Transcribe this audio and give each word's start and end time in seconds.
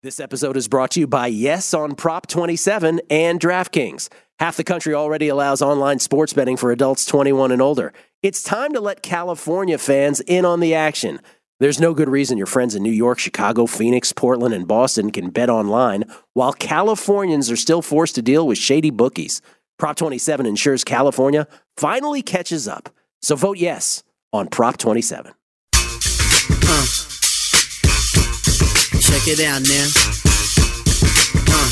This 0.00 0.20
episode 0.20 0.56
is 0.56 0.68
brought 0.68 0.92
to 0.92 1.00
you 1.00 1.08
by 1.08 1.26
Yes 1.26 1.74
on 1.74 1.96
Prop 1.96 2.28
27 2.28 3.00
and 3.10 3.40
DraftKings. 3.40 4.08
Half 4.38 4.56
the 4.56 4.62
country 4.62 4.94
already 4.94 5.26
allows 5.26 5.60
online 5.60 5.98
sports 5.98 6.32
betting 6.32 6.56
for 6.56 6.70
adults 6.70 7.04
21 7.04 7.50
and 7.50 7.60
older. 7.60 7.92
It's 8.22 8.40
time 8.40 8.72
to 8.74 8.80
let 8.80 9.02
California 9.02 9.76
fans 9.76 10.20
in 10.20 10.44
on 10.44 10.60
the 10.60 10.72
action. 10.72 11.18
There's 11.58 11.80
no 11.80 11.94
good 11.94 12.08
reason 12.08 12.38
your 12.38 12.46
friends 12.46 12.76
in 12.76 12.84
New 12.84 12.92
York, 12.92 13.18
Chicago, 13.18 13.66
Phoenix, 13.66 14.12
Portland, 14.12 14.54
and 14.54 14.68
Boston 14.68 15.10
can 15.10 15.30
bet 15.30 15.50
online 15.50 16.04
while 16.32 16.52
Californians 16.52 17.50
are 17.50 17.56
still 17.56 17.82
forced 17.82 18.14
to 18.14 18.22
deal 18.22 18.46
with 18.46 18.56
shady 18.56 18.90
bookies. 18.90 19.42
Prop 19.80 19.96
27 19.96 20.46
ensures 20.46 20.84
California 20.84 21.48
finally 21.76 22.22
catches 22.22 22.68
up. 22.68 22.88
So 23.20 23.34
vote 23.34 23.58
yes 23.58 24.04
on 24.32 24.46
Prop 24.46 24.76
27. 24.76 25.34
Uh. 25.74 27.07
Check 29.08 29.26
it 29.26 29.40
out 29.40 29.62
now. 29.66 29.88
Uh. 31.48 31.70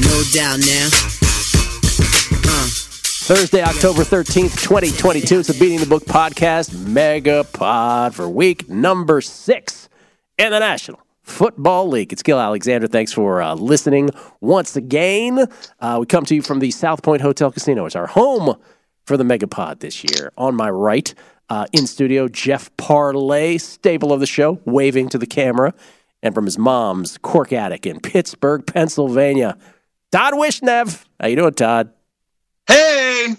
No 0.00 0.22
doubt 0.32 0.60
now. 0.66 0.88
Uh. 2.48 2.68
Thursday, 3.28 3.62
October 3.62 4.02
13th, 4.02 4.60
2022. 4.62 5.40
It's 5.40 5.48
the 5.48 5.54
Beating 5.54 5.78
the 5.80 5.86
Book 5.86 6.04
podcast 6.06 6.74
mega 6.86 7.44
pod 7.44 8.14
for 8.14 8.28
week 8.28 8.68
number 8.68 9.20
six 9.20 9.88
in 10.38 10.50
the 10.50 10.58
National 10.58 11.00
Football 11.22 11.88
League. 11.88 12.12
It's 12.12 12.22
Gill 12.22 12.40
Alexander. 12.40 12.86
Thanks 12.88 13.12
for 13.12 13.42
uh, 13.42 13.54
listening 13.54 14.10
once 14.40 14.74
again. 14.74 15.46
Uh, 15.80 15.98
we 16.00 16.06
come 16.06 16.24
to 16.24 16.34
you 16.34 16.42
from 16.42 16.60
the 16.60 16.70
South 16.70 17.02
Point 17.02 17.20
Hotel 17.20 17.52
Casino. 17.52 17.84
It's 17.84 17.94
our 17.94 18.06
home 18.06 18.56
for 19.04 19.16
the 19.16 19.24
Megapod 19.24 19.80
this 19.80 20.02
year. 20.02 20.32
On 20.38 20.54
my 20.56 20.70
right, 20.70 21.12
uh, 21.50 21.66
in 21.72 21.86
studio, 21.86 22.28
Jeff 22.28 22.74
Parlay, 22.76 23.58
staple 23.58 24.12
of 24.12 24.20
the 24.20 24.26
show, 24.26 24.60
waving 24.64 25.08
to 25.10 25.18
the 25.18 25.26
camera. 25.26 25.74
And 26.22 26.34
from 26.34 26.44
his 26.44 26.58
mom's 26.58 27.18
cork 27.18 27.52
attic 27.52 27.86
in 27.86 27.98
Pittsburgh, 28.00 28.64
Pennsylvania, 28.66 29.58
Todd 30.12 30.34
Wishnev. 30.34 31.04
How 31.18 31.28
you 31.28 31.36
doing, 31.36 31.54
Todd? 31.54 31.92
Hey! 32.66 33.34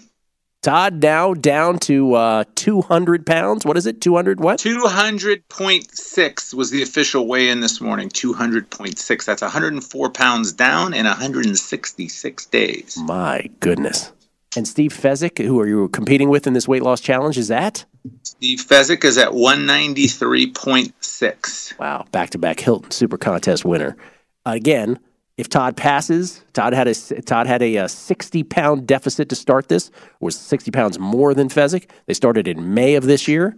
Todd 0.62 1.02
now 1.02 1.34
down 1.34 1.78
to 1.80 2.14
uh, 2.14 2.44
200 2.54 3.26
pounds. 3.26 3.64
What 3.64 3.76
is 3.76 3.86
it? 3.86 4.00
200 4.00 4.40
what? 4.40 4.58
200.6 4.60 6.54
was 6.54 6.70
the 6.70 6.82
official 6.82 7.26
weigh 7.26 7.48
in 7.48 7.60
this 7.60 7.80
morning. 7.80 8.08
200.6. 8.08 9.24
That's 9.24 9.42
104 9.42 10.10
pounds 10.10 10.52
down 10.52 10.94
in 10.94 11.06
166 11.06 12.46
days. 12.46 12.96
My 12.98 13.48
goodness. 13.58 14.12
And 14.56 14.68
Steve 14.68 14.92
Fezzik, 14.92 15.44
who 15.44 15.58
are 15.58 15.66
you 15.66 15.88
competing 15.88 16.28
with 16.28 16.46
in 16.46 16.52
this 16.52 16.68
weight 16.68 16.82
loss 16.82 17.00
challenge, 17.00 17.38
is 17.38 17.48
that? 17.48 17.84
Steve 18.22 18.60
Fezzik 18.60 19.04
is 19.04 19.18
at 19.18 19.28
193.6. 19.28 21.78
Wow. 21.78 22.06
Back 22.10 22.30
to 22.30 22.38
back 22.38 22.58
Hilton 22.60 22.90
Super 22.90 23.18
Contest 23.18 23.64
winner. 23.64 23.96
again, 24.44 24.98
if 25.38 25.48
Todd 25.48 25.76
passes, 25.76 26.44
Todd 26.52 26.74
had 26.74 26.88
a 26.88 26.94
Todd 27.22 27.46
had 27.46 27.62
a, 27.62 27.76
a, 27.76 27.88
60 27.88 28.42
pound 28.44 28.86
deficit 28.86 29.30
to 29.30 29.36
start 29.36 29.68
this. 29.68 29.90
Was 30.20 30.38
60 30.38 30.70
pounds 30.70 30.98
more 30.98 31.32
than 31.34 31.48
Fezzik. 31.48 31.88
They 32.06 32.14
started 32.14 32.46
in 32.48 32.74
May 32.74 32.96
of 32.96 33.04
this 33.04 33.28
year, 33.28 33.56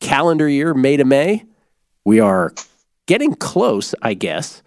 calendar 0.00 0.48
year 0.48 0.74
May 0.74 0.96
to 0.96 1.04
May. 1.04 1.44
We 2.04 2.18
are 2.18 2.52
getting 3.06 3.34
close, 3.34 3.94
I 4.02 4.14
guess, 4.14 4.64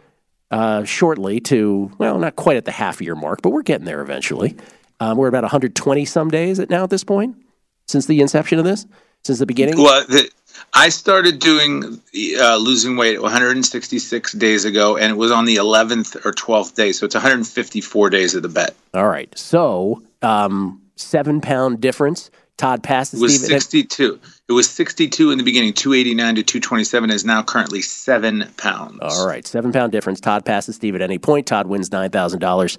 uh, 0.52 0.86
shortly 0.86 1.42
to 1.42 1.92
well, 1.98 2.18
not 2.20 2.38
quite 2.38 2.56
at 2.58 2.66
the 2.66 2.72
half 2.72 3.02
year 3.02 3.16
mark, 3.16 3.42
but 3.42 3.50
we're 3.50 3.64
getting 3.64 3.86
there 3.86 4.02
eventually. 4.02 4.56
Um, 5.02 5.18
we're 5.18 5.28
about 5.28 5.44
120 5.44 6.06
some 6.06 6.30
days 6.30 6.60
at 6.60 6.70
now 6.70 6.84
at 6.84 6.90
this 6.90 7.04
point 7.04 7.36
since 7.88 8.06
the 8.06 8.22
inception 8.22 8.60
of 8.60 8.66
this, 8.66 8.86
since 9.26 9.40
the 9.40 9.46
beginning. 9.46 9.78
Well, 9.78 10.06
the, 10.08 10.30
I 10.74 10.90
started 10.90 11.40
doing 11.40 12.00
uh, 12.40 12.58
losing 12.58 12.96
weight 12.96 13.22
166 13.22 14.32
days 14.34 14.66
ago, 14.66 14.98
and 14.98 15.12
it 15.12 15.16
was 15.16 15.32
on 15.32 15.46
the 15.46 15.56
11th 15.56 16.26
or 16.26 16.32
12th 16.32 16.76
day, 16.76 16.92
so 16.92 17.06
it's 17.06 17.16
154 17.16 18.10
days 18.10 18.36
of 18.36 18.44
the 18.44 18.50
bet. 18.50 18.76
All 18.94 19.08
right, 19.08 19.36
so 19.38 20.04
um, 20.22 20.82
seven 20.96 21.42
pound 21.42 21.82
difference. 21.82 22.30
Todd 22.58 22.84
passes. 22.84 23.20
It 23.20 23.24
was 23.24 23.36
Steven. 23.36 23.60
62. 23.60 24.20
It 24.48 24.54
was 24.54 24.70
62 24.70 25.32
in 25.32 25.38
the 25.38 25.44
beginning. 25.44 25.74
289 25.74 26.36
to 26.36 26.44
227 26.44 27.10
is 27.10 27.26
now 27.26 27.44
currently 27.44 27.82
seven 27.82 28.46
pounds. 28.56 29.00
All 29.02 29.28
right, 29.28 29.46
seven 29.46 29.74
pound 29.74 29.92
difference. 29.92 30.22
Todd 30.22 30.46
passes 30.46 30.78
Steve 30.78 30.96
at 30.96 31.02
any 31.02 31.18
point. 31.18 31.48
Todd 31.48 31.68
wins 31.68 31.92
nine 31.92 32.12
thousand 32.12 32.38
um, 32.38 32.48
dollars. 32.48 32.78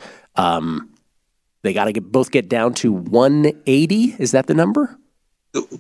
They 1.62 1.72
got 1.72 1.86
to 1.86 1.92
get 1.92 2.10
both 2.10 2.30
get 2.30 2.48
down 2.48 2.74
to 2.74 2.92
180. 2.92 4.16
Is 4.18 4.30
that 4.30 4.46
the 4.46 4.54
number? 4.54 4.96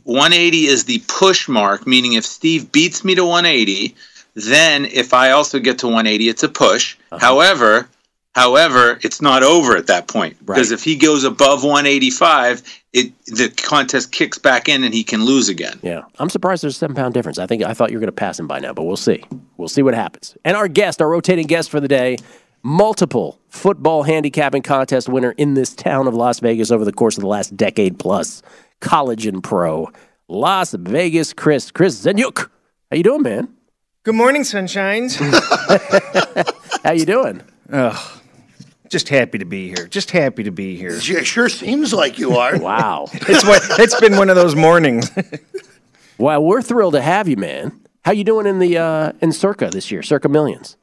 180 0.04 0.66
is 0.66 0.84
the 0.84 1.02
push 1.08 1.48
mark, 1.48 1.86
meaning 1.86 2.14
if 2.14 2.24
Steve 2.24 2.70
beats 2.72 3.04
me 3.04 3.14
to 3.14 3.24
180, 3.24 3.94
then 4.34 4.84
if 4.86 5.14
I 5.14 5.30
also 5.30 5.58
get 5.58 5.78
to 5.78 5.86
180, 5.86 6.28
it's 6.28 6.42
a 6.42 6.48
push. 6.48 6.96
Uh-huh. 7.10 7.18
However, 7.18 7.88
however, 8.34 8.98
it's 9.02 9.22
not 9.22 9.42
over 9.42 9.76
at 9.76 9.86
that 9.86 10.08
point 10.08 10.38
because 10.44 10.70
right. 10.70 10.78
if 10.78 10.84
he 10.84 10.96
goes 10.96 11.24
above 11.24 11.64
185, 11.64 12.62
it 12.92 13.12
the 13.26 13.48
contest 13.48 14.12
kicks 14.12 14.38
back 14.38 14.68
in 14.68 14.84
and 14.84 14.92
he 14.92 15.04
can 15.04 15.24
lose 15.24 15.48
again. 15.48 15.78
Yeah, 15.82 16.02
I'm 16.18 16.28
surprised 16.28 16.62
there's 16.62 16.76
a 16.76 16.78
seven 16.78 16.96
pound 16.96 17.14
difference. 17.14 17.38
I 17.38 17.46
think 17.46 17.62
I 17.62 17.74
thought 17.74 17.90
you 17.90 17.96
were 17.96 18.00
going 18.00 18.08
to 18.08 18.12
pass 18.12 18.38
him 18.38 18.46
by 18.46 18.58
now, 18.58 18.72
but 18.72 18.84
we'll 18.84 18.96
see. 18.96 19.24
We'll 19.56 19.68
see 19.68 19.82
what 19.82 19.94
happens. 19.94 20.36
And 20.44 20.56
our 20.56 20.68
guest, 20.68 21.00
our 21.00 21.08
rotating 21.08 21.46
guest 21.46 21.70
for 21.70 21.80
the 21.80 21.88
day 21.88 22.18
multiple 22.66 23.38
football 23.48 24.02
handicapping 24.02 24.60
contest 24.60 25.08
winner 25.08 25.30
in 25.32 25.54
this 25.54 25.72
town 25.72 26.08
of 26.08 26.14
Las 26.14 26.40
Vegas 26.40 26.72
over 26.72 26.84
the 26.84 26.92
course 26.92 27.16
of 27.16 27.20
the 27.20 27.28
last 27.28 27.56
decade 27.56 27.96
plus. 27.96 28.42
College 28.80 29.26
and 29.26 29.42
pro. 29.42 29.90
Las 30.28 30.72
Vegas 30.72 31.32
Chris. 31.32 31.70
Chris 31.70 32.04
Zenyuk. 32.04 32.50
How 32.90 32.96
you 32.96 33.02
doing, 33.02 33.22
man? 33.22 33.48
Good 34.02 34.14
morning, 34.14 34.42
sunshines. 34.42 35.16
How 36.84 36.92
you 36.92 37.04
doing? 37.04 37.42
Oh, 37.72 38.20
just 38.88 39.08
happy 39.08 39.38
to 39.38 39.44
be 39.44 39.68
here. 39.68 39.86
Just 39.88 40.12
happy 40.12 40.44
to 40.44 40.52
be 40.52 40.76
here. 40.76 40.92
It 40.92 41.26
sure 41.26 41.48
seems 41.48 41.92
like 41.92 42.18
you 42.18 42.36
are. 42.36 42.58
wow. 42.58 43.08
it's 43.12 43.44
what 43.44 43.62
it's 43.80 44.00
been 44.00 44.16
one 44.16 44.30
of 44.30 44.36
those 44.36 44.54
mornings. 44.54 45.10
well, 46.18 46.42
we're 46.42 46.62
thrilled 46.62 46.94
to 46.94 47.02
have 47.02 47.28
you, 47.28 47.36
man. 47.36 47.80
How 48.04 48.12
you 48.12 48.22
doing 48.22 48.46
in 48.46 48.60
the 48.60 48.78
uh, 48.78 49.12
in 49.20 49.32
Circa 49.32 49.70
this 49.70 49.90
year? 49.90 50.02
Circa 50.02 50.28
Millions. 50.28 50.76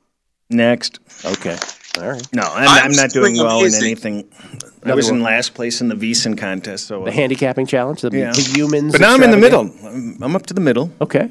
Next. 0.50 1.00
Okay. 1.24 1.58
All 1.98 2.10
right. 2.10 2.28
No, 2.34 2.42
I'm, 2.44 2.68
I'm 2.68 2.86
I'm 2.86 2.92
not 2.94 3.12
doing 3.12 3.36
still 3.36 3.46
well 3.46 3.60
in 3.60 3.66
amazing. 3.68 3.84
anything. 3.84 4.26
I 4.34 4.68
Another 4.84 4.96
was 4.96 5.10
in 5.10 5.22
last 5.22 5.54
place 5.54 5.80
in 5.80 5.88
the 5.90 5.96
VSiN 5.96 6.38
contest, 6.38 6.88
so 6.88 7.06
The 7.06 7.12
handicapping 7.12 7.68
challenge, 7.68 8.02
the, 8.02 8.10
Yeah. 8.12 8.32
the 8.32 8.42
humans. 8.42 8.92
But 8.94 9.02
now 9.02 9.14
I'm 9.14 9.24
in 9.24 9.32
the 9.32 9.38
middle. 9.38 9.62
I'm, 9.86 10.22
I'm 10.22 10.36
up 10.36 10.46
to 10.48 10.54
the 10.54 10.62
middle. 10.62 10.92
Okay. 11.00 11.30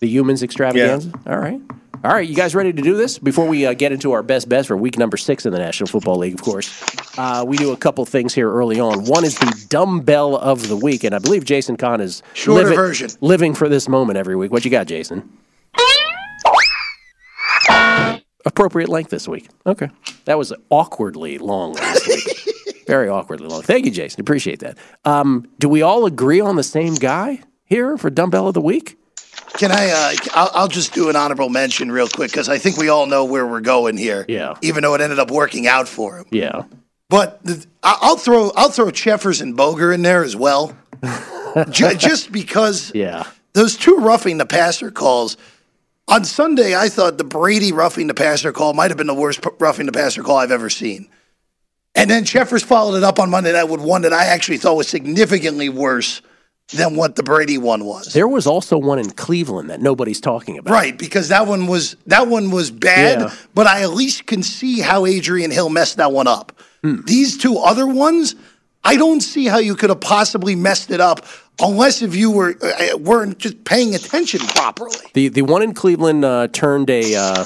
The 0.00 0.08
humans 0.08 0.42
extravaganza. 0.42 1.12
All 1.26 1.38
right. 1.38 1.60
All 2.04 2.12
right. 2.12 2.26
You 2.28 2.34
guys 2.34 2.54
ready 2.54 2.72
to 2.72 2.80
do 2.82 2.96
this? 2.96 3.18
Before 3.18 3.46
we 3.46 3.66
uh, 3.66 3.74
get 3.74 3.92
into 3.92 4.12
our 4.12 4.22
best 4.22 4.48
bets 4.48 4.68
for 4.68 4.76
week 4.76 4.96
number 4.98 5.16
six 5.16 5.44
in 5.44 5.52
the 5.52 5.58
National 5.58 5.88
Football 5.88 6.18
League, 6.18 6.34
of 6.34 6.42
course, 6.42 6.72
uh, 7.18 7.44
we 7.46 7.56
do 7.56 7.72
a 7.72 7.76
couple 7.76 8.04
things 8.06 8.32
here 8.34 8.50
early 8.50 8.80
on. 8.80 9.04
One 9.04 9.24
is 9.24 9.36
the 9.38 9.66
dumbbell 9.68 10.36
of 10.36 10.68
the 10.68 10.76
week, 10.76 11.04
and 11.04 11.14
I 11.14 11.18
believe 11.18 11.44
Jason 11.44 11.76
Kahn 11.76 12.00
is 12.00 12.22
Shorter 12.34 12.62
living, 12.62 12.76
version. 12.76 13.10
living 13.20 13.54
for 13.54 13.68
this 13.68 13.88
moment 13.88 14.16
every 14.16 14.36
week. 14.36 14.52
What 14.52 14.64
you 14.64 14.70
got, 14.70 14.86
Jason? 14.86 15.28
Appropriate 18.48 18.88
length 18.88 19.10
this 19.10 19.28
week. 19.28 19.48
Okay. 19.66 19.90
That 20.24 20.38
was 20.38 20.54
awkwardly 20.70 21.36
long 21.38 21.74
last 21.74 22.06
week. 22.08 22.84
Very 22.86 23.08
awkwardly 23.10 23.46
long. 23.46 23.60
Thank 23.60 23.84
you, 23.84 23.90
Jason. 23.90 24.22
Appreciate 24.22 24.60
that. 24.60 24.78
Um, 25.04 25.46
do 25.58 25.68
we 25.68 25.82
all 25.82 26.06
agree 26.06 26.40
on 26.40 26.56
the 26.56 26.62
same 26.62 26.94
guy 26.94 27.40
here 27.64 27.98
for 27.98 28.08
dumbbell 28.08 28.48
of 28.48 28.54
the 28.54 28.62
week? 28.62 28.96
Can 29.58 29.70
I? 29.70 29.90
Uh, 29.90 30.12
I'll, 30.32 30.50
I'll 30.54 30.68
just 30.68 30.94
do 30.94 31.10
an 31.10 31.16
honorable 31.16 31.50
mention 31.50 31.92
real 31.92 32.08
quick 32.08 32.30
because 32.30 32.48
I 32.48 32.56
think 32.56 32.78
we 32.78 32.88
all 32.88 33.04
know 33.04 33.26
where 33.26 33.46
we're 33.46 33.60
going 33.60 33.98
here. 33.98 34.24
Yeah. 34.28 34.54
Even 34.62 34.82
though 34.82 34.94
it 34.94 35.02
ended 35.02 35.18
up 35.18 35.30
working 35.30 35.66
out 35.66 35.86
for 35.86 36.16
him, 36.18 36.24
Yeah. 36.30 36.62
but 37.10 37.42
the, 37.44 37.66
I'll 37.82 38.16
throw 38.16 38.50
I'll 38.56 38.70
throw 38.70 38.90
Cheffers 38.90 39.42
and 39.42 39.54
Boger 39.56 39.92
in 39.92 40.00
there 40.02 40.24
as 40.24 40.34
well, 40.34 40.74
Ju- 41.70 41.94
just 41.96 42.32
because 42.32 42.92
Yeah. 42.94 43.24
those 43.52 43.76
two 43.76 43.96
roughing 43.96 44.38
the 44.38 44.46
passer 44.46 44.90
calls. 44.90 45.36
On 46.08 46.24
Sunday, 46.24 46.74
I 46.74 46.88
thought 46.88 47.18
the 47.18 47.24
Brady 47.24 47.70
roughing 47.70 48.06
the 48.06 48.14
passer 48.14 48.50
call 48.52 48.72
might 48.72 48.90
have 48.90 48.96
been 48.96 49.06
the 49.06 49.14
worst 49.14 49.40
roughing 49.58 49.86
the 49.86 49.92
passer 49.92 50.22
call 50.22 50.38
I've 50.38 50.50
ever 50.50 50.70
seen. 50.70 51.08
And 51.94 52.08
then 52.10 52.24
Cheffers 52.24 52.62
followed 52.62 52.96
it 52.96 53.04
up 53.04 53.18
on 53.18 53.28
Monday 53.30 53.52
night 53.52 53.64
with 53.64 53.80
one 53.80 54.02
that 54.02 54.12
I 54.12 54.24
actually 54.26 54.58
thought 54.58 54.76
was 54.76 54.88
significantly 54.88 55.68
worse 55.68 56.22
than 56.72 56.96
what 56.96 57.16
the 57.16 57.22
Brady 57.22 57.58
one 57.58 57.84
was. 57.84 58.12
There 58.12 58.28
was 58.28 58.46
also 58.46 58.78
one 58.78 58.98
in 58.98 59.10
Cleveland 59.10 59.70
that 59.70 59.80
nobody's 59.80 60.20
talking 60.20 60.58
about. 60.58 60.72
Right, 60.72 60.96
because 60.96 61.28
that 61.28 61.46
one 61.46 61.66
was 61.66 61.96
that 62.06 62.28
one 62.28 62.50
was 62.50 62.70
bad, 62.70 63.20
Yeah. 63.20 63.34
but 63.54 63.66
I 63.66 63.82
at 63.82 63.90
least 63.92 64.26
can 64.26 64.42
see 64.42 64.80
how 64.80 65.04
Adrian 65.06 65.50
Hill 65.50 65.70
messed 65.70 65.96
that 65.96 66.12
one 66.12 66.26
up. 66.26 66.52
Hmm. 66.82 67.00
These 67.06 67.38
two 67.38 67.58
other 67.58 67.86
ones, 67.86 68.34
I 68.84 68.96
don't 68.96 69.20
see 69.22 69.46
how 69.46 69.58
you 69.58 69.74
could 69.74 69.90
have 69.90 70.00
possibly 70.00 70.54
messed 70.54 70.90
it 70.90 71.00
up 71.00 71.24
unless 71.60 72.02
if 72.02 72.14
you 72.14 72.30
were 72.30 72.54
uh, 72.62 72.96
weren't 72.98 73.38
just 73.38 73.64
paying 73.64 73.94
attention 73.94 74.40
properly. 74.40 74.96
The 75.14 75.28
the 75.28 75.42
one 75.42 75.62
in 75.62 75.74
Cleveland 75.74 76.24
uh, 76.24 76.48
turned 76.48 76.90
a 76.90 77.14
uh, 77.14 77.44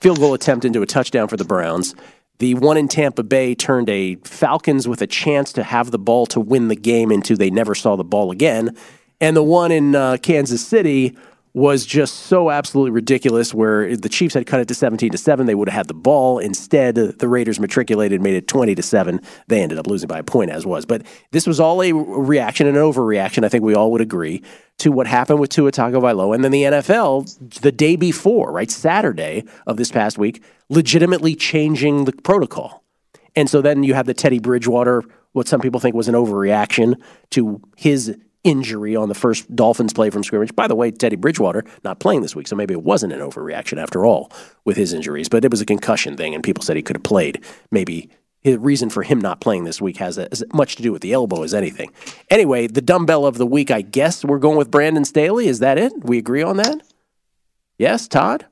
field 0.00 0.18
goal 0.18 0.34
attempt 0.34 0.64
into 0.64 0.82
a 0.82 0.86
touchdown 0.86 1.28
for 1.28 1.36
the 1.36 1.44
Browns. 1.44 1.94
The 2.38 2.54
one 2.54 2.78
in 2.78 2.88
Tampa 2.88 3.22
Bay 3.22 3.54
turned 3.54 3.90
a 3.90 4.16
Falcons 4.16 4.88
with 4.88 5.02
a 5.02 5.06
chance 5.06 5.52
to 5.52 5.62
have 5.62 5.90
the 5.90 5.98
ball 5.98 6.24
to 6.26 6.40
win 6.40 6.68
the 6.68 6.76
game 6.76 7.12
into 7.12 7.36
they 7.36 7.50
never 7.50 7.74
saw 7.74 7.96
the 7.96 8.04
ball 8.04 8.30
again. 8.30 8.74
And 9.20 9.36
the 9.36 9.42
one 9.42 9.70
in 9.70 9.94
uh, 9.94 10.16
Kansas 10.22 10.66
City 10.66 11.14
was 11.52 11.84
just 11.84 12.14
so 12.14 12.50
absolutely 12.50 12.92
ridiculous 12.92 13.52
where 13.52 13.96
the 13.96 14.08
Chiefs 14.08 14.34
had 14.34 14.46
cut 14.46 14.60
it 14.60 14.68
to 14.68 14.74
17 14.74 15.10
to 15.10 15.18
7 15.18 15.46
they 15.46 15.54
would 15.54 15.68
have 15.68 15.76
had 15.76 15.88
the 15.88 15.94
ball. 15.94 16.38
Instead 16.38 16.94
the 16.94 17.28
Raiders 17.28 17.58
matriculated 17.58 18.20
made 18.20 18.34
it 18.34 18.46
20 18.46 18.74
to 18.74 18.82
7 18.82 19.20
they 19.48 19.62
ended 19.62 19.78
up 19.78 19.86
losing 19.86 20.06
by 20.06 20.18
a 20.18 20.24
point 20.24 20.50
as 20.50 20.64
was. 20.64 20.86
But 20.86 21.02
this 21.32 21.46
was 21.46 21.58
all 21.58 21.82
a 21.82 21.92
reaction 21.92 22.66
an 22.66 22.76
overreaction 22.76 23.44
I 23.44 23.48
think 23.48 23.64
we 23.64 23.74
all 23.74 23.90
would 23.92 24.00
agree 24.00 24.42
to 24.78 24.92
what 24.92 25.06
happened 25.06 25.40
with 25.40 25.50
Tua 25.50 25.72
Tagovailoa 25.72 26.34
and 26.34 26.44
then 26.44 26.52
the 26.52 26.62
NFL 26.62 27.60
the 27.60 27.72
day 27.72 27.96
before 27.96 28.52
right 28.52 28.70
Saturday 28.70 29.44
of 29.66 29.76
this 29.76 29.90
past 29.90 30.18
week 30.18 30.42
legitimately 30.68 31.34
changing 31.34 32.04
the 32.04 32.12
protocol. 32.12 32.84
And 33.36 33.50
so 33.50 33.60
then 33.60 33.82
you 33.82 33.94
have 33.94 34.06
the 34.06 34.14
Teddy 34.14 34.38
Bridgewater, 34.38 35.02
what 35.32 35.48
some 35.48 35.60
people 35.60 35.80
think 35.80 35.94
was 35.94 36.08
an 36.08 36.14
overreaction 36.14 37.00
to 37.30 37.60
his 37.76 38.16
injury 38.44 38.96
on 38.96 39.08
the 39.08 39.14
first 39.14 39.54
Dolphins 39.54 39.92
play 39.92 40.10
from 40.10 40.24
scrimmage. 40.24 40.54
By 40.54 40.68
the 40.68 40.74
way, 40.74 40.90
Teddy 40.90 41.16
Bridgewater 41.16 41.64
not 41.84 42.00
playing 42.00 42.22
this 42.22 42.34
week, 42.34 42.48
so 42.48 42.56
maybe 42.56 42.74
it 42.74 42.82
wasn't 42.82 43.12
an 43.12 43.20
overreaction 43.20 43.80
after 43.80 44.06
all 44.06 44.30
with 44.64 44.76
his 44.76 44.92
injuries, 44.92 45.28
but 45.28 45.44
it 45.44 45.50
was 45.50 45.60
a 45.60 45.66
concussion 45.66 46.16
thing, 46.16 46.34
and 46.34 46.42
people 46.42 46.62
said 46.62 46.76
he 46.76 46.82
could 46.82 46.96
have 46.96 47.02
played. 47.02 47.44
Maybe 47.70 48.10
the 48.42 48.58
reason 48.58 48.88
for 48.88 49.02
him 49.02 49.20
not 49.20 49.40
playing 49.40 49.64
this 49.64 49.80
week 49.80 49.98
has 49.98 50.18
as 50.18 50.42
much 50.52 50.76
to 50.76 50.82
do 50.82 50.92
with 50.92 51.02
the 51.02 51.12
elbow 51.12 51.42
as 51.42 51.52
anything. 51.52 51.92
Anyway, 52.30 52.66
the 52.66 52.80
dumbbell 52.80 53.26
of 53.26 53.36
the 53.36 53.46
week, 53.46 53.70
I 53.70 53.82
guess 53.82 54.24
we're 54.24 54.38
going 54.38 54.56
with 54.56 54.70
Brandon 54.70 55.04
Staley. 55.04 55.46
Is 55.46 55.58
that 55.58 55.76
it? 55.76 55.92
We 56.02 56.16
agree 56.18 56.42
on 56.42 56.56
that? 56.56 56.80
Yes, 57.76 58.08
Todd? 58.08 58.46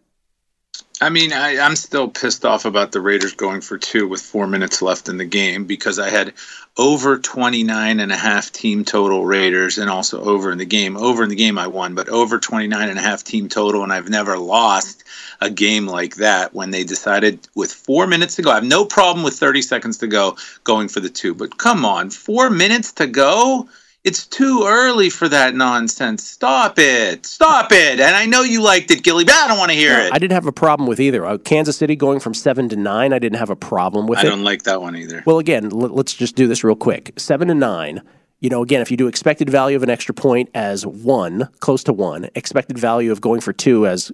I 1.00 1.10
mean, 1.10 1.32
I, 1.32 1.58
I'm 1.60 1.76
still 1.76 2.08
pissed 2.08 2.44
off 2.44 2.64
about 2.64 2.90
the 2.90 3.00
Raiders 3.00 3.32
going 3.32 3.60
for 3.60 3.78
two 3.78 4.08
with 4.08 4.20
four 4.20 4.48
minutes 4.48 4.82
left 4.82 5.08
in 5.08 5.16
the 5.16 5.24
game 5.24 5.64
because 5.64 6.00
I 6.00 6.10
had 6.10 6.34
over 6.76 7.18
29 7.18 8.00
and 8.00 8.10
a 8.10 8.16
half 8.16 8.50
team 8.50 8.84
total 8.84 9.24
Raiders 9.24 9.78
and 9.78 9.88
also 9.88 10.20
over 10.20 10.50
in 10.50 10.58
the 10.58 10.64
game. 10.64 10.96
Over 10.96 11.22
in 11.22 11.28
the 11.28 11.36
game, 11.36 11.56
I 11.56 11.68
won, 11.68 11.94
but 11.94 12.08
over 12.08 12.40
29 12.40 12.88
and 12.88 12.98
a 12.98 13.02
half 13.02 13.22
team 13.22 13.48
total, 13.48 13.84
and 13.84 13.92
I've 13.92 14.08
never 14.08 14.36
lost 14.36 15.04
a 15.40 15.50
game 15.50 15.86
like 15.86 16.16
that 16.16 16.52
when 16.52 16.72
they 16.72 16.82
decided 16.82 17.46
with 17.54 17.72
four 17.72 18.08
minutes 18.08 18.34
to 18.36 18.42
go. 18.42 18.50
I 18.50 18.56
have 18.56 18.64
no 18.64 18.84
problem 18.84 19.24
with 19.24 19.34
30 19.34 19.62
seconds 19.62 19.98
to 19.98 20.08
go 20.08 20.36
going 20.64 20.88
for 20.88 20.98
the 20.98 21.10
two, 21.10 21.32
but 21.32 21.58
come 21.58 21.84
on, 21.84 22.10
four 22.10 22.50
minutes 22.50 22.92
to 22.94 23.06
go? 23.06 23.68
It's 24.04 24.26
too 24.26 24.64
early 24.66 25.10
for 25.10 25.28
that 25.28 25.54
nonsense. 25.54 26.24
Stop 26.24 26.78
it. 26.78 27.26
Stop 27.26 27.72
it. 27.72 28.00
And 28.00 28.16
I 28.16 28.26
know 28.26 28.42
you 28.42 28.62
liked 28.62 28.90
it, 28.90 29.02
Gilly, 29.02 29.24
but 29.24 29.34
I 29.34 29.48
don't 29.48 29.58
want 29.58 29.70
to 29.72 29.76
hear 29.76 29.98
it. 29.98 30.12
I 30.12 30.18
didn't 30.18 30.32
have 30.32 30.46
a 30.46 30.52
problem 30.52 30.88
with 30.88 31.00
either. 31.00 31.26
Uh, 31.26 31.36
Kansas 31.38 31.76
City 31.76 31.96
going 31.96 32.20
from 32.20 32.32
seven 32.32 32.68
to 32.70 32.76
nine, 32.76 33.12
I 33.12 33.18
didn't 33.18 33.38
have 33.38 33.50
a 33.50 33.56
problem 33.56 34.06
with 34.06 34.18
I 34.18 34.22
it. 34.22 34.26
I 34.26 34.30
don't 34.30 34.44
like 34.44 34.62
that 34.62 34.80
one 34.80 34.96
either. 34.96 35.22
Well, 35.26 35.38
again, 35.38 35.64
l- 35.66 35.78
let's 35.78 36.14
just 36.14 36.36
do 36.36 36.46
this 36.46 36.62
real 36.62 36.76
quick. 36.76 37.12
Seven 37.16 37.48
to 37.48 37.54
nine. 37.54 38.02
You 38.40 38.50
know, 38.50 38.62
again, 38.62 38.80
if 38.80 38.90
you 38.90 38.96
do 38.96 39.08
expected 39.08 39.50
value 39.50 39.76
of 39.76 39.82
an 39.82 39.90
extra 39.90 40.14
point 40.14 40.48
as 40.54 40.86
one, 40.86 41.48
close 41.58 41.82
to 41.84 41.92
one, 41.92 42.30
expected 42.36 42.78
value 42.78 43.10
of 43.10 43.20
going 43.20 43.40
for 43.40 43.52
two 43.52 43.84
as 43.86 44.12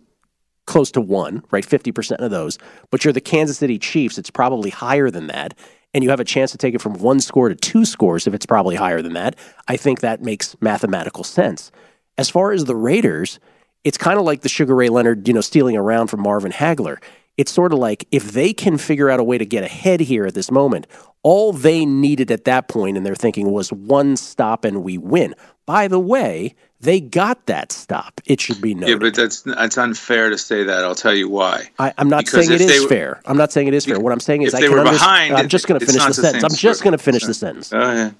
close 0.66 0.90
to 0.93 1.00
one, 1.00 1.43
right? 1.50 1.66
50% 1.66 2.16
of 2.16 2.31
those. 2.31 2.58
But 2.90 3.05
you're 3.05 3.12
the 3.12 3.20
Kansas 3.20 3.58
City 3.58 3.78
Chiefs, 3.78 4.19
it's 4.19 4.31
probably 4.31 4.70
higher 4.70 5.11
than 5.11 5.26
that. 5.28 5.55
And 5.93 6.02
you 6.02 6.11
have 6.11 6.20
a 6.20 6.25
chance 6.25 6.50
to 6.52 6.58
take 6.58 6.75
it 6.75 6.81
from 6.81 6.94
one 6.94 7.20
score 7.20 7.49
to 7.49 7.55
two 7.55 7.84
scores 7.84 8.26
if 8.26 8.34
it's 8.34 8.46
probably 8.46 8.75
higher 8.75 9.00
than 9.00 9.12
that. 9.12 9.37
I 9.69 9.76
think 9.76 10.00
that 10.00 10.22
makes 10.22 10.56
mathematical 10.61 11.22
sense. 11.22 11.70
As 12.19 12.28
far 12.28 12.52
as 12.52 12.64
the 12.64 12.75
Raiders, 12.75 13.38
it's 13.84 13.99
kind 13.99 14.19
of 14.19 14.25
like 14.25 14.40
the 14.40 14.49
Sugar 14.49 14.75
Ray 14.75 14.88
Leonard, 14.88 15.28
you 15.28 15.34
know, 15.34 15.40
stealing 15.40 15.76
around 15.76 16.08
from 16.08 16.20
Marvin 16.20 16.52
Hagler. 16.52 16.96
It's 17.37 17.51
sort 17.51 17.73
of 17.73 17.79
like 17.79 18.07
if 18.13 18.33
they 18.33 18.53
can 18.53 18.79
figure 18.79 19.11
out 19.11 19.19
a 19.19 19.25
way 19.25 19.39
to 19.39 19.45
get 19.47 19.65
ahead 19.65 20.01
here 20.01 20.25
at 20.25 20.35
this 20.35 20.51
moment, 20.51 20.87
all 21.23 21.53
they 21.53 21.85
needed 21.85 22.31
at 22.31 22.45
that 22.45 22.69
point 22.69 22.97
in 22.97 23.03
their 23.03 23.17
thinking 23.17 23.51
was 23.51 23.73
one 23.73 24.17
stop 24.17 24.65
and 24.65 24.85
we 24.85 24.99
win. 24.99 25.35
By 25.67 25.89
the 25.89 25.99
way, 25.99 26.55
they 26.81 27.01
got 27.01 27.47
that 27.47 27.73
stop. 27.73 28.21
It 28.27 28.41
should 28.41 28.61
be 28.61 28.75
no. 28.75 28.87
Yeah, 28.87 28.97
but 28.97 29.14
that's 29.14 29.43
that's 29.43 29.76
unfair 29.79 30.31
to 30.31 30.38
say 30.38 30.62
that. 30.64 30.85
I'll 30.85 30.95
tell 30.95 31.14
you 31.14 31.29
why. 31.29 31.71
I, 31.79 31.93
I'm 31.99 32.09
not 32.09 32.25
Because 32.26 32.47
saying 32.47 32.61
it 32.61 32.71
is 32.71 32.83
were- 32.83 32.88
fair. 32.88 33.21
I'm 33.25 33.37
not 33.38 33.50
saying 33.50 33.67
it 33.69 33.75
is 33.75 33.85
fair. 33.87 33.99
What 33.99 34.12
I'm 34.12 34.21
saying 34.21 34.43
is 34.43 34.53
if 34.53 34.59
I 34.59 34.61
they 34.61 34.69
can 34.69 34.76
were 34.76 34.85
behind, 34.85 35.35
I'm 35.35 35.49
just 35.49 35.67
going 35.67 35.81
to 35.81 35.87
finish 35.87 36.03
the 36.03 36.09
the 36.09 36.14
sentence. 36.14 36.45
I'm 36.45 36.55
just 36.57 36.83
going 36.85 36.93
to 36.93 37.03
finish 37.03 37.25
the 37.25 37.35
sentence. 37.35 37.73
Oh, 37.73 37.81
yeah. 37.81 38.11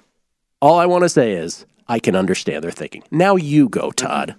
All 0.61 0.77
I 0.79 0.87
want 0.87 1.03
to 1.03 1.09
say 1.09 1.33
is 1.33 1.65
I 1.87 1.99
can 1.99 2.15
understand 2.15 2.63
their 2.63 2.71
thinking. 2.71 3.03
Now 3.11 3.35
you 3.35 3.69
go, 3.69 3.91
Todd. 3.91 4.35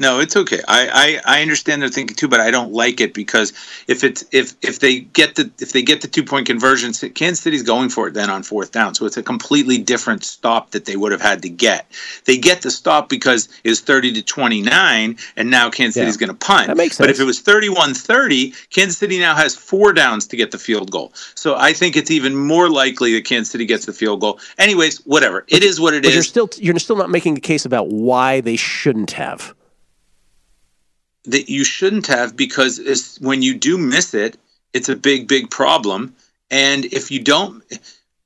No, 0.00 0.20
it's 0.20 0.36
okay. 0.36 0.60
I, 0.68 1.20
I, 1.26 1.38
I 1.38 1.42
understand 1.42 1.82
their 1.82 1.88
thinking 1.88 2.14
too, 2.14 2.28
but 2.28 2.38
I 2.38 2.52
don't 2.52 2.72
like 2.72 3.00
it 3.00 3.12
because 3.12 3.52
if 3.88 4.04
it's 4.04 4.24
if 4.30 4.54
if 4.62 4.78
they 4.78 5.00
get 5.00 5.34
the 5.34 5.50
if 5.58 5.72
they 5.72 5.82
get 5.82 6.02
the 6.02 6.08
two 6.08 6.22
point 6.22 6.46
conversion, 6.46 6.92
Kansas 7.10 7.40
City's 7.40 7.64
going 7.64 7.88
for 7.88 8.06
it 8.06 8.14
then 8.14 8.30
on 8.30 8.44
fourth 8.44 8.70
down. 8.70 8.94
So 8.94 9.06
it's 9.06 9.16
a 9.16 9.22
completely 9.24 9.76
different 9.78 10.22
stop 10.22 10.70
that 10.70 10.84
they 10.84 10.96
would 10.96 11.10
have 11.10 11.20
had 11.20 11.42
to 11.42 11.48
get. 11.48 11.90
They 12.26 12.38
get 12.38 12.62
the 12.62 12.70
stop 12.70 13.08
because 13.08 13.48
it's 13.64 13.80
thirty 13.80 14.12
to 14.12 14.22
twenty 14.22 14.62
nine, 14.62 15.16
and 15.36 15.50
now 15.50 15.68
Kansas 15.68 15.96
Yeah. 15.96 16.02
City's 16.02 16.16
going 16.16 16.28
to 16.28 16.46
punt. 16.46 16.68
That 16.68 16.76
makes 16.76 16.96
sense. 16.96 17.06
But 17.06 17.10
if 17.10 17.20
it 17.20 17.24
was 17.24 17.40
31-30, 17.42 18.70
Kansas 18.70 18.98
City 18.98 19.18
now 19.18 19.34
has 19.34 19.56
four 19.56 19.92
downs 19.92 20.26
to 20.28 20.36
get 20.36 20.50
the 20.50 20.58
field 20.58 20.90
goal. 20.90 21.12
So 21.34 21.56
I 21.56 21.72
think 21.72 21.96
it's 21.96 22.10
even 22.10 22.36
more 22.36 22.70
likely 22.70 23.14
that 23.14 23.24
Kansas 23.24 23.50
City 23.50 23.64
gets 23.64 23.86
the 23.86 23.92
field 23.92 24.20
goal. 24.20 24.38
Anyways, 24.58 24.98
whatever. 25.06 25.44
It 25.48 25.64
is 25.64 25.80
what 25.80 25.94
it 25.94 26.04
But 26.04 26.12
you're 26.12 26.22
still 26.22 26.48
you're 26.58 26.78
still 26.78 26.96
not 26.96 27.10
making 27.10 27.36
a 27.36 27.40
case 27.40 27.64
about 27.64 27.88
why 27.88 28.40
they 28.40 28.56
shouldn't 28.56 29.12
have. 29.12 29.54
That 31.28 31.48
you 31.48 31.64
shouldn't 31.64 32.06
have 32.06 32.36
because 32.36 32.78
it's, 32.78 33.20
when 33.20 33.42
you 33.42 33.54
do 33.54 33.76
miss 33.78 34.14
it, 34.14 34.36
it's 34.72 34.88
a 34.88 34.96
big, 34.96 35.28
big 35.28 35.50
problem. 35.50 36.14
And 36.50 36.84
if 36.86 37.10
you 37.10 37.20
don't, 37.22 37.62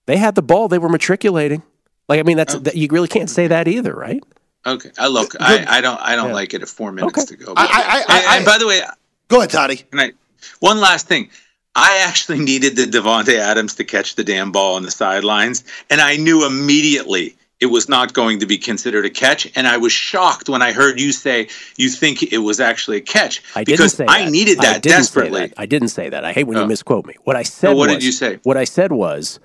They 0.07 0.17
had 0.17 0.35
the 0.35 0.43
ball. 0.43 0.69
They 0.69 0.79
were 0.79 0.89
matriculating. 0.89 1.63
Like 2.09 2.21
I 2.21 2.23
mean, 2.23 2.37
that's 2.37 2.55
oh. 2.55 2.59
that, 2.61 2.77
you 2.77 2.89
really 2.91 3.09
can't 3.09 3.31
say 3.31 3.47
that 3.49 3.69
either, 3.69 3.95
right? 3.95 4.23
okay, 4.65 4.91
I 4.99 5.09
look, 5.09 5.35
I, 5.41 5.65
I 5.69 5.81
don't, 5.81 6.01
I 6.01 6.15
don't 6.15 6.33
like 6.33 6.55
it 6.55 6.63
at 6.63 6.69
four 6.69 6.93
minutes 6.93 7.19
Okay. 7.19 7.27
to 7.27 7.37
go. 7.37 7.53
I- 7.57 7.65
I- 7.65 7.67
I- 7.67 8.01
and, 8.19 8.27
I- 8.29 8.37
and 8.37 8.45
by 8.47 8.59
the 8.59 8.67
way, 8.67 8.81
Go 9.29 9.39
ahead, 9.39 9.51
Toddy. 9.51 9.77
can 9.77 9.99
I, 9.99 10.13
one 10.61 10.79
last 10.81 11.09
thing. 11.09 11.31
I 11.75 12.05
actually 12.07 12.39
needed 12.39 12.77
the 12.77 12.85
Davante 12.85 13.35
Adams 13.39 13.75
to 13.77 13.85
catch 13.85 14.15
the 14.15 14.23
damn 14.25 14.53
ball 14.53 14.77
on 14.77 14.83
the 14.83 14.91
sidelines, 14.91 15.65
and 15.91 16.01
I 16.01 16.17
knew 16.17 16.47
immediately 16.47 17.35
it 17.63 17.67
was 17.67 17.89
not 17.89 18.13
going 18.13 18.41
to 18.41 18.47
be 18.47 18.59
considered 18.59 19.07
a 19.07 19.11
catch. 19.11 19.51
And 19.57 19.67
I 19.69 19.77
was 19.79 19.93
shocked 19.93 20.49
when 20.49 20.61
I 20.63 20.73
heard 20.73 21.01
you 21.01 21.13
say 21.13 21.49
you 21.79 21.89
think 21.89 22.23
it 22.33 22.39
was 22.39 22.59
actually 22.61 22.97
a 22.99 23.01
catch 23.01 23.43
I 23.55 23.63
didn't 23.65 23.79
because 23.79 23.93
say 23.95 24.07
I 24.07 24.25
that. 24.25 24.31
needed 24.31 24.59
I 24.59 24.63
that 24.65 24.83
didn't 24.83 24.97
desperately. 24.99 25.41
that. 25.47 25.55
I 25.57 25.67
didn't 25.67 25.89
say 25.89 26.11
that. 26.11 26.25
I 26.25 26.33
hate 26.33 26.45
when 26.49 26.57
you 26.59 26.65
Oh. 26.65 26.67
misquote 26.67 27.07
me. 27.07 27.15
What 27.25 27.37
I 27.37 27.45
said 27.45 27.71
Oh, 27.71 27.77
what 27.77 27.89
was, 27.89 27.97
did 27.99 28.05
you 28.05 28.13
say? 28.13 28.41
What 28.43 28.57
I 28.57 28.65
said 28.65 28.93
was, 28.93 29.39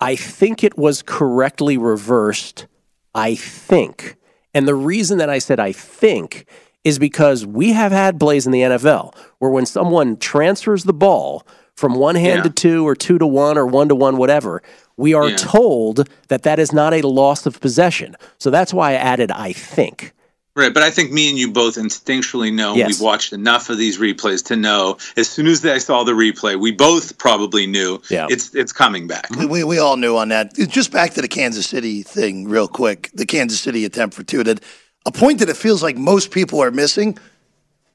I 0.00 0.16
think 0.16 0.64
it 0.64 0.76
was 0.76 1.02
correctly 1.02 1.76
reversed. 1.78 2.66
I 3.14 3.34
think. 3.34 4.16
And 4.54 4.66
the 4.66 4.74
reason 4.74 5.18
that 5.18 5.30
I 5.30 5.38
said 5.38 5.60
I 5.60 5.72
think 5.72 6.46
is 6.84 6.98
because 6.98 7.46
we 7.46 7.72
have 7.72 7.92
had 7.92 8.18
plays 8.18 8.44
in 8.46 8.52
the 8.52 8.62
NFL 8.62 9.14
where 9.38 9.50
when 9.50 9.66
someone 9.66 10.16
transfers 10.16 10.84
the 10.84 10.92
ball 10.92 11.46
from 11.76 11.94
one 11.94 12.16
hand 12.16 12.38
Yeah. 12.38 12.42
to 12.44 12.50
two 12.50 12.86
or 12.88 12.94
two 12.96 13.18
to 13.18 13.26
one 13.26 13.56
or 13.56 13.66
one 13.66 13.88
to 13.88 13.94
one, 13.94 14.16
whatever, 14.16 14.62
we 15.02 15.14
are 15.14 15.28
Yeah. 15.30 15.36
told 15.36 16.08
that 16.28 16.42
that 16.44 16.58
is 16.58 16.72
not 16.72 16.94
a 16.94 17.02
loss 17.06 17.44
of 17.44 17.60
possession. 17.60 18.16
So 18.38 18.48
that's 18.50 18.72
why 18.72 18.92
I 18.92 18.94
added 18.94 19.30
I 19.32 19.52
think. 19.52 20.12
Right, 20.54 20.72
but 20.74 20.82
I 20.82 20.90
think 20.90 21.10
me 21.12 21.30
and 21.30 21.38
you 21.38 21.50
both 21.50 21.76
instinctually 21.76 22.52
know 22.52 22.74
Yes. 22.74 22.88
we've 22.88 23.00
watched 23.00 23.32
enough 23.32 23.70
of 23.70 23.78
these 23.78 23.96
replays 23.98 24.44
to 24.46 24.54
know 24.56 24.98
as 25.16 25.26
soon 25.28 25.46
as 25.46 25.64
I 25.64 25.78
saw 25.78 26.04
the 26.04 26.12
replay, 26.12 26.60
we 26.60 26.72
both 26.72 27.16
probably 27.16 27.66
knew 27.66 28.00
Yeah. 28.10 28.26
it's 28.30 28.54
it's 28.54 28.72
coming 28.72 29.06
back. 29.06 29.28
We, 29.38 29.46
we, 29.46 29.64
we 29.64 29.78
all 29.78 29.96
knew 29.96 30.16
on 30.16 30.28
that. 30.28 30.54
Just 30.78 30.92
back 30.92 31.14
to 31.14 31.22
the 31.22 31.28
Kansas 31.28 31.66
City 31.66 32.02
thing, 32.02 32.48
real 32.48 32.68
quick. 32.68 33.10
The 33.14 33.26
Kansas 33.26 33.60
City 33.60 33.84
attempt 33.86 34.14
for 34.14 34.22
two. 34.24 34.42
That 34.44 34.60
a 35.06 35.10
point 35.10 35.38
that 35.40 35.48
it 35.48 35.56
feels 35.56 35.82
like 35.82 35.96
most 35.96 36.30
people 36.30 36.62
are 36.62 36.70
missing. 36.70 37.18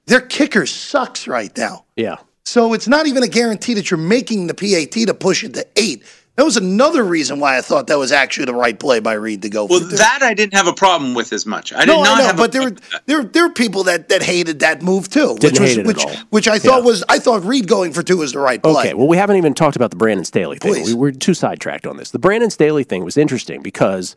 Their 0.08 0.22
kicker 0.22 0.66
sucks 0.66 1.28
right 1.28 1.56
now. 1.58 1.86
Yeah. 1.96 2.16
So 2.44 2.74
it's 2.74 2.88
not 2.88 3.08
even 3.08 3.24
a 3.24 3.28
guarantee 3.28 3.76
that 3.76 3.92
you're 3.92 3.98
making 4.18 4.48
the 4.48 4.54
PAT 4.54 4.94
to 5.08 5.14
push 5.14 5.44
it 5.44 5.54
to 5.56 5.66
eight. 5.76 6.02
That 6.38 6.46
was 6.46 6.56
another 6.56 7.04
reason 7.04 7.40
why 7.40 7.58
I 7.58 7.62
thought 7.62 7.88
that 7.88 7.98
was 7.98 8.12
actually 8.12 8.46
the 8.46 8.54
right 8.54 8.80
play 8.80 9.00
by 9.00 9.14
Reid 9.14 9.42
to 9.42 9.50
go 9.50 9.66
Well, 9.66 9.80
for 9.80 9.90
two. 9.90 9.98
that 9.98 10.20
I 10.22 10.36
didn't 10.36 10.54
have 10.54 10.68
a 10.68 10.74
problem 10.74 11.16
with 11.16 11.34
as 11.34 11.48
much. 11.48 11.74
I 11.74 11.80
did 11.80 11.88
no, 11.88 12.04
not 12.04 12.18
I 12.18 12.20
know, 12.20 12.26
have 12.28 12.36
a 12.36 12.38
but 12.38 12.52
there 12.52 12.62
were 12.62 12.76
there 13.08 13.24
there 13.24 13.46
are 13.46 13.50
people 13.50 13.86
that 13.86 14.10
that 14.10 14.22
hated 14.22 14.60
that 14.60 14.84
move 14.84 15.10
too, 15.10 15.34
which 15.34 15.42
Didn't 15.42 15.62
was 15.62 15.70
hate 15.72 15.78
it 15.80 15.82
at 15.82 15.88
which 15.88 16.06
all. 16.06 16.12
which 16.30 16.48
I 16.48 16.60
thought 16.60 16.82
Yeah. 16.84 16.86
was 16.86 17.04
I 17.10 17.18
thought 17.18 17.44
Reid 17.44 17.68
going 17.68 17.92
for 17.92 18.04
two 18.04 18.18
was 18.18 18.34
the 18.34 18.40
right 18.40 18.62
play. 18.62 18.72
Okay, 18.90 18.94
well, 18.94 19.08
we 19.08 19.18
haven't 19.18 19.38
even 19.38 19.56
talked 19.56 19.76
about 19.76 19.90
the 19.90 19.98
Brandon 19.98 20.24
Staley 20.26 20.60
thing. 20.60 20.74
Please. 20.74 20.88
We 20.90 20.94
were 20.94 21.12
too 21.12 21.34
sidetracked 21.34 21.88
on 21.88 21.98
this. 21.98 22.12
The 22.12 22.20
Brandon 22.20 22.52
Staley 22.52 22.84
thing 22.84 23.04
was 23.04 23.18
interesting 23.18 23.64
because 23.64 24.16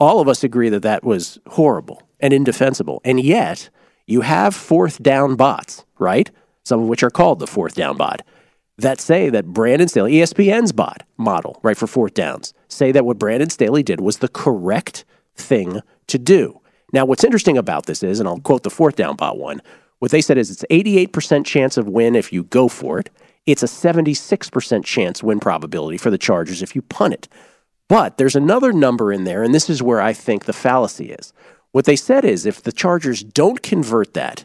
all 0.00 0.20
of 0.20 0.28
us 0.28 0.42
agree 0.42 0.70
that 0.70 0.82
that 0.82 1.04
was 1.04 1.38
horrible 1.48 2.02
and 2.18 2.32
indefensible. 2.32 3.02
And 3.04 3.20
yet, 3.20 3.68
you 4.06 4.22
have 4.22 4.54
fourth 4.54 5.02
down 5.02 5.36
bots, 5.36 5.84
right? 5.98 6.30
Some 6.64 6.80
of 6.80 6.88
which 6.88 7.02
are 7.02 7.10
called 7.10 7.40
the 7.40 7.46
fourth 7.46 7.74
down 7.74 7.98
bot, 7.98 8.22
that 8.78 9.00
say 9.00 9.28
that 9.28 9.46
Brandon 9.46 9.88
Staley, 9.88 10.14
ESPN's 10.14 10.72
bot 10.72 11.02
model, 11.16 11.58
right, 11.62 11.76
for 11.76 11.86
fourth 11.86 12.14
downs, 12.14 12.54
say 12.68 12.92
that 12.92 13.04
what 13.04 13.18
Brandon 13.18 13.50
Staley 13.50 13.82
did 13.82 14.00
was 14.00 14.18
the 14.18 14.28
correct 14.28 15.04
thing 15.34 15.80
to 16.06 16.18
do. 16.18 16.60
Now, 16.92 17.04
what's 17.04 17.24
interesting 17.24 17.58
about 17.58 17.86
this 17.86 18.02
is, 18.02 18.20
and 18.20 18.28
I'll 18.28 18.40
quote 18.40 18.62
the 18.62 18.70
fourth 18.70 18.96
down 18.96 19.16
bot 19.16 19.36
one, 19.36 19.60
what 19.98 20.10
they 20.10 20.20
said 20.20 20.38
is 20.38 20.50
it's 20.50 20.64
88% 20.70 21.44
chance 21.44 21.76
of 21.76 21.88
win 21.88 22.14
if 22.14 22.32
you 22.32 22.44
go 22.44 22.68
for 22.68 22.98
it. 22.98 23.10
It's 23.46 23.62
a 23.62 23.66
76% 23.66 24.84
chance 24.84 25.22
win 25.22 25.40
probability 25.40 25.98
for 25.98 26.10
the 26.10 26.18
Chargers 26.18 26.62
if 26.62 26.76
you 26.76 26.82
punt 26.82 27.14
it. 27.14 27.28
But 27.88 28.16
there's 28.16 28.36
another 28.36 28.72
number 28.72 29.12
in 29.12 29.24
there, 29.24 29.42
and 29.42 29.54
this 29.54 29.68
is 29.68 29.82
where 29.82 30.00
I 30.00 30.12
think 30.12 30.44
the 30.44 30.52
fallacy 30.52 31.10
is. 31.10 31.32
What 31.72 31.84
they 31.84 31.96
said 31.96 32.24
is 32.24 32.46
if 32.46 32.62
the 32.62 32.72
Chargers 32.72 33.24
don't 33.24 33.62
convert 33.62 34.14
that, 34.14 34.44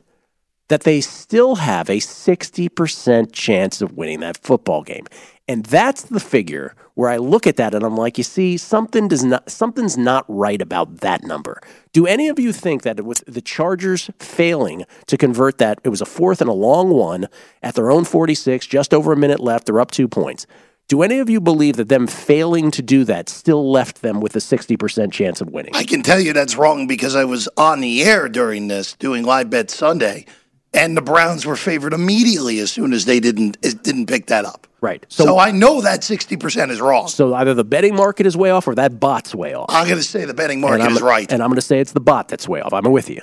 that 0.70 0.84
they 0.84 1.02
still 1.02 1.56
have 1.56 1.90
a 1.90 1.98
60% 1.98 3.32
chance 3.32 3.82
of 3.82 3.94
winning 3.94 4.22
that 4.22 4.38
football 4.38 4.84
game. 4.84 5.06
And 5.48 5.66
that's 5.66 6.04
the 6.04 6.22
figure 6.22 6.74
where 6.94 7.10
I 7.10 7.18
look 7.18 7.46
at 7.46 7.58
that 7.58 7.74
and 7.74 7.84
I'm 7.84 7.98
like, 7.98 8.18
you 8.18 8.24
see, 8.24 8.56
something 8.56 9.10
does 9.10 9.26
not 9.26 9.50
something's 9.50 9.98
not 9.98 10.26
right 10.30 10.62
about 10.62 10.98
that 11.02 11.24
number. 11.24 11.60
Do 11.92 12.08
any 12.08 12.30
of 12.30 12.40
you 12.40 12.54
think 12.54 12.84
that 12.84 13.00
it 13.00 13.06
with 13.06 13.24
the 13.26 13.42
Chargers 13.42 14.10
failing 14.20 14.86
to 15.08 15.18
convert 15.18 15.58
that, 15.58 15.80
it 15.84 15.90
was 15.90 16.02
a 16.02 16.06
fourth 16.06 16.40
and 16.40 16.50
a 16.50 16.54
long 16.54 16.92
one 16.92 17.28
at 17.62 17.76
their 17.76 17.92
own 17.92 18.06
46, 18.06 18.66
just 18.68 18.94
over 18.94 19.12
a 19.12 19.18
minute 19.18 19.42
left, 19.42 19.66
they're 19.66 19.82
up 19.82 19.92
two 19.92 20.08
points. 20.08 20.48
Do 20.88 21.02
any 21.02 21.20
of 21.20 21.30
you 21.30 21.42
believe 21.42 21.78
that 21.78 21.90
them 21.90 22.08
failing 22.08 22.70
to 22.72 22.82
do 22.82 23.04
that 23.06 23.30
still 23.30 23.72
left 23.72 24.02
them 24.02 24.20
with 24.20 24.36
a 24.36 24.40
60% 24.40 25.12
chance 25.12 25.42
of 25.42 25.50
winning? 25.50 25.76
I 25.76 25.84
can 25.84 26.04
tell 26.04 26.20
you 26.20 26.34
that's 26.34 26.56
wrong 26.56 26.88
because 26.88 27.16
I 27.16 27.24
was 27.24 27.48
on 27.58 27.80
the 27.80 28.04
air 28.04 28.28
during 28.28 28.68
this 28.68 28.94
doing 28.94 29.24
live 29.24 29.50
bet 29.50 29.72
Sunday, 29.72 30.26
and 30.74 30.98
the 30.98 31.02
Browns 31.02 31.46
were 31.46 31.56
favored 31.56 31.94
immediately 31.94 32.60
as 32.60 32.72
soon 32.72 32.94
as 32.94 33.06
they 33.06 33.20
didn't 33.20 33.58
it 33.62 33.84
didn't 33.84 34.08
pick 34.08 34.28
that 34.28 34.46
up. 34.46 34.68
Right. 34.82 35.06
So, 35.08 35.40
I 35.40 35.52
know 35.52 35.80
that 35.82 36.04
sixty 36.04 36.36
percent 36.36 36.70
is 36.72 36.82
wrong. 36.82 37.08
So 37.08 37.34
either 37.36 37.54
the 37.54 37.64
betting 37.64 37.96
market 37.96 38.26
is 38.26 38.36
way 38.36 38.50
off 38.52 38.68
or 38.68 38.76
that 38.76 39.00
bot's 39.00 39.34
way 39.34 39.54
off. 39.54 39.68
I'm 39.70 39.88
going 39.88 39.98
to 39.98 40.04
say 40.04 40.26
the 40.26 40.34
betting 40.34 40.60
market 40.60 40.92
is 40.92 41.02
right. 41.02 41.32
And 41.32 41.42
I'm 41.42 41.48
going 41.50 41.56
to 41.56 41.62
say 41.62 41.80
it's 41.80 41.94
the 41.94 42.02
bot 42.02 42.28
that's 42.28 42.50
way 42.50 42.60
off. 42.60 42.74
I'm 42.74 42.92
with 42.92 43.10
you. 43.10 43.22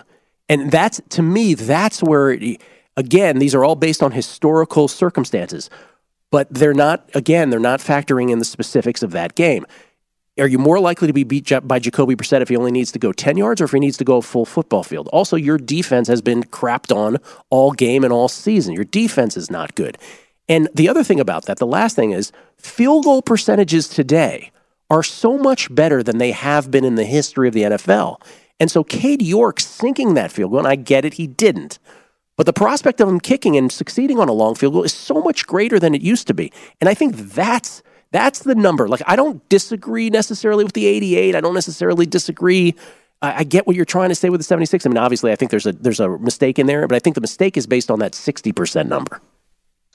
And 0.49 0.71
that's, 0.71 1.03
to 1.11 1.23
me, 1.23 1.53
that's 1.53 2.03
where, 2.03 2.31
it- 2.31 2.63
again, 2.97 3.39
these 3.39 3.55
are 3.55 3.63
all 3.63 3.77
based 3.77 4.03
on 4.03 4.11
historical 4.13 4.89
circumstances, 4.89 5.69
but 6.31 6.49
they're 6.51 6.73
not, 6.75 7.09
again, 7.15 7.51
they're 7.51 7.61
not 7.61 7.81
factoring 7.81 8.31
in 8.31 8.39
the 8.39 8.45
specifics 8.45 9.03
of 9.03 9.11
that 9.11 9.35
game. 9.35 9.67
Are 10.41 10.49
you 10.49 10.59
more 10.59 10.81
likely 10.81 11.07
to 11.07 11.13
be 11.13 11.23
beat 11.23 11.53
by 11.69 11.79
Jacoby 11.79 12.17
Brissett 12.17 12.41
if 12.41 12.49
he 12.49 12.57
only 12.57 12.73
needs 12.73 12.91
to 12.93 12.99
go 12.99 13.13
10 13.13 13.37
yards 13.37 13.61
or 13.61 13.65
if 13.65 13.73
he 13.73 13.79
needs 13.79 13.99
to 13.99 14.05
go 14.05 14.17
a 14.17 14.23
full 14.23 14.47
football 14.47 14.83
field? 14.83 15.09
Also, 15.13 15.37
your 15.37 15.59
defense 15.59 16.09
has 16.09 16.23
been 16.23 16.45
crapped 16.45 16.95
on 16.95 17.19
all 17.51 17.73
game 17.73 18.05
and 18.05 18.13
all 18.13 18.27
season. 18.27 18.73
Your 18.73 18.85
defense 18.85 19.37
is 19.37 19.51
not 19.51 19.75
good. 19.75 19.99
And 20.49 20.69
the 20.75 20.89
other 20.89 21.05
thing 21.05 21.21
about 21.21 21.45
that, 21.45 21.59
the 21.59 21.67
last 21.67 21.95
thing 21.95 22.13
is 22.13 22.33
field 22.57 23.05
goal 23.05 23.21
percentages 23.21 23.87
today 23.87 24.51
are 24.89 25.03
so 25.03 25.37
much 25.37 25.73
better 25.75 26.03
than 26.03 26.19
they 26.19 26.33
have 26.33 26.71
been 26.71 26.85
in 26.85 26.95
the 26.95 27.05
history 27.05 27.47
of 27.47 27.55
the 27.55 27.63
NFL. 27.63 28.21
And 28.59 28.71
so 28.71 28.83
Cade 28.83 29.23
York 29.23 29.61
sinking 29.61 30.15
that 30.15 30.33
field 30.33 30.53
goal, 30.53 30.61
and 30.61 30.69
I 30.69 30.75
get 30.75 31.05
it, 31.05 31.15
he 31.15 31.27
didn't. 31.27 31.79
But 32.37 32.47
the 32.47 32.53
prospect 32.55 33.01
of 33.01 33.09
him 33.09 33.21
kicking 33.21 33.57
and 33.57 33.71
succeeding 33.71 34.19
on 34.19 34.31
a 34.31 34.33
long 34.33 34.55
field 34.55 34.73
goal 34.73 34.85
is 34.85 34.95
so 34.95 35.21
much 35.21 35.47
greater 35.47 35.79
than 35.79 35.95
it 35.95 36.01
used 36.01 36.27
to 36.29 36.35
be. 36.35 36.51
And 36.81 36.89
I 36.89 36.95
think 36.95 37.15
that's 37.15 37.83
that's 38.13 38.41
the 38.41 38.55
number. 38.55 38.89
Like 38.89 39.03
I 39.07 39.17
don't 39.17 39.47
disagree 39.49 40.11
necessarily 40.11 40.65
with 40.65 40.73
the 40.73 40.87
88. 40.87 41.35
I 41.35 41.41
don't 41.41 41.55
necessarily 41.55 42.07
disagree. 42.07 42.75
I, 43.23 43.39
I 43.39 43.45
get 43.45 43.67
what 43.67 43.77
you're 43.77 43.85
trying 43.85 44.09
to 44.09 44.15
say 44.15 44.31
with 44.31 44.41
the 44.41 44.45
76. 44.45 44.85
I 44.85 44.89
mean, 44.89 44.99
obviously, 44.99 45.33
I 45.33 45.37
think 45.37 45.51
there's 45.51 45.67
a 45.67 45.73
there's 45.73 46.01
a 46.01 46.19
mistake 46.19 46.59
in 46.59 46.67
there, 46.67 46.87
but 46.89 46.97
I 46.97 46.99
think 46.99 47.15
the 47.15 47.21
mistake 47.21 47.57
is 47.57 47.67
based 47.67 47.91
on 47.91 47.99
that 48.01 48.13
60% 48.13 48.89
number. 48.89 49.21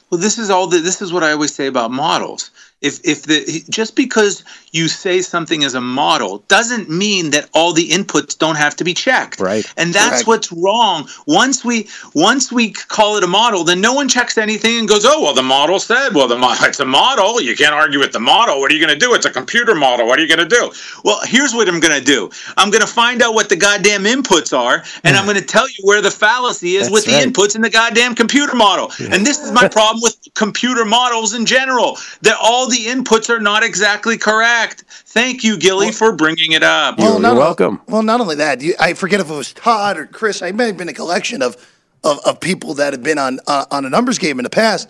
Well, 0.10 0.22
this 0.22 0.38
is 0.38 0.50
all 0.50 0.68
the, 0.68 0.80
this 0.80 1.02
is 1.02 1.12
what 1.12 1.24
I 1.24 1.32
always 1.32 1.54
say 1.54 1.66
about 1.68 1.92
models. 1.92 2.52
If 2.82 3.00
if 3.04 3.24
the 3.24 3.64
just 3.70 3.96
because 3.96 4.44
you 4.72 4.88
say 4.90 5.22
something 5.22 5.64
as 5.64 5.74
a 5.74 5.82
model 5.82 6.44
doesn't 6.50 6.90
mean 6.90 7.32
that 7.32 7.50
all 7.54 7.72
the 7.72 7.90
inputs 7.90 8.38
don't 8.38 8.58
have 8.58 8.76
to 8.76 8.84
be 8.84 8.94
checked. 8.94 9.40
Right. 9.40 9.66
And 9.78 9.94
that's 9.94 10.24
Correct. 10.24 10.28
what's 10.28 10.52
wrong. 10.52 11.08
Once 11.26 11.64
we 11.64 11.88
once 12.14 12.52
we 12.52 12.72
call 12.72 13.16
it 13.16 13.24
a 13.24 13.28
model, 13.28 13.64
then 13.64 13.80
no 13.80 13.94
one 13.94 14.10
checks 14.10 14.38
anything 14.38 14.80
and 14.80 14.88
goes, 14.88 15.06
"Oh, 15.06 15.24
well, 15.24 15.34
the 15.34 15.42
model 15.42 15.80
said, 15.80 16.14
well, 16.14 16.28
the 16.28 16.38
mo- 16.38 16.56
it's 16.62 16.80
a 16.80 16.86
model. 16.86 17.42
You 17.42 17.56
can't 17.56 17.74
argue 17.74 18.00
with 18.00 18.12
the 18.12 18.20
model. 18.20 18.60
What 18.60 18.70
are 18.72 18.76
you 18.76 18.86
going 18.86 18.98
to 18.98 19.00
do? 19.00 19.14
It's 19.14 19.26
a 19.26 19.32
computer 19.32 19.74
model. 19.74 20.06
What 20.08 20.20
are 20.20 20.22
you 20.22 20.28
going 20.28 20.48
to 20.48 20.56
do?" 20.56 20.72
Well, 21.04 21.20
here's 21.24 21.54
what 21.54 21.70
I'm 21.70 21.80
going 21.80 21.98
to 21.98 22.06
do. 22.06 22.30
I'm 22.58 22.70
going 22.70 22.82
to 22.82 22.88
find 22.88 23.22
out 23.22 23.34
what 23.34 23.48
the 23.48 23.56
goddamn 23.56 24.04
inputs 24.04 24.56
are, 24.58 24.84
and 25.04 25.16
I'm 25.16 25.24
hmm. 25.24 25.32
going 25.32 25.42
to 25.42 25.48
tell 25.48 25.68
you 25.70 25.84
where 25.84 26.02
the 26.02 26.12
fallacy 26.12 26.76
is 26.76 26.90
That's 26.90 26.94
with 26.94 27.06
the 27.06 27.12
inputs 27.14 27.56
in 27.56 27.62
the 27.62 27.70
goddamn 27.70 28.14
computer 28.16 28.56
model. 28.56 28.92
And 29.00 29.26
this 29.26 29.40
is 29.40 29.52
my 29.52 29.68
problem 29.68 30.02
with 30.02 30.18
computer 30.34 30.84
models 30.84 31.34
in 31.34 31.46
general. 31.46 31.98
That 32.22 32.38
all 32.42 32.65
the 32.68 32.86
inputs 32.86 33.30
are 33.30 33.40
not 33.40 33.64
exactly 33.64 34.18
correct. 34.18 34.84
Thank 34.88 35.44
you, 35.44 35.58
Gilly, 35.58 35.92
for 35.92 36.16
bringing 36.16 36.52
it 36.52 36.64
up. 36.64 37.00
You're 37.00 37.20
not 37.20 37.38
welcome. 37.38 37.82
well, 37.88 38.04
not 38.04 38.22
only 38.22 38.36
that, 38.36 38.62
you, 38.62 38.76
I 38.80 38.94
forget 38.94 39.20
if 39.20 39.30
it 39.30 39.34
was 39.34 39.54
Todd 39.54 39.98
or 39.98 40.06
Chris. 40.06 40.42
I 40.42 40.52
may 40.52 40.68
have 40.68 40.78
been 40.78 40.90
a 40.90 40.94
collection 40.94 41.42
of 41.42 41.56
of, 42.04 42.20
of 42.26 42.40
people 42.40 42.76
that 42.76 42.94
have 42.94 43.02
been 43.04 43.18
on 43.18 43.40
uh, 43.48 43.66
on 43.72 43.86
a 43.86 43.90
numbers 43.90 44.18
game 44.20 44.40
in 44.40 44.44
the 44.44 44.50
past. 44.50 44.90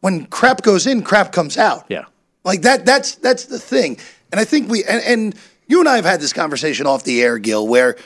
When 0.00 0.26
crap 0.26 0.62
goes 0.62 0.86
in, 0.86 1.02
crap 1.02 1.32
comes 1.32 1.56
out. 1.56 1.86
Yeah. 1.88 2.04
Like 2.44 2.62
that. 2.62 2.84
That's 2.84 3.16
that's 3.16 3.46
the 3.46 3.58
thing. 3.58 3.98
And 4.32 4.40
I 4.40 4.44
think 4.44 4.70
we 4.70 4.84
and, 4.84 5.02
and 5.04 5.34
you 5.66 5.80
and 5.80 5.88
I 5.88 5.96
have 5.96 6.04
had 6.04 6.20
this 6.20 6.32
conversation 6.32 6.86
off 6.86 7.04
the 7.04 7.22
air, 7.22 7.38
Gil, 7.38 7.66
where 7.66 7.96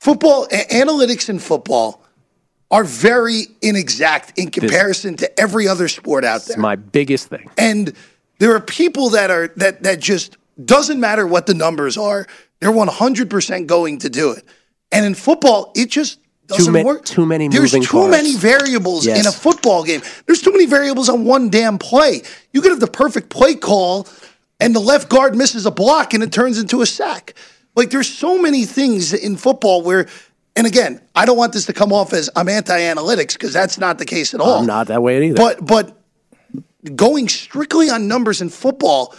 football 0.00 0.46
a- 0.50 0.66
analytics 0.74 1.28
in 1.28 1.38
football 1.38 2.01
are 2.72 2.82
very 2.84 3.42
inexact 3.60 4.36
in 4.38 4.50
comparison 4.50 5.14
to 5.18 5.40
every 5.40 5.68
other 5.68 5.86
sport 5.86 6.24
out 6.24 6.40
there. 6.46 6.54
It's 6.54 6.60
my 6.60 6.74
biggest 6.76 7.28
thing. 7.28 7.48
And 7.58 7.92
there 8.38 8.54
are 8.56 8.60
people 8.60 9.10
that 9.10 9.30
are 9.30 9.48
that 9.56 9.84
that 9.84 10.00
just 10.00 10.36
doesn't 10.64 10.98
matter 10.98 11.26
what 11.26 11.46
the 11.46 11.54
numbers 11.54 11.96
are. 11.96 12.26
They're 12.60 12.72
100% 12.72 13.66
going 13.66 13.98
to 13.98 14.08
do 14.10 14.32
it. 14.32 14.44
And 14.90 15.04
in 15.04 15.14
football, 15.14 15.72
it 15.76 15.90
just 15.90 16.18
doesn't 16.46 16.72
ma- 16.72 16.82
work. 16.82 17.04
too 17.04 17.26
many 17.26 17.48
There's 17.48 17.72
too 17.72 17.80
parts. 17.86 18.10
many 18.10 18.36
variables 18.36 19.06
Yes. 19.06 19.20
in 19.20 19.26
a 19.26 19.32
football 19.32 19.84
game. 19.84 20.00
There's 20.26 20.40
too 20.42 20.52
many 20.52 20.66
variables 20.66 21.08
on 21.08 21.24
one 21.24 21.50
damn 21.50 21.78
play. 21.78 22.22
You 22.52 22.60
could 22.62 22.70
have 22.70 22.80
the 22.80 22.86
perfect 22.86 23.28
play 23.30 23.54
call 23.54 24.06
and 24.60 24.74
the 24.74 24.80
left 24.80 25.08
guard 25.08 25.34
misses 25.36 25.66
a 25.66 25.70
block 25.70 26.14
and 26.14 26.22
it 26.22 26.32
turns 26.32 26.58
into 26.58 26.82
a 26.82 26.86
sack. 26.86 27.34
Like 27.74 27.90
there's 27.90 28.08
so 28.08 28.38
many 28.40 28.64
things 28.64 29.12
in 29.12 29.36
football 29.36 29.82
where 29.82 30.06
and 30.56 30.66
again, 30.66 31.00
I 31.14 31.24
don't 31.26 31.36
want 31.36 31.52
this 31.52 31.66
to 31.66 31.72
come 31.72 31.92
off 31.92 32.12
as 32.12 32.28
I'm 32.36 32.48
anti-analytics 32.48 33.32
because 33.34 33.52
that's 33.52 33.78
not 33.78 33.98
the 33.98 34.04
case 34.04 34.34
at 34.34 34.40
all. 34.40 34.58
I'm 34.60 34.66
not 34.66 34.88
that 34.88 35.02
way 35.02 35.24
either. 35.26 35.36
But 35.36 35.64
but 35.66 35.96
going 36.96 37.28
strictly 37.28 37.90
on 37.90 38.08
numbers 38.08 38.40
in 38.42 38.48
football, 38.48 39.14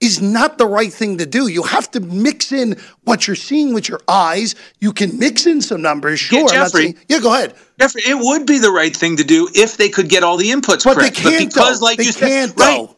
is 0.00 0.22
not 0.22 0.56
the 0.56 0.66
right 0.66 0.90
thing 0.90 1.18
to 1.18 1.26
do. 1.26 1.48
You 1.48 1.62
have 1.62 1.90
to 1.90 2.00
mix 2.00 2.52
in 2.52 2.78
what 3.04 3.26
you're 3.26 3.36
seeing 3.36 3.74
with 3.74 3.86
your 3.86 4.00
eyes. 4.08 4.54
You 4.80 4.94
can 4.94 5.18
mix 5.18 5.44
in 5.44 5.60
some 5.60 5.82
numbers, 5.82 6.18
sure. 6.20 6.38
Yeah, 6.38 6.46
I'm 6.46 6.54
not 6.60 6.64
Jeffrey. 6.68 6.82
saying- 6.84 6.96
yeah, 7.08 7.18
go 7.18 7.34
ahead. 7.34 7.52
Jeffrey, 7.78 8.02
it 8.06 8.16
would 8.16 8.46
be 8.46 8.58
the 8.58 8.70
right 8.70 8.96
thing 8.96 9.18
to 9.18 9.24
do 9.24 9.46
if 9.54 9.76
they 9.76 9.90
could 9.90 10.08
get 10.08 10.22
all 10.24 10.38
the 10.38 10.48
inputs 10.50 10.84
But 10.84 10.94
they 10.94 11.10
correct. 11.10 11.16
can't, 11.16 11.48
because, 11.52 11.80
though. 11.80 11.84
like 11.84 11.98
They 11.98 12.04
you 12.04 12.12
said, 12.12 12.28
can't, 12.28 12.50
right, 12.56 12.76
though. 12.78 12.86
right, 12.86 12.96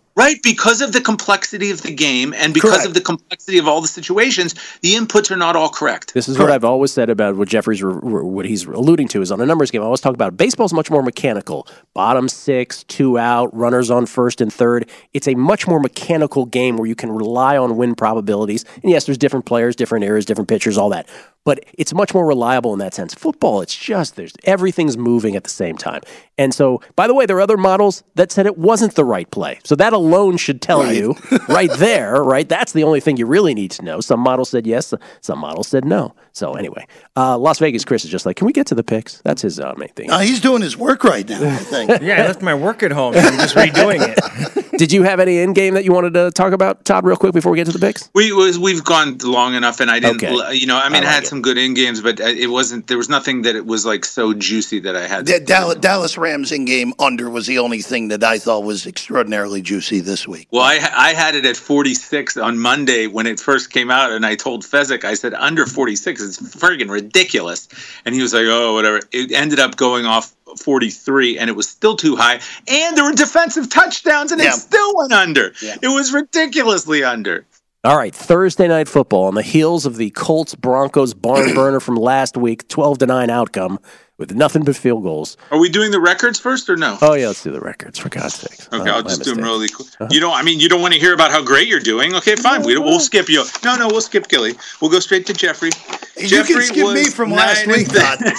because 0.62 0.80
of 0.80 0.92
the 0.92 1.00
complexity 1.00 1.70
of 1.70 1.82
the 1.82 1.92
game 1.92 2.34
and 2.34 2.52
because 2.52 2.70
Correct. 2.70 2.86
of 2.86 2.94
the 2.94 3.00
complexity 3.00 3.58
of 3.58 3.66
all 3.66 3.80
the 3.80 3.88
situations, 3.88 4.54
the 4.82 4.92
inputs 4.94 5.30
are 5.30 5.36
not 5.36 5.56
all 5.56 5.68
correct. 5.68 6.14
This 6.14 6.28
is 6.28 6.38
what 6.38 6.50
I've 6.50 6.64
always 6.64 6.92
said 6.92 7.10
about 7.10 7.36
what 7.36 7.48
Jeffrey's 7.48 7.82
re- 7.82 7.94
re- 8.02 8.22
what 8.22 8.44
he's 8.44 8.64
alluding 8.64 9.08
to 9.08 9.22
is 9.22 9.32
on 9.32 9.40
a 9.40 9.46
numbers 9.46 9.70
game. 9.70 9.82
I 9.82 9.84
always 9.84 10.00
talk 10.00 10.14
about 10.14 10.36
baseball's 10.36 10.72
much 10.72 10.90
more 10.90 11.02
mechanical. 11.02 11.66
Bottom 11.94 12.28
six, 12.28 12.84
two 12.84 13.18
out, 13.18 13.54
runners 13.54 13.90
on 13.90 14.06
first 14.06 14.40
and 14.40 14.52
third. 14.52 14.88
It's 15.12 15.28
a 15.28 15.34
much 15.34 15.66
more 15.66 15.80
mechanical 15.80 16.46
game 16.46 16.76
where 16.76 16.86
you 16.86 16.94
can 16.94 17.10
rely 17.10 17.56
on 17.56 17.76
win 17.76 17.94
probabilities. 17.94 18.64
And 18.82 18.90
yes, 18.90 19.06
there's 19.06 19.18
different 19.18 19.46
players, 19.46 19.76
different 19.76 20.04
eras, 20.04 20.24
different 20.24 20.48
pitchers, 20.48 20.76
all 20.78 20.90
that. 20.90 21.08
But 21.44 21.64
it's 21.74 21.92
much 21.92 22.14
more 22.14 22.24
reliable 22.24 22.72
in 22.72 22.78
that 22.78 22.94
sense. 22.94 23.14
Football, 23.14 23.62
it's 23.62 23.74
just 23.74 24.16
there's 24.16 24.32
everything's 24.44 24.96
moving 24.96 25.34
at 25.34 25.42
the 25.42 25.50
same 25.50 25.76
time. 25.76 26.02
And 26.38 26.54
so, 26.54 26.80
by 26.94 27.06
the 27.06 27.14
way, 27.14 27.26
there 27.26 27.36
are 27.36 27.40
other 27.40 27.56
models 27.56 28.04
that 28.14 28.30
said 28.30 28.46
it 28.46 28.56
wasn't 28.56 28.94
the 28.94 29.04
right 29.04 29.30
play. 29.30 29.58
So 29.64 29.74
that 29.76 29.92
alone 29.92 30.36
should 30.36 30.62
tell 30.62 30.92
you 30.92 31.16
right 31.48 31.70
there, 31.72 32.22
right? 32.22 32.48
That's 32.48 32.72
the 32.72 32.84
only 32.84 33.00
thing 33.00 33.16
you 33.16 33.26
really 33.26 33.54
need 33.54 33.72
to 33.72 33.84
know. 33.84 34.00
Some 34.00 34.20
models 34.20 34.50
said 34.50 34.66
yes, 34.66 34.94
some 35.20 35.38
models 35.38 35.68
said 35.68 35.84
no. 35.84 36.14
So 36.32 36.54
anyway, 36.54 36.86
uh, 37.16 37.36
Las 37.36 37.58
Vegas 37.58 37.84
Chris 37.84 38.04
is 38.04 38.10
just 38.10 38.24
like, 38.24 38.36
can 38.36 38.46
we 38.46 38.52
get 38.52 38.66
to 38.68 38.74
the 38.74 38.82
picks? 38.82 39.20
That's 39.22 39.42
his 39.42 39.60
uh, 39.60 39.74
main 39.76 39.90
thing. 39.90 40.08
No, 40.08 40.18
he's 40.18 40.40
doing 40.40 40.62
his 40.62 40.76
work 40.76 41.04
right 41.04 41.28
now, 41.28 41.42
I 41.42 41.56
think. 41.56 41.90
Yeah, 42.02 42.22
I 42.22 42.26
left 42.26 42.42
my 42.42 42.54
work 42.54 42.82
at 42.82 42.90
home. 42.90 43.14
So 43.14 43.20
I'm 43.20 43.38
just 43.38 43.54
redoing 43.54 44.00
it. 44.00 44.72
Did 44.78 44.92
you 44.92 45.02
have 45.02 45.20
any 45.20 45.38
in 45.38 45.52
game 45.52 45.74
that 45.74 45.84
you 45.84 45.92
wanted 45.92 46.14
to 46.14 46.30
talk 46.32 46.52
about, 46.52 46.84
Todd, 46.84 47.04
real 47.04 47.16
quick 47.16 47.32
before 47.34 47.52
we 47.52 47.58
get 47.58 47.66
to 47.66 47.72
the 47.72 47.78
picks? 47.78 48.10
We 48.14 48.32
was 48.32 48.58
we've 48.58 48.82
gone 48.82 49.18
long 49.18 49.54
enough, 49.54 49.78
and 49.80 49.90
I 49.90 50.00
didn't. 50.00 50.24
Okay. 50.24 50.54
You 50.54 50.66
know, 50.66 50.78
I 50.78 50.88
mean, 50.88 51.04
I 51.04 51.08
I, 51.08 51.12
had 51.12 51.22
it. 51.24 51.26
some 51.26 51.42
good 51.42 51.58
in 51.58 51.74
games, 51.74 52.00
but 52.00 52.20
uh, 52.20 52.24
it 52.24 52.48
wasn't. 52.50 52.86
There 52.88 52.96
was 52.96 53.08
nothing 53.08 53.42
that 53.42 53.54
it 53.54 53.66
was 53.66 53.84
like 53.84 54.04
so 54.04 54.32
juicy 54.32 54.80
that 54.80 54.96
I 54.96 55.06
had. 55.06 55.26
Da- 55.26 55.38
Dallas, 55.40 55.76
Dallas 55.76 56.18
Rams 56.18 56.50
in 56.50 56.64
game 56.64 56.94
under 56.98 57.28
was 57.30 57.46
the 57.46 57.58
only 57.58 57.82
thing 57.82 58.08
that 58.08 58.24
I 58.24 58.38
thought 58.38 58.64
was 58.64 58.86
extraordinarily 58.86 59.60
juicy 59.60 60.00
this 60.00 60.26
week. 60.26 60.48
Well, 60.50 60.62
I 60.62 60.80
I 60.96 61.12
had 61.12 61.34
it 61.34 61.44
at 61.44 61.56
46 61.56 62.36
on 62.38 62.58
Monday 62.58 63.06
when 63.06 63.26
it 63.26 63.38
first 63.38 63.70
came 63.70 63.90
out, 63.90 64.10
and 64.10 64.24
I 64.24 64.34
told 64.34 64.64
Fezzik, 64.64 65.04
I 65.04 65.14
said 65.14 65.34
under 65.34 65.66
46 65.66 66.21
is 66.22 66.38
friggin' 66.38 66.90
ridiculous, 66.90 67.68
and 68.06 68.14
he 68.14 68.22
was 68.22 68.32
like, 68.32 68.46
oh, 68.46 68.72
whatever. 68.74 69.00
It 69.12 69.32
ended 69.32 69.60
up 69.60 69.76
going 69.76 70.06
off 70.06 70.34
43, 70.58 71.38
and 71.38 71.50
it 71.50 71.54
was 71.54 71.68
still 71.68 71.96
too 71.96 72.16
high, 72.16 72.40
and 72.68 72.96
there 72.96 73.04
were 73.04 73.12
defensive 73.12 73.68
touchdowns, 73.68 74.32
and 74.32 74.40
Yeah. 74.40 74.48
it 74.50 74.52
still 74.54 74.96
went 74.96 75.12
under. 75.12 75.52
It 75.60 75.88
was 75.88 76.12
ridiculously 76.12 77.04
under. 77.04 77.44
All 77.84 77.96
right, 77.96 78.14
Thursday 78.14 78.68
night 78.68 78.86
football 78.88 79.24
on 79.24 79.34
the 79.34 79.42
heels 79.42 79.86
of 79.86 79.96
the 79.96 80.10
Colts 80.10 80.54
Broncos 80.54 81.14
barn 81.14 81.52
burner 81.54 81.80
from 81.80 81.96
last 81.96 82.36
week, 82.36 82.68
12 82.68 82.98
to 82.98 83.06
9 83.06 83.28
outcome 83.28 83.80
with 84.22 84.36
nothing 84.36 84.62
but 84.62 84.76
field 84.76 85.02
goals. 85.02 85.36
Are 85.50 85.58
we 85.58 85.68
doing 85.68 85.90
the 85.90 85.98
records 85.98 86.38
first 86.38 86.70
or 86.70 86.76
no? 86.76 86.96
Oh, 87.02 87.14
yeah, 87.14 87.26
let's 87.26 87.42
do 87.42 87.50
the 87.50 87.58
records, 87.60 87.98
for 87.98 88.08
God's 88.08 88.34
sake. 88.34 88.72
Okay, 88.72 88.88
Oh, 88.88 88.94
I'll 88.94 89.02
my 89.02 89.08
just 89.08 89.24
do 89.24 89.34
them 89.34 89.42
really 89.42 89.68
quick. 89.68 89.88
Uh-huh. 89.98 90.06
You 90.12 90.20
don't. 90.20 90.32
I 90.32 90.42
mean, 90.42 90.60
you 90.60 90.68
don't 90.68 90.80
want 90.80 90.94
to 90.94 91.00
hear 91.00 91.12
about 91.12 91.32
how 91.32 91.42
great 91.42 91.66
you're 91.66 91.80
doing. 91.80 92.14
Okay, 92.14 92.36
fine. 92.36 92.62
We, 92.62 92.78
we'll 92.78 93.00
skip 93.00 93.28
you. 93.28 93.44
No, 93.64 93.74
no, 93.76 93.88
we'll 93.88 94.00
skip 94.00 94.28
Gilly. 94.28 94.52
We'll 94.80 94.92
go 94.92 95.00
straight 95.00 95.26
to 95.26 95.32
Jeffrey. 95.32 95.70
You 96.16 96.28
Jeffrey 96.28 96.54
can 96.54 96.62
skip 96.62 96.94
me 96.94 97.10
from 97.10 97.32
last 97.32 97.66
week, 97.66 97.88
and 97.92 98.32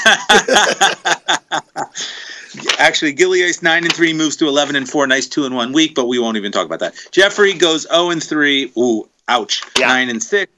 Actually, 2.80 3.12
Gilly 3.12 3.44
Ice 3.44 3.62
nine 3.62 3.84
and 3.84 3.94
three 3.94 4.14
moves 4.14 4.38
to 4.38 4.48
eleven 4.48 4.78
and 4.78 4.88
four. 4.88 5.06
Nice 5.06 5.28
two 5.28 5.46
in 5.46 5.54
one 5.54 5.74
week, 5.74 5.96
but 5.96 6.08
we 6.08 6.18
won't 6.18 6.38
even 6.38 6.52
talk 6.54 6.66
about 6.66 6.80
that. 6.80 6.94
Jeffrey 7.12 7.54
goes 7.54 7.82
zero 7.90 8.10
and 8.10 8.24
three. 8.24 8.72
Ooh, 8.78 9.10
ouch. 9.28 9.64
Nine 9.80 10.10
and 10.10 10.24
six. 10.24 10.50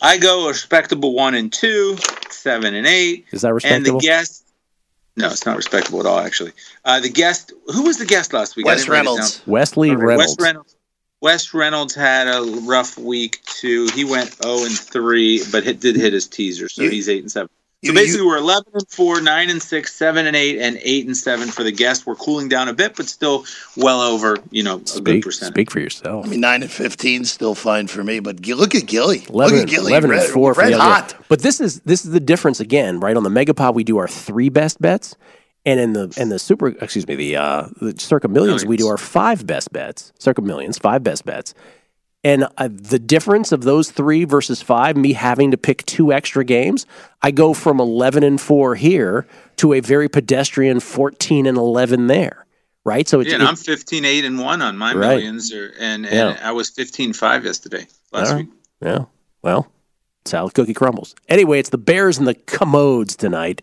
I 0.00 0.16
go 0.18 0.44
a 0.44 0.48
respectable 0.48 1.14
one 1.14 1.34
and 1.34 1.52
two, 1.52 1.96
seven 2.30 2.74
and 2.74 2.86
eight. 2.86 3.26
Is 3.32 3.42
that 3.42 3.52
respectable? 3.54 3.92
And 3.92 4.00
the 4.00 4.04
guest. 4.04 4.43
No, 5.16 5.28
it's 5.28 5.46
not 5.46 5.56
respectable 5.56 6.00
at 6.00 6.06
all. 6.06 6.18
Actually, 6.18 6.52
uh, 6.84 7.00
the 7.00 7.08
guest. 7.08 7.52
Who 7.72 7.82
was 7.84 7.98
the 7.98 8.06
guest 8.06 8.32
last 8.32 8.56
week? 8.56 8.66
I 8.66 8.70
Wes 8.70 8.80
didn't 8.80 8.90
write 8.92 8.96
it 8.96 9.00
Reynolds. 9.00 9.42
Wesley 9.46 9.90
Okay, 9.92 10.02
Reynolds. 10.02 10.36
Wes 10.38 10.44
Reynolds. 10.46 10.76
Wes 11.20 11.54
Reynolds 11.54 11.94
had 11.94 12.26
a 12.26 12.42
rough 12.66 12.98
week 12.98 13.40
too. 13.44 13.88
He 13.94 14.04
went 14.04 14.34
0 14.42 14.64
and 14.64 14.76
3, 14.78 15.42
but 15.52 15.62
hit, 15.62 15.80
did 15.80 15.96
hit 15.96 16.12
his 16.12 16.26
teaser, 16.26 16.68
so 16.68 16.82
You- 16.82 16.90
he's 16.90 17.08
8 17.08 17.22
and 17.22 17.32
7. 17.32 17.48
You- 17.84 17.90
So 17.90 17.94
basically, 17.94 18.26
we're 18.26 18.38
11 18.38 18.64
and 18.74 18.88
4, 18.88 19.20
9 19.20 19.50
and 19.50 19.62
6, 19.62 19.94
7 19.94 20.26
and 20.26 20.34
8, 20.34 20.58
and 20.58 20.78
8 20.82 21.06
and 21.06 21.16
7 21.16 21.48
for 21.48 21.62
the 21.62 21.70
guests. 21.72 22.06
We're 22.06 22.14
cooling 22.16 22.48
down 22.48 22.68
a 22.68 22.72
bit, 22.72 22.96
but 22.96 23.08
still 23.08 23.44
well 23.76 24.00
over, 24.00 24.38
you 24.50 24.62
know, 24.62 24.76
a 24.76 24.78
good 24.78 24.88
Speak, 24.88 25.24
percentage. 25.24 25.54
speak 25.54 25.70
for 25.70 25.80
yourself. 25.80 26.26
I 26.26 26.28
mean, 26.30 26.40
9 26.40 26.62
and 26.62 26.70
15 26.70 27.24
still 27.24 27.54
fine 27.54 27.86
for 27.86 28.02
me, 28.02 28.20
but 28.20 28.44
look 28.46 28.74
at 28.74 28.86
Gilly. 28.86 29.24
11, 29.28 29.54
look 29.58 29.62
at 29.64 29.68
Gilly. 29.70 29.92
11 29.92 30.10
red, 30.10 30.22
and 30.24 30.32
4 30.32 30.54
for 30.54 30.60
red 30.60 30.70
the 30.72 30.74
other- 30.74 30.82
hot. 30.82 31.14
But 31.28 31.42
this 31.42 31.60
is 31.60 31.80
this 31.80 32.04
is 32.04 32.10
the 32.12 32.20
difference 32.20 32.60
again, 32.60 33.00
right? 33.00 33.16
On 33.16 33.22
the 33.22 33.30
Megapod, 33.30 33.74
we 33.74 33.84
do 33.84 33.98
our 33.98 34.08
three 34.08 34.48
best 34.48 34.80
bets. 34.80 35.14
And 35.66 35.80
in 35.80 35.94
the 35.94 36.12
in 36.18 36.28
the 36.28 36.38
super 36.38 36.68
excuse 36.68 37.06
me, 37.08 37.14
the 37.14 37.36
uh 37.36 37.66
the 37.80 37.94
circa 37.98 38.28
millions, 38.28 38.66
we 38.66 38.76
do 38.76 38.86
our 38.88 38.98
five 38.98 39.46
best 39.46 39.72
bets. 39.72 40.12
Circa 40.18 40.42
millions, 40.42 40.76
five 40.78 41.02
best 41.02 41.24
bets. 41.24 41.54
And 42.24 42.48
uh, 42.56 42.68
the 42.72 42.98
difference 42.98 43.52
of 43.52 43.62
those 43.62 43.90
three 43.90 44.24
versus 44.24 44.62
five, 44.62 44.96
me 44.96 45.12
having 45.12 45.50
to 45.50 45.58
pick 45.58 45.84
two 45.84 46.10
extra 46.12 46.42
games, 46.44 46.86
I 47.22 47.30
go 47.30 47.52
from 47.52 47.78
11 47.80 48.22
and 48.24 48.40
4 48.40 48.74
here 48.76 49.26
to 49.56 49.74
a 49.74 49.80
very 49.80 50.08
pedestrian 50.08 50.80
14 50.80 51.46
and 51.46 51.58
11 51.58 52.06
there, 52.06 52.46
right? 52.84 53.06
So 53.06 53.20
it's, 53.20 53.28
Yeah, 53.28 53.36
and 53.40 53.44
I'm 53.46 53.56
15 53.56 54.04
8 54.06 54.24
and 54.24 54.38
1 54.40 54.62
on 54.62 54.78
my 54.78 54.94
Right. 54.94 55.16
millions, 55.16 55.52
or, 55.52 55.74
and, 55.78 56.06
and 56.06 56.14
Yeah. 56.14 56.38
I 56.42 56.52
was 56.52 56.70
15 56.70 57.12
5 57.12 57.44
yesterday, 57.44 57.86
last 58.10 58.30
All 58.32 58.38
week. 58.38 58.48
Yeah. 58.80 59.04
Well, 59.42 59.70
it's 60.22 60.32
how 60.32 60.46
the 60.46 60.52
cookie 60.52 60.72
crumbles. 60.72 61.14
Anyway, 61.28 61.58
it's 61.58 61.68
the 61.70 61.78
Bears 61.78 62.16
and 62.16 62.26
the 62.26 62.34
Commodes 62.34 63.16
tonight. 63.16 63.60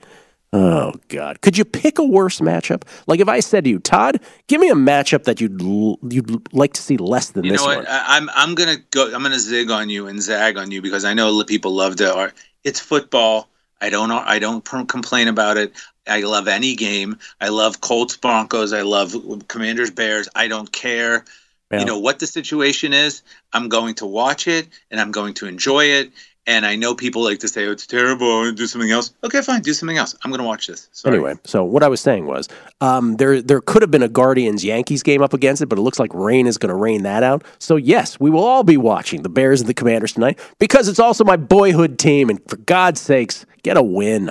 Oh 0.54 0.94
God! 1.08 1.40
Could 1.40 1.58
you 1.58 1.64
pick 1.64 1.98
a 1.98 2.04
worse 2.04 2.42
matchup? 2.42 2.84
Like 3.08 3.22
if 3.22 3.30
I 3.30 3.40
said 3.40 3.64
to 3.64 3.70
you, 3.70 3.80
Todd, 3.80 4.20
give 4.48 4.60
me 4.60 4.70
a 4.70 4.76
matchup 4.76 5.24
that 5.24 5.40
you'd 5.40 5.62
l- 5.62 5.98
you'd 6.10 6.54
like 6.54 6.74
to 6.74 6.82
see 6.82 6.98
less 6.98 7.30
than 7.32 7.46
You 7.46 7.52
this 7.52 7.62
know 7.62 7.68
what? 7.68 7.78
one. 7.78 7.88
I, 7.88 8.18
I'm 8.18 8.30
I'm 8.36 8.56
gonna 8.56 8.78
go. 8.92 9.06
I'm 9.16 9.24
gonna 9.24 9.40
zig 9.40 9.72
on 9.72 9.90
you 9.90 10.08
and 10.08 10.22
zag 10.22 10.58
on 10.58 10.70
you 10.72 10.82
because 10.82 11.06
I 11.06 11.14
know 11.14 11.42
people 11.46 11.72
love 11.74 11.96
to. 11.98 12.34
It's 12.66 12.82
football. 12.82 13.48
I 13.80 13.90
don't. 13.90 14.12
I 14.12 14.40
don't 14.40 14.64
pr- 14.66 14.84
complain 14.84 15.30
about 15.30 15.56
it. 15.56 15.74
I 16.06 16.22
love 16.22 16.50
any 16.50 16.76
game. 16.76 17.18
I 17.40 17.48
love 17.48 17.80
Colts 17.80 18.18
Broncos. 18.18 18.74
I 18.74 18.82
love 18.82 19.16
Commanders 19.48 19.92
Bears. 19.92 20.28
I 20.36 20.50
don't 20.50 20.72
care. 20.72 21.24
Yeah. 21.72 21.80
You 21.80 21.86
know 21.86 22.00
what 22.00 22.20
the 22.20 22.28
situation 22.28 22.92
is. 22.92 23.22
I'm 23.54 23.70
going 23.70 23.96
to 23.96 24.06
watch 24.06 24.48
it 24.48 24.68
and 24.90 25.00
I'm 25.00 25.12
going 25.12 25.34
to 25.36 25.48
enjoy 25.48 25.86
it. 25.86 26.12
And 26.54 26.66
I 26.66 26.76
know 26.76 26.94
people 26.94 27.24
like 27.24 27.40
to 27.40 27.48
say, 27.48 27.66
"Oh, 27.68 27.72
it's 27.72 27.88
terrible. 27.88 28.28
I 28.30 28.36
want 28.42 28.58
to 28.58 28.62
do 28.64 28.68
something 28.68 28.92
else." 28.92 29.14
Okay, 29.24 29.42
fine. 29.42 29.62
Do 29.62 29.74
something 29.74 29.98
else. 29.98 30.16
I'm 30.22 30.32
going 30.32 30.42
to 30.42 30.46
watch 30.48 30.68
this. 30.68 30.90
Sorry. 30.92 31.16
Anyway, 31.16 31.36
so 31.46 31.64
what 31.64 31.82
I 31.82 31.88
was 31.88 32.02
saying 32.02 32.26
was, 32.26 32.50
um, 32.82 33.16
there 33.16 33.42
there 33.42 33.62
could 33.62 33.82
have 33.82 33.90
been 33.92 34.04
a 34.04 34.10
Guardians 34.10 34.66
Yankees 34.66 35.02
game 35.02 35.22
up 35.22 35.34
against 35.34 35.62
it, 35.62 35.68
but 35.68 35.78
it 35.78 35.82
looks 35.82 35.98
like 35.98 36.14
rain 36.14 36.48
is 36.48 36.58
going 36.58 36.70
to 36.70 36.76
rain 36.76 37.04
that 37.04 37.24
out. 37.24 37.44
So 37.60 37.78
yes, 37.78 38.20
we 38.20 38.30
will 38.30 38.44
all 38.44 38.64
be 38.64 38.76
watching 38.76 39.22
the 39.24 39.30
Bears 39.30 39.62
and 39.62 39.70
the 39.70 39.74
Commanders 39.74 40.12
tonight 40.14 40.40
because 40.60 40.90
it's 40.90 41.00
also 41.00 41.24
my 41.24 41.38
boyhood 41.38 41.98
team, 41.98 42.30
and 42.30 42.40
for 42.50 42.58
God's 42.58 43.00
sakes, 43.00 43.46
get 43.64 43.78
a 43.78 43.84
win. 43.84 44.30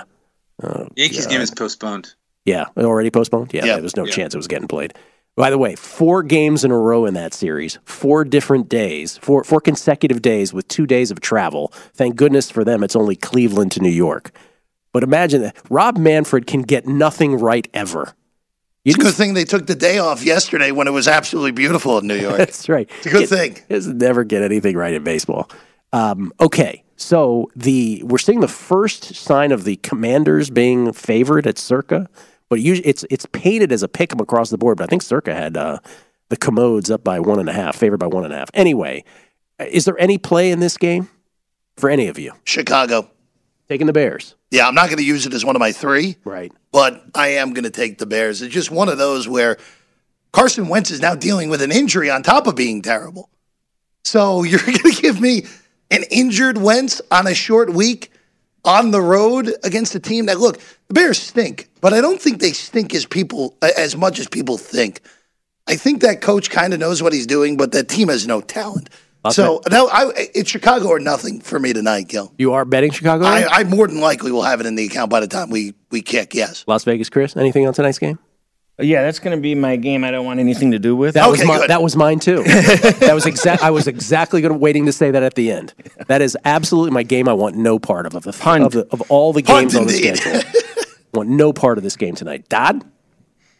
Oh, 0.63 0.89
Yankees 0.97 1.25
God. 1.27 1.33
game 1.33 1.41
is 1.41 1.51
postponed. 1.51 2.13
Yeah, 2.45 2.67
already 2.77 3.11
postponed. 3.11 3.55
Yeah, 3.55 3.65
Yeah. 3.65 3.75
there 3.75 3.83
was 3.83 3.97
no 3.97 4.05
Yeah. 4.05 4.13
chance 4.13 4.35
it 4.35 4.39
was 4.39 4.49
getting 4.49 4.69
played. 4.69 4.93
By 5.41 5.49
the 5.49 5.57
way, 5.57 5.75
four 5.75 6.23
games 6.23 6.65
in 6.65 6.71
a 6.71 6.77
row 6.77 7.07
in 7.07 7.15
that 7.15 7.33
series, 7.33 7.79
four 7.87 8.27
different 8.27 8.69
days, 8.69 9.17
four 9.17 9.43
four 9.43 9.63
consecutive 9.63 10.21
days 10.21 10.53
with 10.53 10.69
two 10.69 10.87
days 10.87 11.11
of 11.11 11.21
travel. 11.21 11.69
Thank 11.95 12.17
goodness 12.17 12.51
for 12.51 12.63
them, 12.63 12.85
it's 12.85 12.95
only 12.95 13.17
Cleveland 13.17 13.73
to 13.73 13.81
New 13.81 13.89
York. 13.89 14.33
But 14.93 15.03
imagine 15.03 15.41
that 15.41 15.57
Rob 15.71 15.97
Manfred 15.97 16.47
can 16.47 16.61
get 16.61 16.87
nothing 16.87 17.37
right 17.37 17.67
ever. 17.73 18.15
You 18.85 18.91
It's 18.91 18.99
a 18.99 19.07
good 19.07 19.15
thing 19.15 19.33
they 19.33 19.45
took 19.47 19.67
the 19.67 19.75
day 19.75 19.97
off 19.97 20.23
yesterday 20.23 20.73
when 20.73 20.87
it 20.87 20.91
was 20.91 21.09
absolutely 21.09 21.53
beautiful 21.53 21.97
in 21.97 22.07
New 22.07 22.17
York. 22.17 22.37
That's 22.37 22.69
right. 22.69 22.91
It's 22.99 23.07
a 23.07 23.11
good 23.11 23.21
Get- 23.21 23.29
thing. 23.31 23.59
Is 23.71 23.87
never 23.87 24.25
get 24.25 24.43
anything 24.43 24.77
right 24.77 24.93
in 24.93 25.03
baseball. 25.05 25.51
Um, 25.95 26.35
okay, 26.39 26.85
so 26.97 27.51
the 27.57 28.03
we're 28.05 28.19
seeing 28.19 28.41
the 28.41 28.47
first 28.49 29.15
sign 29.15 29.53
of 29.53 29.65
the 29.65 29.77
Commanders 29.77 30.51
being 30.51 30.93
favored 30.93 31.47
at 31.47 31.57
Circa, 31.57 32.11
but 32.51 32.61
usually 32.61 32.87
it's 32.87 33.05
it's 33.09 33.25
painted 33.33 33.73
as 33.73 33.83
a 33.83 33.89
pick 33.89 34.13
'em 34.13 34.21
across 34.21 34.51
the 34.51 34.59
board. 34.59 34.77
But 34.77 34.85
I 34.85 34.87
think 34.89 35.01
Circa 35.01 35.35
had 35.35 35.57
uh, 35.57 35.79
the 36.29 36.37
Commodes 36.37 36.91
up 36.91 37.03
by 37.03 37.19
one 37.19 37.41
and 37.41 37.49
a 37.49 37.53
half, 37.55 37.77
favored 37.77 37.97
by 37.99 38.07
one 38.09 38.25
and 38.25 38.35
a 38.35 38.37
half. 38.37 38.51
Anyway, 38.53 39.05
is 39.59 39.87
there 39.87 39.99
any 39.99 40.19
play 40.19 40.51
in 40.51 40.61
this 40.61 40.77
game 40.77 41.09
for 41.79 41.89
any 41.89 42.09
of 42.09 42.19
you 42.19 42.33
Chicago. 42.45 43.11
taking 43.69 43.87
the 43.87 43.93
Bears? 43.95 44.35
Yeah, 44.51 44.67
I'm 44.69 44.75
not 44.75 44.87
going 44.87 44.99
to 44.99 45.05
use 45.05 45.25
it 45.27 45.33
as 45.33 45.45
one 45.45 45.57
of 45.57 45.61
my 45.61 45.73
three, 45.73 46.17
Right. 46.25 46.53
but 46.73 47.05
I 47.15 47.29
am 47.29 47.55
going 47.55 47.65
to 47.65 47.71
take 47.71 47.99
the 47.99 48.07
Bears. 48.07 48.43
It's 48.43 48.53
just 48.53 48.71
one 48.71 48.89
of 48.89 48.99
those 48.99 49.29
where 49.29 49.57
Carson 50.33 50.69
Wentz 50.69 50.91
is 50.91 51.01
now 51.01 51.15
dealing 51.15 51.49
with 51.51 51.63
an 51.63 51.71
injury 51.73 52.11
on 52.11 52.23
top 52.25 52.47
of 52.49 52.57
being 52.57 52.83
terrible. 52.83 53.31
So 54.05 54.43
you're 54.45 54.59
going 54.61 54.77
to 54.79 55.01
give 55.03 55.21
me 55.21 55.45
an 55.91 56.03
injured 56.11 56.59
Wentz 56.59 57.01
on 57.13 57.27
a 57.27 57.35
short 57.35 57.73
week 57.73 58.10
on 58.65 58.91
the 58.91 59.01
road 59.01 59.53
against 59.65 59.95
a 59.95 60.01
team 60.01 60.27
that 60.27 60.39
look 60.39 60.61
the 60.89 60.95
Bears 60.95 61.19
stink, 61.19 61.69
but 61.81 61.93
I 61.93 62.01
don't 62.01 62.21
think 62.21 62.41
they 62.41 62.53
stink 62.53 62.95
as 62.95 63.07
people 63.07 63.57
as 63.63 63.97
much 63.97 64.19
as 64.19 64.29
people 64.29 64.59
think. 64.59 65.01
I 65.67 65.77
think 65.77 66.03
that 66.03 66.21
coach 66.21 66.51
kind 66.51 66.75
of 66.75 66.81
knows 66.81 67.03
what 67.03 67.13
he's 67.13 67.27
doing, 67.27 67.57
but 67.57 67.73
that 67.73 67.89
team 67.89 68.09
has 68.09 68.27
no 68.27 68.41
talent. 68.41 68.91
Las 69.25 69.37
So 69.37 69.61
no, 69.71 69.89
I, 69.89 70.11
it's 70.35 70.51
Chicago 70.51 70.89
or 70.89 70.99
nothing 70.99 71.41
for 71.41 71.59
me 71.59 71.73
tonight, 71.73 72.09
Gil. 72.09 72.33
You 72.39 72.55
are 72.55 72.65
betting 72.65 72.91
Chicago? 72.91 73.25
I, 73.27 73.47
I 73.51 73.65
more 73.65 73.87
than 73.87 74.01
likely 74.01 74.33
will 74.33 74.43
have 74.43 74.61
it 74.61 74.67
in 74.67 74.75
the 74.75 74.87
account 74.87 75.11
by 75.11 75.21
the 75.21 75.29
time 75.29 75.51
we 75.51 75.75
we 75.91 76.01
kick. 76.01 76.35
Yes. 76.35 76.65
Las 76.67 76.85
Vegas, 76.85 77.11
Chris. 77.11 77.37
Anything 77.37 77.67
on 77.67 77.75
tonight's 77.75 77.99
game? 77.99 78.19
Yeah, 78.81 79.03
that's 79.03 79.19
going 79.19 79.37
to 79.37 79.41
be 79.41 79.55
my 79.55 79.77
game. 79.77 80.05
I 80.05 80.11
don't 80.11 80.25
want 80.25 80.41
anything 80.41 80.71
to 80.73 80.79
do 80.79 80.97
with. 80.97 81.15
That 81.15 81.31
was 81.31 81.45
my, 81.45 81.67
that 81.67 81.83
was 81.83 81.97
mine 81.97 82.19
too. 82.19 82.43
that 82.45 83.13
was 83.15 83.27
exact. 83.27 83.63
I 83.63 83.71
was 83.71 83.87
exactly 83.87 84.41
going 84.41 84.59
waiting 84.61 84.87
to 84.87 84.93
say 84.93 85.11
that 85.11 85.23
at 85.23 85.35
the 85.35 85.51
end. 85.51 85.75
That 86.07 86.23
is 86.23 86.37
absolutely 86.45 86.91
my 86.93 87.03
game. 87.03 87.29
I 87.29 87.33
want 87.33 87.57
no 87.57 87.79
part 87.79 88.07
of 88.07 88.15
of, 88.15 88.25
the, 88.25 88.31
of, 88.31 88.73
the, 88.73 88.87
of 88.93 89.03
all 89.11 89.33
the 89.33 89.43
Punt 89.43 89.73
games 89.73 89.77
on 89.77 89.87
the 89.87 89.97
indeed. 89.97 90.17
schedule. 90.17 90.51
want 91.13 91.29
no 91.29 91.53
part 91.53 91.79
of 91.79 91.85
this 91.85 91.97
game 91.97 92.15
tonight. 92.15 92.49
Dad, 92.49 92.85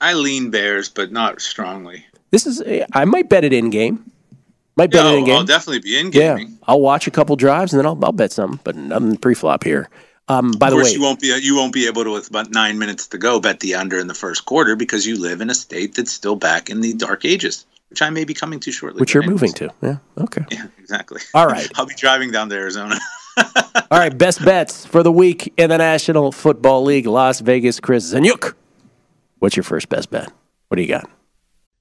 I 0.01 0.15
lean 0.15 0.51
Bears, 0.51 0.89
but 0.89 1.13
not 1.13 1.41
strongly. 1.41 2.05
this 2.31 2.47
is. 2.47 2.63
I 2.93 3.05
might 3.05 3.29
bet 3.29 3.45
it 3.45 3.53
in 3.53 3.71
game. 3.71 4.11
Might 4.77 4.91
bet 4.91 5.05
Yeah, 5.05 5.13
it 5.13 5.19
in 5.19 5.25
game. 5.25 5.37
I'll 5.37 5.45
definitely 5.45 5.81
be 5.81 5.99
in 5.99 6.11
game. 6.11 6.39
Yeah. 6.39 6.47
I'll 6.67 6.81
watch 6.81 7.07
a 7.07 7.11
couple 7.11 7.37
drives 7.37 7.73
and 7.73 7.79
then 7.79 7.87
I'll, 7.87 7.99
I'll 8.05 8.13
bet 8.13 8.33
some, 8.33 8.61
but 8.65 8.77
nothing 8.77 9.17
pre-flop 9.17 9.65
here. 9.65 9.91
Um, 10.31 10.53
by 10.53 10.69
of 10.69 10.71
the 10.71 10.77
course, 10.77 10.89
way, 10.91 10.95
you 10.95 11.03
won't 11.03 11.21
be 11.21 11.39
you 11.43 11.57
won't 11.57 11.73
be 11.73 11.89
able 11.89 12.05
to 12.05 12.13
with 12.13 12.29
about 12.29 12.53
nine 12.53 12.79
minutes 12.79 13.09
to 13.09 13.19
go 13.19 13.41
bet 13.41 13.59
the 13.59 13.75
under 13.75 13.99
in 13.99 14.07
the 14.07 14.15
first 14.15 14.45
quarter 14.45 14.77
because 14.77 15.05
you 15.05 15.21
live 15.21 15.41
in 15.41 15.51
a 15.51 15.55
state 15.55 15.95
that's 15.97 16.13
still 16.13 16.37
back 16.37 16.71
in 16.71 16.81
the 16.81 16.93
dark 16.93 17.25
ages, 17.25 17.67
which 17.89 18.01
I 18.01 18.11
may 18.11 18.25
be 18.25 18.33
coming 18.33 18.61
to 18.61 18.71
shortly. 18.71 19.01
which 19.01 19.13
you're 19.13 19.25
moving 19.25 19.53
to. 19.55 19.71
Yeah. 19.83 19.97
Okay. 20.19 20.45
Yeah, 20.53 20.67
exactly. 20.79 21.21
All 21.35 21.49
right. 21.49 21.69
I'll 21.75 21.87
be 21.87 21.97
driving 21.97 22.31
down 22.31 22.49
to 22.51 22.55
Arizona. 22.55 22.97
All 23.37 23.99
right. 23.99 24.17
Best 24.17 24.45
bets 24.45 24.87
for 24.87 25.03
the 25.03 25.11
week 25.11 25.53
in 25.57 25.71
the 25.71 25.79
National 25.79 26.31
Football 26.31 26.85
League. 26.85 27.07
Las 27.07 27.41
Vegas. 27.41 27.81
Chris 27.81 28.15
Zanyuk. 28.15 28.55
What's 29.41 29.57
your 29.57 29.65
first 29.65 29.89
best 29.89 30.11
bet? 30.11 30.31
What 30.69 30.77
do 30.77 30.83
you 30.83 30.89
got? 30.89 31.11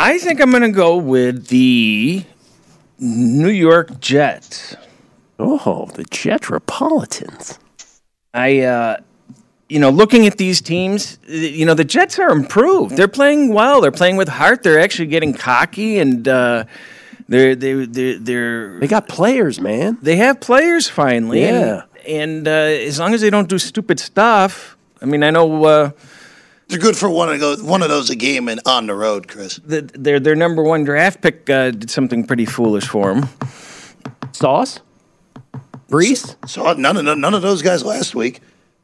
I 0.00 0.16
think 0.18 0.40
I'm 0.40 0.50
going 0.50 0.62
to 0.62 0.70
go 0.70 0.96
with 0.96 1.48
the 1.48 2.22
New 3.00 3.48
York 3.48 3.98
Jets. 3.98 4.76
Oh, 5.40 5.90
the 5.92 6.04
Jetropolitans. 6.04 7.58
I, 8.32 8.60
uh, 8.60 8.98
you 9.68 9.80
know, 9.80 9.90
looking 9.90 10.24
at 10.28 10.38
these 10.38 10.60
teams, 10.60 11.18
you 11.26 11.66
know, 11.66 11.74
the 11.74 11.84
Jets 11.84 12.16
are 12.20 12.30
improved. 12.30 12.96
They're 12.96 13.08
playing 13.08 13.52
well. 13.52 13.80
They're 13.80 13.90
playing 13.90 14.16
with 14.16 14.28
heart. 14.28 14.62
They're 14.62 14.78
actually 14.78 15.06
getting 15.06 15.32
cocky 15.34 15.98
and 15.98 16.28
uh, 16.28 16.64
they're 17.28 17.56
they 17.56 17.84
they 17.84 18.18
they're 18.18 18.78
They 18.78 18.86
got 18.86 19.08
players, 19.08 19.60
man. 19.60 19.98
they 20.00 20.14
have 20.14 20.38
players 20.40 20.88
finally. 20.88 21.40
Yeah. 21.40 21.82
And, 22.06 22.46
and 22.46 22.48
uh, 22.48 22.50
as 22.50 23.00
long 23.00 23.14
as 23.14 23.20
they 23.20 23.30
don't 23.30 23.48
do 23.48 23.58
stupid 23.58 23.98
stuff, 23.98 24.76
I 25.02 25.06
mean, 25.06 25.24
I 25.24 25.30
know. 25.30 25.92
Uh, 26.68 26.72
They're 26.72 26.78
good 26.78 26.96
for 26.96 27.08
one 27.08 27.30
of 27.30 27.40
those 27.40 27.62
one 27.62 27.82
of 27.82 27.88
those 27.88 28.10
a 28.10 28.16
game 28.16 28.48
and 28.48 28.60
on 28.66 28.86
the 28.86 28.94
road, 28.94 29.26
Chris. 29.28 29.56
the, 29.64 29.82
their 29.94 30.20
their 30.20 30.34
number 30.36 30.62
one 30.62 30.84
draft 30.84 31.22
pick 31.22 31.48
uh, 31.48 31.70
did 31.70 31.90
something 31.90 32.24
pretty 32.26 32.44
foolish 32.44 32.86
for 32.86 33.14
them. 33.14 33.28
Sauce? 34.32 34.80
Breece? 35.90 36.36
So 36.48 36.72
none 36.74 36.96
of 36.98 37.18
none 37.18 37.34
of 37.34 37.42
those 37.42 37.62
guys 37.62 37.84
last 37.84 38.14
week. 38.14 38.40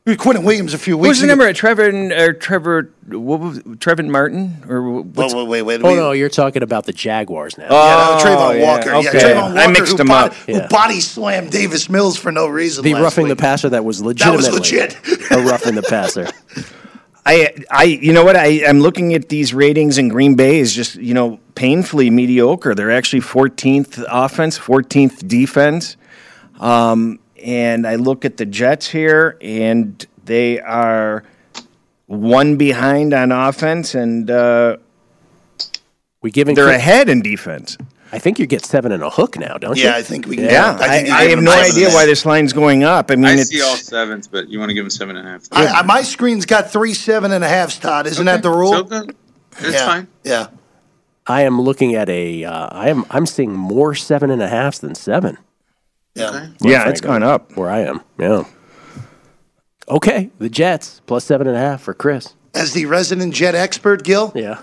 Quinnen 0.07 0.45
Williams 0.45 0.75
a 0.75 0.79
few 0.79 0.99
weeks 0.99 1.09
was 1.09 1.21
the 1.21 1.25
ago. 1.25 1.31
number? 1.33 1.53
Trevor 1.55 1.89
or 2.13 2.33
Trevor 2.35 2.93
what 3.09 3.41
was, 3.41 3.61
Trevor 3.81 4.03
Martin 4.03 4.63
or 4.69 5.01
what's, 5.01 5.33
Wait, 5.33 5.47
wait, 5.47 5.63
wait. 5.63 5.81
Oh, 5.83 5.89
wait. 5.89 5.97
no, 5.97 6.13
you're 6.13 6.29
talking 6.29 6.63
about 6.63 6.85
the 6.85 6.93
Jaguars 6.93 7.57
now. 7.57 7.69
Oh, 7.71 7.75
Yeah, 7.75 8.19
no, 8.19 8.37
Travon 8.37 8.59
yeah, 8.61 8.65
Walker. 8.67 8.91
Yeah, 8.91 8.99
okay. 8.99 9.19
Travon 9.19 9.43
Walker. 9.55 9.59
I 9.61 9.67
mixed 9.69 9.97
them 9.97 10.09
body, 10.09 10.29
up. 10.31 10.35
Who 10.35 10.53
Yeah. 10.53 10.67
body 10.69 11.01
slammed 11.01 11.51
Davis 11.53 11.89
Mills 11.89 12.19
for 12.19 12.31
no 12.31 12.47
reason. 12.47 12.85
the 12.85 12.93
last 12.93 13.03
roughing 13.03 13.25
week. 13.25 13.37
the 13.39 13.41
passer 13.41 13.71
that 13.71 13.87
was 13.87 14.03
legit. 14.03 14.27
That 14.27 14.37
was 14.37 14.51
legit. 14.53 14.95
a 15.31 15.43
roughing 15.43 15.75
the 15.75 15.83
passer. 15.83 16.29
I, 17.27 17.55
I, 17.71 17.85
you 17.85 18.13
know 18.13 18.25
what? 18.25 18.37
I, 18.37 18.67
I'm 18.67 18.81
looking 18.81 19.15
at 19.15 19.29
these 19.29 19.55
ratings, 19.55 19.97
and 19.97 20.11
Green 20.11 20.35
Bay 20.35 20.59
is 20.59 20.75
just, 20.75 20.97
you 20.97 21.15
know, 21.15 21.41
painfully 21.55 22.11
mediocre. 22.11 22.75
They're 22.75 22.91
actually 22.91 23.23
14th 23.23 24.05
offense, 24.09 24.59
14th 24.59 25.27
defense. 25.27 25.97
Um, 26.61 27.19
and 27.43 27.87
I 27.87 27.97
look 27.97 28.25
at 28.25 28.37
the 28.37 28.45
Jets 28.45 28.89
here, 28.89 29.39
and 29.41 30.05
they 30.25 30.61
are 30.61 31.25
one 32.07 32.57
behind 32.57 33.15
on 33.15 33.33
offense, 33.33 33.95
and 33.95 34.31
uh, 34.31 34.77
We 36.21 36.31
giving 36.31 36.55
they're 36.55 36.69
ahead 36.69 37.09
in 37.09 37.23
defense. 37.23 37.79
I 38.15 38.19
think 38.21 38.39
you 38.39 38.47
get 38.47 38.65
seven 38.65 38.93
and 38.93 39.03
a 39.03 39.11
hook 39.11 39.37
now, 39.37 39.59
don't 39.59 39.77
you? 39.77 39.87
Yeah, 39.87 39.97
I 39.97 40.03
think 40.03 40.29
we 40.29 40.37
can. 40.37 40.45
Yeah, 40.45 40.79
I, 40.81 40.89
think 40.89 41.09
you 41.09 41.15
I 41.15 41.25
have 41.25 41.43
no 41.43 41.51
idea 41.51 41.89
why 41.89 42.07
this 42.07 42.25
line's 42.25 42.53
going 42.53 42.85
up. 42.85 43.11
I 43.11 43.17
mean, 43.17 43.25
I 43.25 43.33
it's 43.33 43.49
see 43.49 43.61
all 43.61 43.75
sevens, 43.75 44.29
but 44.29 44.49
you 44.49 44.61
want 44.61 44.71
to 44.71 44.75
give 44.75 44.85
them 44.85 44.91
seven 44.91 45.17
and 45.17 45.27
a 45.27 45.31
half. 45.33 45.49
I, 45.51 45.67
I, 45.67 45.83
my 45.83 46.03
screen's 46.03 46.47
got 46.47 46.71
three 46.71 46.95
seven 46.95 47.33
and 47.33 47.43
a 47.43 47.49
halves, 47.49 47.77
Todd. 47.77 48.07
Isn't 48.07 48.25
that 48.27 48.45
the 48.45 48.51
rule? 48.51 48.71
So 48.73 48.85
good. 48.85 49.17
It's 49.59 49.73
yeah. 49.73 49.87
fine. 49.87 50.09
Yeah. 50.23 50.47
I 51.27 51.43
am 51.43 51.61
looking 51.61 51.97
at 51.97 52.09
a. 52.09 52.45
Uh, 52.45 52.69
I 52.71 52.89
am. 52.89 53.05
I'm 53.11 53.27
seeing 53.27 53.53
more 53.53 53.97
seven 53.97 54.31
and 54.31 54.41
a 54.41 54.47
halves 54.47 54.79
than 54.79 54.95
seven. 54.95 55.37
Yeah. 56.15 56.51
yeah, 56.61 56.89
it's 56.89 57.01
gone 57.01 57.25
up. 57.25 57.57
Where 57.57 57.69
I 57.69 57.81
am. 57.81 58.01
Yeah. 58.17 58.45
Okay, 59.89 60.31
the 60.39 60.49
Jets 60.49 61.03
plus 61.07 61.25
seven 61.25 61.49
and 61.49 61.57
a 61.57 61.61
half 61.61 61.83
for 61.83 61.95
Chris. 61.95 62.37
As 62.55 62.75
the 62.75 62.87
resident 62.87 63.35
jet 63.35 63.57
expert, 63.57 64.05
Gil, 64.05 64.31
Yeah. 64.37 64.63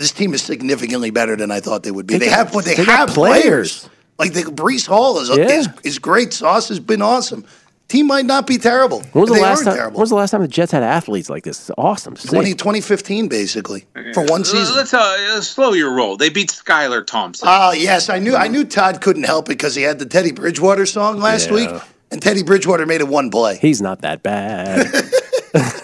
This 0.00 0.12
team 0.12 0.32
is 0.34 0.42
significantly 0.42 1.10
better 1.10 1.36
than 1.36 1.50
I 1.50 1.60
thought 1.60 1.82
they 1.82 1.90
would 1.90 2.06
be. 2.06 2.14
They 2.14 2.18
They, 2.20 2.26
got- 2.30 2.38
have, 2.46 2.52
but 2.52 2.64
they, 2.64 2.74
they 2.74 2.84
have 2.84 3.10
players. 3.10 3.80
players. 3.82 3.90
Like 4.18 4.32
the 4.32 4.42
Breece 4.50 4.86
Hall 4.86 5.18
is, 5.20 5.28
Yeah. 5.28 5.44
is 5.46 5.68
is 5.84 5.98
great. 5.98 6.32
Sauce 6.32 6.68
has 6.70 6.80
been 6.80 7.02
awesome. 7.02 7.44
Team 7.88 8.06
might 8.06 8.24
not 8.24 8.46
be 8.46 8.56
terrible. 8.56 9.00
When 9.12 9.22
was 9.22 9.28
the 9.30 9.34
they 9.36 9.42
last 9.42 9.64
time? 9.64 9.74
terrible. 9.74 9.96
When 9.98 10.02
was 10.02 10.08
the 10.10 10.14
last 10.16 10.30
time 10.30 10.40
the 10.42 10.48
Jets 10.48 10.72
had 10.72 10.82
athletes 10.82 11.28
like 11.28 11.42
this? 11.44 11.58
It's 11.60 11.70
awesome. 11.76 12.14
To 12.14 12.26
20, 12.28 12.54
2015, 12.54 13.28
basically, 13.28 13.84
for 14.14 14.24
one 14.24 14.44
season. 14.44 14.74
Let's 14.76 14.94
uh, 14.94 15.40
slow 15.42 15.72
your 15.74 15.92
roll. 15.94 16.16
They 16.16 16.28
beat 16.30 16.48
Skylar 16.50 17.04
Thompson. 17.06 17.48
Oh 17.50 17.72
yes, 17.72 18.08
I 18.08 18.18
knew 18.20 18.34
I 18.36 18.48
knew 18.48 18.64
Todd 18.64 19.00
couldn't 19.02 19.24
help 19.24 19.46
it 19.48 19.58
because 19.58 19.74
he 19.74 19.82
had 19.82 19.98
the 19.98 20.06
Teddy 20.06 20.32
Bridgewater 20.32 20.86
song 20.86 21.18
last 21.18 21.48
Yeah. 21.50 21.54
week, 21.54 21.70
and 22.10 22.22
Teddy 22.22 22.42
Bridgewater 22.42 22.86
made 22.86 23.00
it 23.02 23.08
one 23.08 23.30
play. 23.30 23.58
He's 23.60 23.82
not 23.82 24.00
that 24.02 24.22
bad. 24.22 24.86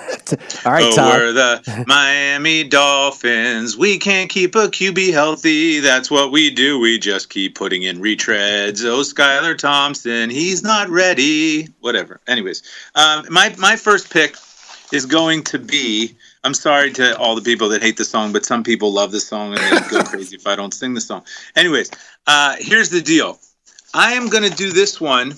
All 0.65 0.73
right, 0.73 0.85
oh, 0.85 0.97
Todd. 0.97 1.19
we're 1.19 1.33
the 1.33 1.85
Miami 1.87 2.65
Dolphins. 2.65 3.77
We 3.77 3.99
can't 3.99 4.29
keep 4.29 4.55
a 4.55 4.69
QB 4.69 5.13
healthy. 5.13 5.81
That's 5.81 6.11
what 6.11 6.33
we 6.33 6.51
do. 6.51 6.79
We 6.79 6.99
just 6.99 7.31
keep 7.31 7.55
putting 7.55 7.83
in 7.83 7.99
retreads. 7.99 8.85
Oh, 8.85 9.03
Skylar 9.03 9.57
Thompson, 9.57 10.31
he's 10.31 10.63
not 10.63 10.89
ready. 10.89 11.69
Whatever. 11.81 12.21
Anyways, 12.27 12.63
um, 12.95 13.27
my 13.31 13.55
my 13.59 13.77
first 13.77 14.13
pick 14.13 14.37
is 14.93 15.07
going 15.07 15.43
to 15.45 15.59
be. 15.59 16.17
I'm 16.45 16.55
sorry 16.55 16.93
to 16.93 17.17
all 17.19 17.35
the 17.35 17.43
people 17.43 17.69
that 17.71 17.83
hate 17.83 17.97
the 17.97 18.05
song, 18.05 18.33
but 18.33 18.45
some 18.45 18.63
people 18.63 18.93
love 18.93 19.13
the 19.13 19.21
song 19.21 19.55
and 19.55 19.59
they 19.59 19.89
go 19.89 20.03
crazy 20.05 20.37
if 20.37 20.47
I 20.47 20.57
don't 20.57 20.73
sing 20.73 20.95
the 20.95 21.01
song. 21.01 21.25
Anyways, 21.57 21.91
uh, 22.27 22.57
here's 22.59 22.91
the 22.91 23.03
deal. 23.03 23.39
I 23.95 24.13
am 24.13 24.29
going 24.29 24.49
to 24.49 24.55
do 24.55 24.73
this 24.73 25.01
one 25.01 25.35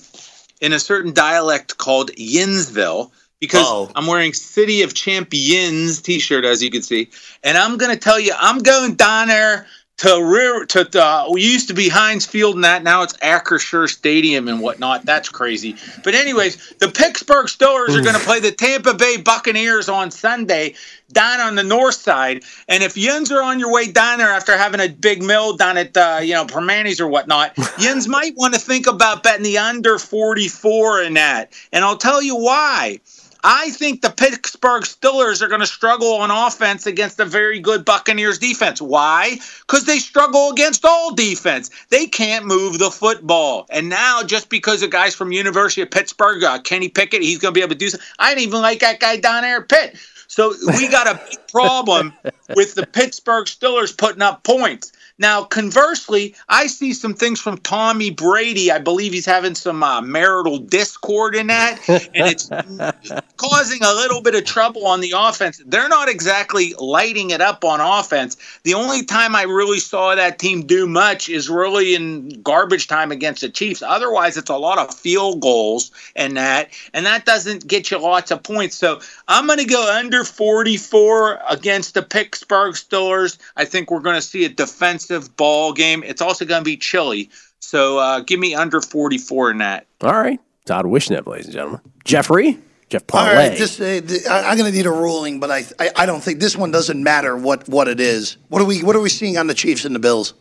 in 0.61 0.73
a 0.73 0.79
certain 0.79 1.13
dialect 1.13 1.79
called 1.79 2.11
Yinsville 2.13 3.11
because 3.41 3.65
Oh. 3.67 3.91
I'm 3.95 4.07
wearing 4.07 4.33
City 4.33 4.83
of 4.83 4.95
Champions 4.95 6.01
t-shirt 6.01 6.45
as 6.45 6.63
you 6.63 6.71
can 6.71 6.83
see, 6.83 7.11
and 7.43 7.57
I'm 7.59 7.77
going 7.77 7.93
to 7.93 7.99
tell 7.99 8.19
you 8.19 8.33
I'm 8.39 8.59
going 8.59 8.95
down 8.95 9.29
there 9.29 9.67
to 9.99 10.23
rear 10.23 10.65
to 10.65 10.85
the 10.85 11.27
we 11.33 11.43
used 11.43 11.67
to 11.69 11.75
be 11.75 11.89
Heinz 11.89 12.25
Field 12.25 12.55
and 12.55 12.63
that 12.63 12.85
now 12.85 13.03
it's 13.03 13.15
Acrisure 13.17 13.89
Stadium 13.89 14.47
and 14.47 14.61
whatnot. 14.61 15.05
That's 15.05 15.29
crazy. 15.29 15.75
But 16.05 16.15
anyways, 16.15 16.75
the 16.79 16.89
Pittsburgh 16.89 17.47
Steelers 17.47 17.97
are 17.97 18.03
going 18.03 18.15
to 18.15 18.21
play 18.25 18.39
the 18.39 18.53
Tampa 18.53 18.95
Bay 18.95 19.17
Buccaneers 19.17 19.89
on 19.89 20.13
Sunday 20.13 20.77
down 21.11 21.41
on 21.41 21.57
the 21.57 21.65
north 21.65 21.97
side. 21.97 22.45
And 22.69 22.85
if 22.85 22.97
yins 22.97 23.33
are 23.33 23.43
on 23.43 23.59
your 23.59 23.73
way 23.73 23.91
down 23.91 24.19
there 24.19 24.29
after 24.31 24.57
having 24.57 24.81
a 24.81 24.89
big 24.89 25.21
meal 25.21 25.57
down 25.57 25.77
at 25.77 25.97
uh, 25.97 26.21
you 26.23 26.35
know 26.35 26.45
Primanti's 26.45 27.01
or 27.01 27.09
whatnot, 27.09 27.59
yins 27.81 28.07
might 28.07 28.37
want 28.37 28.55
to 28.55 28.61
think 28.61 28.87
about 28.87 29.25
betting 29.25 29.43
the 29.43 29.59
under 29.59 29.99
44 29.99 31.03
in 31.03 31.15
that. 31.15 31.53
And 31.73 31.85
I'll 31.85 31.99
tell 31.99 32.23
you 32.23 32.37
why. 32.37 33.01
I 33.45 33.71
think 33.71 34.03
the 34.03 34.11
Pittsburgh 34.11 34.83
Steelers 34.83 35.43
are 35.43 35.49
going 35.49 35.61
to 35.61 35.67
struggle 35.67 36.15
on 36.15 36.31
offense 36.31 36.87
against 36.87 37.21
a 37.21 37.25
very 37.25 37.61
good 37.61 37.85
Buccaneers 37.85 38.39
defense. 38.39 38.81
Why? 38.83 39.39
Because 39.61 39.85
they 39.85 39.99
struggle 39.99 40.51
against 40.51 40.85
all 40.85 41.15
defense. 41.15 41.71
They 41.91 42.07
can't 42.07 42.47
move 42.47 42.79
the 42.79 42.91
football. 42.91 43.67
And 43.71 43.89
now, 43.89 44.23
just 44.23 44.49
because 44.49 44.81
the 44.81 44.89
guy's 44.89 45.15
from 45.15 45.33
University 45.33 45.83
of 45.83 45.91
Pittsburgh, 45.91 46.43
uh, 46.43 46.61
Kenny 46.61 46.89
Pickett, 46.89 47.23
he's 47.23 47.39
going 47.39 47.55
to 47.55 47.59
be 47.59 47.63
able 47.63 47.75
to 47.75 47.79
do 47.79 47.89
something. 47.89 48.07
I 48.19 48.35
didn't 48.35 48.49
even 48.49 48.61
like 48.61 48.81
that 48.81 49.01
guy 49.01 49.17
down 49.17 49.43
there 49.43 49.63
Pitt. 49.63 49.97
So 50.27 50.55
we 50.67 50.89
got 50.89 51.07
a 51.07 51.21
big 51.29 51.39
problem 51.49 52.13
with 52.55 52.75
the 52.75 52.87
Pittsburgh 52.87 53.47
Steelers 53.47 53.97
putting 53.97 54.23
up 54.23 54.43
points. 54.45 54.93
Now, 55.21 55.43
conversely, 55.43 56.37
I 56.49 56.69
see 56.69 56.93
some 56.93 57.13
things 57.13 57.41
from 57.41 57.59
Tommy 57.59 58.11
Brady. 58.11 58.71
I 58.71 58.79
believe 58.79 59.13
he's 59.13 59.27
having 59.27 59.57
some 59.57 59.83
uh, 59.83 60.01
marital 60.01 60.59
discord 60.59 61.35
in 61.35 61.49
that, 61.49 61.81
and 61.89 62.09
it's 62.15 62.49
causing 63.37 63.83
a 63.83 63.93
little 63.95 64.23
bit 64.23 64.37
of 64.37 64.45
trouble 64.45 64.87
on 64.87 65.01
the 65.01 65.15
offense. 65.17 65.61
They're 65.67 65.89
not 65.89 66.09
exactly 66.09 66.75
lighting 66.79 67.31
it 67.31 67.41
up 67.41 67.65
on 67.65 67.81
offense. 67.81 68.37
The 68.63 68.75
only 68.75 69.05
time 69.05 69.35
I 69.35 69.43
really 69.43 69.81
saw 69.81 70.15
that 70.15 70.39
team 70.39 70.67
do 70.67 70.87
much 70.87 71.29
is 71.29 71.51
really 71.51 71.97
in 71.97 72.41
garbage 72.43 72.87
time 72.87 73.11
against 73.11 73.41
the 73.41 73.49
Chiefs. 73.49 73.83
Otherwise, 73.83 74.37
it's 74.37 74.51
a 74.51 74.57
lot 74.57 74.79
of 74.79 74.95
field 74.95 75.41
goals 75.41 75.91
and 76.15 76.37
that, 76.37 76.71
and 76.95 77.05
that 77.07 77.25
doesn't 77.25 77.67
get 77.67 77.91
you 77.91 77.99
lots 77.99 78.31
of 78.31 78.45
points. 78.45 78.77
So 78.77 79.01
I'm 79.27 79.49
going 79.49 79.59
to 79.59 79.65
go 79.65 79.93
under 79.93 80.23
44 80.23 81.41
against 81.51 81.95
the 81.95 82.03
Pittsburgh 82.39 82.75
Steelers. 82.75 83.39
I 83.57 83.65
think 83.65 83.91
we're 83.91 84.01
going 84.01 84.15
to 84.17 84.23
see 84.23 84.45
a 84.45 84.49
defensive 84.49 85.37
ball 85.37 85.73
game. 85.73 86.05
It's 86.05 86.23
also 86.23 86.45
going 86.45 86.61
to 86.61 86.65
be 86.65 86.77
chilly. 86.77 87.31
So 87.61 87.99
uh, 87.99 88.21
give 88.21 88.39
me 88.39 88.55
under 88.55 88.81
44 88.81 89.51
in 89.51 89.59
that. 89.59 89.87
All 90.01 90.13
right. 90.13 90.41
Todd 90.65 90.85
Wishnev, 90.85 91.27
ladies 91.27 91.47
and 91.47 91.55
gentlemen. 91.55 91.81
Jeffrey? 92.05 92.59
Jeff 92.89 93.03
All 93.13 93.21
Parlay. 93.25 93.49
right, 93.51 93.59
this, 93.59 93.79
uh, 93.81 94.01
th- 94.07 94.27
I, 94.27 94.51
I'm 94.51 94.57
going 94.57 94.71
to 94.71 94.77
need 94.77 94.87
a 94.87 94.91
ruling, 94.91 95.41
but 95.41 95.51
I, 95.51 95.65
I 95.79 95.91
I 95.95 96.07
don't 96.07 96.23
think 96.23 96.41
this 96.41 96.57
one 96.57 96.71
doesn't 96.71 97.03
matter 97.03 97.37
what, 97.37 97.69
what 97.69 97.87
it 97.87 98.01
is. 98.01 98.39
What 98.49 98.63
are 98.63 98.65
we 98.65 98.83
What 98.83 98.97
are 98.97 99.01
we 99.01 99.11
seeing 99.11 99.37
on 99.37 99.47
the 99.47 99.53
Chiefs 99.53 99.85
and 99.85 99.95
the 99.95 99.99
Bills? 99.99 100.33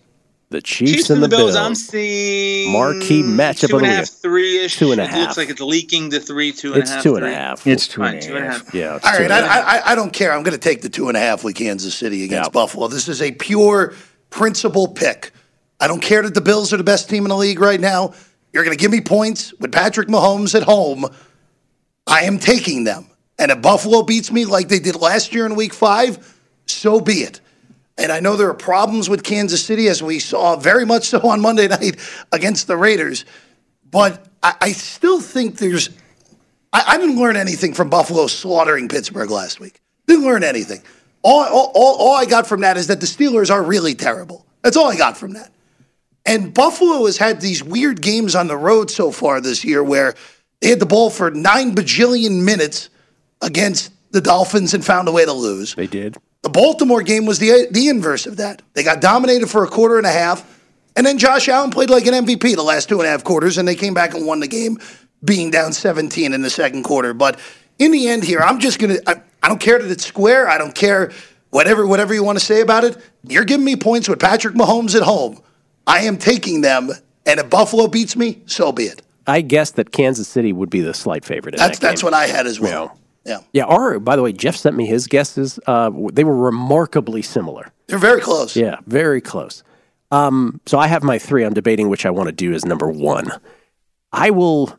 The 0.50 0.62
Chiefs, 0.62 1.10
and 1.10 1.22
the 1.22 1.28
Bills. 1.28 1.56
I'm 1.56 1.76
seeing 1.76 2.72
Marquee 2.72 3.22
matchup 3.24 3.68
two 3.70 3.76
of 3.76 3.82
the 3.82 3.88
a 3.88 3.92
half, 3.92 4.08
three-ish. 4.10 4.78
Two 4.78 4.92
and 4.94 5.02
a 5.02 5.06
half. 5.08 5.18
It 5.18 5.22
looks 5.22 5.38
like 5.38 5.50
it's 5.50 5.60
leaking 5.62 6.10
to 6.12 6.20
three, 6.20 6.52
two 6.54 6.70
and 6.74 6.78
a 6.78 6.80
It's 6.82 6.92
half. 6.92 7.04
two 7.04 7.16
and 7.18 7.26
a 7.26 7.28
three. 7.28 7.36
half. 7.36 7.68
It's 7.68 7.88
two 7.88 8.02
Fine, 8.02 8.14
and 8.16 8.24
a 8.24 8.28
two 8.28 8.36
and 8.38 8.46
a 8.46 8.50
half. 8.50 8.66
half. 8.66 8.74
Yeah. 8.74 8.96
it's 8.96 9.06
All 9.06 9.12
two 9.12 9.18
right, 9.24 9.32
and 9.32 9.44
a 9.46 9.48
half. 9.48 9.66
I, 9.66 9.78
I, 9.80 9.92
I 9.92 9.96
don't 9.96 10.14
care. 10.14 10.32
I'm 10.32 10.44
going 10.44 10.54
to 10.58 10.60
take 10.60 10.82
the 10.82 10.90
two 10.90 11.10
and 11.10 11.18
a 11.18 11.20
half 11.20 11.44
with 11.44 11.56
Kansas 11.56 11.94
City 11.96 12.24
against 12.24 12.48
Yeah. 12.50 12.54
Buffalo. 12.54 12.88
This 12.88 13.08
is 13.10 13.22
a 13.22 13.32
pure 13.34 13.94
principle 14.30 14.88
pick. 14.88 15.32
I 15.80 15.88
don't 15.88 16.02
care 16.02 16.22
that 16.24 16.34
the 16.34 16.42
Bills 16.42 16.72
are 16.74 16.78
the 16.78 16.84
best 16.84 17.10
team 17.10 17.24
in 17.26 17.30
the 17.30 17.36
league 17.38 17.60
right 17.60 17.80
now. 17.80 18.14
You're 18.54 18.64
going 18.64 18.76
to 18.76 18.82
give 18.82 18.92
me 18.92 19.02
points 19.02 19.54
with 19.60 19.72
Patrick 19.74 20.08
Mahomes 20.08 20.56
at 20.56 20.64
home. 20.64 21.06
I 22.08 22.22
am 22.22 22.40
taking 22.40 22.86
them. 22.86 23.08
And 23.38 23.52
if 23.52 23.62
Buffalo 23.62 24.02
beats 24.02 24.32
me 24.32 24.46
like 24.46 24.70
they 24.70 24.80
did 24.80 24.96
last 24.96 25.36
year 25.36 25.46
in 25.46 25.56
week 25.56 25.74
five, 25.74 26.40
so 26.66 27.00
be 27.02 27.16
it. 27.16 27.42
And 27.98 28.12
I 28.12 28.20
know 28.20 28.36
there 28.36 28.50
are 28.50 28.54
problems 28.54 29.10
with 29.10 29.24
Kansas 29.24 29.66
City, 29.66 29.88
as 29.88 30.04
we 30.04 30.20
saw 30.20 30.56
very 30.56 30.86
much 30.86 31.06
so 31.06 31.20
on 31.22 31.42
Monday 31.42 31.68
night 31.80 31.98
against 32.32 32.68
the 32.68 32.78
Raiders. 32.78 33.26
But 33.90 34.26
I, 34.44 34.56
I 34.62 34.72
still 34.72 35.20
think 35.20 35.58
there's. 35.58 35.90
I, 36.72 36.84
I 36.88 36.98
didn't 36.98 37.20
learn 37.20 37.38
anything 37.38 37.74
from 37.74 37.90
Buffalo 37.90 38.28
slaughtering 38.28 38.88
Pittsburgh 38.88 39.32
last 39.32 39.60
week. 39.60 39.82
Didn't 40.06 40.26
learn 40.26 40.44
anything. 40.44 40.82
All, 41.24 41.44
all, 41.44 41.72
all, 41.74 41.96
all 41.96 42.16
I 42.16 42.26
got 42.26 42.48
from 42.48 42.62
that 42.62 42.78
is 42.78 42.88
that 42.88 43.00
the 43.00 43.06
Steelers 43.06 43.50
are 43.50 43.64
really 43.64 43.96
terrible. 43.96 44.46
That's 44.62 44.78
all 44.78 44.90
I 44.90 44.96
got 44.96 45.18
from 45.18 45.34
that. 45.34 45.52
And 46.26 46.54
Buffalo 46.54 47.06
has 47.06 47.18
had 47.18 47.42
these 47.42 47.64
weird 47.64 48.02
games 48.02 48.36
on 48.36 48.48
the 48.48 48.58
road 48.58 48.92
so 48.92 49.12
far 49.12 49.42
this 49.42 49.64
year 49.64 49.84
where 49.84 50.14
they 50.60 50.70
had 50.70 50.80
the 50.80 50.86
ball 50.86 51.10
for 51.10 51.32
nine 51.32 51.74
bajillion 51.74 52.44
minutes 52.44 52.90
against 53.42 53.92
the 54.12 54.22
Dolphins 54.22 54.74
and 54.74 54.84
found 54.86 55.08
a 55.08 55.12
way 55.12 55.26
to 55.26 55.32
lose. 55.32 55.76
They 55.76 55.88
did. 55.88 56.18
The 56.48 56.54
Baltimore 56.54 57.02
game 57.02 57.26
was 57.26 57.40
the 57.40 57.68
the 57.72 57.90
inverse 57.90 58.26
of 58.26 58.38
that. 58.38 58.62
They 58.72 58.82
got 58.82 59.02
dominated 59.02 59.50
for 59.50 59.66
a 59.66 59.68
quarter 59.68 59.98
and 59.98 60.08
a 60.08 60.12
half, 60.12 60.62
and 60.96 61.06
then 61.06 61.18
Josh 61.18 61.50
Allen 61.50 61.72
played 61.72 61.90
like 61.90 62.06
an 62.06 62.14
MVP 62.14 62.56
the 62.56 62.64
last 62.64 62.88
two 62.88 63.00
and 63.00 63.06
a 63.06 63.10
half 63.10 63.26
quarters, 63.26 63.58
and 63.58 63.68
they 63.68 63.76
came 63.76 63.94
back 63.94 64.14
and 64.14 64.26
won 64.26 64.40
the 64.40 64.48
game, 64.48 64.78
being 65.26 65.52
down 65.52 65.74
17 65.74 66.32
in 66.32 66.42
the 66.42 66.50
second 66.50 66.84
quarter. 66.84 67.14
But 67.14 67.38
in 67.80 67.92
the 67.92 68.08
end, 68.08 68.24
here, 68.24 68.40
I'm 68.40 68.62
just 68.62 68.80
gonna. 68.80 68.96
I, 69.06 69.16
I 69.44 69.50
don't 69.50 69.60
care 69.60 69.78
that 69.78 69.92
it's 69.92 70.06
square. 70.06 70.48
I 70.48 70.58
don't 70.58 70.74
care 70.74 71.12
whatever 71.50 71.86
whatever 71.86 72.14
you 72.14 72.24
want 72.24 72.40
to 72.40 72.46
say 72.46 72.62
about 72.62 72.86
it. 72.86 72.96
You're 73.24 73.44
giving 73.44 73.66
me 73.66 73.76
points 73.76 74.08
with 74.08 74.22
Patrick 74.22 74.56
Mahomes 74.56 74.96
at 74.96 75.04
home. 75.04 75.42
I 75.86 76.04
am 76.04 76.18
taking 76.18 76.62
them, 76.62 76.92
and 77.26 77.42
if 77.42 77.50
Buffalo 77.50 77.88
beats 77.88 78.16
me, 78.16 78.42
so 78.46 78.72
be 78.72 78.84
it. 78.84 79.02
I 79.28 79.42
guessed 79.42 79.76
that 79.76 79.92
Kansas 79.92 80.30
City 80.30 80.54
would 80.54 80.70
be 80.70 80.80
the 80.80 80.94
slight 80.94 81.26
favorite. 81.26 81.56
In 81.56 81.60
That's 81.60 81.80
that 81.80 81.86
that's 81.86 82.04
what 82.04 82.14
I 82.14 82.28
had 82.28 82.48
as 82.48 82.58
well. 82.58 82.94
Yeah, 82.94 83.02
Yeah. 83.28 83.40
Yeah. 83.54 83.66
Our, 83.66 84.00
by 84.00 84.16
the 84.16 84.22
way, 84.24 84.32
Jeff 84.34 84.56
sent 84.56 84.76
me 84.76 84.86
his 84.88 85.06
guesses. 85.06 85.60
Uh, 85.68 85.92
they 86.14 86.24
were 86.24 86.36
remarkably 86.36 87.22
similar. 87.22 87.72
they're 87.88 88.00
very 88.00 88.22
close. 88.22 88.56
Yeah, 88.56 88.78
very 88.88 89.22
close. 89.22 89.64
Um, 90.12 90.62
so 90.66 90.80
I 90.80 90.88
have 90.88 91.04
my 91.04 91.20
three. 91.20 91.44
I'm 91.44 91.54
debating 91.54 91.90
which 91.90 92.06
I 92.06 92.10
want 92.10 92.28
to 92.28 92.32
do 92.34 92.54
as 92.54 92.66
number 92.66 92.90
one. 92.90 93.30
I 94.14 94.30
will. 94.32 94.78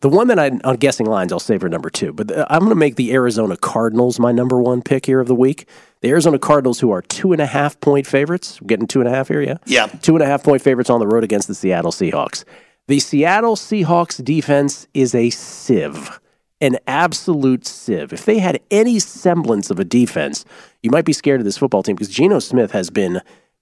The 0.00 0.08
one 0.08 0.26
that 0.28 0.38
I, 0.38 0.46
am 0.46 0.76
guessing 0.76 1.06
lines, 1.06 1.32
I'll 1.32 1.38
save 1.38 1.60
for 1.60 1.68
number 1.68 1.88
two. 1.90 2.12
But 2.12 2.26
the, 2.28 2.52
I'm 2.52 2.60
going 2.60 2.70
to 2.70 2.74
make 2.76 2.96
the 2.96 3.12
Arizona 3.12 3.56
Cardinals 3.56 4.18
my 4.18 4.32
number 4.32 4.60
one 4.60 4.82
pick 4.82 5.06
here 5.06 5.20
of 5.20 5.28
the 5.28 5.34
week. 5.34 5.68
The 6.00 6.08
Arizona 6.10 6.40
Cardinals, 6.40 6.80
who 6.80 6.90
are 6.90 7.02
two 7.02 7.32
and 7.32 7.40
a 7.40 7.46
half 7.46 7.78
point 7.80 8.06
favorites, 8.08 8.60
We're 8.60 8.66
getting 8.66 8.88
two 8.88 8.98
and 9.00 9.08
a 9.08 9.12
half 9.12 9.28
here, 9.28 9.40
yeah, 9.40 9.58
Yeah. 9.64 9.86
two 9.86 10.14
and 10.16 10.22
a 10.22 10.26
half 10.26 10.42
point 10.42 10.60
favorites 10.60 10.90
on 10.90 10.98
the 10.98 11.06
road 11.06 11.22
against 11.22 11.46
the 11.46 11.54
Seattle 11.54 11.92
Seahawks. 11.92 12.42
The 12.88 12.98
Seattle 12.98 13.54
Seahawks 13.54 14.24
defense 14.24 14.88
is 14.92 15.14
a 15.14 15.30
sieve, 15.30 16.18
an 16.62 16.78
absolute 16.86 17.66
sieve. 17.66 18.12
If 18.12 18.24
they 18.24 18.38
had 18.38 18.60
any 18.70 19.00
semblance 19.00 19.68
of 19.68 19.80
a 19.80 19.84
defense, 19.84 20.44
you 20.82 20.90
might 20.90 21.04
be 21.04 21.12
scared 21.12 21.40
of 21.40 21.44
this 21.44 21.58
football 21.58 21.82
team 21.82 21.96
because 21.96 22.08
Geno 22.08 22.38
Smith 22.38 22.70
has 22.70 22.88
been 22.88 23.20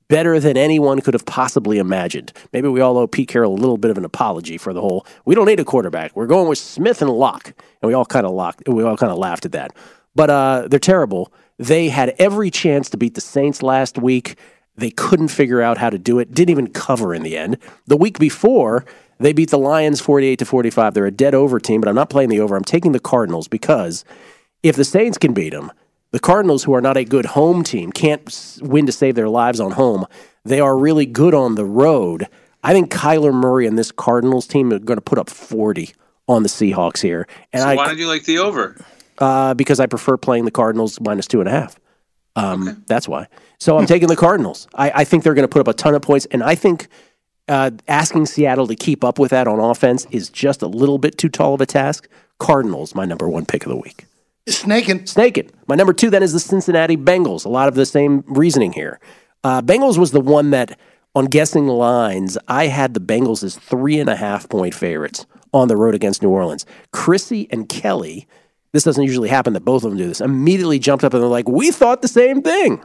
better 0.08 0.38
than 0.38 0.56
anyone 0.56 1.00
could 1.00 1.14
have 1.14 1.24
possibly 1.24 1.78
imagined. 1.78 2.32
Maybe 2.52 2.68
we 2.68 2.80
all 2.80 2.98
owe 2.98 3.06
Pete 3.06 3.28
Carroll 3.28 3.54
a 3.54 3.56
little 3.56 3.78
bit 3.78 3.90
of 3.90 3.96
an 3.96 4.04
apology 4.04 4.58
for 4.58 4.74
the 4.74 4.82
whole. 4.82 5.06
We 5.24 5.34
don't 5.34 5.46
need 5.46 5.60
a 5.60 5.64
quarterback. 5.64 6.14
We're 6.14 6.26
going 6.26 6.48
with 6.48 6.58
Smith 6.58 7.00
and 7.00 7.10
Lock, 7.10 7.54
and 7.80 7.88
we 7.88 7.94
all 7.94 8.04
kind 8.04 8.26
of 8.26 8.32
locked. 8.32 8.68
We 8.68 8.82
all 8.82 8.96
kind 8.96 9.12
of 9.12 9.18
laughed 9.18 9.46
at 9.46 9.52
that. 9.52 9.70
But 10.14 10.28
uh, 10.28 10.68
they're 10.68 10.78
terrible. 10.78 11.32
They 11.58 11.88
had 11.88 12.14
every 12.18 12.50
chance 12.50 12.90
to 12.90 12.98
beat 12.98 13.14
the 13.14 13.20
Saints 13.20 13.62
last 13.62 13.96
week. 13.98 14.36
They 14.76 14.90
couldn't 14.90 15.28
figure 15.28 15.62
out 15.62 15.78
how 15.78 15.88
to 15.88 15.98
do 15.98 16.18
it. 16.18 16.34
Didn't 16.34 16.50
even 16.50 16.66
cover 16.68 17.14
in 17.14 17.22
the 17.22 17.38
end. 17.38 17.58
The 17.86 17.96
week 17.96 18.18
before, 18.18 18.84
they 19.20 19.32
beat 19.32 19.50
the 19.50 19.58
Lions 19.58 20.00
48 20.00 20.38
to 20.38 20.44
45. 20.44 20.94
They're 20.94 21.06
a 21.06 21.10
dead 21.10 21.34
over 21.34 21.60
team, 21.60 21.80
but 21.80 21.88
I'm 21.88 21.94
not 21.94 22.10
playing 22.10 22.30
the 22.30 22.40
over. 22.40 22.56
I'm 22.56 22.64
taking 22.64 22.92
the 22.92 23.00
Cardinals 23.00 23.46
because 23.48 24.04
if 24.62 24.76
the 24.76 24.84
Saints 24.84 25.18
can 25.18 25.32
beat 25.34 25.50
them, 25.50 25.70
the 26.10 26.18
Cardinals, 26.18 26.64
who 26.64 26.74
are 26.74 26.80
not 26.80 26.96
a 26.96 27.04
good 27.04 27.26
home 27.26 27.62
team, 27.62 27.92
can't 27.92 28.58
win 28.62 28.86
to 28.86 28.92
save 28.92 29.14
their 29.14 29.28
lives 29.28 29.60
on 29.60 29.72
home. 29.72 30.06
They 30.44 30.58
are 30.58 30.76
really 30.76 31.06
good 31.06 31.34
on 31.34 31.54
the 31.54 31.64
road. 31.64 32.26
I 32.64 32.72
think 32.72 32.90
Kyler 32.90 33.32
Murray 33.32 33.66
and 33.66 33.78
this 33.78 33.92
Cardinals 33.92 34.46
team 34.46 34.72
are 34.72 34.78
going 34.78 34.96
to 34.96 35.02
put 35.02 35.18
up 35.18 35.30
40 35.30 35.92
on 36.26 36.42
the 36.42 36.48
Seahawks 36.48 37.00
here. 37.00 37.28
And 37.52 37.62
so 37.62 37.68
I, 37.68 37.74
why 37.76 37.86
don't 37.86 37.98
you 37.98 38.08
like 38.08 38.24
the 38.24 38.38
over? 38.38 38.84
uh, 39.18 39.54
because 39.54 39.80
I 39.80 39.86
prefer 39.86 40.16
playing 40.16 40.46
the 40.46 40.50
Cardinals 40.50 41.00
minus 41.00 41.26
two 41.26 41.40
and 41.40 41.48
a 41.48 41.52
half. 41.52 41.78
Um, 42.36 42.84
That's 42.86 43.06
why. 43.06 43.26
So 43.58 43.76
I'm 43.76 43.86
taking 43.86 44.08
the 44.08 44.16
Cardinals. 44.16 44.66
I, 44.74 44.90
I 44.90 45.04
think 45.04 45.24
they're 45.24 45.34
going 45.34 45.46
to 45.46 45.48
put 45.48 45.60
up 45.60 45.68
a 45.68 45.74
ton 45.74 45.94
of 45.94 46.02
points, 46.02 46.26
and 46.30 46.42
I 46.42 46.54
think 46.54 46.88
uh, 47.50 47.72
asking 47.88 48.26
Seattle 48.26 48.68
to 48.68 48.76
keep 48.76 49.02
up 49.02 49.18
with 49.18 49.32
that 49.32 49.48
on 49.48 49.58
offense 49.58 50.06
is 50.12 50.30
just 50.30 50.62
a 50.62 50.68
little 50.68 50.98
bit 50.98 51.18
too 51.18 51.28
tall 51.28 51.52
of 51.52 51.60
a 51.60 51.66
task. 51.66 52.08
Cardinals, 52.38 52.94
my 52.94 53.04
number 53.04 53.28
one 53.28 53.44
pick 53.44 53.66
of 53.66 53.70
the 53.70 53.76
week. 53.76 54.06
Snaking. 54.48 55.04
Snaking. 55.04 55.50
My 55.66 55.74
number 55.74 55.92
two 55.92 56.10
then 56.10 56.22
is 56.22 56.32
the 56.32 56.40
Cincinnati 56.40 56.96
Bengals. 56.96 57.44
A 57.44 57.48
lot 57.48 57.66
of 57.66 57.74
the 57.74 57.84
same 57.84 58.22
reasoning 58.28 58.72
here. 58.72 59.00
Uh, 59.42 59.60
Bengals 59.60 59.98
was 59.98 60.12
the 60.12 60.20
one 60.20 60.50
that, 60.50 60.78
on 61.16 61.24
guessing 61.24 61.66
lines, 61.66 62.38
I 62.46 62.68
had 62.68 62.94
the 62.94 63.00
Bengals 63.00 63.42
as 63.42 63.56
three 63.56 63.98
and 63.98 64.08
a 64.08 64.16
half 64.16 64.48
point 64.48 64.72
favorites 64.72 65.26
on 65.52 65.66
the 65.66 65.76
road 65.76 65.96
against 65.96 66.22
New 66.22 66.30
Orleans. 66.30 66.64
Chrissy 66.92 67.48
and 67.50 67.68
Kelly, 67.68 68.28
this 68.72 68.84
doesn't 68.84 69.02
usually 69.02 69.28
happen 69.28 69.54
that 69.54 69.64
both 69.64 69.82
of 69.82 69.90
them 69.90 69.98
do 69.98 70.06
this, 70.06 70.20
immediately 70.20 70.78
jumped 70.78 71.02
up 71.02 71.14
and 71.14 71.22
they're 71.22 71.28
like, 71.28 71.48
we 71.48 71.72
thought 71.72 72.00
the 72.00 72.08
same 72.08 72.42
thing. 72.42 72.80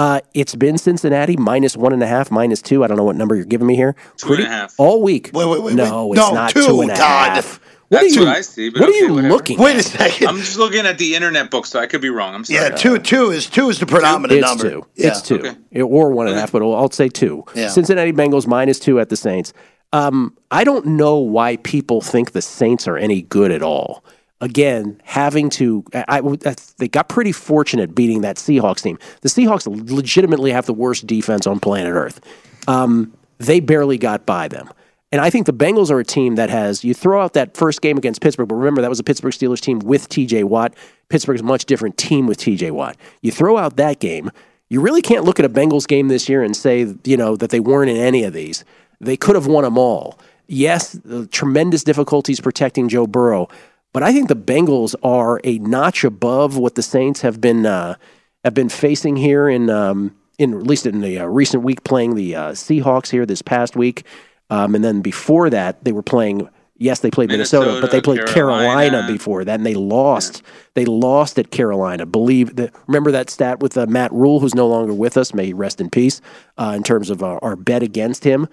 Uh, 0.00 0.18
it's 0.32 0.54
been 0.54 0.78
Cincinnati 0.78 1.36
minus 1.36 1.76
one 1.76 1.92
and 1.92 2.02
a 2.02 2.06
half, 2.06 2.30
minus 2.30 2.62
two. 2.62 2.82
I 2.82 2.86
don't 2.86 2.96
know 2.96 3.04
what 3.04 3.16
number 3.16 3.34
you're 3.36 3.44
giving 3.44 3.66
me 3.66 3.76
here. 3.76 3.94
Two 4.16 4.32
and 4.32 4.44
a 4.44 4.46
half. 4.46 4.74
All 4.78 5.02
week. 5.02 5.30
Wait, 5.34 5.46
wait, 5.46 5.62
wait. 5.62 5.74
No, 5.74 6.06
wait. 6.06 6.18
it's 6.18 6.26
no, 6.26 6.34
not 6.34 6.50
two, 6.52 6.64
two 6.64 6.80
and 6.80 6.90
a 6.90 6.94
Todd. 6.94 7.28
half. 7.32 7.60
What 7.88 8.00
That's 8.00 8.16
are 8.16 8.20
you, 8.20 8.26
what 8.26 8.36
I 8.36 8.40
see. 8.40 8.70
But 8.70 8.80
what 8.80 8.88
okay, 8.88 8.98
are 8.98 9.02
you 9.02 9.12
whatever. 9.14 9.34
looking 9.34 9.58
Wait 9.58 9.76
a 9.76 9.82
second. 9.82 10.28
I'm 10.28 10.38
just 10.38 10.56
looking 10.56 10.86
at 10.86 10.96
the 10.96 11.14
internet 11.16 11.50
book, 11.50 11.66
so 11.66 11.80
I 11.80 11.86
could 11.86 12.00
be 12.00 12.08
wrong. 12.08 12.34
I'm 12.34 12.44
sorry. 12.46 12.60
Yeah, 12.60 12.70
two 12.70 12.98
two 12.98 13.30
is 13.30 13.46
two 13.50 13.68
is 13.68 13.78
the 13.78 13.84
predominant 13.84 14.40
It's 14.40 14.48
number. 14.48 14.70
two. 14.70 14.86
Yeah. 14.94 15.08
It's 15.08 15.20
two. 15.20 15.54
It- 15.70 15.82
or 15.82 16.12
one 16.12 16.28
and 16.28 16.34
a 16.36 16.40
half, 16.40 16.52
but 16.52 16.62
I'll, 16.62 16.74
I'll 16.74 16.90
say 16.90 17.10
two. 17.10 17.44
Yeah. 17.54 17.68
Cincinnati 17.68 18.14
Bengals 18.14 18.46
minus 18.46 18.78
two 18.78 19.00
at 19.00 19.10
the 19.10 19.16
Saints. 19.16 19.52
Um, 19.92 20.34
I 20.50 20.64
don't 20.64 20.86
know 20.86 21.18
why 21.18 21.56
people 21.56 22.00
think 22.00 22.32
the 22.32 22.40
Saints 22.40 22.88
are 22.88 22.96
any 22.96 23.20
good 23.20 23.50
at 23.50 23.60
all. 23.62 24.02
Again, 24.42 25.00
having 25.04 25.50
to, 25.50 25.84
I, 25.94 26.20
I- 26.20 26.54
they 26.78 26.88
got 26.88 27.08
pretty 27.08 27.32
fortunate 27.32 27.94
beating 27.94 28.22
that 28.22 28.36
Seahawks 28.36 28.82
team. 28.82 28.98
The 29.20 29.28
Seahawks 29.28 29.66
legitimately 29.90 30.50
have 30.52 30.66
the 30.66 30.72
worst 30.74 31.06
defense 31.06 31.46
on 31.46 31.60
planet 31.60 31.92
Earth. 31.92 32.20
Um, 32.66 33.12
they 33.38 33.60
barely 33.60 33.98
got 33.98 34.24
by 34.26 34.48
them. 34.48 34.70
And 35.12 35.20
I 35.20 35.28
think 35.28 35.46
the 35.46 35.52
Bengals 35.52 35.90
are 35.90 35.98
a 35.98 36.04
team 36.04 36.36
that 36.36 36.50
has, 36.50 36.84
you 36.84 36.94
throw 36.94 37.20
out 37.20 37.32
that 37.32 37.56
first 37.56 37.82
game 37.82 37.98
against 37.98 38.20
Pittsburgh, 38.20 38.48
but 38.48 38.54
remember 38.54 38.80
that 38.80 38.88
was 38.88 39.00
a 39.00 39.04
Pittsburgh 39.04 39.32
Steelers 39.32 39.60
team 39.60 39.80
with 39.80 40.08
TJ 40.08 40.44
Watt. 40.44 40.72
Pittsburgh's 41.08 41.40
a 41.40 41.44
much 41.44 41.64
different 41.64 41.96
team 41.98 42.26
with 42.28 42.38
TJ 42.38 42.70
Watt. 42.70 42.96
You 43.20 43.32
throw 43.32 43.56
out 43.58 43.76
that 43.76 43.98
game, 43.98 44.30
you 44.68 44.80
really 44.80 45.02
can't 45.02 45.24
look 45.24 45.40
at 45.40 45.44
a 45.44 45.48
Bengals 45.48 45.88
game 45.88 46.06
this 46.08 46.28
year 46.28 46.44
and 46.44 46.56
say, 46.56 46.94
you 47.04 47.16
know, 47.16 47.34
that 47.36 47.50
they 47.50 47.58
weren't 47.58 47.90
in 47.90 47.96
any 47.96 48.22
of 48.22 48.32
these. 48.32 48.64
They 49.00 49.16
could 49.16 49.34
have 49.34 49.48
won 49.48 49.64
them 49.64 49.76
all. 49.76 50.16
Yes, 50.46 50.92
the 50.92 51.26
tremendous 51.26 51.82
difficulties 51.82 52.38
protecting 52.40 52.88
Joe 52.88 53.06
Burrow, 53.08 53.48
but 53.92 54.02
I 54.02 54.12
think 54.12 54.28
the 54.28 54.36
Bengals 54.36 54.94
are 55.02 55.40
a 55.44 55.58
notch 55.58 56.04
above 56.04 56.56
what 56.56 56.74
the 56.74 56.82
Saints 56.82 57.22
have 57.22 57.40
been 57.40 57.66
uh, 57.66 57.96
have 58.44 58.54
been 58.54 58.68
facing 58.68 59.16
here 59.16 59.48
in 59.48 59.68
um, 59.70 60.16
in 60.38 60.54
at 60.54 60.62
least 60.66 60.86
in 60.86 61.00
the 61.00 61.18
uh, 61.18 61.26
recent 61.26 61.62
week, 61.62 61.84
playing 61.84 62.14
the 62.14 62.34
uh, 62.34 62.50
Seahawks 62.52 63.10
here 63.10 63.26
this 63.26 63.42
past 63.42 63.76
week, 63.76 64.04
um, 64.48 64.74
and 64.74 64.84
then 64.84 65.00
before 65.00 65.50
that 65.50 65.84
they 65.84 65.92
were 65.92 66.02
playing. 66.02 66.48
Yes, 66.82 67.00
they 67.00 67.10
played 67.10 67.28
Minnesota, 67.28 67.78
but 67.78 67.90
they 67.90 68.00
played 68.00 68.24
Carolina, 68.26 68.90
Carolina. 68.90 69.06
before 69.06 69.44
that, 69.44 69.56
and 69.56 69.66
they 69.66 69.74
lost. 69.74 70.42
They 70.72 70.86
lost 70.86 71.38
at 71.38 71.50
Carolina. 71.50 72.06
Believe 72.06 72.56
that. 72.56 72.74
Remember 72.86 73.10
that 73.10 73.28
stat 73.28 73.60
with 73.60 73.76
uh, 73.76 73.84
Matt 73.84 74.10
Rhule, 74.12 74.40
who's 74.40 74.54
no 74.54 74.66
longer 74.66 74.94
with 74.94 75.18
us. 75.18 75.34
May 75.34 75.44
he 75.44 75.52
rest 75.52 75.78
in 75.78 75.90
peace. 75.90 76.22
Uh, 76.56 76.72
in 76.74 76.82
terms 76.82 77.10
of 77.10 77.22
our, 77.22 77.38
our 77.44 77.54
bet 77.54 77.82
against 77.82 78.24
him, 78.24 78.48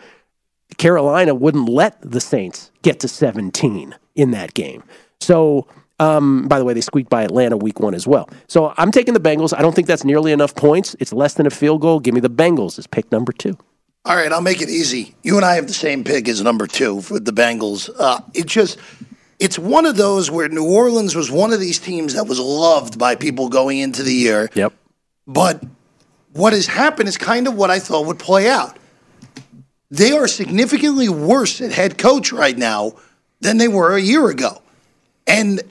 Carolina 0.75 1.33
wouldn't 1.33 1.69
let 1.69 2.01
the 2.01 2.19
Saints 2.19 2.69
get 2.81 2.99
to 2.99 3.07
17 3.07 3.95
in 4.15 4.31
that 4.31 4.53
game. 4.53 4.83
So, 5.19 5.67
um, 5.99 6.47
by 6.47 6.59
the 6.59 6.65
way, 6.65 6.73
they 6.73 6.81
squeaked 6.81 7.09
by 7.09 7.23
Atlanta 7.23 7.57
week 7.57 7.79
one 7.79 7.95
as 7.95 8.05
well. 8.05 8.29
So 8.47 8.73
I'm 8.77 8.91
taking 8.91 9.13
the 9.13 9.19
Bengals. 9.19 9.57
I 9.57 9.61
don't 9.61 9.73
think 9.73 9.87
that's 9.87 10.03
nearly 10.03 10.31
enough 10.31 10.55
points. 10.55 10.95
It's 10.99 11.11
less 11.11 11.33
than 11.33 11.47
a 11.47 11.49
field 11.49 11.81
goal. 11.81 11.99
Give 11.99 12.13
me 12.13 12.19
the 12.19 12.29
Bengals 12.29 12.77
as 12.77 12.87
pick 12.87 13.11
number 13.11 13.31
two. 13.31 13.57
All 14.05 14.15
right, 14.15 14.31
I'll 14.31 14.41
make 14.41 14.61
it 14.61 14.69
easy. 14.69 15.15
You 15.23 15.35
and 15.35 15.45
I 15.45 15.55
have 15.55 15.67
the 15.67 15.73
same 15.73 16.03
pick 16.03 16.29
as 16.29 16.41
number 16.41 16.65
two 16.65 17.01
for 17.01 17.19
the 17.19 17.33
Bengals. 17.33 17.89
Uh, 17.99 18.21
it 18.33 18.45
just, 18.45 18.77
it's 19.39 19.59
one 19.59 19.85
of 19.85 19.97
those 19.97 20.31
where 20.31 20.47
New 20.47 20.65
Orleans 20.65 21.13
was 21.13 21.29
one 21.29 21.51
of 21.51 21.59
these 21.59 21.77
teams 21.77 22.13
that 22.13 22.25
was 22.25 22.39
loved 22.39 22.97
by 22.97 23.15
people 23.15 23.49
going 23.49 23.79
into 23.79 24.03
the 24.03 24.13
year. 24.13 24.49
Yep. 24.53 24.71
But 25.25 25.61
what 26.31 26.53
has 26.53 26.67
happened 26.67 27.09
is 27.09 27.17
kind 27.17 27.47
of 27.47 27.55
what 27.55 27.69
I 27.69 27.79
thought 27.79 28.05
would 28.05 28.19
play 28.19 28.47
out. 28.47 28.77
They 29.91 30.11
are 30.11 30.27
significantly 30.27 31.09
worse 31.09 31.59
at 31.59 31.71
head 31.71 31.97
coach 31.97 32.31
right 32.31 32.57
now 32.57 32.93
than 33.41 33.57
they 33.57 33.67
were 33.67 33.95
a 33.95 34.01
year 34.01 34.29
ago. 34.29 34.61
And 35.27 35.61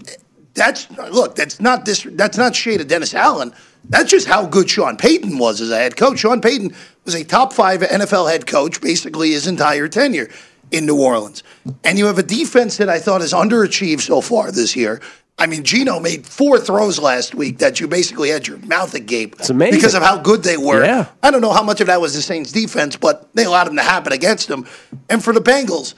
that's 0.54 0.90
look, 0.90 1.34
that's 1.34 1.60
not 1.60 1.84
this 1.84 2.06
that's 2.12 2.36
not 2.36 2.54
shade 2.54 2.80
of 2.80 2.88
Dennis 2.88 3.14
Allen. 3.14 3.52
That's 3.88 4.10
just 4.10 4.26
how 4.26 4.46
good 4.46 4.68
Sean 4.68 4.96
Payton 4.96 5.38
was 5.38 5.60
as 5.60 5.70
a 5.70 5.76
head 5.76 5.96
coach. 5.96 6.18
Sean 6.20 6.40
Payton 6.40 6.74
was 7.04 7.14
a 7.14 7.24
top 7.24 7.52
five 7.52 7.80
NFL 7.80 8.30
head 8.30 8.46
coach 8.46 8.80
basically 8.80 9.30
his 9.30 9.46
entire 9.46 9.88
tenure 9.88 10.28
in 10.72 10.86
New 10.86 11.00
Orleans. 11.00 11.42
And 11.84 11.96
you 11.98 12.06
have 12.06 12.18
a 12.18 12.22
defense 12.24 12.76
that 12.78 12.88
I 12.88 12.98
thought 12.98 13.20
has 13.20 13.32
underachieved 13.32 14.00
so 14.00 14.20
far 14.20 14.50
this 14.50 14.74
year. 14.74 15.00
I 15.38 15.46
mean, 15.46 15.64
Geno 15.64 16.00
made 16.00 16.26
four 16.26 16.58
throws 16.58 16.98
last 16.98 17.34
week 17.34 17.58
that 17.58 17.78
you 17.78 17.86
basically 17.86 18.30
had 18.30 18.48
your 18.48 18.56
mouth 18.58 18.94
agape 18.94 19.34
It's 19.38 19.50
amazing. 19.50 19.76
because 19.78 19.94
of 19.94 20.02
how 20.02 20.16
good 20.18 20.42
they 20.42 20.56
were. 20.56 20.82
Yeah. 20.82 21.06
I 21.22 21.30
don't 21.30 21.42
know 21.42 21.52
how 21.52 21.62
much 21.62 21.82
of 21.82 21.88
that 21.88 22.00
was 22.00 22.14
the 22.14 22.22
Saints 22.22 22.50
defense, 22.52 22.96
but 22.96 23.28
they 23.34 23.44
allowed 23.44 23.64
them 23.64 23.76
to 23.76 23.82
happen 23.82 24.12
against 24.14 24.48
them. 24.48 24.66
And 25.10 25.22
for 25.22 25.34
the 25.34 25.40
Bengals, 25.40 25.92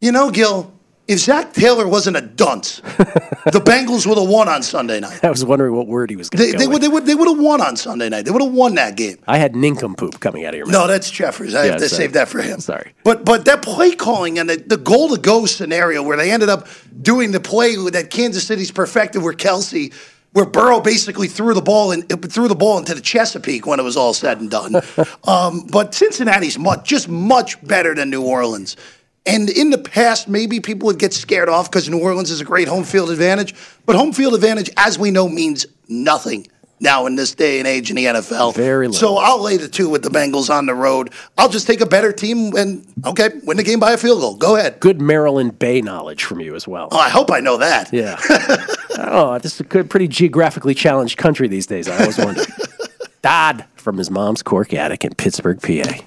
you 0.00 0.10
know, 0.10 0.30
Gil, 0.32 0.73
if 1.06 1.18
Zac 1.18 1.52
Taylor 1.52 1.86
wasn't 1.86 2.16
a 2.16 2.20
dunce, 2.22 2.76
the 2.80 3.60
Bengals 3.64 4.06
would 4.06 4.16
have 4.16 4.28
won 4.28 4.48
on 4.48 4.62
Sunday 4.62 5.00
night. 5.00 5.22
I 5.22 5.28
was 5.30 5.44
wondering 5.44 5.74
what 5.74 5.86
word 5.86 6.08
he 6.10 6.16
was 6.16 6.30
going 6.30 6.44
They, 6.46 6.52
to 6.52 6.58
they 6.58 6.66
would 6.66 6.80
they 6.80 6.88
would 6.88 7.04
they 7.06 7.14
would 7.14 7.28
have 7.28 7.38
won 7.38 7.60
on 7.60 7.76
Sunday 7.76 8.08
night. 8.08 8.24
They 8.24 8.30
would 8.30 8.42
have 8.42 8.52
won 8.52 8.74
that 8.76 8.96
game. 8.96 9.18
I 9.26 9.36
had 9.38 9.54
nincompoop 9.54 10.20
coming 10.20 10.46
out 10.46 10.54
of 10.54 10.58
your 10.58 10.66
mouth. 10.66 10.72
No, 10.72 10.86
that's 10.86 11.10
Jeffers. 11.10 11.54
I 11.54 11.64
Yeah, 11.66 11.72
have 11.72 11.80
to 11.80 11.88
sorry. 11.88 12.02
save 12.04 12.12
that 12.14 12.28
for 12.28 12.40
him. 12.40 12.60
Sorry. 12.60 12.92
But 13.04 13.24
but 13.24 13.44
that 13.44 13.62
play 13.62 13.92
calling 13.94 14.38
and 14.38 14.48
the, 14.48 14.56
the 14.56 14.78
goal 14.78 15.10
to 15.14 15.20
go 15.20 15.44
scenario 15.46 16.02
where 16.02 16.16
they 16.16 16.30
ended 16.30 16.48
up 16.48 16.68
doing 17.02 17.32
the 17.32 17.40
play 17.40 17.76
that 17.90 18.08
Kansas 18.10 18.46
City's 18.46 18.70
perfected, 18.70 19.22
where 19.22 19.34
Kelce, 19.34 19.92
where 20.32 20.46
Burrow 20.46 20.80
basically 20.80 21.28
threw 21.28 21.52
the 21.52 21.60
ball 21.62 21.92
in, 21.92 22.02
threw 22.02 22.48
the 22.48 22.54
ball 22.54 22.78
into 22.78 22.94
the 22.94 23.00
Chesapeake 23.02 23.66
when 23.66 23.78
it 23.78 23.82
was 23.82 23.96
all 23.96 24.14
said 24.14 24.40
and 24.40 24.50
done. 24.50 24.76
um, 25.24 25.66
but 25.70 25.94
Cincinnati's 25.94 26.58
much 26.58 26.88
just 26.88 27.10
much 27.10 27.62
better 27.66 27.94
than 27.94 28.08
New 28.08 28.22
Orleans. 28.22 28.76
And 29.26 29.48
in 29.48 29.70
the 29.70 29.78
past, 29.78 30.28
maybe 30.28 30.60
people 30.60 30.86
would 30.86 30.98
get 30.98 31.14
scared 31.14 31.48
off 31.48 31.70
because 31.70 31.88
New 31.88 32.00
Orleans 32.00 32.30
is 32.30 32.40
a 32.40 32.44
great 32.44 32.68
home 32.68 32.84
field 32.84 33.10
advantage. 33.10 33.54
But 33.86 33.96
home 33.96 34.12
field 34.12 34.34
advantage, 34.34 34.70
as 34.76 34.98
we 34.98 35.10
know, 35.10 35.28
means 35.28 35.66
nothing 35.88 36.46
now 36.80 37.06
in 37.06 37.16
this 37.16 37.34
day 37.34 37.58
and 37.58 37.66
age 37.66 37.88
in 37.88 37.96
the 37.96 38.04
NFL. 38.04 38.54
Very 38.54 38.86
little. 38.86 39.00
So 39.00 39.16
I'll 39.16 39.40
lay 39.40 39.56
the 39.56 39.68
two 39.68 39.88
with 39.88 40.02
the 40.02 40.10
Bengals 40.10 40.50
on 40.50 40.66
the 40.66 40.74
road. 40.74 41.12
I'll 41.38 41.48
just 41.48 41.66
take 41.66 41.80
a 41.80 41.86
better 41.86 42.12
team 42.12 42.54
and 42.54 42.86
okay, 43.06 43.30
win 43.44 43.56
the 43.56 43.62
game 43.62 43.80
by 43.80 43.92
a 43.92 43.96
field 43.96 44.20
goal. 44.20 44.36
Go 44.36 44.56
ahead. 44.56 44.78
Good 44.80 45.00
Maryland 45.00 45.58
Bay 45.58 45.80
knowledge 45.80 46.24
from 46.24 46.40
you 46.40 46.54
as 46.54 46.68
well. 46.68 46.88
Oh, 46.92 46.98
I 46.98 47.08
hope 47.08 47.30
I 47.30 47.40
know 47.40 47.56
that. 47.56 47.92
Yeah. 47.92 48.20
oh, 48.98 49.38
this 49.38 49.54
is 49.54 49.60
a 49.60 49.64
good, 49.64 49.88
pretty 49.88 50.08
geographically 50.08 50.74
challenged 50.74 51.16
country 51.16 51.48
these 51.48 51.66
days. 51.66 51.88
I 51.88 51.98
always 51.98 52.18
wonder. 52.18 52.44
Dodd 53.22 53.64
from 53.76 53.96
his 53.96 54.10
mom's 54.10 54.42
cork 54.42 54.74
attic 54.74 55.02
in 55.04 55.14
Pittsburgh, 55.14 55.60
PA. 55.62 56.04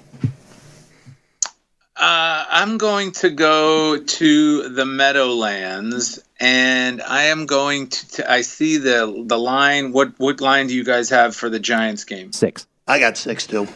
Uh, 1.98 2.44
I'm 2.48 2.78
going 2.78 3.10
to 3.12 3.30
go 3.30 3.98
to 3.98 4.68
the 4.68 4.86
Meadowlands, 4.86 6.22
and 6.38 7.02
I 7.02 7.24
am 7.24 7.46
going 7.46 7.88
to. 7.88 8.08
T- 8.08 8.22
I 8.22 8.42
see 8.42 8.76
the 8.76 9.24
the 9.26 9.38
line. 9.38 9.92
What 9.92 10.12
what 10.18 10.40
line 10.40 10.68
do 10.68 10.74
you 10.74 10.84
guys 10.84 11.10
have 11.10 11.34
for 11.34 11.50
the 11.50 11.58
Giants 11.58 12.04
game? 12.04 12.32
Six. 12.32 12.68
I 12.86 13.00
got 13.00 13.16
six 13.16 13.48
too. 13.48 13.66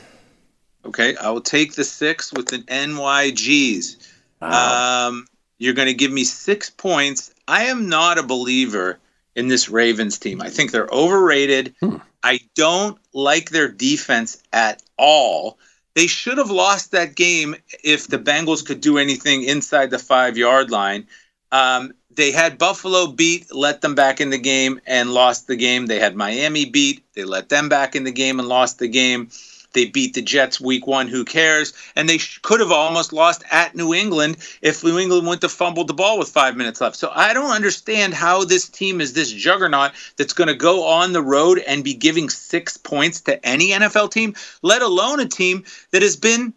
Okay, 0.84 1.16
I 1.16 1.30
will 1.30 1.40
take 1.40 1.74
the 1.74 1.84
six 1.84 2.32
with 2.32 2.52
an 2.52 2.62
NYGs. 2.62 3.96
Um, 4.40 5.26
you're 5.58 5.74
going 5.74 5.88
to 5.88 5.94
give 5.94 6.12
me 6.12 6.24
six 6.24 6.70
points. 6.70 7.32
I 7.46 7.64
am 7.64 7.88
not 7.88 8.18
a 8.18 8.22
believer 8.22 8.98
in 9.34 9.48
this 9.48 9.68
Ravens 9.68 10.18
team. 10.18 10.40
I 10.40 10.48
think 10.48 10.70
they're 10.70 10.88
overrated. 10.88 11.74
I 12.22 12.40
don't 12.54 12.98
like 13.12 13.50
their 13.50 13.68
defense 13.68 14.42
at 14.52 14.82
all. 14.96 15.58
They 15.94 16.06
should 16.06 16.38
have 16.38 16.50
lost 16.50 16.92
that 16.92 17.14
game 17.14 17.54
if 17.84 18.08
the 18.08 18.18
Bengals 18.18 18.64
could 18.64 18.80
do 18.80 18.98
anything 18.98 19.44
inside 19.44 19.90
the 19.90 19.98
five 19.98 20.36
yard 20.36 20.70
line. 20.70 21.06
Um, 21.50 21.92
they 22.14 22.30
had 22.30 22.58
Buffalo 22.58 23.06
beat, 23.06 23.54
let 23.54 23.80
them 23.80 23.94
back 23.94 24.20
in 24.20 24.30
the 24.30 24.38
game, 24.38 24.80
and 24.86 25.12
lost 25.12 25.46
the 25.46 25.56
game. 25.56 25.86
They 25.86 25.98
had 25.98 26.16
Miami 26.16 26.64
beat, 26.64 27.04
they 27.14 27.24
let 27.24 27.48
them 27.48 27.68
back 27.68 27.94
in 27.94 28.04
the 28.04 28.12
game 28.12 28.38
and 28.38 28.48
lost 28.48 28.78
the 28.78 28.88
game. 28.88 29.28
They 29.72 29.86
beat 29.86 30.14
the 30.14 30.22
Jets 30.22 30.60
week 30.60 30.86
one. 30.86 31.08
Who 31.08 31.24
cares? 31.24 31.72
And 31.96 32.08
they 32.08 32.18
sh- 32.18 32.38
could 32.42 32.60
have 32.60 32.72
almost 32.72 33.12
lost 33.12 33.42
at 33.50 33.74
New 33.74 33.94
England 33.94 34.36
if 34.60 34.84
New 34.84 34.98
England 34.98 35.26
went 35.26 35.40
to 35.42 35.48
fumble 35.48 35.84
the 35.84 35.94
ball 35.94 36.18
with 36.18 36.28
five 36.28 36.56
minutes 36.56 36.80
left. 36.80 36.96
So 36.96 37.10
I 37.14 37.32
don't 37.32 37.54
understand 37.54 38.14
how 38.14 38.44
this 38.44 38.68
team 38.68 39.00
is 39.00 39.12
this 39.12 39.30
juggernaut 39.30 39.92
that's 40.16 40.32
going 40.32 40.48
to 40.48 40.54
go 40.54 40.84
on 40.84 41.12
the 41.12 41.22
road 41.22 41.58
and 41.66 41.84
be 41.84 41.94
giving 41.94 42.28
six 42.28 42.76
points 42.76 43.20
to 43.22 43.44
any 43.46 43.70
NFL 43.70 44.10
team, 44.10 44.34
let 44.62 44.82
alone 44.82 45.20
a 45.20 45.26
team 45.26 45.64
that 45.90 46.02
has 46.02 46.16
been 46.16 46.54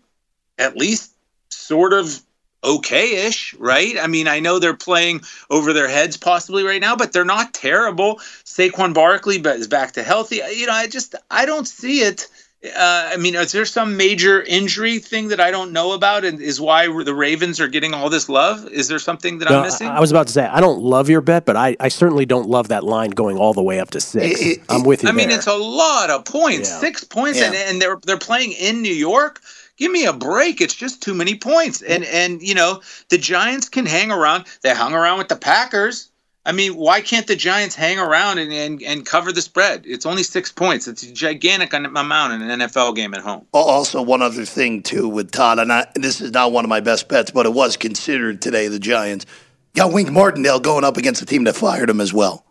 at 0.58 0.78
least 0.78 1.12
sort 1.50 1.94
of 1.94 2.22
okay-ish, 2.64 3.54
right? 3.56 3.96
I 4.02 4.08
mean, 4.08 4.28
I 4.28 4.40
know 4.40 4.60
they're 4.60 4.74
playing 4.76 5.22
over 5.50 5.72
their 5.72 5.88
heads 5.88 6.18
possibly 6.18 6.64
right 6.64 6.82
now, 6.82 6.96
but 6.96 7.14
they're 7.14 7.24
not 7.24 7.54
terrible. 7.54 8.16
Saquon 8.44 8.94
Barkley 8.94 9.38
but 9.38 9.58
is 9.58 9.68
back 9.68 9.94
to 9.94 10.04
healthy. 10.04 10.42
You 10.56 10.66
know, 10.66 10.74
I 10.74 10.88
just 10.88 11.16
I 11.30 11.46
don't 11.46 11.68
see 11.68 12.00
it. 12.00 12.28
Uh, 12.76 13.10
I 13.14 13.18
mean, 13.18 13.36
is 13.36 13.52
there 13.52 13.66
some 13.66 13.98
major 13.98 14.42
injury 14.44 15.00
thing 15.00 15.28
that 15.30 15.40
I 15.40 15.52
don't 15.52 15.72
know 15.72 15.92
about, 15.94 16.24
and 16.26 16.42
is 16.42 16.60
why 16.62 16.88
the 17.04 17.14
Ravens 17.14 17.60
are 17.60 17.68
getting 17.68 17.94
all 17.94 18.10
this 18.10 18.30
love? 18.30 18.68
Is 18.70 18.88
there 18.88 19.00
something 19.00 19.40
that 19.40 19.50
No, 19.50 19.58
I'm 19.60 19.64
missing? 19.64 19.88
I 19.88 19.98
I 19.98 20.00
was 20.00 20.12
about 20.12 20.28
to 20.28 20.34
say 20.34 20.46
I 20.46 20.60
don't 20.62 20.80
love 20.82 21.10
your 21.10 21.22
bet, 21.22 21.46
but 21.46 21.56
I, 21.56 21.76
I 21.80 21.90
certainly 21.90 22.26
don't 22.26 22.48
love 22.50 22.70
that 22.70 22.84
line 22.84 23.12
going 23.12 23.38
all 23.38 23.54
the 23.54 23.64
way 23.64 23.80
up 23.80 23.92
to 23.92 24.02
six. 24.02 24.42
I'm 24.70 24.84
with 24.84 25.04
you. 25.04 25.10
I 25.10 25.12
mean, 25.12 25.32
it's 25.32 25.48
a 25.48 25.54
lot 25.54 26.10
of 26.10 26.26
points, 26.26 26.70
Yeah. 26.70 26.80
six 26.80 27.04
points, 27.04 27.40
Yeah. 27.40 27.48
and, 27.48 27.56
and 27.56 27.82
they're 27.82 28.00
they're 28.06 28.18
playing 28.18 28.54
in 28.54 28.82
New 28.82 28.94
York. 28.94 29.42
Give 29.78 29.92
me 29.92 30.06
a 30.06 30.14
break. 30.14 30.62
It's 30.62 30.74
just 30.74 31.04
too 31.04 31.14
many 31.14 31.36
points. 31.36 31.82
And 31.82 32.06
and 32.06 32.42
you 32.42 32.56
know 32.56 32.82
the 33.10 33.18
Giants 33.18 33.68
can 33.70 33.86
hang 33.86 34.12
around. 34.12 34.46
They 34.62 34.74
hung 34.74 34.94
around 34.94 35.18
with 35.18 35.28
the 35.28 35.36
Packers. 35.36 36.10
I 36.48 36.52
mean, 36.52 36.76
why 36.76 37.02
can't 37.02 37.26
the 37.26 37.36
Giants 37.36 37.76
hang 37.76 37.98
around 37.98 38.38
and, 38.38 38.54
and, 38.54 38.84
and 38.84 39.06
cover 39.06 39.32
the 39.32 39.42
spread? 39.42 39.84
It's 39.86 40.06
only 40.06 40.22
six 40.22 40.52
points. 40.52 40.88
It's 40.88 41.02
a 41.02 41.12
gigantic 41.12 41.74
amount 41.74 42.34
in 42.34 42.50
an 42.50 42.60
NFL 42.60 42.96
game 42.96 43.16
at 43.16 43.22
home. 43.22 43.48
Also, 43.52 44.02
one 44.02 44.22
other 44.22 44.46
thing 44.46 44.84
too 44.84 45.08
with 45.08 45.32
Todd, 45.32 45.58
and 45.58 45.74
I, 45.74 45.88
this 45.96 46.22
is 46.22 46.32
not 46.32 46.52
one 46.52 46.64
of 46.64 46.70
my 46.70 46.82
best 46.82 47.08
bets, 47.08 47.32
but 47.32 47.48
it 47.48 47.54
was 47.54 47.78
considered 47.78 48.44
today. 48.44 48.68
The 48.68 48.78
Giants 48.78 49.26
got 49.74 49.92
Wink 49.92 50.12
Martindale 50.12 50.60
going 50.60 50.84
up 50.84 50.98
against 50.98 51.20
the 51.20 51.26
team 51.26 51.46
that 51.46 51.56
fired 51.56 51.90
him 51.90 52.00
as 52.00 52.14
well. 52.14 52.46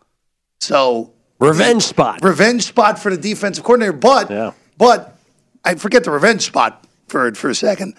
So 0.60 1.12
revenge 1.38 1.84
spot, 1.84 2.24
revenge 2.24 2.64
spot 2.64 2.98
for 2.98 3.14
the 3.14 3.16
defensive 3.16 3.62
coordinator. 3.62 3.92
But 3.92 4.28
yeah. 4.28 4.52
but 4.76 5.16
I 5.64 5.76
forget 5.76 6.02
the 6.02 6.10
revenge 6.10 6.42
spot 6.42 6.84
for 7.06 7.32
for 7.34 7.48
a 7.48 7.54
second. 7.54 7.94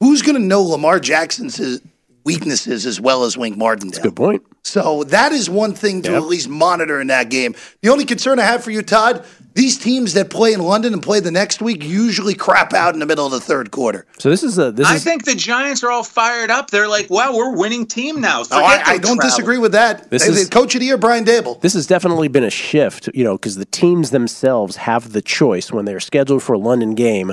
Who's 0.00 0.20
going 0.20 0.34
to 0.34 0.42
know 0.42 0.62
Lamar 0.62 1.00
Jackson's 1.00 1.80
weaknesses 2.24 2.86
as 2.86 3.00
well 3.00 3.24
as 3.24 3.36
Wink 3.36 3.56
Martindale? 3.56 3.90
That's 3.92 3.98
a 3.98 4.08
good 4.08 4.16
point. 4.16 4.42
So 4.62 5.04
that 5.04 5.32
is 5.32 5.50
one 5.50 5.74
thing 5.74 6.00
to 6.02 6.12
Yep. 6.12 6.22
at 6.22 6.26
least 6.28 6.48
monitor 6.48 7.00
in 7.00 7.08
that 7.08 7.28
game. 7.28 7.54
The 7.82 7.90
only 7.90 8.04
concern 8.06 8.38
I 8.38 8.44
have 8.44 8.64
for 8.64 8.70
you, 8.70 8.80
Todd, 8.82 9.22
these 9.54 9.76
teams 9.78 10.14
that 10.14 10.30
play 10.30 10.52
in 10.54 10.60
London 10.60 10.94
and 10.94 11.02
play 11.02 11.20
the 11.20 11.30
next 11.30 11.60
week 11.60 11.84
usually 11.84 12.34
crap 12.34 12.72
out 12.72 12.94
in 12.94 12.98
the 13.00 13.06
middle 13.06 13.26
of 13.26 13.30
the 13.30 13.40
third 13.40 13.70
quarter. 13.70 14.06
So 14.18 14.30
this 14.30 14.42
is 14.42 14.58
a 14.58 14.72
this 14.72 14.88
I 14.88 14.94
is 14.96 15.04
think 15.04 15.26
the 15.26 15.34
Giants 15.34 15.84
are 15.84 15.90
all 15.90 16.02
fired 16.02 16.50
up. 16.50 16.70
They're 16.70 16.88
like, 16.88 17.10
wow, 17.10 17.36
we're 17.36 17.54
a 17.54 17.58
winning 17.58 17.84
team 17.86 18.20
now. 18.22 18.38
No, 18.38 18.44
Forget 18.44 18.64
I, 18.88 18.92
I 18.94 18.98
don't 18.98 19.16
travel. 19.16 19.30
disagree 19.30 19.58
with 19.58 19.72
that. 19.72 20.10
This 20.10 20.24
Hey, 20.24 20.32
is- 20.32 20.48
coach 20.48 20.74
of 20.74 20.80
the 20.80 20.86
year, 20.86 20.96
Brian 20.96 21.24
Daboll. 21.26 21.60
This 21.60 21.74
has 21.74 21.86
definitely 21.86 22.28
been 22.28 22.42
a 22.44 22.50
shift, 22.50 23.10
you 23.14 23.22
know, 23.22 23.34
because 23.36 23.56
the 23.56 23.66
teams 23.66 24.10
themselves 24.10 24.76
have 24.76 25.12
the 25.12 25.22
choice 25.22 25.70
when 25.70 25.84
they're 25.84 26.00
scheduled 26.00 26.42
for 26.42 26.54
a 26.54 26.58
London 26.58 26.94
game. 26.94 27.32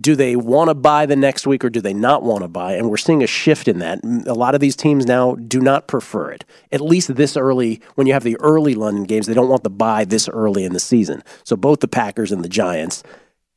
Do 0.00 0.14
they 0.14 0.36
want 0.36 0.68
to 0.68 0.74
bye 0.74 1.06
the 1.06 1.16
next 1.16 1.46
week 1.46 1.64
or 1.64 1.70
do 1.70 1.80
they 1.80 1.94
not 1.94 2.22
want 2.22 2.42
to 2.42 2.48
bye? 2.48 2.74
And 2.74 2.90
we're 2.90 2.98
seeing 2.98 3.22
a 3.22 3.26
shift 3.26 3.66
in 3.66 3.78
that. 3.78 4.00
A 4.26 4.34
lot 4.34 4.54
of 4.54 4.60
these 4.60 4.76
teams 4.76 5.06
now 5.06 5.36
do 5.36 5.58
not 5.58 5.88
prefer 5.88 6.30
it. 6.32 6.44
At 6.70 6.82
least 6.82 7.14
this 7.14 7.36
early, 7.36 7.80
when 7.94 8.06
you 8.06 8.12
have 8.12 8.22
the 8.22 8.36
early 8.40 8.74
London 8.74 9.04
games, 9.04 9.26
they 9.26 9.34
don't 9.34 9.48
want 9.48 9.62
the 9.62 9.70
bye 9.70 10.04
this 10.04 10.28
early 10.28 10.64
in 10.64 10.74
the 10.74 10.80
season. 10.80 11.22
So 11.44 11.56
both 11.56 11.80
the 11.80 11.88
Packers 11.88 12.30
and 12.30 12.44
the 12.44 12.48
Giants 12.48 13.02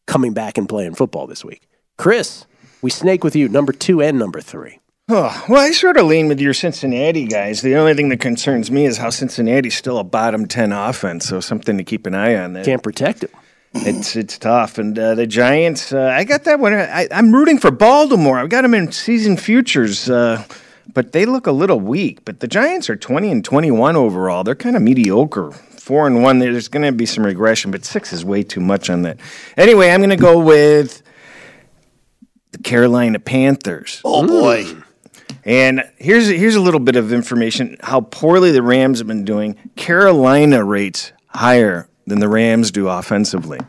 coming 0.07 0.33
back 0.33 0.57
and 0.57 0.67
playing 0.67 0.95
football 0.95 1.27
this 1.27 1.43
week. 1.43 1.67
Chris, 1.97 2.45
we 2.81 2.89
snake 2.89 3.23
with 3.23 3.35
you, 3.35 3.49
number 3.49 3.73
two 3.73 4.01
and 4.01 4.17
number 4.17 4.39
three. 4.39 4.79
Oh, 5.11 5.43
well, 5.49 5.61
I 5.65 5.71
sort 5.71 5.97
of 5.97 6.05
lean 6.05 6.27
with 6.27 6.39
your 6.39 6.53
Cincinnati 6.53 7.25
guys. 7.25 7.61
The 7.61 7.75
only 7.75 7.95
thing 7.95 8.09
that 8.09 8.19
concerns 8.19 8.69
me 8.69 8.85
is 8.85 8.97
how 8.97 9.09
Cincinnati's 9.09 9.75
still 9.75 9.97
a 9.97 10.03
bottom 10.03 10.45
10 10.47 10.71
offense, 10.71 11.25
so 11.25 11.39
something 11.39 11.79
to 11.79 11.83
keep 11.83 12.05
an 12.05 12.13
eye 12.13 12.35
on. 12.35 12.53
There. 12.53 12.63
Can't 12.63 12.83
protect 12.83 13.23
it. 13.23 13.33
It's 13.73 14.15
it's 14.15 14.37
tough, 14.39 14.79
and 14.79 14.97
uh, 14.97 15.13
the 15.13 15.27
Giants. 15.27 15.93
Uh, 15.93 16.11
I 16.15 16.23
got 16.23 16.43
that 16.45 16.59
one. 16.59 16.73
I, 16.73 17.07
I'm 17.11 17.31
rooting 17.31 17.59
for 17.59 17.69
Baltimore. 17.69 18.39
I've 18.39 18.49
got 18.49 18.63
them 18.63 18.73
in 18.73 18.91
season 18.91 19.37
futures, 19.37 20.09
uh, 20.09 20.43
but 20.91 21.11
they 21.11 21.25
look 21.25 21.45
a 21.45 21.51
little 21.51 21.79
weak. 21.79 22.25
But 22.25 22.39
the 22.39 22.47
Giants 22.47 22.89
are 22.89 22.95
20 22.95 23.31
and 23.31 23.45
21 23.45 23.95
overall. 23.95 24.43
They're 24.43 24.55
kind 24.55 24.75
of 24.75 24.81
mediocre. 24.81 25.51
Four 25.51 26.07
and 26.07 26.23
one. 26.23 26.39
There's 26.39 26.67
going 26.67 26.85
to 26.85 26.91
be 26.91 27.05
some 27.05 27.25
regression, 27.25 27.69
but 27.69 27.85
six 27.85 28.11
is 28.11 28.25
way 28.25 28.41
too 28.41 28.59
much 28.59 28.89
on 28.89 29.03
that. 29.03 29.19
Anyway, 29.55 29.89
I'm 29.89 29.99
going 29.99 30.09
to 30.09 30.15
go 30.15 30.39
with 30.39 31.03
the 32.51 32.59
Carolina 32.59 33.19
Panthers. 33.19 34.01
Oh 34.03 34.25
boy. 34.25 34.65
And 35.45 35.83
here's 35.97 36.27
here's 36.27 36.55
a 36.55 36.61
little 36.61 36.79
bit 36.79 36.95
of 36.95 37.13
information 37.13 37.77
how 37.81 38.01
poorly 38.01 38.51
the 38.51 38.63
Rams 38.63 38.97
have 38.97 39.07
been 39.07 39.25
doing. 39.25 39.55
Carolina 39.75 40.63
rates 40.63 41.11
higher 41.27 41.88
than 42.09 42.19
the 42.19 42.27
Rams 42.27 42.71
do 42.71 42.87
offensively. 42.89 43.59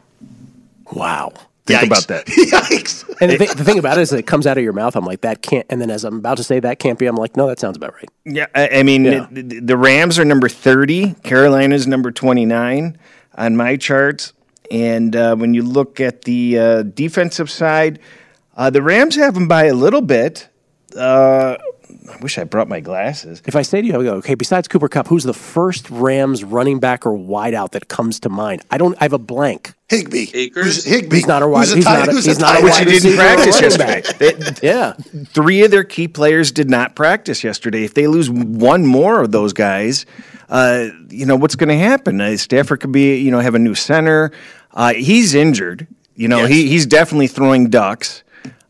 Wow. 0.93 1.33
Think 1.67 1.81
Yikes. 1.83 1.87
about 1.87 2.07
that. 2.09 2.27
Yikes. 2.27 3.09
And 3.21 3.31
the, 3.31 3.37
thi- 3.39 3.55
the 3.55 3.65
thing 3.65 3.79
about 3.79 3.99
it 3.99 4.01
is, 4.01 4.13
it 4.13 4.27
comes 4.27 4.47
out 4.47 4.59
of 4.59 4.65
your 4.65 4.73
mouth. 4.73 4.97
I'm 4.97 5.05
like, 5.05 5.21
that 5.21 5.43
can't. 5.43 5.67
And 5.71 5.81
then 5.81 5.91
as 5.91 6.05
I'm 6.05 6.17
about 6.17 6.39
to 6.39 6.43
say 6.45 6.59
that 6.59 6.79
can't 6.79 6.99
be, 6.99 7.07
I'm 7.07 7.17
like, 7.17 7.37
no, 7.37 7.47
that 7.47 7.61
sounds 7.61 7.77
about 7.77 7.95
right. 7.95 8.09
Yeah, 8.25 8.47
I, 8.55 8.69
I 8.79 8.83
mean, 8.83 9.05
Yeah. 9.05 9.27
the, 9.31 9.61
the 9.61 9.77
Rams 9.77 10.19
are 10.19 10.25
number 10.25 10.49
30, 10.49 11.15
Carolina's 11.23 11.87
number 11.87 12.11
29 12.11 12.99
on 13.37 13.57
my 13.57 13.77
charts. 13.77 14.33
And 14.71 15.15
uh, 15.15 15.37
when 15.37 15.55
you 15.55 15.63
look 15.63 16.01
at 16.01 16.23
the 16.23 16.59
uh, 16.59 16.83
defensive 16.83 17.51
side, 17.51 18.01
uh, 18.57 18.71
the 18.71 18.83
Rams 18.83 19.15
have 19.17 19.35
them 19.35 19.47
by 19.47 19.65
a 19.67 19.75
little 19.75 20.03
bit. 20.03 20.49
I 22.13 22.17
wish 22.23 22.39
I 22.39 22.45
brought 22.45 22.69
my 22.69 22.81
glasses. 22.81 23.43
If 23.47 23.57
I 23.57 23.63
say 23.63 23.81
to 23.81 23.87
you, 23.87 23.95
I 24.01 24.03
go, 24.03 24.15
okay, 24.17 24.35
besides 24.35 24.69
Cooper 24.69 24.89
Kupp, 24.89 25.07
who's 25.09 25.25
the 25.25 25.35
first 25.35 25.89
Rams 25.91 26.45
running 26.45 26.79
back 26.81 27.07
or 27.07 27.13
wideout 27.13 27.71
that 27.73 27.89
comes 27.89 28.21
to 28.21 28.29
mind? 28.29 28.63
I 28.71 28.79
don't. 28.79 28.97
I 29.01 29.05
have 29.05 29.13
a 29.13 29.19
blank. 29.19 29.75
Higbee. 29.89 30.29
Akers. 30.35 30.65
Who's 30.65 30.85
Higbee? 30.85 31.17
He's 31.17 31.27
not 31.27 31.43
a 31.43 31.49
wide. 31.49 31.67
Who's 31.69 31.75
He's 31.77 31.85
tight- 31.85 31.99
not. 32.01 32.09
A, 32.09 32.13
who's 32.13 32.25
he's 32.25 32.39
a 32.39 32.41
not 32.41 32.51
a 32.57 32.61
tight 32.61 32.65
Which 32.65 32.77
he 32.79 32.85
didn't 32.85 33.17
practice 33.17 33.61
yesterday. 33.61 34.03
They- 34.19 34.55
Yeah. 34.69 34.93
Three 35.27 35.65
of 35.65 35.71
their 35.71 35.85
key 35.85 36.07
players 36.09 36.53
did 36.53 36.71
not 36.71 36.95
practice 36.95 37.43
yesterday. 37.43 37.85
If 37.85 37.95
they 37.95 38.07
lose 38.07 38.31
one 38.31 38.87
more 38.87 39.21
of 39.21 39.33
those 39.33 39.53
guys, 39.53 40.07
uh, 40.49 40.89
you 41.09 41.27
know 41.27 41.37
what's 41.37 41.57
going 41.57 41.71
to 41.71 41.79
happen. 41.79 42.21
Uh, 42.21 42.37
Stafford 42.37 42.81
could 42.81 42.93
be, 42.93 43.17
you 43.17 43.31
know, 43.31 43.41
have 43.41 43.55
a 43.55 43.59
new 43.59 43.75
center. 43.75 44.31
Uh, 44.73 44.93
he's 44.95 45.35
injured. 45.35 45.87
You 46.15 46.29
know, 46.29 46.45
he, 46.47 46.69
he's 46.69 46.87
definitely 46.87 47.27
throwing 47.29 47.71
ducks. 47.71 48.23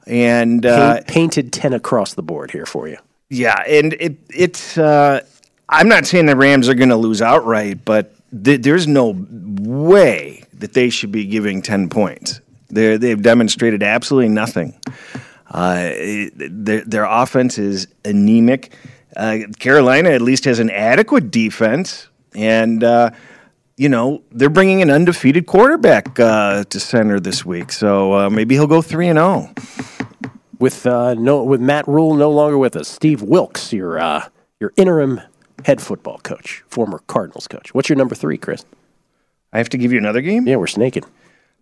And 0.06 0.64
uh, 0.64 0.94
Paint- 0.94 1.06
painted 1.06 1.52
ten 1.52 1.72
across 1.72 2.14
the 2.14 2.22
board 2.22 2.50
here 2.50 2.66
for 2.66 2.88
you. 2.88 2.96
Yeah, 3.30 3.62
and 3.66 3.94
it 3.94 4.18
it's. 4.28 4.76
Uh, 4.76 5.24
I'm 5.68 5.88
not 5.88 6.04
saying 6.04 6.26
the 6.26 6.36
Rams 6.36 6.68
are 6.68 6.74
going 6.74 6.88
to 6.88 6.96
lose 6.96 7.22
outright, 7.22 7.84
but 7.84 8.12
th- 8.44 8.60
there's 8.60 8.88
no 8.88 9.14
way 9.16 10.42
that 10.54 10.72
they 10.72 10.90
should 10.90 11.12
be 11.12 11.24
giving 11.24 11.62
ten 11.62 11.88
points. 11.88 12.40
They 12.68 12.96
they've 12.96 13.22
demonstrated 13.22 13.84
absolutely 13.84 14.30
nothing. 14.30 14.78
Uh, 15.48 15.90
it- 15.92 16.32
their 16.64 16.84
their 16.84 17.04
offense 17.04 17.56
is 17.56 17.86
anemic. 18.04 18.72
Uh, 19.16 19.38
Carolina 19.58 20.10
at 20.10 20.22
least 20.22 20.44
has 20.44 20.58
an 20.58 20.70
adequate 20.70 21.30
defense, 21.30 22.08
and 22.34 22.82
uh, 22.82 23.12
you 23.76 23.88
know 23.88 24.22
they're 24.32 24.50
bringing 24.50 24.82
an 24.82 24.90
undefeated 24.90 25.46
quarterback 25.46 26.18
uh, 26.18 26.64
to 26.64 26.80
center 26.80 27.20
this 27.20 27.44
week, 27.44 27.70
so 27.70 28.12
uh, 28.12 28.30
maybe 28.30 28.56
he'll 28.56 28.66
go 28.66 28.82
three 28.82 29.06
and 29.06 29.20
oh. 29.20 29.52
zero. 29.54 29.99
With 30.60 30.86
uh, 30.86 31.14
no, 31.14 31.42
with 31.42 31.60
Matt 31.60 31.88
Rhule 31.88 32.14
no 32.14 32.30
longer 32.30 32.58
with 32.58 32.76
us, 32.76 32.86
Steve 32.86 33.22
Wilks, 33.22 33.72
your 33.72 33.98
uh, 33.98 34.28
your 34.60 34.72
interim 34.76 35.20
head 35.64 35.80
football 35.80 36.18
coach, 36.18 36.62
former 36.68 37.00
Cardinals 37.06 37.48
coach. 37.48 37.74
What's 37.74 37.88
your 37.88 37.96
number 37.96 38.14
three, 38.14 38.36
Chris? 38.38 38.64
I 39.52 39.58
have 39.58 39.70
to 39.70 39.78
give 39.78 39.90
you 39.92 39.98
another 39.98 40.20
game. 40.20 40.46
Yeah, 40.46 40.56
we're 40.56 40.66
snaking. 40.66 41.04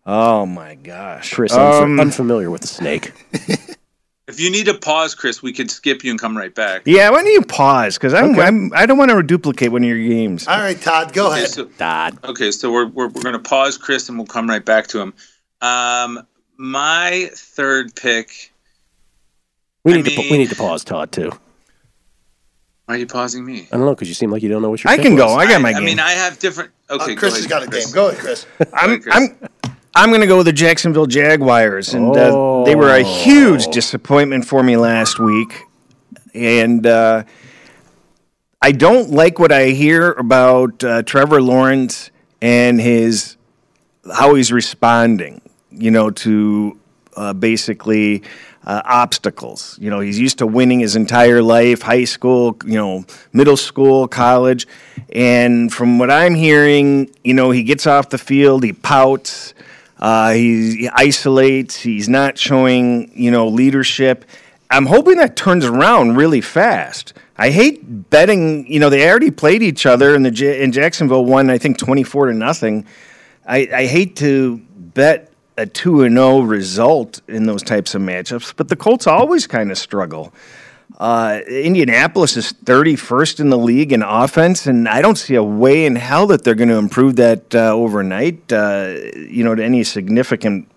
Oh 0.05 0.45
my 0.47 0.75
gosh, 0.75 1.33
Chris, 1.33 1.53
I'm 1.53 1.99
unfamiliar 2.01 2.51
with 2.51 2.63
the 2.63 2.69
snake. 2.69 3.13
If 4.29 4.39
you 4.39 4.51
need 4.51 4.67
to 4.67 4.75
pause, 4.75 5.15
Chris, 5.15 5.43
we 5.43 5.55
could 5.55 5.71
skip 5.71 6.05
you 6.05 6.11
and 6.11 6.21
come 6.21 6.37
right 6.37 6.55
back. 6.55 6.83
Yeah, 6.85 7.09
why 7.09 7.23
don't 7.23 7.33
you 7.33 7.41
pause? 7.41 7.97
Because 7.97 8.13
I'm, 8.13 8.39
I'm 8.39 8.71
I 8.75 8.85
don't 8.85 8.99
want 8.99 9.11
to 9.11 9.23
duplicate 9.23 9.73
one 9.73 9.83
of 9.83 9.89
your 9.89 9.97
games. 9.97 10.47
All 10.47 10.59
right, 10.59 10.79
Todd, 10.79 11.15
go 11.15 11.29
Okay, 11.29 11.37
ahead. 11.39 11.49
so, 11.49 11.65
Todd. 11.65 12.19
okay, 12.25 12.51
so 12.51 12.71
we're, 12.71 12.89
we're, 12.89 13.09
we're 13.09 13.23
going 13.23 13.33
to 13.33 13.39
pause 13.39 13.79
Chris 13.79 14.11
and 14.11 14.19
we'll 14.19 14.27
come 14.27 14.47
right 14.47 14.63
back 14.63 14.87
to 14.89 15.01
him. 15.01 15.15
Um, 15.63 16.27
my 16.59 17.31
third 17.33 17.97
pick. 17.97 18.53
We 19.85 19.95
I 19.95 19.97
need 19.97 20.07
to 20.07 20.17
we 20.31 20.39
need 20.39 20.51
to 20.51 20.57
pause, 20.57 20.85
Todd, 20.85 21.13
too. 21.13 21.31
Why 22.87 22.95
are 22.95 22.99
you 22.99 23.07
pausing 23.07 23.45
me? 23.45 23.69
I 23.71 23.77
don't 23.77 23.85
know 23.87 23.95
because 23.95 24.09
you 24.09 24.15
seem 24.15 24.31
like 24.31 24.43
you 24.43 24.49
don't 24.49 24.63
know 24.63 24.71
what 24.71 24.83
your 24.83 24.91
I 24.93 24.97
pick 24.97 25.05
can 25.07 25.17
go. 25.17 25.27
was. 25.27 25.37
I 25.37 25.47
got 25.47 25.61
my 25.61 25.71
I 25.71 25.73
game. 25.75 25.85
mean, 25.85 26.01
I 26.01 26.13
have 26.13 26.39
different. 26.39 26.71
Okay, 26.91 27.13
Uh, 27.13 27.17
Chris 27.17 27.35
go 27.35 27.37
has 27.37 27.47
got 27.47 27.63
a 27.63 27.67
Chris. 27.67 27.87
game. 27.87 27.95
Go 27.95 28.09
ahead, 28.09 28.21
Chris. 28.21 28.47
I'm 28.73 29.03
I'm 29.11 29.39
I'm 29.95 30.09
going 30.11 30.21
to 30.23 30.27
go 30.27 30.39
with 30.39 30.47
the 30.47 30.53
Jacksonville 30.53 31.07
Jaguars, 31.07 31.93
and 31.95 32.17
uh, 32.17 32.65
they 32.65 32.75
were 32.77 32.91
a 32.95 33.03
huge 33.03 33.67
disappointment 33.69 34.45
for 34.47 34.63
me 34.63 34.77
last 34.77 35.19
week, 35.19 35.63
and 36.35 36.87
uh, 36.87 37.25
I 38.63 38.73
don't 38.73 39.11
like 39.11 39.39
what 39.39 39.53
I 39.53 39.67
hear 39.71 40.13
about 40.13 40.83
uh, 40.83 41.03
Trevor 41.03 41.43
Lawrence 41.43 42.11
and 42.41 42.81
his 42.81 43.37
how 44.15 44.35
he's 44.35 44.51
responding. 44.53 45.43
You 45.71 45.91
know 45.91 46.11
to 46.11 46.79
uh, 47.17 47.33
basically 47.35 48.23
uh, 48.69 48.83
obstacles. 48.85 49.79
You 49.81 49.89
know, 49.89 50.01
he's 50.01 50.19
used 50.19 50.39
to 50.39 50.47
winning 50.47 50.81
his 50.81 50.95
entire 50.95 51.43
life, 51.43 51.81
high 51.81 52.05
school, 52.05 52.57
you 52.67 52.75
know, 52.75 53.07
middle 53.33 53.57
school, 53.57 54.07
college. 54.07 54.69
And 55.11 55.73
from 55.73 55.99
what 55.99 56.11
I'm 56.11 56.35
hearing, 56.35 57.11
you 57.25 57.33
know, 57.33 57.51
he 57.51 57.63
gets 57.63 57.87
off 57.87 58.11
the 58.11 58.19
field, 58.19 58.63
he 58.63 58.75
pouts, 58.75 59.55
uh, 59.99 60.33
he, 60.33 60.77
he 60.77 60.89
isolates, 60.91 61.77
he's 61.77 62.11
not 62.11 62.37
showing, 62.37 63.11
you 63.15 63.31
know, 63.31 63.49
leadership. 63.49 64.27
I'm 64.71 64.85
hoping 64.85 65.17
that 65.17 65.35
turns 65.35 65.65
around 65.65 66.17
really 66.17 66.43
fast. 66.43 67.15
I 67.39 67.49
hate 67.49 68.11
betting. 68.11 68.71
You 68.71 68.81
know, 68.81 68.91
they 68.91 69.09
already 69.09 69.31
played 69.31 69.63
each 69.63 69.87
other, 69.87 70.15
and 70.15 70.27
the 70.27 70.31
J- 70.31 70.63
and 70.63 70.75
Jacksonville 70.75 71.25
won. 71.25 71.49
I 71.49 71.57
think 71.57 71.79
24 71.79 72.27
to 72.27 72.35
nothing. 72.35 72.85
I, 73.47 73.69
I 73.73 73.87
hate 73.87 74.17
to 74.17 74.59
bet 74.77 75.28
a 75.59 75.67
two 75.67 76.03
and 76.03 76.15
zero 76.17 76.41
result 76.41 77.21
in 77.29 77.45
those 77.47 77.63
types 77.63 77.95
of 77.95 78.01
matchups, 78.01 78.55
but 78.57 78.69
the 78.69 78.77
Colts 78.77 79.07
always 79.07 79.47
kind 79.47 79.71
of 79.71 79.77
struggle. 79.77 80.33
Uh, 80.99 81.41
Indianapolis 81.47 82.37
is 82.37 82.53
31st 82.65 83.41
in 83.41 83.51
the 83.51 83.59
league 83.59 83.93
in 83.93 84.03
offense, 84.03 84.67
and 84.67 84.89
I 84.89 85.03
don't 85.03 85.19
see 85.19 85.35
a 85.35 85.43
way 85.43 85.85
in 85.85 85.97
hell 85.97 86.29
that 86.29 86.45
they're 86.45 86.55
going 86.55 86.71
to 86.71 86.77
improve 86.79 87.17
that 87.17 87.55
uh, 87.55 87.73
overnight. 87.73 88.53
Uh, 88.53 88.95
you 89.17 89.45
know, 89.45 89.55
to 89.55 89.63
any 89.63 89.85
significant 89.85 90.71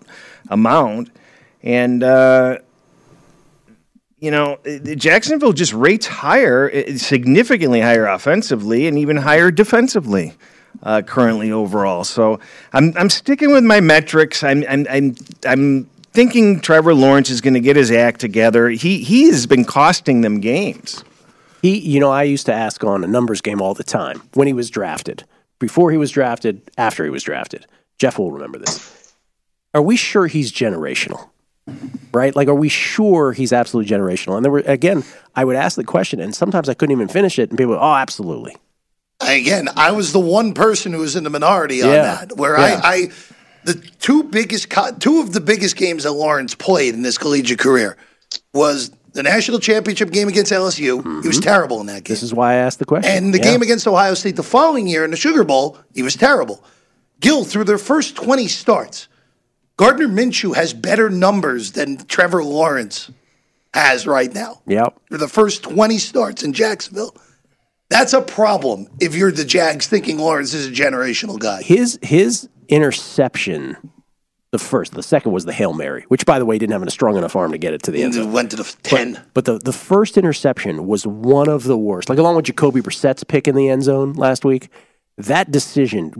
amount, 0.50 1.10
and 1.62 2.02
uh, 2.02 2.58
you 4.18 4.30
know, 4.30 4.58
Jacksonville 4.96 5.52
just 5.52 5.72
rates 5.72 6.06
higher, 6.06 6.70
uh, 6.70 6.96
significantly 6.96 7.80
higher 7.80 8.06
offensively, 8.06 8.86
and 8.86 8.98
even 8.98 9.16
higher 9.16 9.50
defensively. 9.50 10.34
Uh, 10.82 11.00
currently 11.00 11.52
overall, 11.52 12.02
so 12.02 12.40
I'm 12.72 12.92
I'm 12.96 13.08
sticking 13.08 13.52
with 13.52 13.62
my 13.62 13.80
metrics. 13.80 14.42
I'm 14.42 14.64
I'm 14.68 14.84
I'm, 14.90 15.14
I'm 15.46 15.84
thinking 16.12 16.60
Trevor 16.60 16.92
Lawrence 16.92 17.30
is 17.30 17.40
going 17.40 17.54
to 17.54 17.60
get 17.60 17.76
his 17.76 17.92
act 17.92 18.20
together. 18.20 18.68
He 18.68 18.98
he 19.04 19.26
has 19.26 19.46
been 19.46 19.64
costing 19.64 20.22
them 20.22 20.40
games. 20.40 21.04
He, 21.60 21.78
you 21.78 22.00
know, 22.00 22.10
I 22.10 22.24
used 22.24 22.46
to 22.46 22.52
ask 22.52 22.82
on 22.82 23.04
a 23.04 23.06
numbers 23.06 23.40
game 23.40 23.62
all 23.62 23.74
the 23.74 23.84
time 23.84 24.22
when 24.34 24.48
he 24.48 24.52
was 24.52 24.70
drafted, 24.70 25.22
before 25.60 25.92
he 25.92 25.96
was 25.96 26.10
drafted, 26.10 26.60
after 26.76 27.04
he 27.04 27.10
was 27.10 27.22
drafted. 27.22 27.64
Jeff 27.98 28.18
will 28.18 28.32
remember 28.32 28.58
this. 28.58 29.14
Are 29.74 29.82
we 29.82 29.96
sure 29.96 30.26
he's 30.26 30.52
generational? 30.52 31.28
Right? 32.12 32.34
Like, 32.34 32.48
are 32.48 32.54
we 32.54 32.68
sure 32.68 33.32
he's 33.32 33.52
absolutely 33.52 33.88
generational? 33.96 34.34
And 34.34 34.44
there 34.44 34.50
were, 34.50 34.64
again, 34.66 35.04
I 35.36 35.44
would 35.44 35.54
ask 35.54 35.76
the 35.76 35.84
question, 35.84 36.18
and 36.18 36.34
sometimes 36.34 36.68
I 36.68 36.74
couldn't 36.74 36.92
even 36.92 37.06
finish 37.06 37.38
it, 37.38 37.50
and 37.50 37.56
people, 37.56 37.74
would, 37.74 37.80
oh, 37.80 37.94
absolutely. 37.94 38.56
Again, 39.26 39.68
I 39.76 39.92
was 39.92 40.12
the 40.12 40.20
one 40.20 40.54
person 40.54 40.92
who 40.92 41.00
was 41.00 41.16
in 41.16 41.24
the 41.24 41.30
minority 41.30 41.82
on 41.82 41.90
Yeah. 41.90 42.02
that, 42.02 42.36
where 42.36 42.56
Yeah. 42.56 42.80
I, 42.82 42.94
I, 42.94 43.08
the 43.64 43.74
two 43.74 44.24
biggest, 44.24 44.70
co- 44.70 44.92
two 44.98 45.20
of 45.20 45.32
the 45.32 45.40
biggest 45.40 45.76
games 45.76 46.02
that 46.04 46.12
Lawrence 46.12 46.54
played 46.54 46.94
in 46.94 47.04
his 47.04 47.18
collegiate 47.18 47.58
career 47.58 47.96
was 48.52 48.90
the 49.12 49.22
national 49.22 49.58
championship 49.58 50.10
game 50.10 50.28
against 50.28 50.50
LSU. 50.52 51.02
He 51.22 51.28
was 51.28 51.36
mm-hmm. 51.36 51.40
terrible 51.40 51.80
in 51.80 51.86
that 51.86 52.04
game. 52.04 52.14
This 52.14 52.22
is 52.22 52.32
why 52.34 52.52
I 52.52 52.56
asked 52.56 52.78
the 52.78 52.84
question. 52.84 53.10
And 53.10 53.32
the 53.34 53.38
Yeah. 53.38 53.44
game 53.52 53.62
against 53.62 53.86
Ohio 53.86 54.14
State 54.14 54.36
the 54.36 54.42
following 54.42 54.86
year 54.86 55.04
in 55.04 55.10
the 55.10 55.16
Sugar 55.16 55.44
Bowl, 55.44 55.78
he 55.94 56.02
was 56.02 56.16
terrible. 56.16 56.64
Gill, 57.20 57.44
through 57.44 57.64
their 57.64 57.78
first 57.78 58.16
20 58.16 58.48
starts, 58.48 59.08
Gardner 59.76 60.08
Minshew 60.08 60.54
has 60.54 60.72
better 60.72 61.08
numbers 61.08 61.72
than 61.72 61.98
Trevor 62.06 62.42
Lawrence 62.42 63.10
has 63.74 64.06
right 64.06 64.32
now. 64.32 64.60
Yep. 64.66 64.98
For 65.10 65.18
the 65.18 65.28
first 65.28 65.62
20 65.62 65.98
starts 65.98 66.42
in 66.42 66.52
Jacksonville. 66.52 67.14
That's 67.92 68.12
a 68.12 68.22
problem 68.22 68.88
if 69.00 69.14
you're 69.14 69.32
the 69.32 69.44
Jags 69.44 69.86
thinking 69.86 70.18
Lawrence 70.18 70.54
is 70.54 70.66
a 70.66 70.70
generational 70.70 71.38
guy. 71.38 71.62
His 71.62 71.98
his 72.02 72.48
interception, 72.68 73.76
the 74.50 74.58
first, 74.58 74.94
the 74.94 75.02
second 75.02 75.32
was 75.32 75.44
the 75.44 75.52
hail 75.52 75.72
mary, 75.74 76.04
which 76.08 76.26
by 76.26 76.38
the 76.38 76.44
way 76.44 76.58
didn't 76.58 76.72
have 76.72 76.82
a 76.82 76.90
strong 76.90 77.16
enough 77.16 77.36
arm 77.36 77.52
to 77.52 77.58
get 77.58 77.74
it 77.74 77.82
to 77.84 77.90
the 77.90 78.02
end 78.02 78.14
zone. 78.14 78.32
Went 78.32 78.50
to 78.50 78.56
the 78.56 78.74
10. 78.82 79.20
But 79.34 79.44
the 79.44 79.58
the 79.58 79.72
first 79.72 80.16
interception 80.16 80.86
was 80.86 81.06
one 81.06 81.48
of 81.48 81.64
the 81.64 81.76
worst. 81.76 82.08
Like 82.08 82.18
along 82.18 82.36
with 82.36 82.46
Jacoby 82.46 82.80
Brissett's 82.80 83.24
pick 83.24 83.46
in 83.46 83.54
the 83.54 83.68
end 83.68 83.82
zone 83.82 84.14
last 84.14 84.44
week, 84.44 84.70
that 85.18 85.50
decision, 85.50 86.12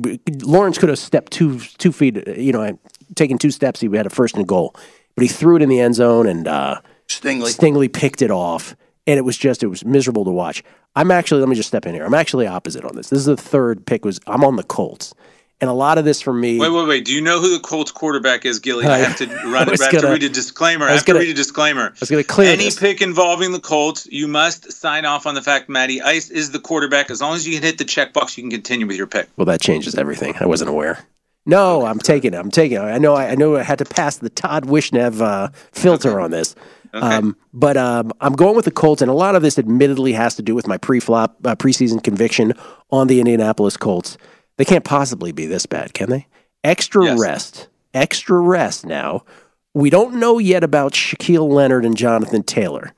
Lawrence 0.42 0.78
could 0.78 0.88
have 0.88 0.98
stepped 0.98 1.32
two 1.32 1.58
two 1.58 1.92
feet, 1.92 2.26
you 2.36 2.52
know, 2.52 2.78
taken 3.14 3.38
two 3.38 3.50
steps. 3.50 3.80
He 3.80 3.88
had 3.96 4.06
a 4.06 4.10
first 4.10 4.36
and 4.36 4.46
goal, 4.46 4.74
but 5.14 5.22
he 5.22 5.28
threw 5.28 5.56
it 5.56 5.62
in 5.62 5.68
the 5.68 5.80
end 5.80 5.94
zone, 5.94 6.26
and 6.26 6.46
uh, 6.46 6.80
Stingley. 7.08 7.54
Stingley 7.54 7.92
picked 7.92 8.22
it 8.22 8.30
off, 8.30 8.76
and 9.06 9.18
it 9.18 9.22
was 9.22 9.36
just 9.36 9.62
it 9.62 9.68
was 9.68 9.84
miserable 9.84 10.24
to 10.24 10.30
watch. 10.30 10.62
I'm 10.94 11.10
actually 11.10 11.40
let 11.40 11.48
me 11.48 11.56
just 11.56 11.68
step 11.68 11.86
in 11.86 11.94
here. 11.94 12.04
I'm 12.04 12.14
actually 12.14 12.46
opposite 12.46 12.84
on 12.84 12.94
this. 12.96 13.08
This 13.10 13.20
is 13.20 13.26
the 13.26 13.36
third 13.36 13.86
pick. 13.86 14.04
Was 14.04 14.20
I'm 14.26 14.44
on 14.44 14.56
the 14.56 14.62
Colts, 14.62 15.14
and 15.60 15.70
a 15.70 15.72
lot 15.72 15.96
of 15.98 16.04
this 16.04 16.20
for 16.20 16.32
me. 16.34 16.58
Wait, 16.58 16.68
wait, 16.70 16.86
wait. 16.86 17.04
Do 17.04 17.14
you 17.14 17.20
know 17.22 17.40
who 17.40 17.50
the 17.52 17.60
Colts 17.60 17.90
quarterback 17.90 18.44
is, 18.44 18.58
Gilly? 18.58 18.84
I 18.86 18.98
have 18.98 19.16
to 19.18 19.26
run. 19.46 19.68
I 19.68 19.72
I 19.72 19.76
have 19.80 19.90
to 19.90 19.96
gonna- 19.96 20.10
read 20.12 20.22
a 20.22 20.28
disclaimer. 20.28 20.84
I 20.86 20.90
I 20.90 20.92
have 20.92 21.00
to 21.04 21.06
gonna- 21.12 21.20
read 21.20 21.30
a 21.30 21.34
disclaimer. 21.34 21.94
I 21.96 22.00
was 22.00 22.10
going 22.10 22.22
to 22.22 22.28
clear 22.28 22.52
Any 22.52 22.64
this. 22.64 22.78
pick 22.78 23.00
involving 23.00 23.52
the 23.52 23.60
Colts, 23.60 24.06
you 24.10 24.28
must 24.28 24.70
sign 24.72 25.04
off 25.06 25.26
on 25.26 25.34
the 25.34 25.42
fact 25.42 25.68
Matty 25.68 26.02
Ice 26.02 26.30
is 26.30 26.50
the 26.50 26.58
quarterback. 26.60 27.10
As 27.10 27.20
long 27.22 27.34
as 27.34 27.46
you 27.46 27.54
can 27.54 27.62
hit 27.62 27.78
the 27.78 27.84
checkbox, 27.84 28.36
you 28.36 28.42
can 28.42 28.50
continue 28.50 28.86
with 28.86 28.96
your 28.96 29.06
pick. 29.06 29.28
Well, 29.36 29.46
that 29.46 29.60
changes 29.60 29.94
everything. 29.94 30.34
I 30.40 30.46
wasn't 30.46 30.68
aware. 30.70 30.98
No, 31.44 31.86
I'm 31.86 31.98
taking 31.98 32.34
it. 32.34 32.36
I'm 32.36 32.50
taking 32.52 32.76
it. 32.76 32.82
I 32.82 32.98
know. 32.98 33.16
I 33.16 33.34
know. 33.34 33.56
I 33.56 33.62
had 33.64 33.78
to 33.78 33.84
pass 33.84 34.18
the 34.18 34.30
Todd 34.30 34.66
Wishnev 34.66 35.20
uh, 35.20 35.48
filter 35.72 36.20
on 36.20 36.30
this. 36.30 36.54
Um, 36.94 37.36
but 37.52 37.76
um, 37.76 38.12
I'm 38.20 38.34
going 38.34 38.54
with 38.54 38.66
the 38.66 38.70
Colts, 38.70 39.00
and 39.00 39.10
a 39.10 39.14
lot 39.14 39.34
of 39.34 39.42
this, 39.42 39.58
admittedly, 39.58 40.12
has 40.12 40.36
to 40.36 40.42
do 40.42 40.54
with 40.54 40.66
my 40.66 40.76
pre-flop 40.76 41.38
uh, 41.44 41.56
preseason 41.56 42.02
conviction 42.02 42.52
on 42.90 43.06
the 43.06 43.18
Indianapolis 43.18 43.76
Colts. 43.76 44.18
They 44.58 44.64
can't 44.64 44.84
possibly 44.84 45.32
be 45.32 45.46
this 45.46 45.64
bad, 45.64 45.94
can 45.94 46.10
they? 46.10 46.26
Extra 46.62 47.18
rest, 47.18 47.68
extra 47.94 48.38
rest. 48.38 48.84
Now 48.86 49.24
we 49.74 49.90
don't 49.90 50.14
know 50.14 50.38
yet 50.38 50.64
about 50.64 50.92
Shaquille 50.92 51.48
Leonard 51.50 51.84
and 51.84 51.96
Jonathan 51.96 52.42
Taylor. 52.42 52.92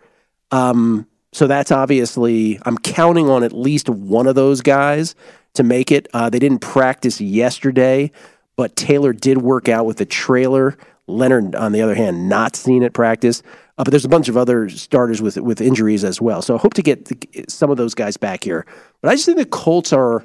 Um, 0.50 1.06
so 1.32 1.46
that's 1.46 1.72
obviously, 1.72 2.58
I'm 2.64 2.78
counting 2.78 3.28
on 3.28 3.42
at 3.42 3.52
least 3.52 3.88
one 3.88 4.26
of 4.26 4.34
those 4.34 4.60
guys 4.60 5.14
to 5.54 5.62
make 5.62 5.92
it. 5.92 6.08
Uh, 6.12 6.30
they 6.30 6.38
didn't 6.38 6.60
practice 6.60 7.20
yesterday, 7.20 8.10
but 8.56 8.76
Taylor 8.76 9.12
did 9.12 9.38
work 9.38 9.68
out 9.68 9.86
with 9.86 9.98
the 9.98 10.06
trailer. 10.06 10.76
Leonard, 11.06 11.54
on 11.54 11.72
the 11.72 11.82
other 11.82 11.94
hand, 11.94 12.28
not 12.28 12.56
seen 12.56 12.82
at 12.82 12.92
practice. 12.92 13.42
Uh, 13.76 13.84
but 13.84 13.90
there's 13.90 14.04
a 14.04 14.08
bunch 14.08 14.28
of 14.28 14.36
other 14.36 14.68
starters 14.68 15.20
with 15.20 15.36
with 15.38 15.60
injuries 15.60 16.04
as 16.04 16.20
well. 16.20 16.42
So 16.42 16.54
I 16.54 16.58
hope 16.58 16.74
to 16.74 16.82
get 16.82 17.06
the, 17.06 17.44
some 17.48 17.70
of 17.70 17.76
those 17.76 17.94
guys 17.94 18.16
back 18.16 18.44
here. 18.44 18.66
But 19.00 19.10
I 19.10 19.14
just 19.14 19.26
think 19.26 19.38
the 19.38 19.46
Colts 19.46 19.92
are, 19.92 20.24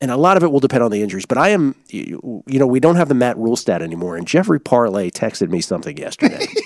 and 0.00 0.10
a 0.10 0.16
lot 0.16 0.36
of 0.36 0.42
it 0.42 0.50
will 0.50 0.60
depend 0.60 0.82
on 0.82 0.90
the 0.90 1.02
injuries. 1.02 1.26
But 1.26 1.38
I 1.38 1.50
am, 1.50 1.76
you, 1.88 2.42
you 2.46 2.58
know, 2.58 2.66
we 2.66 2.80
don't 2.80 2.96
have 2.96 3.08
the 3.08 3.14
Matt 3.14 3.36
Rhule 3.36 3.56
stat 3.56 3.80
anymore. 3.80 4.16
And 4.16 4.26
Jeffrey 4.26 4.58
Parlay 4.58 5.10
texted 5.10 5.50
me 5.50 5.60
something 5.60 5.96
yesterday. 5.96 6.46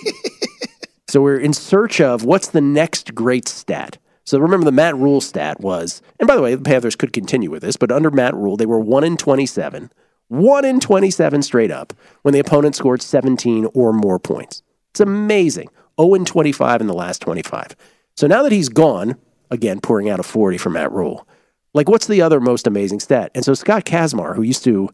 So 1.15 1.21
we're 1.21 1.39
in 1.39 1.53
search 1.53 2.01
of 2.01 2.25
what's 2.25 2.49
the 2.49 2.61
next 2.61 3.15
great 3.15 3.47
stat. 3.47 3.99
So 4.25 4.37
remember 4.41 4.65
the 4.65 4.73
Matt 4.73 4.97
Rhule 4.97 5.21
stat 5.21 5.61
was, 5.61 6.03
and 6.19 6.27
by 6.27 6.35
the 6.35 6.43
way, 6.43 6.57
the 6.57 6.63
Panthers 6.63 6.97
could 6.97 7.13
continue 7.13 7.53
with 7.53 7.63
this, 7.63 7.77
but 7.77 7.93
under 7.93 8.11
Matt 8.11 8.35
Rhule, 8.35 8.57
they 8.57 8.67
were 8.67 8.81
1 8.81 9.05
in 9.05 9.17
27, 9.17 9.93
1 10.27 10.65
in 10.65 10.81
27 10.81 11.43
straight 11.43 11.71
up 11.71 11.93
when 12.23 12.35
the 12.35 12.41
opponent 12.41 12.75
scored 12.75 13.01
17 13.01 13.69
or 13.75 13.93
more 13.93 14.19
points. 14.19 14.65
It's 14.91 14.99
amazing. 14.99 15.69
0 16.01 16.15
in 16.15 16.25
25 16.25 16.81
in 16.81 16.87
the 16.87 16.95
last 16.95 17.21
25. 17.23 17.77
So 18.17 18.27
now 18.27 18.43
that 18.43 18.53
he's 18.53 18.69
gone, 18.69 19.17
again, 19.51 19.81
pouring 19.81 20.09
out 20.09 20.21
a 20.21 20.23
40 20.23 20.59
for 20.59 20.71
Matt 20.71 20.93
Rhule, 20.93 21.27
like 21.73 21.89
what's 21.89 22.07
the 22.07 22.23
other 22.23 22.41
most 22.41 22.67
amazing 22.67 23.01
stat? 23.01 23.31
And 23.35 23.45
so 23.45 23.55
Scott 23.55 23.85
Kacsmar, 23.85 24.37
who 24.37 24.43
used 24.43 24.65
to 24.65 24.91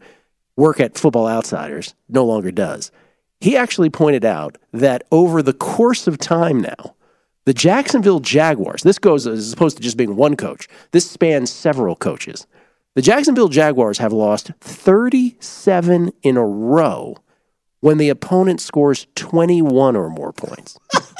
work 0.57 0.81
at 0.81 0.99
Football 0.99 1.29
Outsiders, 1.29 1.95
no 2.09 2.25
longer 2.25 2.51
does. 2.51 2.91
He 3.41 3.57
actually 3.57 3.91
pointed 3.91 4.25
out 4.25 4.59
that 4.73 5.05
over 5.11 5.43
the 5.43 5.53
course 5.53 6.07
of 6.07 6.19
time 6.19 6.61
now, 6.61 6.95
the 7.47 7.55
Jacksonville 7.55 8.21
Jaguars, 8.21 8.83
this 8.83 8.99
goes 8.99 9.27
as 9.27 9.53
opposed 9.53 9.77
to 9.79 9.83
just 9.83 9.97
being 9.97 10.17
one 10.17 10.37
coach, 10.37 10.69
this 10.93 11.11
spans 11.11 11.51
several 11.51 11.97
coaches. 11.97 12.47
The 12.95 13.03
Jacksonville 13.03 13.49
Jaguars 13.49 13.99
have 13.99 14.13
lost 14.13 14.51
37 14.61 16.13
in 16.23 16.37
a 16.37 16.45
row 16.45 17.17
when 17.81 17.99
the 17.99 18.09
opponent 18.09 18.61
scores 18.61 19.07
21 19.15 19.97
or 19.97 20.11
more 20.11 20.33
points. 20.33 20.79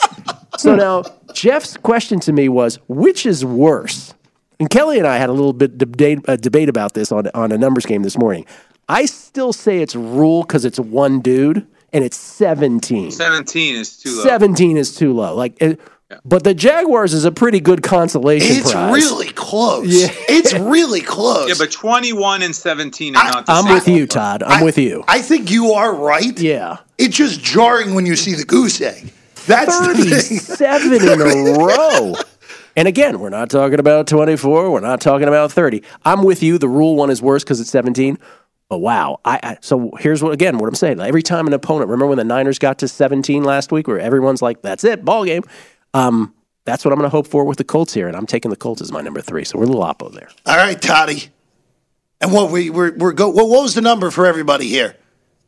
so 0.59 0.75
now, 0.75 1.05
Jeff's 1.33 1.77
question 1.77 2.21
to 2.21 2.33
me 2.33 2.49
was 2.49 2.79
which 2.89 3.27
is 3.27 3.45
worse? 3.45 4.15
And 4.59 4.69
Kelly 4.69 4.99
and 4.99 5.07
I 5.07 5.17
had 5.17 5.31
a 5.31 5.33
little 5.33 5.55
bit 5.55 5.79
debate, 5.79 6.19
uh, 6.29 6.37
debate 6.37 6.69
about 6.69 6.93
this 6.93 7.11
on, 7.11 7.29
on 7.35 7.51
a 7.51 7.59
numbers 7.59 7.87
game 7.87 8.03
this 8.03 8.19
morning. 8.19 8.45
I 8.89 9.07
still 9.07 9.53
say 9.53 9.81
it's 9.81 9.95
Rhule 9.95 10.43
because 10.43 10.65
it's 10.65 10.79
one 10.79 11.21
dude 11.21 11.67
and 11.93 12.05
it's 12.05 12.17
17. 12.17 13.11
17 13.11 13.77
is 13.77 13.97
too 13.97 14.17
low. 14.17 14.25
17 14.25 14.77
is 14.77 14.95
too 14.95 15.13
low. 15.15 15.35
Like, 15.35 15.63
but 16.25 16.45
the 16.45 16.55
Jaguars 16.55 17.15
is 17.15 17.25
a 17.25 17.33
pretty 17.33 17.61
good 17.61 17.83
consolation 17.83 18.57
It's 18.57 18.73
prize. 18.73 18.93
really 18.95 19.29
close. 19.29 19.87
Yeah. 19.87 20.09
It's 20.29 20.53
really 20.55 21.01
close. 21.01 21.49
Yeah, 21.49 21.55
but 21.59 21.71
21 21.73 22.43
and 22.43 22.55
17 22.55 23.17
are 23.17 23.25
not 23.25 23.47
the 23.47 23.53
I'm 23.53 23.65
same. 23.65 23.75
with 23.75 23.89
you, 23.89 24.07
Todd. 24.07 24.43
I'm 24.43 24.65
with 24.65 24.79
you. 24.79 25.05
I 25.09 25.21
think 25.23 25.51
you 25.51 25.73
are 25.73 25.95
right. 25.95 26.39
Yeah. 26.39 26.79
It's 26.99 27.17
just 27.17 27.41
jarring 27.43 27.95
when 27.95 28.07
you 28.07 28.17
see 28.17 28.35
the 28.35 28.45
goose 28.45 28.81
egg. 28.81 29.13
That's 29.47 29.79
the 29.81 29.95
thing. 29.95 30.39
37 30.39 30.93
in 30.93 31.47
a 31.49 31.59
row. 31.65 32.15
And 32.77 32.87
again, 32.87 33.19
we're 33.21 33.31
not 33.31 33.51
talking 33.51 33.81
about 33.81 34.07
24. 34.07 34.71
We're 34.71 34.81
not 34.81 35.01
talking 35.01 35.27
about 35.29 35.51
30. 35.53 35.83
I'm 36.05 36.23
with 36.23 36.43
you. 36.43 36.59
The 36.59 36.69
Rhule 36.69 36.97
one 36.97 37.11
is 37.11 37.21
worse 37.21 37.43
because 37.43 37.61
it's 37.61 37.71
17. 37.71 38.19
But 38.69 38.79
wow, 38.79 39.19
I, 39.25 39.41
I 39.43 39.57
so 39.61 39.91
here's 39.99 40.23
what 40.23 40.33
again 40.33 40.59
what 40.59 40.69
I'm 40.69 40.77
saying. 40.77 41.01
Every 41.01 41.23
time 41.23 41.49
an 41.49 41.53
opponent, 41.53 41.89
remember 41.91 42.07
when 42.07 42.19
the 42.19 42.25
Niners 42.25 42.61
got 42.61 42.79
to 42.79 42.87
17 42.89 43.43
last 43.43 43.73
week, 43.73 43.89
where 43.89 43.99
everyone's 43.99 44.43
like, 44.43 44.63
"That's 44.63 44.85
it, 44.85 45.05
ball 45.05 45.25
game." 45.25 45.43
Um, 45.95 46.35
that's 46.65 46.85
what 46.85 46.93
I'm 46.93 46.99
going 46.99 47.11
to 47.11 47.15
hope 47.15 47.27
for 47.27 47.45
with 47.45 47.59
the 47.59 47.65
Colts 47.65 47.93
here, 47.93 48.07
and 48.09 48.17
I'm 48.17 48.27
taking 48.27 48.51
the 48.51 48.57
Colts 48.57 48.81
as 48.81 48.93
my 48.93 49.01
number 49.01 49.21
three. 49.21 49.45
So 49.45 49.59
we're 49.59 49.65
a 49.65 49.69
little 49.69 49.83
oppo 49.83 50.13
there. 50.13 50.29
All 50.47 50.57
right, 50.57 50.81
Toddy. 50.81 51.29
And 52.21 52.33
what 52.33 52.51
we 52.51 52.69
we're, 52.71 52.95
we're 52.97 53.13
go. 53.13 53.29
What, 53.31 53.49
what 53.49 53.63
was 53.63 53.75
the 53.75 53.81
number 53.81 54.11
for 54.11 54.27
everybody 54.27 54.69
here? 54.69 54.95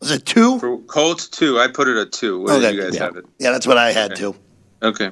Was 0.01 0.11
it 0.11 0.25
two? 0.25 0.59
For 0.59 0.79
Colts, 0.79 1.29
two. 1.29 1.61
I 1.61 1.69
put 1.69 1.87
it 1.87 1.97
at 1.99 2.13
two. 2.13 2.41
Where 2.43 2.55
Okay. 2.55 2.63
did 2.71 2.75
you 2.77 2.83
guys 2.83 2.95
Yeah. 2.95 3.05
have 3.05 3.17
it? 3.17 3.25
Yeah, 3.39 3.51
that's 3.53 3.67
what 3.67 3.77
I 3.77 3.93
had 3.93 4.13
Okay. 4.13 4.21
too. 4.21 4.35
Okay. 4.83 5.11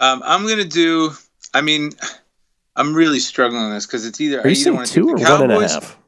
Um, 0.00 0.22
I'm 0.24 0.48
gonna 0.48 0.64
do. 0.64 1.10
I 1.52 1.60
mean, 1.60 1.92
I'm 2.74 2.94
really 2.94 3.20
struggling 3.20 3.62
on 3.62 3.72
this 3.74 3.86
because 3.86 4.06
it's 4.06 4.20
either 4.20 4.40
Are 4.40 4.48
you 4.48 4.48
I 4.48 4.52
either 4.52 4.86
saying 4.86 4.86
two 4.86 5.10
or 5.10 5.18
the 5.18 5.24
one 5.24 5.42
and 5.42 5.52
a 5.52 5.54
Cowboys. 5.56 5.72
half? 5.72 5.98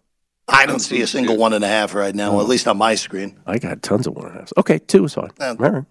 I 0.49 0.64
don't 0.64 0.79
see 0.81 1.03
a 1.03 1.07
single 1.07 1.37
one 1.37 1.53
and 1.53 1.64
a 1.64 1.69
half 1.69 1.95
right 1.95 2.14
now, 2.14 2.41
at 2.41 2.47
least 2.49 2.67
on 2.67 2.79
my 2.79 2.95
screen. 2.95 3.39
I 3.47 3.59
got 3.59 3.83
tons 3.83 4.07
of 4.07 4.14
one 4.17 4.27
and 4.27 4.37
a 4.37 4.39
half. 4.41 4.53
Okay, 4.57 4.79
two 4.79 5.05
is 5.05 5.12
fine. 5.14 5.31
All 5.41 5.57
right. 5.57 5.85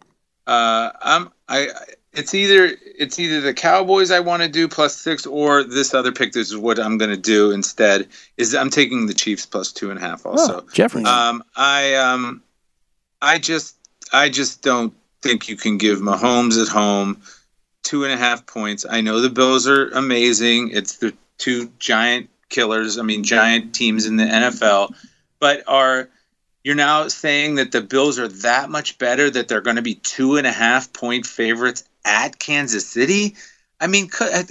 Uh, 0.48 0.92
I'm 1.02 1.30
I. 1.48 1.70
It's 2.16 2.34
either 2.34 2.76
it's 2.98 3.20
either 3.20 3.42
the 3.42 3.54
Cowboys 3.54 4.12
I 4.12 4.20
want 4.20 4.42
to 4.44 4.50
do 4.50 4.68
plus 4.68 4.96
six 4.96 5.26
or 5.26 5.64
this 5.64 5.94
other 5.94 6.12
pick. 6.12 6.32
This 6.34 6.50
is 6.50 6.58
what 6.58 6.80
I'm 6.80 6.98
going 6.98 7.12
to 7.12 7.18
do 7.18 7.52
instead. 7.52 8.08
Is 8.38 8.56
I'm 8.56 8.70
taking 8.70 9.08
the 9.08 9.14
Chiefs 9.14 9.46
plus 9.46 9.72
two 9.72 9.90
and 9.90 10.00
a 10.00 10.02
half. 10.02 10.26
Also, 10.26 10.62
Oh, 10.62 10.66
Jeffrey. 10.72 11.04
Um, 11.04 11.44
I 11.56 11.96
um, 11.96 12.42
I 13.22 13.38
just 13.40 13.76
I 14.14 14.30
just 14.30 14.62
don't 14.62 14.94
think 15.22 15.50
you 15.50 15.58
can 15.58 15.78
give 15.78 16.00
Mahomes 16.00 16.62
at 16.62 16.68
home 16.68 17.22
two 17.84 18.04
and 18.04 18.14
a 18.14 18.18
half 18.18 18.46
points. 18.46 18.86
I 18.90 19.02
know 19.02 19.20
the 19.22 19.30
Bills 19.30 19.68
are 19.68 19.90
amazing. 19.90 20.72
It's 20.72 20.98
the 20.98 21.14
two 21.38 21.72
giant 21.80 22.30
killers. 22.50 22.98
I 22.98 23.04
mean, 23.04 23.24
giant 23.24 23.76
teams 23.76 24.06
in 24.06 24.16
the 24.16 24.24
NFL, 24.24 24.94
but 25.40 25.64
are 25.68 26.10
you're 26.66 26.76
now 26.76 27.08
saying 27.08 27.56
that 27.56 27.72
the 27.72 27.80
Bills 27.82 28.18
are 28.18 28.28
that 28.28 28.70
much 28.72 28.98
better 28.98 29.30
that 29.30 29.48
they're 29.48 29.62
going 29.62 29.76
to 29.76 29.84
be 29.84 29.96
two 29.96 30.36
and 30.36 30.48
a 30.48 30.52
half 30.52 30.92
point 30.94 31.26
favorites 31.28 31.84
at 32.04 32.40
Kansas 32.40 32.88
City? 32.88 33.36
I 33.80 33.86
mean, 33.86 34.10
uh, 34.20 34.44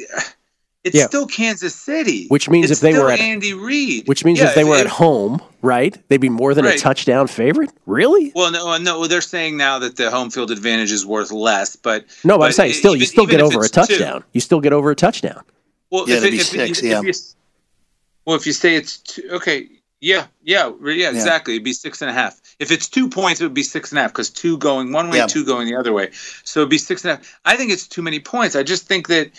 it's 0.84 0.94
Yeah. 0.96 1.06
still 1.08 1.26
Kansas 1.26 1.74
City, 1.74 2.26
Which 2.28 2.48
means 2.48 2.70
It's 2.70 2.80
if 2.80 2.82
they 2.92 2.96
were 2.96 3.10
at- 3.10 3.18
Andy 3.18 3.52
Reid, 3.52 4.06
Which 4.06 4.24
means 4.24 4.38
Yeah, 4.38 4.50
if 4.50 4.54
they 4.54 4.62
were 4.62 4.76
if- 4.76 4.82
at 4.82 4.86
home, 4.86 5.42
right, 5.60 5.96
they'd 6.08 6.20
be 6.20 6.28
more 6.28 6.54
than 6.54 6.64
a 6.66 6.78
touchdown 6.78 7.26
favorite. 7.26 7.70
Really? 7.84 8.30
Well, 8.34 8.52
no, 8.52 8.68
uh, 8.68 8.78
no. 8.78 9.06
They're 9.08 9.20
saying 9.20 9.56
now 9.56 9.80
that 9.80 9.96
the 9.96 10.10
home 10.10 10.30
field 10.30 10.52
advantage 10.52 10.92
is 10.92 11.04
worth 11.04 11.32
less, 11.32 11.74
but 11.74 12.04
No, 12.22 12.38
but 12.38 12.44
I'm 12.44 12.52
saying 12.52 12.74
still, 12.74 12.94
you 12.94 13.06
still 13.06 13.26
get 13.26 13.40
over 13.40 13.58
a 13.58 13.62
it's 13.62 13.70
two- 13.70 13.80
touchdown. 13.80 14.22
You 14.32 14.40
still 14.40 14.60
get 14.60 14.72
over 14.72 14.90
a 14.92 14.94
touchdown. 14.94 15.42
Well, 15.90 16.08
Yeah, 16.08 16.16
if, 16.18 16.22
it'd 16.24 16.28
it, 16.28 16.36
be 16.36 16.40
if, 16.40 16.46
six, 16.46 16.78
if, 16.78 16.84
yeah. 16.84 16.98
if 17.00 17.04
you, 17.06 17.12
well, 18.24 18.36
if 18.36 18.46
you 18.46 18.52
say 18.52 18.76
it's 18.76 18.98
two, 18.98 19.22
okay, 19.32 19.68
yeah, 20.04 20.26
yeah, 20.42 20.70
yeah, 20.84 21.08
exactly. 21.10 21.54
It'd 21.54 21.64
be 21.64 21.72
six 21.72 22.02
and 22.02 22.10
a 22.10 22.12
half. 22.12 22.38
If 22.58 22.70
it's 22.70 22.88
two 22.88 23.08
points, 23.08 23.40
it 23.40 23.44
would 23.44 23.54
be 23.54 23.62
six 23.62 23.90
and 23.90 23.98
a 23.98 24.02
half 24.02 24.12
because 24.12 24.28
two 24.28 24.58
going 24.58 24.92
one 24.92 25.08
way, 25.08 25.16
Yeah. 25.16 25.26
two 25.26 25.46
going 25.46 25.66
the 25.66 25.76
other 25.76 25.94
way. 25.94 26.10
So 26.44 26.60
it'd 26.60 26.68
be 26.68 26.76
six 26.76 27.04
and 27.04 27.12
a 27.12 27.16
half. 27.16 27.40
I 27.46 27.56
think 27.56 27.72
it's 27.72 27.88
too 27.88 28.02
many 28.02 28.20
points. 28.20 28.54
I 28.54 28.62
just 28.62 28.86
think 28.86 29.08
that 29.08 29.30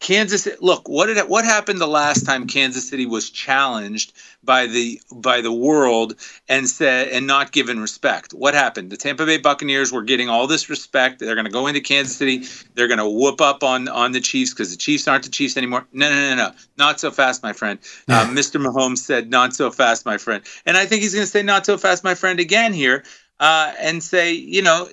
Kansas. 0.00 0.46
Look, 0.60 0.88
what 0.88 1.06
did 1.06 1.18
what 1.28 1.44
happened 1.44 1.80
the 1.80 1.88
last 1.88 2.24
time 2.24 2.46
Kansas 2.46 2.88
City 2.88 3.04
was 3.04 3.30
challenged 3.30 4.12
by 4.44 4.66
the 4.66 5.00
by 5.12 5.40
the 5.40 5.52
world 5.52 6.14
and 6.48 6.68
said 6.68 7.08
and 7.08 7.26
not 7.26 7.50
given 7.50 7.80
respect? 7.80 8.32
What 8.32 8.54
happened? 8.54 8.90
The 8.90 8.96
Tampa 8.96 9.26
Bay 9.26 9.38
Buccaneers 9.38 9.90
were 9.90 10.02
getting 10.02 10.28
all 10.28 10.46
this 10.46 10.70
respect. 10.70 11.18
They're 11.18 11.34
going 11.34 11.46
to 11.46 11.50
go 11.50 11.66
into 11.66 11.80
Kansas 11.80 12.16
City. 12.16 12.44
They're 12.74 12.86
going 12.86 12.98
to 12.98 13.08
whoop 13.08 13.40
up 13.40 13.64
on 13.64 13.88
on 13.88 14.12
the 14.12 14.20
Chiefs 14.20 14.54
because 14.54 14.70
the 14.70 14.76
Chiefs 14.76 15.08
aren't 15.08 15.24
the 15.24 15.30
Chiefs 15.30 15.56
anymore. 15.56 15.86
No, 15.92 16.08
no, 16.08 16.34
no, 16.34 16.36
no, 16.36 16.52
not 16.76 17.00
so 17.00 17.10
fast, 17.10 17.42
my 17.42 17.52
friend. 17.52 17.80
Uh, 18.08 18.26
Mr. 18.26 18.64
Mahomes 18.64 18.98
said, 18.98 19.30
"Not 19.30 19.54
so 19.54 19.70
fast, 19.70 20.06
my 20.06 20.16
friend," 20.16 20.44
and 20.64 20.76
I 20.76 20.86
think 20.86 21.02
he's 21.02 21.14
going 21.14 21.26
to 21.26 21.30
say, 21.30 21.42
"Not 21.42 21.66
so 21.66 21.76
fast, 21.76 22.04
my 22.04 22.14
friend," 22.14 22.38
again 22.38 22.72
here. 22.72 23.04
Uh, 23.40 23.72
and 23.78 24.02
say, 24.02 24.32
you 24.32 24.60
know, 24.60 24.86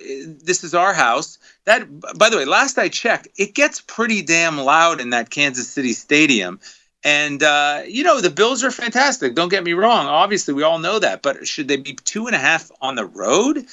this 0.44 0.62
is 0.62 0.72
our 0.72 0.94
house. 0.94 1.36
That, 1.66 1.86
by 2.16 2.30
the 2.30 2.36
way, 2.36 2.44
last 2.44 2.78
I 2.78 2.88
checked, 2.88 3.28
it 3.36 3.54
gets 3.54 3.80
pretty 3.80 4.22
damn 4.22 4.56
loud 4.56 5.00
in 5.00 5.10
that 5.10 5.30
Kansas 5.30 5.68
City 5.68 5.92
stadium. 5.92 6.60
And 7.04 7.42
uh, 7.42 7.82
you 7.86 8.02
know, 8.02 8.20
the 8.20 8.30
Bills 8.30 8.64
are 8.64 8.70
fantastic. 8.70 9.34
Don't 9.34 9.48
get 9.48 9.62
me 9.62 9.74
wrong. 9.74 10.06
Obviously, 10.06 10.54
we 10.54 10.62
all 10.62 10.78
know 10.78 10.98
that. 10.98 11.22
But 11.22 11.46
should 11.46 11.68
they 11.68 11.76
be 11.76 11.94
two 11.94 12.26
and 12.26 12.34
a 12.34 12.38
half 12.38 12.70
on 12.80 12.94
the 12.94 13.04
road? 13.04 13.66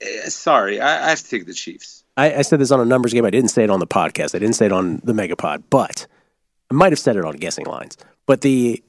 Eh, 0.00 0.28
sorry, 0.28 0.80
I, 0.80 1.06
I 1.06 1.10
have 1.10 1.20
to 1.20 1.28
take 1.28 1.46
the 1.46 1.54
Chiefs. 1.54 2.04
I, 2.16 2.34
I 2.34 2.42
said 2.42 2.60
this 2.60 2.70
on 2.70 2.80
a 2.80 2.84
numbers 2.84 3.12
game. 3.12 3.24
I 3.24 3.30
didn't 3.30 3.50
say 3.50 3.64
it 3.64 3.70
on 3.70 3.80
the 3.80 3.86
podcast. 3.86 4.34
I 4.34 4.38
didn't 4.38 4.54
say 4.54 4.66
it 4.66 4.72
on 4.72 5.00
the 5.04 5.12
Megapod, 5.12 5.62
but 5.70 6.06
I 6.70 6.74
might 6.74 6.92
have 6.92 6.98
said 6.98 7.16
it 7.16 7.24
on 7.24 7.36
guessing 7.36 7.66
lines. 7.66 7.96
But 8.26 8.42
the 8.42 8.82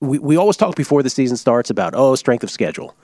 we, 0.00 0.18
we 0.18 0.36
always 0.36 0.56
talk 0.56 0.76
before 0.76 1.02
the 1.02 1.10
season 1.10 1.36
starts 1.36 1.70
about 1.70 1.94
oh 1.94 2.14
strength 2.14 2.44
of 2.44 2.50
schedule, 2.50 2.94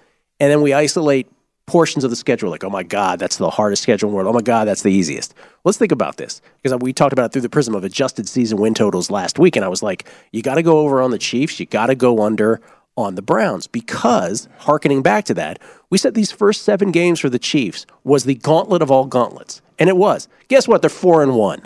and 0.40 0.50
then 0.50 0.62
we 0.62 0.72
isolate 0.72 1.28
portions 1.66 2.04
of 2.04 2.10
the 2.10 2.16
schedule 2.16 2.50
like 2.50 2.62
oh 2.62 2.68
my 2.70 2.82
god 2.82 3.18
that's 3.18 3.38
the 3.38 3.48
hardest 3.48 3.82
schedule 3.82 4.08
in 4.08 4.12
the 4.12 4.16
world. 4.16 4.28
Oh 4.28 4.32
my 4.32 4.42
god 4.42 4.66
that's 4.66 4.82
the 4.82 4.92
easiest. 4.92 5.34
Let's 5.64 5.78
think 5.78 5.92
about 5.92 6.16
this 6.18 6.40
because 6.62 6.78
we 6.80 6.92
talked 6.92 7.12
about 7.12 7.26
it 7.26 7.32
through 7.32 7.42
the 7.42 7.48
prism 7.48 7.74
of 7.74 7.84
adjusted 7.84 8.28
season 8.28 8.58
win 8.58 8.74
totals 8.74 9.10
last 9.10 9.38
week, 9.38 9.56
and 9.56 9.64
I 9.64 9.68
was 9.68 9.82
like 9.82 10.06
you 10.32 10.42
got 10.42 10.56
to 10.56 10.62
go 10.62 10.80
over 10.80 11.00
on 11.00 11.10
the 11.10 11.18
Chiefs. 11.18 11.58
You 11.58 11.66
got 11.66 11.86
to 11.86 11.94
go 11.94 12.22
under 12.22 12.60
on 12.96 13.16
the 13.16 13.22
Browns 13.22 13.66
because, 13.66 14.48
harkening 14.58 15.02
back 15.02 15.24
to 15.24 15.34
that, 15.34 15.58
we 15.90 15.98
said 15.98 16.14
these 16.14 16.30
first 16.30 16.62
seven 16.62 16.92
games 16.92 17.18
for 17.18 17.28
the 17.28 17.40
Chiefs 17.40 17.86
was 18.04 18.22
the 18.22 18.36
gauntlet 18.36 18.82
of 18.82 18.90
all 18.90 19.04
gauntlets. 19.06 19.60
And 19.80 19.88
it 19.90 19.96
was. 19.96 20.28
Guess 20.46 20.68
what? 20.68 20.80
They're 20.80 20.88
four 20.88 21.20
and 21.20 21.34
one. 21.34 21.62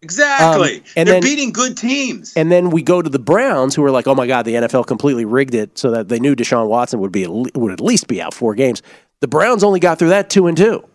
Exactly. 0.00 0.76
Um, 0.76 0.82
and 0.96 1.08
They're 1.08 1.14
then- 1.20 1.22
beating 1.22 1.50
good 1.50 1.76
teams. 1.76 2.34
And 2.36 2.52
then 2.52 2.70
we 2.70 2.82
go 2.82 3.00
to 3.02 3.10
the 3.10 3.18
Browns, 3.18 3.74
who 3.74 3.82
are 3.84 3.90
like, 3.90 4.06
oh 4.06 4.14
my 4.14 4.26
God, 4.26 4.44
the 4.44 4.54
NFL 4.54 4.86
completely 4.86 5.24
rigged 5.24 5.54
it 5.54 5.76
so 5.78 5.90
that 5.90 6.08
they 6.08 6.20
knew 6.20 6.36
Deshaun 6.36 6.68
Watson 6.68 7.00
would 7.00 7.10
be 7.12 7.26
would 7.26 7.72
at 7.72 7.80
least 7.80 8.06
be 8.06 8.20
out 8.20 8.34
four 8.34 8.54
games. 8.54 8.82
The 9.20 9.28
Browns 9.28 9.64
only 9.64 9.80
got 9.80 9.98
through 9.98 10.10
that 10.10 10.30
two 10.30 10.46
and 10.46 10.56
two. 10.56 10.86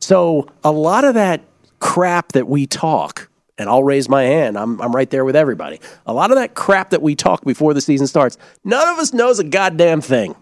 So 0.00 0.48
a 0.64 0.72
lot 0.72 1.04
of 1.04 1.14
that 1.14 1.42
crap 1.78 2.32
that 2.32 2.48
we 2.48 2.66
talk, 2.66 3.28
and 3.58 3.68
I'll 3.68 3.84
raise 3.84 4.08
my 4.08 4.22
hand, 4.22 4.56
I'm, 4.56 4.80
I'm 4.80 4.92
right 4.92 5.10
there 5.10 5.24
with 5.24 5.36
everybody. 5.36 5.80
A 6.06 6.12
lot 6.12 6.30
of 6.30 6.36
that 6.36 6.54
crap 6.54 6.90
that 6.90 7.02
we 7.02 7.14
talk 7.14 7.44
before 7.44 7.74
the 7.74 7.80
season 7.80 8.06
starts, 8.06 8.38
none 8.64 8.88
of 8.88 8.98
us 8.98 9.12
knows 9.12 9.38
a 9.38 9.44
goddamn 9.44 10.00
thing. 10.00 10.34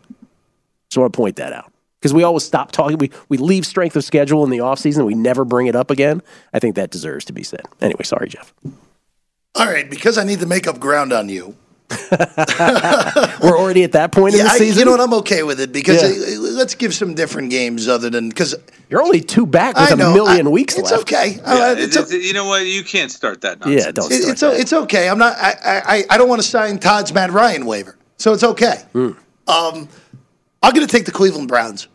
Just 0.89 0.99
want 0.99 1.13
to 1.13 1.17
point 1.17 1.37
that 1.37 1.53
out. 1.53 1.73
Because 2.01 2.15
we 2.15 2.23
always 2.23 2.45
stop 2.45 2.73
talking. 2.73 2.97
We, 2.97 3.11
we 3.29 3.37
leave 3.37 3.67
strength 3.67 3.95
of 3.95 4.05
schedule 4.05 4.43
in 4.43 4.51
the 4.51 4.59
offseason. 4.59 5.05
We 5.05 5.15
never 5.15 5.45
bring 5.45 5.67
it 5.67 5.77
up 5.77 5.91
again. 5.91 6.23
I 6.55 6.59
think 6.59 6.75
that 6.77 6.91
deserves 6.91 7.27
to 7.27 7.35
be 7.35 7.43
said. 7.43 7.67
Anyway, 7.83 8.05
sorry, 8.05 8.29
Jeff. 8.29 8.55
All 9.55 9.67
right, 9.67 9.89
because 9.91 10.17
I 10.17 10.25
need 10.25 10.41
to 10.41 10.47
make 10.47 10.67
up 10.67 10.81
ground 10.81 11.13
on 11.13 11.29
you. 11.29 11.57
We're 13.43 13.59
already 13.59 13.85
at 13.85 13.93
that 13.93 14.13
point 14.13 14.35
in 14.35 14.39
Yeah, 14.39 14.45
the 14.45 14.51
I, 14.51 14.59
season. 14.59 14.79
you 14.81 14.85
know 14.85 14.91
what? 14.93 15.01
I'm 15.01 15.15
okay 15.15 15.43
with 15.43 15.61
it 15.61 15.73
because 15.73 16.03
Yeah. 16.03 16.37
uh, 16.37 16.41
let's 16.41 16.75
give 16.75 16.95
some 16.95 17.15
different 17.15 17.51
games 17.51 17.89
other 17.89 18.11
than 18.11 18.29
because 18.29 18.55
You're 18.89 19.03
only 19.03 19.21
two 19.21 19.47
back 19.47 19.77
with 19.77 19.91
I 19.91 19.95
a 19.95 19.97
know, 19.97 20.13
million 20.15 20.47
I- 20.47 20.51
weeks 20.51 20.77
it's 20.77 20.91
left. 20.91 21.03
okay. 21.03 21.39
Yeah, 21.45 21.53
Uh, 21.53 21.73
it- 21.73 21.79
it's 21.81 21.97
o- 21.97 22.07
you 22.17 22.33
know 22.33 22.47
what? 22.47 22.65
You 22.67 22.83
can't 22.85 23.11
start 23.11 23.41
that 23.43 23.61
nonsense. 23.61 23.85
Yeah, 23.85 23.93
don't 23.93 24.13
It- 24.13 24.25
it's 24.29 24.43
o- 24.43 24.53
it's 24.53 24.73
okay. 24.73 25.09
I'm 25.09 25.19
not. 25.19 25.37
I 25.39 25.55
I, 25.87 26.05
I 26.11 26.19
don't 26.19 26.29
want 26.29 26.43
to 26.43 26.49
sign 26.49 26.79
Todd's 26.79 27.13
Matt 27.13 27.33
Ryan 27.33 27.67
waiver, 27.67 27.97
so 28.19 28.33
it's 28.33 28.45
okay. 28.45 28.83
Hmm. 28.93 29.11
Um, 29.49 29.89
I'm 30.63 30.73
going 30.75 30.87
to 30.87 30.93
take 30.93 31.07
the 31.07 31.13
Cleveland 31.13 31.49
Browns. 31.49 31.89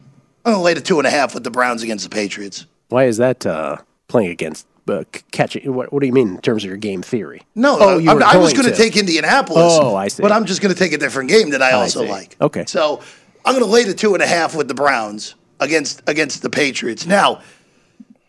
I'm 0.43 0.53
going 0.53 0.59
to 0.61 0.65
lay 0.65 0.73
the 0.73 0.81
two 0.81 0.97
and 0.99 1.07
a 1.07 1.11
half 1.11 1.33
with 1.33 1.43
the 1.43 1.51
Browns 1.51 1.83
against 1.83 2.03
the 2.03 2.09
Patriots. 2.09 2.65
Why 2.89 3.05
is 3.05 3.17
that 3.17 3.45
uh, 3.45 3.77
playing 4.07 4.29
against 4.31 4.65
uh, 4.87 5.03
catching? 5.31 5.73
What, 5.73 5.91
what 5.91 6.01
do 6.01 6.07
you 6.07 6.13
mean 6.13 6.35
in 6.35 6.41
terms 6.41 6.63
of 6.63 6.67
your 6.67 6.77
game 6.77 7.01
theory? 7.01 7.41
No, 7.55 7.77
oh, 7.79 7.99
I'm- 7.99 8.17
were 8.17 8.23
I 8.23 8.37
was 8.37 8.53
going 8.53 8.69
to 8.69 8.75
take 8.75 8.97
Indianapolis. 8.97 9.63
Oh, 9.63 9.95
I 9.95 10.07
see. 10.07 10.21
But 10.21 10.31
I'm 10.31 10.45
just 10.45 10.61
going 10.61 10.73
to 10.73 10.79
take 10.79 10.93
a 10.93 10.97
different 10.97 11.29
game 11.29 11.51
that 11.51 11.61
I 11.61 11.69
I 11.69 11.73
also 11.73 12.03
see. 12.03 12.11
like. 12.11 12.35
Okay. 12.39 12.65
So 12.67 13.01
I'm 13.43 13.53
going 13.53 13.65
to 13.65 13.71
lay 13.71 13.83
the 13.83 13.93
two 13.93 14.13
and 14.13 14.23
a 14.23 14.27
half 14.27 14.55
with 14.55 14.67
the 14.67 14.73
Browns 14.73 15.35
against 15.59 16.01
against 16.07 16.41
the 16.41 16.49
Patriots. 16.49 17.05
Now, 17.05 17.41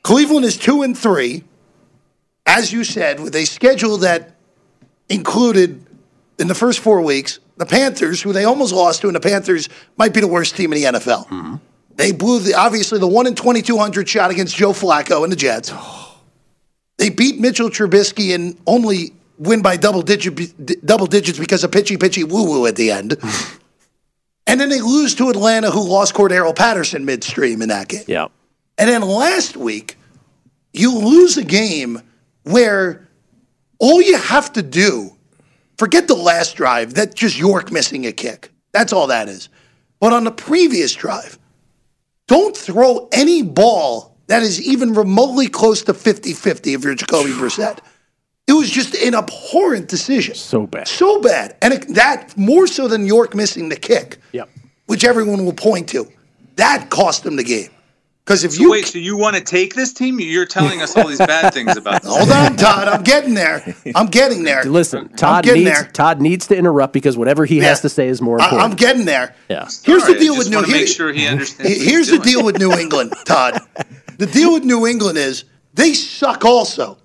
Cleveland 0.02 0.44
is 0.44 0.56
two 0.56 0.82
and 0.82 0.96
three, 0.96 1.44
as 2.46 2.72
you 2.72 2.84
said, 2.84 3.20
with 3.20 3.34
a 3.34 3.44
schedule 3.44 3.98
that 3.98 4.36
included 5.08 5.84
in 6.38 6.48
the 6.48 6.54
first 6.54 6.80
four 6.80 7.00
weeks 7.02 7.38
the 7.56 7.66
Panthers, 7.66 8.20
who 8.20 8.32
they 8.32 8.44
almost 8.44 8.72
lost 8.72 9.00
to, 9.00 9.06
and 9.06 9.16
the 9.16 9.20
Panthers 9.20 9.68
might 9.96 10.12
be 10.12 10.20
the 10.20 10.28
worst 10.28 10.56
team 10.56 10.72
in 10.72 10.82
the 10.82 10.98
NFL. 10.98 11.26
Mm-hmm. 11.28 11.56
They 11.96 12.12
blew 12.12 12.40
the 12.40 12.54
obviously 12.54 12.98
the 12.98 13.06
one 13.06 13.26
in 13.26 13.34
twenty 13.34 13.62
two 13.62 13.78
hundred 13.78 14.08
shot 14.08 14.30
against 14.30 14.56
Joe 14.56 14.72
Flacco 14.72 15.22
and 15.22 15.32
the 15.32 15.36
Jets. 15.36 15.72
They 16.98 17.10
beat 17.10 17.40
Mitchell 17.40 17.68
Trubisky 17.68 18.34
and 18.34 18.58
only 18.66 19.12
win 19.38 19.62
by 19.62 19.76
double 19.76 20.02
digit 20.02 20.84
double 20.86 21.06
digits 21.06 21.38
because 21.38 21.62
of 21.62 21.70
pitchy 21.70 21.96
pitchy 21.96 22.24
woo 22.24 22.44
woo 22.44 22.66
at 22.66 22.76
the 22.76 22.90
end. 22.90 23.16
Hmm. 23.20 23.56
and 24.46 24.60
then 24.60 24.68
they 24.68 24.80
lose 24.80 25.14
to 25.16 25.28
Atlanta, 25.28 25.70
who 25.70 25.86
lost 25.86 26.14
Cordarrelle 26.14 26.56
Patterson 26.56 27.04
midstream 27.04 27.62
in 27.62 27.68
that 27.68 27.88
game. 27.88 28.04
Yeah. 28.06 28.28
And 28.78 28.88
then 28.88 29.02
last 29.02 29.56
week, 29.56 29.96
you 30.72 30.96
lose 30.98 31.36
a 31.36 31.44
game 31.44 32.00
where 32.44 33.08
all 33.78 34.00
you 34.00 34.16
have 34.16 34.52
to 34.54 34.62
do, 34.62 35.14
forget 35.78 36.08
the 36.08 36.14
last 36.14 36.56
drive, 36.56 36.94
that's 36.94 37.14
just 37.14 37.38
York 37.38 37.72
missing 37.72 38.06
a 38.06 38.12
kick. 38.12 38.50
That's 38.72 38.92
all 38.92 39.06
that 39.08 39.28
is. 39.28 39.48
But 40.00 40.12
on 40.12 40.24
the 40.24 40.30
previous 40.30 40.94
drive, 40.94 41.38
don't 42.28 42.56
throw 42.56 43.08
any 43.12 43.42
ball 43.42 44.15
that 44.28 44.42
is 44.42 44.60
even 44.60 44.94
remotely 44.94 45.48
close 45.48 45.82
to 45.84 45.94
50 45.94 46.32
50 46.32 46.74
if 46.74 46.84
you're 46.84 46.94
Jacoby 46.94 47.30
Brissett. 47.30 47.78
It 48.48 48.52
was 48.52 48.70
just 48.70 48.94
an 48.94 49.14
abhorrent 49.14 49.88
decision. 49.88 50.34
So 50.36 50.66
bad. 50.68 50.86
So 50.86 51.20
bad. 51.20 51.56
And 51.62 51.74
it, 51.74 51.88
that, 51.94 52.36
more 52.36 52.66
so 52.68 52.86
than 52.86 53.04
York 53.04 53.34
missing 53.34 53.68
the 53.70 53.76
kick, 53.76 54.18
Yep. 54.32 54.48
which 54.86 55.04
everyone 55.04 55.44
will 55.44 55.52
point 55.52 55.88
to, 55.88 56.06
that 56.54 56.88
cost 56.90 57.24
them 57.24 57.34
the 57.36 57.42
game. 57.44 57.70
Because 58.24 58.42
if 58.44 58.52
So 58.52 58.62
you 58.62 58.70
wait, 58.72 58.86
so 58.86 58.98
you 58.98 59.16
want 59.16 59.36
to 59.36 59.42
take 59.42 59.74
this 59.74 59.92
team? 59.92 60.18
You're 60.18 60.46
telling 60.46 60.80
us 60.82 60.96
all 60.96 61.06
these 61.06 61.18
bad 61.18 61.54
things 61.54 61.76
about 61.76 62.02
this. 62.04 62.10
Hold 62.16 62.30
on, 62.30 62.56
Todd. 62.56 62.88
I'm 62.88 63.02
getting 63.04 63.34
there. 63.34 63.74
I'm 63.94 64.06
getting 64.06 64.42
there. 64.42 64.62
Listen, 64.64 65.08
Todd 65.10 65.44
getting 65.44 65.62
needs 65.64 65.80
there. 65.82 65.90
Todd 65.92 66.20
needs 66.20 66.46
to 66.48 66.56
interrupt 66.56 66.92
because 66.92 67.16
whatever 67.16 67.44
he 67.46 67.58
has 67.58 67.80
to 67.82 67.88
say 67.88 68.08
is 68.08 68.20
more 68.20 68.40
I, 68.40 68.44
important. 68.44 68.70
I'm 68.70 68.76
getting 68.76 69.04
there. 69.06 69.34
yeah. 69.48 69.68
Here's 69.84 70.02
All 70.04 70.12
the 70.12 70.18
deal 70.18 70.34
I 70.34 70.38
with 70.38 70.50
New 70.50 70.56
want 70.56 70.66
to 70.66 70.72
make 70.72 70.88
sure 70.88 71.12
he 71.12 71.26
understands. 71.26 71.84
Here's 71.84 72.08
the 72.08 72.18
deal 72.18 72.44
with 72.44 72.58
New 72.58 72.72
England, 72.72 73.12
Todd. 73.24 73.60
The 74.18 74.26
deal 74.26 74.52
with 74.52 74.64
New 74.64 74.86
England 74.86 75.18
is 75.18 75.44
they 75.74 75.92
suck 75.92 76.44
also. 76.44 76.98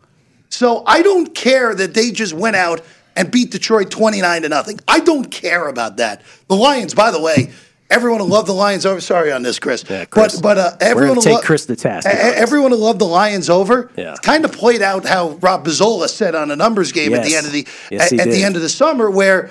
So 0.50 0.84
I 0.86 1.02
don't 1.02 1.34
care 1.34 1.74
that 1.74 1.94
they 1.94 2.12
just 2.12 2.34
went 2.34 2.56
out 2.56 2.82
and 3.16 3.32
beat 3.32 3.52
Detroit 3.52 3.92
29 3.92 4.44
to 4.44 4.50
nothing. 4.50 4.80
I 4.88 5.00
don't 5.00 5.30
care 5.30 5.68
about 5.68 5.98
that. 5.98 6.22
The 6.48 6.56
Lions, 6.56 6.94
by 6.94 7.12
the 7.12 7.22
way, 7.22 7.52
everyone 7.90 8.20
will 8.22 8.28
love 8.28 8.46
the 8.46 8.54
Lions 8.54 8.86
over. 8.86 9.02
Sorry 9.02 9.32
on 9.32 9.44
this, 9.44 9.60
Chris. 9.60 9.84
Yeah, 9.90 10.06
Chris. 10.06 10.40
But 10.40 10.42
but 10.42 10.58
uh, 10.58 10.78
everyone 10.80 11.16
will 11.16 11.22
take 11.22 11.36
lo- 11.36 11.42
Chris 11.42 11.66
the 11.66 11.76
task. 11.76 12.08
Everyone 12.08 12.72
will 12.72 12.80
love 12.80 13.00
the 13.00 13.06
Lions 13.08 13.50
over. 13.50 13.92
Yeah. 13.98 14.16
Kind 14.24 14.46
of 14.46 14.52
played 14.54 14.82
out 14.82 15.06
how 15.06 15.32
Rob 15.42 15.66
Pizzola 15.66 16.08
said 16.08 16.36
on 16.36 16.52
a 16.52 16.56
numbers 16.56 16.92
game 16.92 17.14
at 17.14 17.26
the 17.26 17.36
end 17.36 17.46
of 17.46 17.52
the 17.52 17.68
Yes, 17.90 18.14
at, 18.14 18.20
at 18.20 18.30
the 18.32 18.44
end 18.44 18.56
of 18.56 18.62
the 18.62 18.70
summer 18.70 19.10
where 19.12 19.50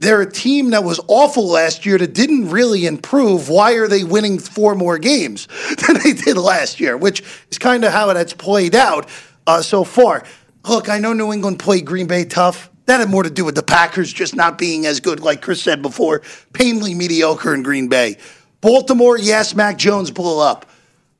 they're 0.00 0.22
a 0.22 0.30
team 0.30 0.70
that 0.70 0.82
was 0.82 0.98
awful 1.08 1.46
last 1.46 1.84
year 1.84 1.98
that 1.98 2.14
didn't 2.14 2.50
really 2.50 2.86
improve. 2.86 3.48
Why 3.48 3.74
are 3.74 3.86
they 3.86 4.02
winning 4.02 4.38
four 4.38 4.74
more 4.74 4.98
games 4.98 5.46
than 5.86 5.98
they 6.02 6.14
did 6.14 6.36
last 6.36 6.80
year? 6.80 6.96
Which 6.96 7.22
is 7.50 7.58
kind 7.58 7.84
of 7.84 7.92
how 7.92 8.12
that's 8.12 8.32
played 8.32 8.74
out 8.74 9.08
uh, 9.46 9.62
so 9.62 9.84
far. 9.84 10.24
Look, 10.66 10.88
I 10.88 10.98
know 10.98 11.12
New 11.12 11.32
England 11.32 11.58
played 11.58 11.84
Green 11.84 12.06
Bay 12.06 12.24
tough. 12.24 12.70
That 12.86 13.00
had 13.00 13.10
more 13.10 13.22
to 13.22 13.30
do 13.30 13.44
with 13.44 13.54
the 13.54 13.62
Packers 13.62 14.12
just 14.12 14.34
not 14.34 14.58
being 14.58 14.86
as 14.86 15.00
good, 15.00 15.20
like 15.20 15.42
Chris 15.42 15.62
said 15.62 15.82
before, 15.82 16.22
painfully 16.54 16.94
mediocre 16.94 17.54
in 17.54 17.62
Green 17.62 17.88
Bay. 17.88 18.16
Baltimore, 18.62 19.18
yes, 19.18 19.54
Mac 19.54 19.78
Jones 19.78 20.10
blew 20.10 20.40
up. 20.40 20.66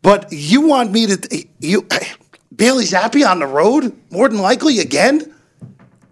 But 0.02 0.32
you 0.32 0.62
want 0.62 0.90
me 0.90 1.06
to 1.06 1.46
you 1.60 1.86
Bailey 2.56 2.84
Zappe 2.84 3.28
on 3.28 3.40
the 3.40 3.46
road, 3.46 3.94
more 4.10 4.28
than 4.28 4.38
likely 4.38 4.80
again? 4.80 5.34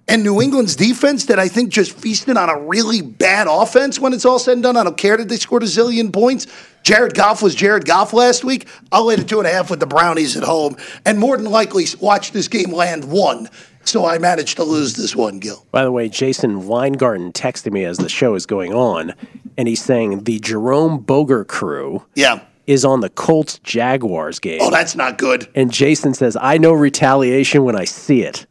And 0.08 0.22
New 0.22 0.40
England's 0.40 0.74
defense 0.74 1.26
that 1.26 1.38
I 1.38 1.48
think 1.48 1.70
just 1.70 1.92
feasted 1.92 2.36
on 2.38 2.48
a 2.48 2.58
really 2.58 3.02
bad 3.02 3.46
offense 3.46 3.98
when 4.00 4.14
it's 4.14 4.24
all 4.24 4.38
said 4.38 4.54
and 4.54 4.62
done. 4.62 4.76
I 4.76 4.84
don't 4.84 4.96
care 4.96 5.18
that 5.18 5.28
they 5.28 5.36
scored 5.36 5.62
a 5.62 5.66
zillion 5.66 6.10
points. 6.12 6.46
Jared 6.82 7.14
Goff 7.14 7.42
was 7.42 7.54
Jared 7.54 7.84
Goff 7.84 8.14
last 8.14 8.42
week. 8.42 8.66
I'll 8.90 9.04
lay 9.04 9.16
the 9.16 9.24
two 9.24 9.38
and 9.38 9.46
a 9.46 9.52
half 9.52 9.68
with 9.70 9.80
the 9.80 9.86
Brownies 9.86 10.34
at 10.36 10.44
home, 10.44 10.76
and 11.04 11.18
more 11.18 11.36
than 11.36 11.50
likely 11.50 11.84
watch 12.00 12.32
this 12.32 12.48
game 12.48 12.72
land 12.72 13.04
one. 13.04 13.50
So 13.84 14.06
I 14.06 14.18
managed 14.18 14.56
to 14.56 14.64
lose 14.64 14.94
this 14.94 15.14
one, 15.14 15.40
Gil. 15.40 15.66
By 15.72 15.84
the 15.84 15.92
way, 15.92 16.08
Jason 16.08 16.66
Weingarten 16.66 17.32
texted 17.32 17.72
me 17.72 17.84
as 17.84 17.98
the 17.98 18.08
show 18.08 18.34
is 18.34 18.46
going 18.46 18.72
on, 18.72 19.14
and 19.58 19.68
he's 19.68 19.82
saying 19.82 20.24
the 20.24 20.38
Jerome 20.38 21.00
Boger 21.00 21.44
crew 21.44 22.04
Yeah. 22.14 22.40
is 22.66 22.84
on 22.84 23.00
the 23.00 23.08
Colts 23.10 23.58
Jaguars 23.62 24.38
game. 24.38 24.60
Oh, 24.62 24.70
that's 24.70 24.94
not 24.94 25.18
good. 25.18 25.48
And 25.54 25.70
Jason 25.70 26.14
says, 26.14 26.36
I 26.40 26.56
know 26.58 26.72
retaliation 26.72 27.64
when 27.64 27.76
I 27.76 27.84
see 27.84 28.22
it. 28.22 28.46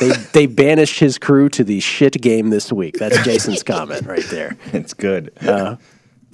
They 0.00 0.10
they 0.32 0.46
banished 0.46 0.98
his 0.98 1.18
crew 1.18 1.48
to 1.50 1.64
the 1.64 1.80
shit 1.80 2.20
game 2.20 2.50
this 2.50 2.72
week. 2.72 2.98
That's 2.98 3.18
Jason's 3.24 3.62
comment 3.62 4.06
right 4.06 4.24
there. 4.30 4.56
It's 4.72 4.94
good. 4.94 5.32
Uh, 5.40 5.76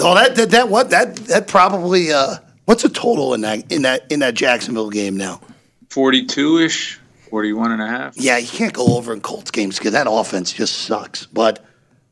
Oh, 0.03 0.15
that 0.15 0.35
that, 0.37 0.51
that 0.51 0.69
what 0.69 0.91
that 0.91 1.17
that 1.17 1.47
probably 1.47 2.13
uh, 2.13 2.37
what's 2.65 2.83
the 2.83 2.89
total 2.89 3.35
in 3.35 3.43
that 3.43 3.71
in 3.71 3.83
that 3.83 4.11
in 4.11 4.21
that 4.21 4.35
Jacksonville 4.35 4.91
game 4.91 5.17
now? 5.17 5.41
42 5.91 6.59
ish, 6.59 7.01
41 7.29 7.73
and 7.73 7.83
a 7.83 7.87
half. 7.87 8.17
Yeah, 8.17 8.39
you 8.39 8.49
can't 8.49 8.73
go 8.73 8.97
over 8.97 9.13
in 9.13 9.21
Colts 9.21 9.51
games 9.51 9.77
because 9.79 9.93
that 9.93 10.07
offense 10.09 10.53
just 10.53 10.79
sucks. 10.83 11.27
But 11.27 11.65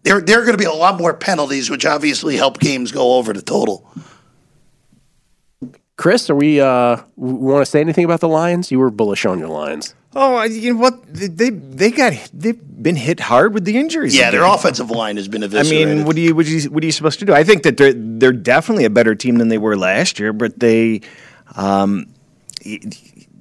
there 0.03 0.21
there 0.21 0.41
are 0.41 0.45
going 0.45 0.57
to 0.57 0.63
be 0.63 0.67
a 0.67 0.73
lot 0.73 0.99
more 0.99 1.15
penalties, 1.15 1.71
which 1.71 1.87
obviously 1.87 2.37
help 2.37 2.59
games 2.61 2.93
go 2.93 3.15
over 3.17 3.33
the 3.33 3.43
total. 3.43 3.91
Chris, 5.97 6.29
are 6.31 6.35
we 6.35 6.61
uh 6.61 6.99
want 7.17 7.65
to 7.65 7.67
say 7.71 7.81
anything 7.81 8.05
about 8.05 8.21
the 8.21 8.29
Lions? 8.29 8.71
You 8.71 8.79
were 8.81 8.91
bullish 8.91 9.25
on 9.25 9.39
your 9.39 9.49
Lions. 9.49 9.95
Oh, 10.15 10.37
I- 10.37 10.47
you 10.47 10.73
know 10.75 10.81
what? 10.81 11.03
They 11.13 11.51
they, 11.51 11.91
got 11.91 12.13
they've 12.33 12.59
been 12.83 12.97
hit 12.97 13.21
hard 13.21 13.53
with 13.55 13.65
the 13.65 13.77
injuries. 13.77 14.17
Yeah, 14.17 14.31
their 14.31 14.45
offensive 14.45 14.91
line 14.91 15.17
has 15.17 15.29
been 15.29 15.43
a 15.43 15.49
visible. 15.49 15.83
I 15.83 15.85
mean, 15.85 16.05
what 16.05 16.17
do 16.17 16.23
you 16.23 16.35
what 16.35 16.47
do 16.47 16.53
you 16.57 16.71
what 16.71 16.83
are 16.83 16.87
you 16.87 16.93
supposed 16.93 17.19
to 17.21 17.25
do? 17.25 17.35
I 17.35 17.45
think 17.45 17.63
that 17.65 17.77
they're 17.77 17.93
they're 17.95 18.33
definitely 18.33 18.85
a 18.85 18.91
better 18.91 19.15
team 19.15 19.37
than 19.37 19.49
they 19.49 19.59
were 19.59 19.77
last 19.77 20.19
year, 20.19 20.33
but 20.33 20.59
they 20.59 21.03
um 21.57 22.07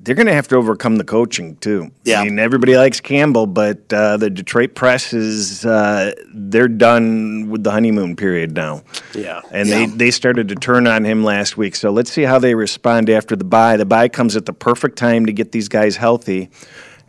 they're 0.07 0.15
going 0.15 0.27
to 0.27 0.33
have 0.33 0.47
to 0.47 0.55
overcome 0.55 0.95
the 0.95 1.03
coaching 1.03 1.57
too. 1.57 1.91
Yeah. 2.05 2.21
I 2.21 2.23
mean, 2.23 2.39
everybody 2.39 2.77
likes 2.77 3.01
Campbell, 3.01 3.45
but 3.45 3.91
uh, 3.91 4.15
the 4.15 4.29
Detroit 4.29 4.73
press 4.73 5.11
is 5.11 5.65
uh, 5.65 6.13
they're 6.33 6.69
done 6.69 7.49
with 7.49 7.65
the 7.65 7.71
honeymoon 7.71 8.15
period 8.15 8.55
now. 8.55 8.83
Yeah. 9.13 9.41
And 9.51 9.67
they, 9.67 9.85
they 9.85 10.11
started 10.11 10.47
to 10.47 10.55
turn 10.55 10.87
on 10.87 11.03
him 11.03 11.25
last 11.25 11.57
week. 11.57 11.75
So 11.75 11.91
let's 11.91 12.09
see 12.09 12.23
how 12.23 12.39
they 12.39 12.55
respond 12.55 13.09
after 13.09 13.35
the 13.35 13.43
bye. 13.43 13.75
The 13.75 13.85
bye 13.85 14.07
comes 14.07 14.37
at 14.37 14.45
the 14.45 14.53
perfect 14.53 14.97
time 14.97 15.25
to 15.25 15.33
get 15.33 15.51
these 15.51 15.67
guys 15.67 15.97
healthy, 15.97 16.51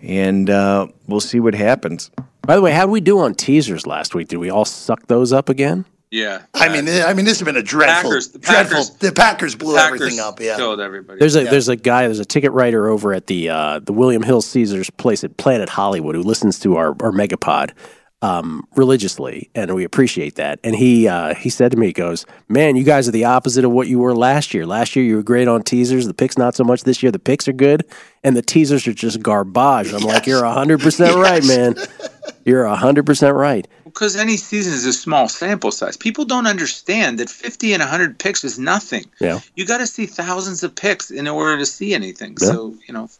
and 0.03 0.51
uh, 0.51 0.89
we'll 1.07 1.21
see 1.21 1.39
what 1.39 1.55
happens. 1.55 2.11
By 2.43 2.57
the 2.57 2.63
way, 2.63 2.73
how 2.73 2.87
did 2.87 2.91
we 2.91 3.01
do 3.01 3.21
on 3.21 3.37
teasers 3.37 3.87
last 3.87 4.13
week? 4.17 4.27
Did 4.27 4.39
we 4.39 4.51
all 4.51 4.65
suck 4.65 5.07
those 5.07 5.33
up 5.33 5.49
again? 5.49 5.85
Yeah. 6.11 6.43
I 6.55 6.69
mean, 6.69 6.89
I 6.89 7.13
mean, 7.13 7.25
this 7.27 7.39
has 7.39 7.45
been 7.45 7.57
a 7.57 7.63
dreadful, 7.63 8.11
Packers- 8.11 8.29
the 8.29 8.39
dreadful. 8.39 8.77
Packers- 8.79 8.91
the 8.99 9.13
Packers 9.13 9.55
blew 9.55 9.77
Packers 9.77 10.01
everything 10.01 10.21
up. 10.21 10.41
Yeah, 10.41 10.57
Killed 10.57 10.81
everybody. 10.81 11.19
There's 11.19 11.37
a 11.37 11.45
Yeah. 11.45 11.51
there's 11.51 11.69
a 11.69 11.77
guy 11.77 12.03
there's 12.05 12.19
a 12.19 12.25
ticket 12.25 12.53
writer 12.53 12.89
over 12.89 13.13
at 13.13 13.27
the 13.27 13.51
uh, 13.51 13.81
the 13.81 13.93
William 13.93 14.23
Hill 14.23 14.41
Caesars 14.41 14.89
place 14.91 15.23
at 15.25 15.37
Planet 15.37 15.69
Hollywood 15.69 16.15
who 16.15 16.23
listens 16.23 16.59
to 16.61 16.77
our 16.77 16.89
our 17.01 17.13
Megapod 17.13 17.73
um, 18.21 18.65
religiously, 18.75 19.49
and 19.55 19.73
we 19.77 19.85
appreciate 19.85 20.35
that. 20.37 20.59
And 20.65 20.75
he 20.75 21.07
uh, 21.07 21.35
he 21.35 21.51
said 21.51 21.71
to 21.71 21.77
me, 21.77 21.89
he 21.89 21.93
goes, 21.93 22.27
"Man, 22.49 22.75
you 22.75 22.83
guys 22.85 23.07
are 23.07 23.13
the 23.13 23.27
opposite 23.27 23.65
of 23.65 23.71
what 23.71 23.87
you 23.87 23.99
were 24.01 24.15
last 24.15 24.53
year. 24.55 24.67
Last 24.67 24.97
year 24.97 25.05
you 25.05 25.17
were 25.17 25.23
great 25.23 25.47
on 25.47 25.63
teasers. 25.63 26.07
The 26.07 26.15
picks 26.15 26.37
not 26.37 26.55
so 26.57 26.65
much. 26.65 26.83
This 26.83 27.01
year 27.03 27.13
the 27.13 27.21
picks 27.21 27.47
are 27.47 27.53
good, 27.53 27.85
and 28.25 28.37
the 28.37 28.43
teasers 28.43 28.89
are 28.89 28.93
just 28.95 29.21
garbage." 29.23 29.93
I'm 29.93 30.03
like, 30.03 30.27
"You're 30.27 30.45
hundred 30.45 30.81
percent 30.81 31.15
right, 31.17 31.45
man. 31.45 31.77
You're 32.45 32.67
hundred 32.67 33.05
percent 33.07 33.37
right." 33.37 33.69
Because 33.99 34.15
any 34.15 34.37
season 34.37 34.75
is 34.75 34.87
a 34.87 34.93
small 34.93 35.29
sample 35.29 35.73
size. 35.73 35.97
People 35.97 36.25
don't 36.25 36.47
understand 36.47 37.19
that 37.19 37.29
50 37.29 37.73
and 37.73 37.81
100 37.81 38.17
picks 38.17 38.45
is 38.45 38.57
nothing. 38.57 39.05
Yeah. 39.19 39.41
You 39.57 39.67
got 39.67 39.79
to 39.79 39.89
see 39.89 40.07
thousands 40.07 40.63
of 40.63 40.73
picks 40.73 41.11
in 41.11 41.27
order 41.27 41.59
to 41.59 41.67
see 41.67 41.95
anything. 41.95 42.37
Yeah. 42.41 42.47
So, 42.47 42.77
you 42.87 42.95
know, 42.95 43.11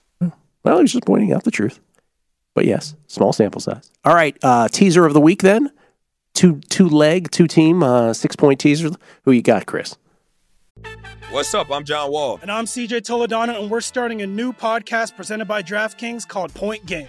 Well, 0.63 0.79
he's 0.79 0.93
just 0.93 1.05
pointing 1.05 1.33
out 1.33 1.43
the 1.43 1.51
truth. 1.51 1.81
But 2.55 2.65
yes, 2.65 2.95
small 3.09 3.33
sample 3.33 3.61
size. 3.61 3.91
All 4.05 4.15
right, 4.15 4.37
uh, 4.45 4.69
teaser 4.69 5.05
of 5.05 5.15
the 5.15 5.21
week 5.21 5.43
then. 5.43 5.73
Two 6.35 6.61
two 6.69 6.89
leg, 6.89 7.33
two 7.33 7.49
team, 7.49 7.83
uh, 7.83 8.13
six 8.13 8.37
point 8.37 8.61
teaser. 8.61 8.91
Who 9.25 9.33
you 9.33 9.43
got, 9.43 9.67
Chris? 9.67 9.97
What's 11.31 11.53
up? 11.55 11.73
I'm 11.73 11.85
John 11.85 12.13
Wall. 12.13 12.39
And 12.41 12.53
I'm 12.53 12.67
CJ 12.67 13.01
Toledano, 13.01 13.61
and 13.61 13.69
we're 13.69 13.81
starting 13.81 14.23
a 14.23 14.27
new 14.29 14.53
podcast 14.53 15.17
presented 15.17 15.47
by 15.47 15.61
DraftKings 15.61 16.27
called 16.27 16.55
Point 16.55 16.87
Game. 16.87 17.09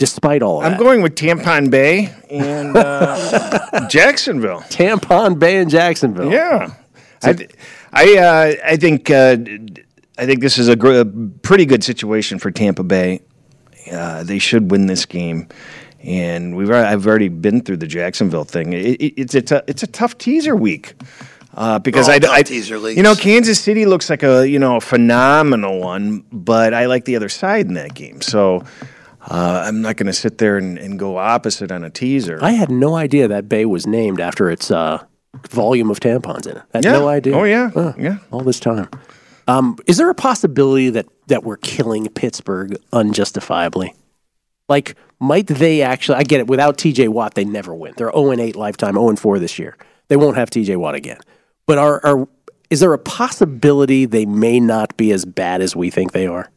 Despite 0.00 0.42
all 0.42 0.58
of 0.60 0.64
I'm 0.64 0.72
that. 0.72 0.80
going 0.80 1.02
with 1.02 1.14
Tampon 1.14 1.70
Bay 1.70 2.10
and 2.30 2.74
uh, 2.76 3.86
Jacksonville. 3.88 4.60
Tampon 4.62 5.38
Bay 5.38 5.58
and 5.58 5.70
Jacksonville. 5.70 6.32
Yeah, 6.32 6.72
I, 7.22 7.32
th- 7.34 7.50
I, 7.92 8.16
uh, 8.16 8.52
I 8.64 8.76
think, 8.78 9.10
uh, 9.10 9.36
I 10.18 10.24
think 10.24 10.40
this 10.40 10.56
is 10.56 10.68
a, 10.68 10.74
gr- 10.74 11.00
a 11.00 11.04
pretty 11.04 11.66
good 11.66 11.84
situation 11.84 12.38
for 12.38 12.50
Tampa 12.50 12.82
Bay. 12.82 13.20
Uh, 13.92 14.22
they 14.24 14.38
should 14.38 14.70
win 14.70 14.86
this 14.86 15.04
game, 15.04 15.48
and 16.02 16.56
we've 16.56 16.70
I've 16.70 17.06
already 17.06 17.28
been 17.28 17.60
through 17.60 17.76
the 17.78 17.86
Jacksonville 17.86 18.44
thing. 18.44 18.72
It, 18.72 19.00
it, 19.02 19.14
it's 19.20 19.34
a 19.34 19.42
t- 19.42 19.60
it's 19.66 19.82
a 19.82 19.86
tough 19.86 20.16
teaser 20.18 20.56
week. 20.56 20.94
Uh, 21.52 21.78
because 21.78 22.08
All 22.08 22.14
I, 22.14 22.18
tough 22.20 22.30
I 22.30 22.42
teaser 22.42 22.78
leagues. 22.78 22.96
you 22.96 23.02
know, 23.02 23.14
Kansas 23.16 23.60
City 23.60 23.84
looks 23.84 24.08
like 24.08 24.22
a 24.22 24.48
you 24.48 24.58
know 24.58 24.76
a 24.76 24.80
phenomenal 24.80 25.78
one, 25.80 26.24
but 26.32 26.72
I 26.72 26.86
like 26.86 27.04
the 27.04 27.16
other 27.16 27.28
side 27.28 27.66
in 27.66 27.74
that 27.74 27.92
game. 27.94 28.22
So 28.22 28.64
uh, 29.22 29.64
I'm 29.66 29.82
not 29.82 29.96
going 29.96 30.06
to 30.06 30.12
sit 30.12 30.38
there 30.38 30.56
and, 30.56 30.78
and 30.78 30.98
go 30.98 31.16
opposite 31.18 31.70
on 31.72 31.84
a 31.84 31.90
teaser. 31.90 32.38
I 32.42 32.52
had 32.52 32.70
no 32.70 32.94
idea 32.96 33.28
that 33.28 33.48
bay 33.48 33.64
was 33.66 33.86
named 33.86 34.20
after 34.20 34.50
its 34.50 34.70
uh, 34.70 35.04
volume 35.48 35.90
of 35.90 36.00
tampons 36.00 36.46
in 36.46 36.56
it. 36.56 36.62
I 36.74 36.78
had 36.78 36.84
Yeah. 36.84 36.92
no 36.92 37.08
idea. 37.08 37.36
Oh, 37.36 37.44
yeah. 37.44 37.92
Yeah. 37.98 38.18
All 38.30 38.40
this 38.40 38.60
time. 38.60 38.88
Um, 39.48 39.76
is 39.86 39.96
there 39.96 40.08
a 40.10 40.14
possibility 40.14 40.90
that, 40.90 41.06
that 41.26 41.42
we're 41.44 41.56
killing 41.56 42.08
Pittsburgh 42.08 42.76
unjustifiably? 42.92 43.94
Like, 44.68 44.96
might 45.18 45.48
they 45.48 45.82
actually? 45.82 46.16
I 46.18 46.22
get 46.22 46.40
it. 46.40 46.46
Without 46.46 46.78
TJ 46.78 47.08
Watt, 47.08 47.34
they 47.34 47.44
never 47.44 47.74
win. 47.74 47.94
They're 47.96 48.12
0 48.12 48.32
8 48.32 48.54
lifetime, 48.56 48.94
0 48.94 49.16
4 49.16 49.38
this 49.40 49.58
year. 49.58 49.76
They 50.08 50.16
won't 50.16 50.36
have 50.36 50.50
TJ 50.50 50.76
Watt 50.76 50.94
again. 50.94 51.18
But 51.66 51.78
are, 51.78 52.00
are 52.06 52.28
is 52.70 52.78
there 52.80 52.92
a 52.92 52.98
possibility 52.98 54.04
they 54.06 54.24
may 54.26 54.60
not 54.60 54.96
be 54.96 55.10
as 55.10 55.24
bad 55.24 55.60
as 55.60 55.74
we 55.74 55.90
think 55.90 56.12
they 56.12 56.26
are? 56.28 56.48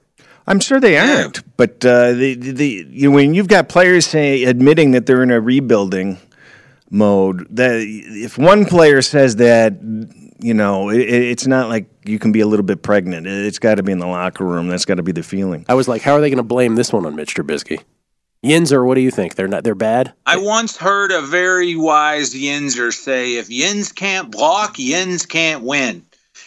I'm 0.46 0.60
sure 0.60 0.80
they 0.80 0.98
aren't, 0.98 1.42
but 1.58 1.86
uh, 1.86 2.14
the, 2.14 2.36
the, 2.36 2.88
you 2.90 3.10
know, 3.10 3.16
when 3.16 3.34
you've 3.34 3.48
got 3.48 3.70
players 3.70 4.06
say 4.06 4.44
admitting 4.44 4.92
that 4.92 5.06
they're 5.06 5.24
in 5.24 5.32
a 5.32 5.40
rebuilding 5.40 6.18
mode, 6.90 7.48
that 7.56 7.76
if 7.78 8.38
one 8.38 8.66
player 8.66 9.02
says 9.02 9.38
that, 9.38 9.74
you 10.40 10.54
know, 10.54 10.90
it, 10.90 11.00
it's 11.00 11.48
not 11.48 11.70
like 11.70 11.90
you 12.04 12.20
can 12.20 12.34
be 12.34 12.42
a 12.42 12.48
little 12.48 12.66
bit 12.66 12.84
pregnant. 12.84 13.26
It's 13.26 13.60
got 13.60 13.76
to 13.76 13.84
be 13.84 13.94
in 13.94 14.00
the 14.00 14.08
locker 14.08 14.44
room. 14.46 14.68
That's 14.68 14.86
got 14.86 14.96
to 14.96 15.04
be 15.04 15.14
the 15.14 15.24
feeling. 15.24 15.66
I 15.70 15.76
was 15.76 15.88
like, 15.88 16.02
how 16.02 16.14
are 16.14 16.22
they 16.22 16.30
going 16.30 16.38
to 16.38 16.44
blame 16.44 16.76
this 16.76 16.92
one 16.92 17.06
on 17.06 17.16
Mitch 17.16 17.36
Trubisky? 17.36 17.82
Yinzer, 18.44 18.86
what 18.86 18.96
do 18.96 19.02
you 19.02 19.12
think? 19.12 19.36
They're 19.36 19.48
not. 19.48 19.64
They're 19.64 19.74
bad. 19.74 20.14
I 20.26 20.36
once 20.36 20.76
heard 20.76 21.12
a 21.12 21.22
very 21.22 21.78
wise 21.78 22.34
Yinzer 22.34 22.92
say, 22.92 23.38
if 23.38 23.50
Yins 23.50 23.94
can't 23.94 24.30
block, 24.30 24.78
Yins 24.78 25.26
can't 25.26 25.64
win. 25.64 26.06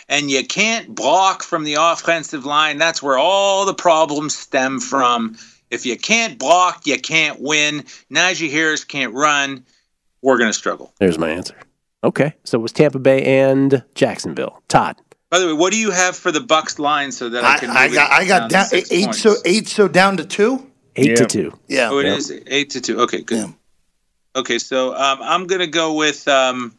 And 0.09 0.31
you 0.31 0.47
can't 0.47 0.95
block 0.95 1.43
from 1.43 1.65
the 1.65 1.75
offensive 1.75 2.45
line. 2.45 2.79
That's 2.79 3.03
where 3.03 3.19
all 3.19 3.65
the 3.67 3.75
problems 3.75 4.37
stem 4.37 4.79
from. 4.81 5.37
If 5.71 5.85
you 5.85 5.97
can't 5.99 6.39
block, 6.39 6.87
you 6.87 6.99
can't 6.99 7.41
win. 7.41 7.83
Najee 8.13 8.51
Harris 8.51 8.85
can't 8.85 9.13
run. 9.15 9.65
We're 10.23 10.39
going 10.39 10.51
to 10.51 10.55
struggle. 10.55 10.93
There's 11.01 11.19
my 11.19 11.31
answer. 11.31 11.57
Okay, 12.05 12.35
so 12.45 12.59
it 12.59 12.63
was 12.63 12.71
Tampa 12.73 13.01
Bay 13.01 13.41
and 13.41 13.83
Jacksonville. 13.97 14.63
Todd. 14.69 14.97
By 15.29 15.41
the 15.41 15.47
way, 15.49 15.53
what 15.55 15.73
do 15.73 15.79
you 15.79 15.91
have 15.91 16.15
for 16.17 16.31
the 16.31 16.41
Bucks 16.41 16.79
line 16.79 17.11
so 17.11 17.29
that 17.31 17.43
I, 17.43 17.59
can? 17.59 17.71
I 17.71 17.87
move 17.89 17.97
got 17.97 18.11
I 18.13 18.27
got 18.27 18.49
to 18.49 18.55
down 18.55 18.67
eight 18.73 19.05
points? 19.07 19.21
so 19.23 19.35
eight 19.45 19.67
so 19.67 19.89
down 19.89 20.17
to 20.19 20.25
two. 20.25 20.71
Eight 20.95 21.17
to 21.17 21.27
two. 21.27 21.59
Yeah. 21.67 21.91
Oh, 21.91 21.99
it 21.99 22.07
Yeah. 22.07 22.15
is 22.15 22.33
eight 22.47 22.71
to 22.71 22.81
two. 22.81 23.01
Okay, 23.01 23.23
good. 23.23 23.53
Okay, 24.37 24.59
so 24.61 24.95
um, 24.95 25.19
I'm 25.21 25.47
gonna 25.49 25.67
go 25.67 25.95
with 25.95 26.29
um, 26.29 26.76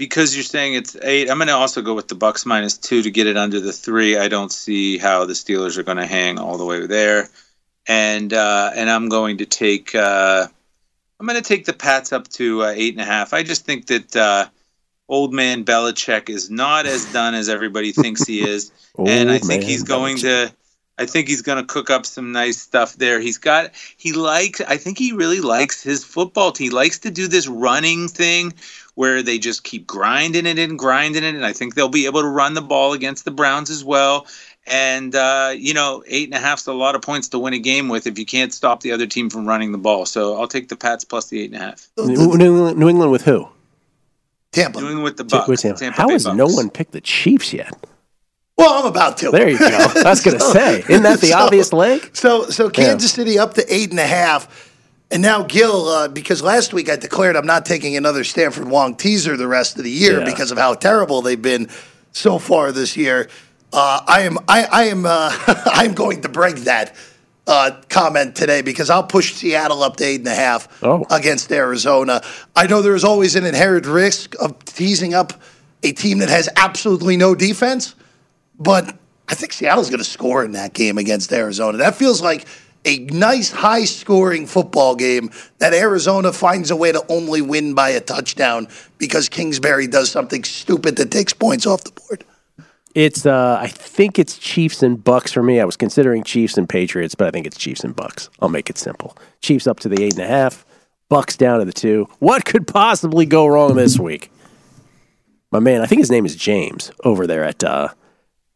because 0.00 0.34
you're 0.34 0.42
saying 0.42 0.72
it's 0.72 0.96
eight. 1.02 1.30
I'm 1.30 1.38
gonna 1.38 1.52
also 1.52 1.82
go 1.82 1.92
with 1.92 2.08
the 2.08 2.14
Bucks 2.14 2.46
minus 2.46 2.78
two 2.78 3.02
to 3.02 3.10
get 3.10 3.26
it 3.26 3.36
under 3.36 3.60
the 3.60 3.70
three. 3.70 4.16
I 4.16 4.28
don't 4.28 4.50
see 4.50 4.96
how 4.96 5.26
the 5.26 5.34
Steelers 5.34 5.76
are 5.76 5.82
gonna 5.82 6.06
hang 6.06 6.38
all 6.38 6.56
the 6.56 6.64
way 6.64 6.86
there, 6.86 7.28
and 7.86 8.32
uh, 8.32 8.70
and 8.74 8.88
I'm 8.88 9.10
going 9.10 9.36
to 9.36 9.44
take 9.44 9.94
uh, 9.94 10.46
I'm 11.20 11.26
gonna 11.26 11.42
take 11.42 11.66
the 11.66 11.74
Pats 11.74 12.14
up 12.14 12.28
to 12.28 12.62
uh, 12.62 12.72
eight 12.74 12.94
and 12.94 13.02
a 13.02 13.04
half. 13.04 13.32
I 13.34 13.44
just 13.44 13.64
think 13.64 13.86
that. 13.86 14.16
Uh, 14.16 14.48
Old 15.12 15.34
man 15.34 15.64
Belichick 15.64 16.28
is 16.28 16.50
not 16.50 16.86
as 16.86 17.12
done 17.12 17.34
as 17.34 17.48
everybody 17.48 17.90
thinks 17.90 18.22
he 18.22 18.48
is, 18.48 18.70
and 18.96 19.28
I 19.28 19.38
think 19.38 19.64
he's 19.64 19.82
going 19.82 20.18
to. 20.18 20.54
I 20.98 21.06
think 21.06 21.26
he's 21.26 21.42
going 21.42 21.58
to 21.58 21.64
cook 21.64 21.90
up 21.90 22.06
some 22.06 22.30
nice 22.30 22.58
stuff 22.58 22.94
there. 22.94 23.18
He's 23.18 23.36
got 23.36 23.72
he 23.96 24.12
likes 24.12 24.60
I 24.60 24.76
think 24.76 24.98
he 24.98 25.10
really 25.10 25.40
likes 25.40 25.82
his 25.82 26.04
football 26.04 26.52
team. 26.52 26.66
He 26.66 26.70
likes 26.70 27.00
to 27.00 27.10
do 27.10 27.26
this 27.26 27.48
running 27.48 28.06
thing 28.06 28.54
where 29.00 29.22
they 29.22 29.38
just 29.38 29.64
keep 29.64 29.86
grinding 29.86 30.44
it 30.44 30.58
and 30.58 30.78
grinding 30.78 31.24
it 31.24 31.34
and 31.34 31.46
I 31.46 31.54
think 31.54 31.74
they'll 31.74 31.88
be 31.88 32.04
able 32.04 32.20
to 32.20 32.28
run 32.28 32.52
the 32.54 32.60
ball 32.60 32.92
against 32.92 33.24
the 33.24 33.30
Browns 33.30 33.70
as 33.70 33.82
well. 33.82 34.26
And 34.66 35.14
uh, 35.14 35.54
you 35.56 35.72
know, 35.72 36.04
eight 36.06 36.28
and 36.28 36.34
a 36.34 36.38
half's 36.38 36.66
a 36.66 36.72
lot 36.74 36.94
of 36.94 37.00
points 37.00 37.28
to 37.28 37.38
win 37.38 37.54
a 37.54 37.58
game 37.58 37.88
with 37.88 38.06
if 38.06 38.18
you 38.18 38.26
can't 38.26 38.52
stop 38.52 38.82
the 38.82 38.92
other 38.92 39.06
team 39.06 39.30
from 39.30 39.46
running 39.46 39.72
the 39.72 39.78
ball. 39.78 40.04
So 40.04 40.38
I'll 40.38 40.46
take 40.46 40.68
the 40.68 40.76
Pats 40.76 41.02
plus 41.04 41.28
the 41.28 41.40
eight 41.40 41.50
and 41.52 41.56
a 41.62 41.64
half. 41.64 41.88
New, 41.96 42.36
New 42.36 42.44
England, 42.44 42.78
New 42.78 42.88
England 42.90 43.10
with 43.10 43.22
who? 43.24 43.48
Tampa. 44.52 44.80
New 44.80 44.86
England 44.86 45.04
with 45.04 45.16
the 45.16 45.24
Ta- 45.24 45.38
Bucks. 45.38 45.48
with 45.48 45.60
Tampa. 45.62 45.78
Tampa 45.80 45.96
How 46.02 46.06
Bay 46.08 46.12
has 46.12 46.24
Bucks. 46.24 46.36
no 46.36 46.46
one 46.46 46.68
picked 46.70 46.92
the 46.92 47.00
Chiefs 47.00 47.52
yet? 47.54 47.72
Well, 48.58 48.70
I'm 48.80 48.84
about 48.86 49.16
to. 49.18 49.30
There 49.30 49.48
you 49.48 49.58
go. 49.58 49.66
I 50.04 50.10
was 50.10 50.20
going 50.22 50.38
to 50.44 50.44
say, 50.44 50.80
isn't 50.80 51.02
that 51.04 51.20
the 51.20 51.28
So- 51.28 51.38
obvious 51.38 51.72
leg? 51.72 52.14
So 52.14 52.44
so 52.50 52.68
Kansas 52.68 53.12
City 53.12 53.38
up 53.38 53.54
to 53.54 53.74
eight 53.74 53.90
and 53.90 53.98
a 53.98 54.06
half. 54.06 54.69
And 55.10 55.22
now 55.22 55.42
Gil, 55.42 55.88
uh, 55.88 56.08
because 56.08 56.40
last 56.42 56.72
week 56.72 56.88
I 56.88 56.96
declared 56.96 57.34
I'm 57.36 57.46
not 57.46 57.66
taking 57.66 57.96
another 57.96 58.22
Stanford 58.24 58.68
Wong 58.68 58.94
teaser 58.94 59.36
the 59.36 59.48
rest 59.48 59.76
of 59.76 59.84
the 59.84 59.90
year 59.90 60.20
Yeah. 60.20 60.24
because 60.24 60.50
of 60.52 60.58
how 60.58 60.74
terrible 60.74 61.20
they've 61.22 61.40
been 61.40 61.68
so 62.12 62.38
far 62.38 62.70
this 62.72 62.96
year. 62.96 63.28
Uh, 63.72 64.00
I 64.06 64.22
am 64.22 64.38
I, 64.48 64.64
I 64.70 64.84
am 64.84 65.06
uh, 65.06 65.30
I 65.74 65.84
am 65.84 65.94
going 65.94 66.22
to 66.22 66.28
break 66.28 66.56
that 66.58 66.94
uh, 67.46 67.72
comment 67.88 68.36
today 68.36 68.62
because 68.62 68.88
I'll 68.90 69.02
push 69.02 69.34
Seattle 69.34 69.82
up 69.82 69.96
to 69.96 70.04
eight 70.04 70.20
and 70.20 70.28
a 70.28 70.34
half 70.34 70.68
Oh. 70.82 71.04
against 71.10 71.50
Arizona. 71.50 72.22
I 72.54 72.66
know 72.68 72.80
there 72.82 72.94
is 72.94 73.04
always 73.04 73.34
an 73.34 73.44
inherent 73.44 73.86
risk 73.86 74.34
of 74.40 74.64
teasing 74.64 75.14
up 75.14 75.32
a 75.82 75.90
team 75.92 76.18
that 76.18 76.28
has 76.28 76.48
absolutely 76.56 77.16
no 77.16 77.34
defense, 77.34 77.94
but 78.60 78.96
I 79.28 79.34
think 79.34 79.52
Seattle's 79.52 79.88
going 79.90 79.98
to 79.98 80.04
score 80.04 80.44
in 80.44 80.52
that 80.52 80.72
game 80.74 80.98
against 80.98 81.32
Arizona. 81.32 81.78
That 81.78 81.96
feels 81.96 82.20
like 82.22 82.46
a 82.84 82.98
nice, 82.98 83.50
high 83.50 83.84
scoring 83.84 84.46
football 84.46 84.94
game 84.96 85.30
that 85.58 85.74
Arizona 85.74 86.32
finds 86.32 86.70
a 86.70 86.76
way 86.76 86.92
to 86.92 87.04
only 87.08 87.42
win 87.42 87.74
by 87.74 87.90
a 87.90 88.00
touchdown 88.00 88.68
because 88.98 89.28
Kingsbury 89.28 89.86
does 89.86 90.10
something 90.10 90.44
stupid 90.44 90.96
that 90.96 91.10
takes 91.10 91.32
points 91.32 91.66
off 91.66 91.84
the 91.84 91.92
board. 91.92 92.24
It's 92.94 93.24
uh, 93.24 93.58
I 93.60 93.68
think 93.68 94.18
it's 94.18 94.36
Chiefs 94.36 94.82
and 94.82 95.02
Bucks 95.02 95.30
for 95.30 95.42
me. 95.42 95.60
I 95.60 95.64
was 95.64 95.76
considering 95.76 96.24
Chiefs 96.24 96.58
and 96.58 96.68
Patriots, 96.68 97.14
but 97.14 97.28
I 97.28 97.30
think 97.30 97.46
it's 97.46 97.56
Chiefs 97.56 97.84
and 97.84 97.94
Bucks. 97.94 98.30
I'll 98.40 98.48
make 98.48 98.68
it 98.68 98.78
simple. 98.78 99.16
Chiefs 99.40 99.66
up 99.68 99.78
to 99.80 99.88
the 99.88 100.02
eight 100.02 100.14
and 100.14 100.24
a 100.24 100.26
half, 100.26 100.66
Bucks 101.08 101.36
down 101.36 101.60
to 101.60 101.64
the 101.64 101.72
two. 101.72 102.08
What 102.18 102.44
could 102.44 102.66
possibly 102.66 103.26
go 103.26 103.46
wrong 103.46 103.76
this 103.76 103.98
week? 103.98 104.32
My 105.52 105.60
man, 105.60 105.82
I 105.82 105.86
think 105.86 106.00
his 106.00 106.10
name 106.10 106.26
is 106.26 106.34
James 106.34 106.90
over 107.04 107.28
there 107.28 107.44
at 107.44 107.62
uh, 107.62 107.88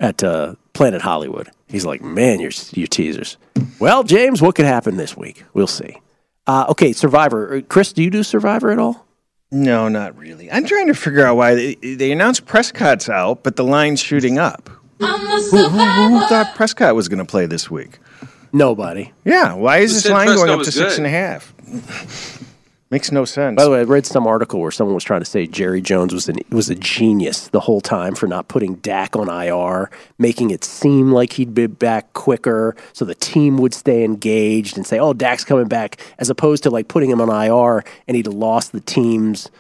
at 0.01 0.25
uh, 0.25 0.57
Planet 0.75 1.01
Hollywood. 1.03 1.49
He's 1.69 1.87
like, 1.87 2.03
man, 2.03 2.41
you're 2.41 2.53
you 2.73 2.87
teasers. 2.87 3.37
Well, 3.79 4.03
James, 4.05 4.43
what 4.43 4.55
could 4.55 4.67
happen 4.67 4.97
this 4.97 5.17
week? 5.17 5.45
We'll 5.55 5.67
see. 5.67 5.97
Uh, 6.47 6.67
okay, 6.69 6.93
Survivor. 6.93 7.57
Uh, 7.57 7.61
Chris, 7.63 7.93
do 7.93 8.03
you 8.03 8.11
do 8.11 8.23
Survivor 8.23 8.71
at 8.71 8.79
all? 8.79 9.07
No, 9.51 9.89
not 9.89 10.17
really. 10.19 10.51
I'm 10.51 10.67
trying 10.67 10.89
to 10.89 10.95
figure 10.95 11.25
out 11.25 11.37
why 11.37 11.55
they, 11.55 11.75
they 11.77 12.13
announced 12.13 12.45
Prescott's 12.45 13.09
out, 13.09 13.43
but 13.43 13.57
the 13.57 13.65
line's 13.65 14.01
shooting 14.01 14.39
up. 14.39 14.69
Who, 14.99 15.07
who, 15.07 15.69
who 15.69 16.27
thought 16.27 16.53
Prescott 16.55 16.95
was 16.95 17.09
going 17.09 17.19
to 17.19 17.25
play 17.25 17.47
this 17.47 17.71
week? 17.71 17.99
Nobody. 18.53 19.13
Yeah, 19.25 19.55
why 19.55 19.79
is 19.79 19.93
Who 19.93 19.95
this 20.01 20.11
line 20.13 20.27
Prescott 20.27 20.47
going 20.47 20.59
up 20.61 20.65
to 20.65 20.73
six 20.73 20.97
good? 20.97 20.99
and 20.99 21.07
a 21.07 21.11
half? 21.11 21.55
Makes 22.95 23.11
no 23.11 23.25
sense. 23.25 23.57
By 23.57 23.65
the 23.65 23.71
way, 23.71 23.81
I 23.81 23.83
read 23.83 24.07
some 24.07 24.25
article 24.25 24.61
where 24.61 24.71
someone 24.71 24.95
was 24.95 25.03
trying 25.03 25.21
to 25.21 25.27
say 25.27 25.49
Jerry 25.49 25.81
Jones 25.81 26.15
was 26.15 26.29
an, 26.29 26.39
was 26.51 26.71
a 26.71 26.77
genius 26.77 27.49
the 27.49 27.59
whole 27.59 27.81
time 27.81 28.15
for 28.15 28.29
not 28.29 28.47
putting 28.47 28.77
Dak 28.77 29.17
on 29.17 29.29
IR, 29.29 29.91
making 30.17 30.51
it 30.51 30.63
seem 30.63 31.11
like 31.11 31.33
he'd 31.33 31.55
be 31.55 31.67
back 31.67 32.13
quicker, 32.13 32.77
so 32.93 33.05
the 33.05 33.17
team 33.17 33.59
would 33.59 33.75
stay 33.75 34.05
engaged 34.05 34.77
and 34.77 34.87
say, 34.87 35.01
"Oh, 35.01 35.13
Dak's 35.13 35.43
coming 35.43 35.67
back," 35.67 36.01
as 36.21 36.31
opposed 36.31 36.63
to 36.63 36.71
like 36.71 36.87
putting 36.87 37.11
him 37.11 37.21
on 37.21 37.31
IR 37.31 37.83
and 38.07 38.17
he'd 38.17 38.29
lost 38.29 38.71
the 38.71 38.81
team's, 38.81 39.51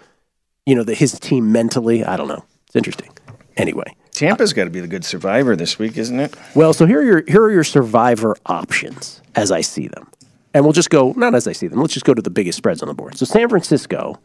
you 0.64 0.76
know, 0.76 0.85
the, 0.85 0.95
his 0.95 1.18
team 1.18 1.51
mentally. 1.51 2.05
I 2.05 2.16
don't 2.16 2.28
know. 2.28 2.45
It's 2.68 2.76
interesting. 2.76 3.11
Anyway, 3.57 3.97
Tampa's 4.12 4.53
got 4.53 4.64
to 4.64 4.70
be 4.70 4.78
the 4.78 4.87
good 4.87 5.05
survivor 5.05 5.57
this 5.57 5.76
week, 5.76 5.99
isn't 5.99 6.20
it? 6.20 6.37
well, 6.55 6.72
so 6.72 6.87
here 6.87 7.01
are 7.01 7.05
your 7.05 7.24
here 7.26 7.43
are 7.43 7.51
your 7.51 7.64
survivor 7.64 8.37
options 8.47 9.20
as 9.35 9.51
I 9.51 9.62
see 9.62 9.89
them. 9.89 10.07
And 10.55 10.64
we'll 10.64 10.72
just 10.72 10.88
go 10.88 11.12
not 11.16 11.34
as 11.34 11.46
I 11.46 11.52
see 11.52 11.66
them. 11.66 11.80
Let's 11.80 11.92
just 11.92 12.07
go 12.07 12.14
to 12.14 12.22
the 12.22 12.30
biggest 12.30 12.57
spreads 12.57 12.80
on 12.80 12.88
the 12.88 12.94
board. 12.94 13.18
So 13.18 13.26
San 13.26 13.48
Francisco 13.48 14.20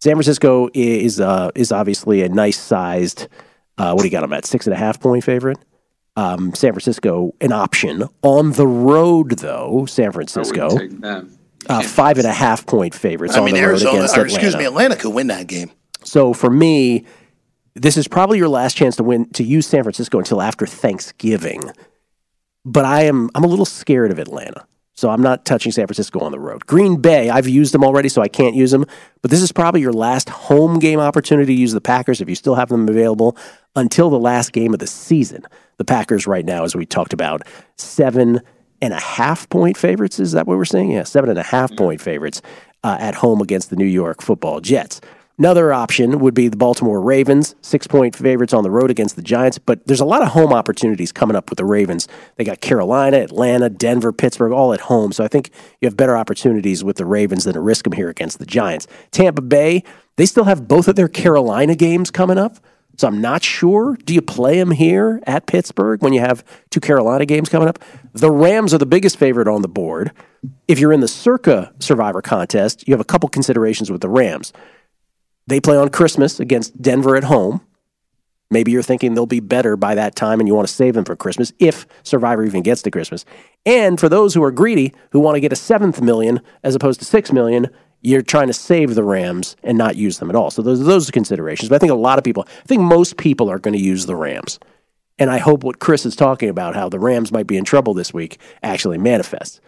San 0.00 0.14
Francisco 0.14 0.68
is 0.74 1.20
uh, 1.20 1.50
is 1.54 1.72
obviously 1.72 2.22
a 2.22 2.28
nice 2.28 2.58
sized. 2.58 3.28
Uh, 3.76 3.92
what 3.92 4.02
do 4.02 4.06
you 4.06 4.12
got 4.12 4.20
them 4.20 4.32
at? 4.32 4.44
Six 4.44 4.66
and 4.66 4.74
a 4.74 4.78
half 4.78 5.00
point 5.00 5.24
favorite. 5.24 5.58
Um, 6.16 6.54
San 6.54 6.72
Francisco 6.72 7.34
an 7.40 7.52
option 7.52 8.04
on 8.22 8.52
the 8.52 8.66
road 8.66 9.38
though. 9.38 9.86
San 9.86 10.12
Francisco 10.12 10.68
uh, 11.68 11.82
five 11.82 12.18
and 12.18 12.26
a 12.26 12.32
half 12.32 12.66
point 12.66 12.94
favorites 12.94 13.34
I 13.34 13.40
on 13.40 13.46
mean, 13.46 13.54
the 13.54 13.60
road 13.62 13.68
Arizona, 13.70 13.98
against 13.98 14.18
or 14.18 14.24
excuse 14.24 14.56
me, 14.56 14.64
Atlanta 14.64 14.96
could 14.96 15.14
win 15.14 15.28
that 15.28 15.46
game. 15.46 15.70
So 16.04 16.32
for 16.32 16.50
me, 16.50 17.04
this 17.74 17.96
is 17.96 18.08
probably 18.08 18.38
your 18.38 18.48
last 18.48 18.76
chance 18.76 18.96
to 18.96 19.04
win 19.04 19.28
to 19.32 19.44
use 19.44 19.66
San 19.66 19.82
Francisco 19.82 20.18
until 20.18 20.40
after 20.40 20.66
Thanksgiving. 20.66 21.70
But 22.64 22.84
I 22.84 23.02
am 23.02 23.30
I'm 23.34 23.44
a 23.44 23.48
little 23.48 23.64
scared 23.64 24.10
of 24.12 24.18
Atlanta. 24.18 24.66
So 24.98 25.10
I'm 25.10 25.22
not 25.22 25.44
touching 25.44 25.70
San 25.70 25.86
Francisco 25.86 26.18
on 26.18 26.32
the 26.32 26.40
road. 26.40 26.66
Green 26.66 27.00
Bay, 27.00 27.30
I've 27.30 27.46
used 27.46 27.72
them 27.72 27.84
already, 27.84 28.08
so 28.08 28.20
I 28.20 28.26
can't 28.26 28.56
use 28.56 28.72
them. 28.72 28.84
But 29.22 29.30
this 29.30 29.42
is 29.42 29.52
probably 29.52 29.80
your 29.80 29.92
last 29.92 30.28
home 30.28 30.80
game 30.80 30.98
opportunity 30.98 31.54
to 31.54 31.60
use 31.60 31.70
the 31.70 31.80
Packers 31.80 32.20
if 32.20 32.28
you 32.28 32.34
still 32.34 32.56
have 32.56 32.68
them 32.68 32.88
available 32.88 33.36
until 33.76 34.10
the 34.10 34.18
last 34.18 34.52
game 34.52 34.72
of 34.72 34.80
the 34.80 34.88
season. 34.88 35.46
The 35.76 35.84
Packers 35.84 36.26
right 36.26 36.44
now, 36.44 36.64
as 36.64 36.74
we 36.74 36.84
talked 36.84 37.12
about, 37.12 37.42
seven 37.76 38.40
and 38.82 38.92
a 38.92 38.98
half 38.98 39.48
point 39.50 39.76
favorites. 39.76 40.18
Is 40.18 40.32
that 40.32 40.48
what 40.48 40.56
we're 40.56 40.64
saying? 40.64 40.90
Yeah, 40.90 41.04
seven 41.04 41.30
and 41.30 41.38
a 41.38 41.44
half 41.44 41.70
point 41.76 42.00
favorites 42.00 42.42
uh, 42.82 42.96
at 42.98 43.14
home 43.14 43.40
against 43.40 43.70
the 43.70 43.76
New 43.76 43.84
York 43.84 44.20
Football 44.20 44.60
Jets. 44.60 45.00
Another 45.38 45.72
option 45.72 46.18
would 46.18 46.34
be 46.34 46.48
the 46.48 46.56
Baltimore 46.56 47.00
Ravens, 47.00 47.54
six 47.60 47.86
point 47.86 48.16
favorites 48.16 48.52
on 48.52 48.64
the 48.64 48.70
road 48.70 48.90
against 48.90 49.14
the 49.14 49.22
Giants. 49.22 49.56
But 49.56 49.86
there's 49.86 50.00
a 50.00 50.04
lot 50.04 50.20
of 50.20 50.28
home 50.28 50.52
opportunities 50.52 51.12
coming 51.12 51.36
up 51.36 51.48
with 51.48 51.58
the 51.58 51.64
Ravens. 51.64 52.08
They 52.36 52.44
got 52.44 52.60
Carolina, 52.60 53.18
Atlanta, 53.18 53.70
Denver, 53.70 54.12
Pittsburgh, 54.12 54.50
all 54.50 54.72
at 54.72 54.80
home. 54.80 55.12
So 55.12 55.22
I 55.22 55.28
think 55.28 55.50
you 55.80 55.86
have 55.86 55.96
better 55.96 56.16
opportunities 56.16 56.82
with 56.82 56.96
the 56.96 57.06
Ravens 57.06 57.44
than 57.44 57.54
to 57.54 57.60
risk 57.60 57.84
them 57.84 57.92
here 57.92 58.08
against 58.08 58.40
the 58.40 58.46
Giants. 58.46 58.88
Tampa 59.12 59.40
Bay, 59.42 59.84
they 60.16 60.26
still 60.26 60.44
have 60.44 60.66
both 60.66 60.88
of 60.88 60.96
their 60.96 61.08
Carolina 61.08 61.76
games 61.76 62.10
coming 62.10 62.36
up. 62.36 62.58
So 62.96 63.06
I'm 63.06 63.20
not 63.20 63.44
sure. 63.44 63.96
Do 64.04 64.12
you 64.12 64.20
play 64.20 64.58
them 64.58 64.72
here 64.72 65.20
at 65.24 65.46
Pittsburgh 65.46 66.02
when 66.02 66.12
you 66.12 66.18
have 66.18 66.42
two 66.70 66.80
Carolina 66.80 67.26
games 67.26 67.48
coming 67.48 67.68
up? 67.68 67.78
The 68.12 68.30
Rams 68.30 68.74
are 68.74 68.78
the 68.78 68.86
biggest 68.86 69.16
favorite 69.16 69.46
on 69.46 69.62
the 69.62 69.68
board. 69.68 70.10
If 70.66 70.80
you're 70.80 70.92
in 70.92 70.98
the 70.98 71.06
Circa 71.06 71.72
Survivor 71.78 72.22
contest, 72.22 72.88
you 72.88 72.92
have 72.92 73.00
a 73.00 73.04
couple 73.04 73.28
considerations 73.28 73.88
with 73.88 74.00
the 74.00 74.08
Rams. 74.08 74.52
They 75.48 75.60
play 75.60 75.78
on 75.78 75.88
Christmas 75.88 76.40
against 76.40 76.80
Denver 76.80 77.16
at 77.16 77.24
home. 77.24 77.62
Maybe 78.50 78.70
you're 78.70 78.82
thinking 78.82 79.14
they'll 79.14 79.26
be 79.26 79.40
better 79.40 79.76
by 79.76 79.94
that 79.94 80.14
time 80.14 80.40
and 80.40 80.48
you 80.48 80.54
want 80.54 80.68
to 80.68 80.74
save 80.74 80.94
them 80.94 81.04
for 81.04 81.16
Christmas 81.16 81.52
if 81.58 81.86
Survivor 82.02 82.44
even 82.44 82.62
gets 82.62 82.82
to 82.82 82.90
Christmas. 82.90 83.24
And 83.64 83.98
for 83.98 84.08
those 84.08 84.34
who 84.34 84.42
are 84.42 84.50
greedy, 84.50 84.94
who 85.10 85.20
want 85.20 85.36
to 85.36 85.40
get 85.40 85.52
a 85.52 85.56
seventh 85.56 86.02
million 86.02 86.40
as 86.62 86.74
opposed 86.74 87.00
to 87.00 87.06
six 87.06 87.32
million, 87.32 87.68
you're 88.02 88.22
trying 88.22 88.46
to 88.46 88.52
save 88.52 88.94
the 88.94 89.02
Rams 89.02 89.56
and 89.62 89.76
not 89.76 89.96
use 89.96 90.18
them 90.18 90.28
at 90.28 90.36
all. 90.36 90.50
So 90.50 90.60
those, 90.60 90.84
those 90.84 91.08
are 91.08 91.12
considerations. 91.12 91.70
But 91.70 91.76
I 91.76 91.78
think 91.78 91.92
a 91.92 91.96
lot 91.96 92.18
of 92.18 92.24
people, 92.24 92.46
I 92.46 92.66
think 92.66 92.82
most 92.82 93.16
people 93.16 93.50
are 93.50 93.58
going 93.58 93.74
to 93.74 93.80
use 93.80 94.04
the 94.04 94.16
Rams. 94.16 94.58
And 95.18 95.30
I 95.30 95.38
hope 95.38 95.64
what 95.64 95.80
Chris 95.80 96.04
is 96.04 96.14
talking 96.14 96.48
about, 96.48 96.76
how 96.76 96.90
the 96.90 97.00
Rams 97.00 97.32
might 97.32 97.46
be 97.46 97.56
in 97.56 97.64
trouble 97.64 97.94
this 97.94 98.12
week, 98.14 98.38
actually 98.62 98.98
manifests. 98.98 99.60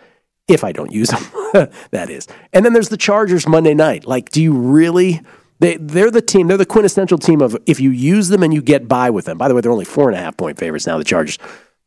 If 0.47 0.63
I 0.63 0.73
don't 0.73 0.93
use 0.93 1.09
them, 1.09 1.23
that 1.91 2.11
is. 2.11 2.29
And 2.53 2.65
then 2.65 2.73
there's 2.73 2.89
the 2.89 2.97
Chargers 2.97 3.49
Monday 3.49 3.75
night. 3.75 4.07
Like, 4.07 4.31
do 4.31 4.43
you 4.43 4.53
really? 4.53 5.23
They, 5.61 5.77
they're 5.77 6.11
the 6.11 6.23
team, 6.23 6.49
they're 6.49 6.57
the 6.57 6.67
quintessential 6.67 7.19
team 7.19 7.43
of 7.43 7.57
if 7.67 7.81
you 7.81 7.91
use 7.91 8.29
them 8.29 8.43
and 8.43 8.53
you 8.53 8.63
get 8.63 8.89
by 8.89 9.11
with 9.11 9.27
them. 9.27 9.39
By 9.39 9.47
the 9.47 9.55
way, 9.55 9.61
they're 9.61 9.71
only 9.71 9.85
four 9.85 10.09
and 10.09 10.19
a 10.19 10.21
half 10.21 10.37
point 10.37 10.59
favorites 10.59 10.87
now, 10.87 10.99
the 10.99 11.05
Chargers. 11.05 11.39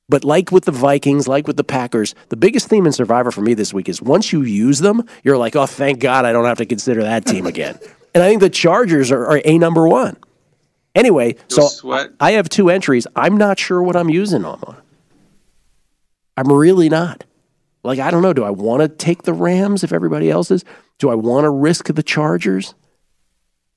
But 0.09 0.23
like 0.23 0.51
with 0.51 0.65
the 0.65 0.71
Vikings, 0.71 1.27
like 1.27 1.47
with 1.47 1.57
the 1.57 1.63
Packers, 1.63 2.13
the 2.29 2.37
biggest 2.37 2.67
theme 2.67 2.85
in 2.85 2.91
Survivor 2.91 3.31
for 3.31 3.41
me 3.41 3.55
this 3.55 3.73
week 3.73 3.89
is 3.89 4.01
once 4.01 4.31
you 4.31 4.43
use 4.43 4.79
them, 4.79 5.03
you're 5.23 5.37
like, 5.37 5.55
oh, 5.55 5.65
thank 5.65 5.99
God 5.99 6.23
I 6.23 6.31
don't 6.31 6.45
have 6.45 6.59
to 6.59 6.65
consider 6.65 7.01
that 7.01 7.25
team 7.25 7.47
again. 7.47 7.79
and 8.13 8.23
I 8.23 8.29
think 8.29 8.41
the 8.41 8.49
Chargers 8.49 9.11
are, 9.11 9.25
are 9.25 9.41
a 9.43 9.57
number 9.57 9.87
one. 9.87 10.17
Anyway, 10.93 11.35
so 11.47 11.67
sweat. 11.67 12.11
I 12.19 12.33
have 12.33 12.49
two 12.49 12.69
entries. 12.69 13.07
I'm 13.15 13.37
not 13.37 13.57
sure 13.57 13.81
what 13.81 13.95
I'm 13.95 14.09
using 14.09 14.43
them 14.43 14.63
on. 14.63 14.77
I'm 16.37 16.51
really 16.51 16.89
not. 16.89 17.23
Like, 17.83 17.97
I 17.97 18.11
don't 18.11 18.21
know. 18.21 18.33
Do 18.33 18.43
I 18.43 18.51
want 18.51 18.81
to 18.81 18.87
take 18.87 19.23
the 19.23 19.33
Rams 19.33 19.83
if 19.83 19.91
everybody 19.91 20.29
else 20.29 20.51
is? 20.51 20.63
Do 20.99 21.09
I 21.09 21.15
want 21.15 21.45
to 21.45 21.49
risk 21.49 21.87
the 21.87 22.03
Chargers? 22.03 22.75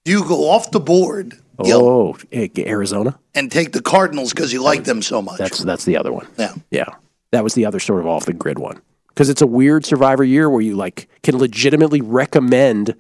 You 0.07 0.25
go 0.25 0.49
off 0.51 0.71
the 0.71 0.81
board 0.81 1.35
Oh, 1.59 2.17
Arizona. 2.33 3.19
and 3.35 3.51
take 3.51 3.73
the 3.73 3.81
Cardinals 3.83 4.33
because 4.33 4.53
you 4.53 4.63
like 4.63 4.85
them 4.85 5.01
so 5.03 5.23
much. 5.23 5.39
That's 5.39 5.59
that's 5.61 5.85
the 5.85 5.97
other 5.97 6.13
one. 6.13 6.27
Yeah. 6.39 6.55
Yeah. 6.71 6.89
That 7.33 7.43
was 7.45 7.55
the 7.55 7.65
other 7.67 7.81
sort 7.81 8.01
of 8.01 8.07
off 8.07 8.27
the 8.27 8.33
grid 8.33 8.59
one. 8.59 8.81
Because 9.09 9.31
it's 9.31 9.41
a 9.43 9.47
weird 9.47 9.85
survivor 9.87 10.23
year 10.23 10.51
where 10.51 10.61
you 10.61 10.77
like 10.77 11.09
can 11.23 11.39
legitimately 11.39 12.01
recommend 12.03 12.95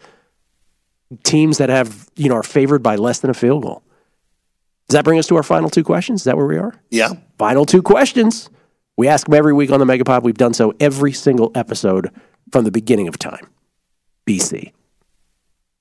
teams 1.23 1.59
that 1.59 1.69
have, 1.69 2.09
you 2.17 2.29
know, 2.29 2.37
are 2.37 2.43
favored 2.43 2.83
by 2.83 2.97
less 2.97 3.21
than 3.21 3.31
a 3.31 3.35
field 3.35 3.63
goal. 3.63 3.83
Does 4.89 4.95
that 4.95 5.05
bring 5.05 5.19
us 5.19 5.27
to 5.29 5.37
our 5.37 5.43
final 5.43 5.69
two 5.69 5.85
questions? 5.85 6.21
Is 6.21 6.25
that 6.25 6.37
where 6.37 6.47
we 6.47 6.57
are? 6.57 6.75
Yeah. 6.91 7.13
Final 7.39 7.67
two 7.67 7.83
questions. 7.83 8.49
We 8.97 9.09
ask 9.09 9.27
them 9.27 9.35
every 9.35 9.53
week 9.53 9.71
on 9.71 9.79
the 9.81 9.85
Megapod. 9.85 10.23
We've 10.23 10.39
done 10.39 10.55
so 10.55 10.73
every 10.81 11.13
single 11.13 11.53
episode 11.55 12.11
from 12.51 12.65
the 12.65 12.71
beginning 12.71 13.09
of 13.09 13.19
time. 13.19 13.47
BC. 14.27 14.73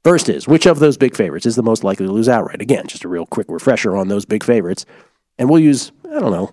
First 0.05 0.29
is 0.29 0.47
which 0.47 0.67
of 0.67 0.77
those 0.77 0.97
big 0.97 1.15
favorites 1.15 1.47
is 1.47 1.55
the 1.55 1.63
most 1.63 1.83
likely 1.83 2.05
to 2.05 2.11
lose 2.11 2.29
outright? 2.29 2.61
Again, 2.61 2.85
just 2.85 3.03
a 3.03 3.07
real 3.07 3.25
quick 3.25 3.47
refresher 3.49 3.97
on 3.97 4.07
those 4.07 4.23
big 4.23 4.43
favorites. 4.43 4.85
And 5.39 5.49
we'll 5.49 5.59
use, 5.59 5.91
I 6.05 6.19
don't 6.19 6.31
know, 6.31 6.51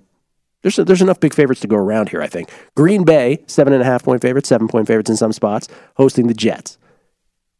there's, 0.62 0.76
there's 0.76 1.02
enough 1.02 1.20
big 1.20 1.34
favorites 1.34 1.60
to 1.60 1.68
go 1.68 1.76
around 1.76 2.08
here, 2.08 2.22
I 2.22 2.28
think. 2.28 2.50
Green 2.74 3.04
Bay, 3.04 3.44
seven 3.46 3.74
and 3.74 3.82
a 3.82 3.84
half 3.84 4.04
point 4.04 4.22
favorites, 4.22 4.48
seven 4.48 4.68
point 4.68 4.86
favorites 4.86 5.10
in 5.10 5.18
some 5.18 5.32
spots, 5.32 5.68
hosting 5.98 6.28
the 6.28 6.34
Jets. 6.34 6.78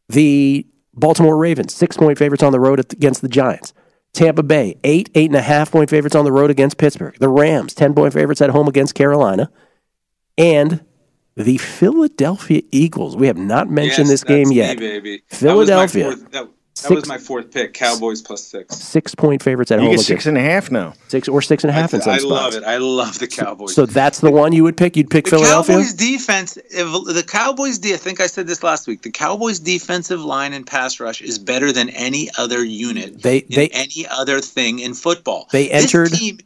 The 0.09 0.65
Baltimore 0.95 1.37
Ravens, 1.37 1.75
six 1.75 1.95
point 1.95 2.17
favorites 2.17 2.41
on 2.41 2.53
the 2.53 2.59
road 2.59 2.79
against 2.79 3.21
the 3.21 3.29
Giants. 3.29 3.71
Tampa 4.13 4.41
Bay, 4.41 4.79
eight, 4.83 5.11
eight 5.13 5.29
and 5.29 5.35
a 5.35 5.43
half 5.43 5.71
point 5.71 5.91
favorites 5.91 6.15
on 6.15 6.25
the 6.25 6.31
road 6.31 6.49
against 6.49 6.79
Pittsburgh. 6.79 7.15
The 7.19 7.29
Rams, 7.29 7.75
10 7.75 7.93
point 7.93 8.15
favorites 8.15 8.41
at 8.41 8.49
home 8.49 8.67
against 8.67 8.95
Carolina. 8.95 9.51
And 10.39 10.83
the 11.35 11.57
Philadelphia 11.57 12.61
Eagles. 12.71 13.15
We 13.15 13.27
have 13.27 13.37
not 13.37 13.69
mentioned 13.69 14.07
Yes, 14.07 14.21
this 14.21 14.23
game 14.23 14.45
that's 14.45 14.55
yet. 14.55 14.79
Baby. 14.79 15.23
Philadelphia. 15.29 16.15
That 16.15 16.17
was 16.17 16.27
my 16.27 16.27
fourth, 16.27 16.31
that, 16.31 16.31
that 16.31 16.49
Six- 16.75 16.89
was 16.95 17.07
my 17.07 17.17
fourth 17.19 17.51
pick. 17.51 17.73
Cowboys 17.73 18.21
plus 18.21 18.43
six. 18.43 18.75
Six 18.75 19.13
point 19.15 19.41
favorites 19.43 19.71
at 19.71 19.79
You 19.79 19.85
home 19.87 19.95
get 19.95 20.05
six 20.05 20.25
and 20.25 20.37
a 20.37 20.41
half 20.41 20.71
now. 20.71 20.93
six 21.07 21.27
or 21.27 21.41
six 21.41 21.63
and 21.63 21.69
a 21.69 21.73
half 21.73 21.93
in 21.93 22.01
some 22.01 22.13
I 22.13 22.17
spots. 22.17 22.29
love 22.31 22.55
it. 22.55 22.63
I 22.63 22.77
love 22.77 23.19
the 23.19 23.27
Cowboys. 23.27 23.75
So 23.75 23.85
that's 23.85 24.19
the 24.21 24.31
one 24.31 24.53
you 24.53 24.63
would 24.63 24.75
pick. 24.75 24.97
You'd 24.97 25.09
pick 25.09 25.25
the 25.25 25.31
Philadelphia. 25.31 25.75
Cowboys 25.75 25.93
defense, 25.93 26.57
if, 26.57 27.13
the 27.13 27.23
Cowboys, 27.27 27.77
de- 27.77 27.93
I 27.93 27.97
think 27.97 28.19
I 28.19 28.27
said 28.27 28.47
this 28.47 28.63
last 28.63 28.87
week. 28.87 29.03
The 29.03 29.11
Cowboys 29.11 29.59
defensive 29.59 30.21
line 30.25 30.51
and 30.53 30.65
pass 30.65 30.99
rush 30.99 31.21
is 31.21 31.37
better 31.39 31.71
than 31.71 31.89
any 31.89 32.29
other 32.39 32.63
unit. 32.65 33.21
They- 33.21 33.37
in 33.39 33.45
they- 33.55 33.69
any 33.69 34.07
other 34.09 34.39
thing 34.41 34.79
in 34.79 34.93
football. 34.95 35.47
They 35.51 35.67
This 35.69 35.83
entered 35.83 36.11
team- 36.13 36.39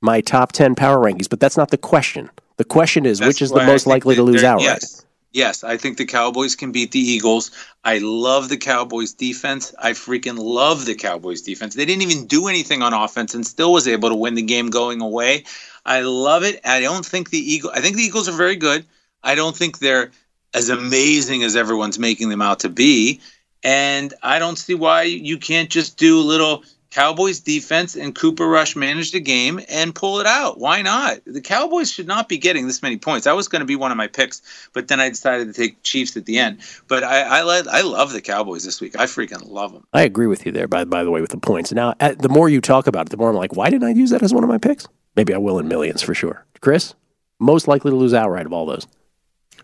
my 0.00 0.20
top 0.20 0.52
ten 0.52 0.74
power 0.74 0.98
rankings, 0.98 1.28
but 1.28 1.40
that's 1.40 1.56
not 1.56 1.70
the 1.70 1.78
question. 1.78 2.30
The 2.56 2.64
question 2.64 3.06
is 3.06 3.18
That's 3.18 3.28
which 3.28 3.42
is 3.42 3.50
the 3.50 3.64
most 3.64 3.86
likely 3.86 4.16
to 4.16 4.22
lose 4.22 4.44
outright. 4.44 4.64
Yes. 4.64 5.04
Yes, 5.32 5.62
I 5.62 5.76
think 5.76 5.96
the 5.96 6.06
Cowboys 6.06 6.56
can 6.56 6.72
beat 6.72 6.90
the 6.90 6.98
Eagles. 6.98 7.52
I 7.84 7.98
love 7.98 8.48
the 8.48 8.56
Cowboys 8.56 9.12
defense. 9.12 9.72
I 9.78 9.92
freaking 9.92 10.36
love 10.36 10.86
the 10.86 10.96
Cowboys 10.96 11.40
defense. 11.40 11.76
They 11.76 11.84
didn't 11.84 12.02
even 12.02 12.26
do 12.26 12.48
anything 12.48 12.82
on 12.82 12.92
offense 12.92 13.32
and 13.32 13.46
still 13.46 13.72
was 13.72 13.86
able 13.86 14.08
to 14.08 14.16
win 14.16 14.34
the 14.34 14.42
game 14.42 14.70
going 14.70 15.00
away. 15.00 15.44
I 15.86 16.00
love 16.00 16.42
it. 16.42 16.60
I 16.64 16.80
don't 16.80 17.06
think 17.06 17.30
the 17.30 17.38
Eagle 17.38 17.70
I 17.72 17.80
think 17.80 17.96
the 17.96 18.02
Eagles 18.02 18.28
are 18.28 18.36
very 18.36 18.56
good. 18.56 18.84
I 19.22 19.36
don't 19.36 19.56
think 19.56 19.78
they're 19.78 20.10
as 20.52 20.68
amazing 20.68 21.44
as 21.44 21.54
everyone's 21.54 21.98
making 21.98 22.28
them 22.28 22.42
out 22.42 22.60
to 22.60 22.68
be. 22.68 23.20
And 23.62 24.12
I 24.22 24.38
don't 24.38 24.58
see 24.58 24.74
why 24.74 25.02
you 25.02 25.38
can't 25.38 25.70
just 25.70 25.96
do 25.96 26.18
a 26.18 26.22
little 26.22 26.64
Cowboys 26.90 27.40
defense 27.40 27.94
and 27.94 28.14
Cooper 28.14 28.46
Rush 28.46 28.74
manage 28.74 29.12
the 29.12 29.20
game 29.20 29.60
and 29.68 29.94
pull 29.94 30.18
it 30.18 30.26
out. 30.26 30.58
Why 30.58 30.82
not? 30.82 31.20
The 31.24 31.40
Cowboys 31.40 31.90
should 31.90 32.08
not 32.08 32.28
be 32.28 32.36
getting 32.36 32.66
this 32.66 32.82
many 32.82 32.96
points. 32.96 33.24
That 33.24 33.36
was 33.36 33.46
going 33.46 33.60
to 33.60 33.66
be 33.66 33.76
one 33.76 33.92
of 33.92 33.96
my 33.96 34.08
picks, 34.08 34.42
but 34.72 34.88
then 34.88 35.00
I 35.00 35.08
decided 35.08 35.46
to 35.46 35.52
take 35.52 35.82
Chiefs 35.82 36.16
at 36.16 36.26
the 36.26 36.38
end. 36.38 36.60
But 36.88 37.04
I 37.04 37.20
I, 37.22 37.42
let, 37.44 37.68
I 37.68 37.82
love 37.82 38.12
the 38.12 38.20
Cowboys 38.20 38.64
this 38.64 38.80
week. 38.80 38.96
I 38.98 39.04
freaking 39.04 39.48
love 39.48 39.72
them. 39.72 39.86
I 39.92 40.02
agree 40.02 40.26
with 40.26 40.44
you 40.44 40.52
there. 40.52 40.66
By 40.66 40.84
by 40.84 41.04
the 41.04 41.10
way, 41.10 41.20
with 41.20 41.30
the 41.30 41.38
points. 41.38 41.72
Now, 41.72 41.94
at, 42.00 42.18
the 42.18 42.28
more 42.28 42.48
you 42.48 42.60
talk 42.60 42.86
about 42.86 43.06
it, 43.06 43.10
the 43.10 43.16
more 43.16 43.30
I'm 43.30 43.36
like, 43.36 43.54
why 43.54 43.70
didn't 43.70 43.88
I 43.88 43.92
use 43.92 44.10
that 44.10 44.22
as 44.22 44.34
one 44.34 44.42
of 44.42 44.50
my 44.50 44.58
picks? 44.58 44.88
Maybe 45.14 45.32
I 45.32 45.38
will 45.38 45.58
in 45.58 45.68
millions 45.68 46.02
for 46.02 46.14
sure. 46.14 46.44
Chris, 46.60 46.94
most 47.38 47.68
likely 47.68 47.90
to 47.90 47.96
lose 47.96 48.14
outright 48.14 48.46
of 48.46 48.52
all 48.52 48.66
those. 48.66 48.86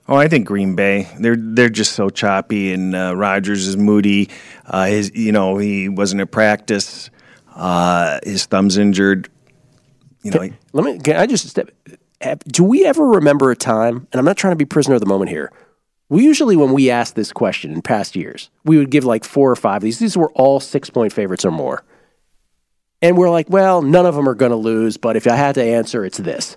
Oh, 0.08 0.16
I 0.16 0.28
think 0.28 0.46
Green 0.46 0.76
Bay. 0.76 1.08
They're 1.18 1.36
they're 1.36 1.68
just 1.68 1.92
so 1.92 2.10
choppy, 2.10 2.72
and 2.72 2.94
uh, 2.94 3.16
Rodgers 3.16 3.66
is 3.66 3.76
moody. 3.76 4.28
Uh, 4.64 4.86
his, 4.86 5.10
you 5.14 5.32
know, 5.32 5.58
he 5.58 5.88
wasn't 5.88 6.20
at 6.20 6.30
practice. 6.30 7.10
Uh, 7.56 8.18
his 8.22 8.46
thumb's 8.46 8.76
injured. 8.78 9.28
You 10.22 10.30
know, 10.30 10.40
he- 10.40 10.52
Let 10.72 10.84
me. 10.84 10.98
Can 10.98 11.16
I 11.16 11.26
just 11.26 11.48
step? 11.48 11.70
Do 12.46 12.62
we 12.64 12.84
ever 12.84 13.04
remember 13.06 13.50
a 13.50 13.56
time? 13.56 14.06
And 14.12 14.18
I'm 14.18 14.24
not 14.24 14.36
trying 14.36 14.52
to 14.52 14.56
be 14.56 14.64
prisoner 14.64 14.94
of 14.94 15.00
the 15.00 15.06
moment 15.06 15.30
here. 15.30 15.50
We 16.08 16.22
usually, 16.22 16.54
when 16.56 16.72
we 16.72 16.88
ask 16.90 17.14
this 17.14 17.32
question 17.32 17.72
in 17.72 17.82
past 17.82 18.14
years, 18.14 18.48
we 18.64 18.76
would 18.78 18.90
give 18.90 19.04
like 19.04 19.24
four 19.24 19.50
or 19.50 19.56
five 19.56 19.78
of 19.78 19.82
these. 19.82 19.98
These 19.98 20.16
were 20.16 20.30
all 20.32 20.60
six 20.60 20.88
point 20.90 21.12
favorites 21.12 21.44
or 21.44 21.50
more, 21.50 21.82
and 23.02 23.16
we're 23.16 23.30
like, 23.30 23.50
well, 23.50 23.82
none 23.82 24.06
of 24.06 24.14
them 24.14 24.28
are 24.28 24.34
going 24.34 24.50
to 24.52 24.56
lose. 24.56 24.96
But 24.96 25.16
if 25.16 25.26
I 25.26 25.34
had 25.34 25.54
to 25.56 25.62
answer, 25.64 26.04
it's 26.04 26.18
this. 26.18 26.56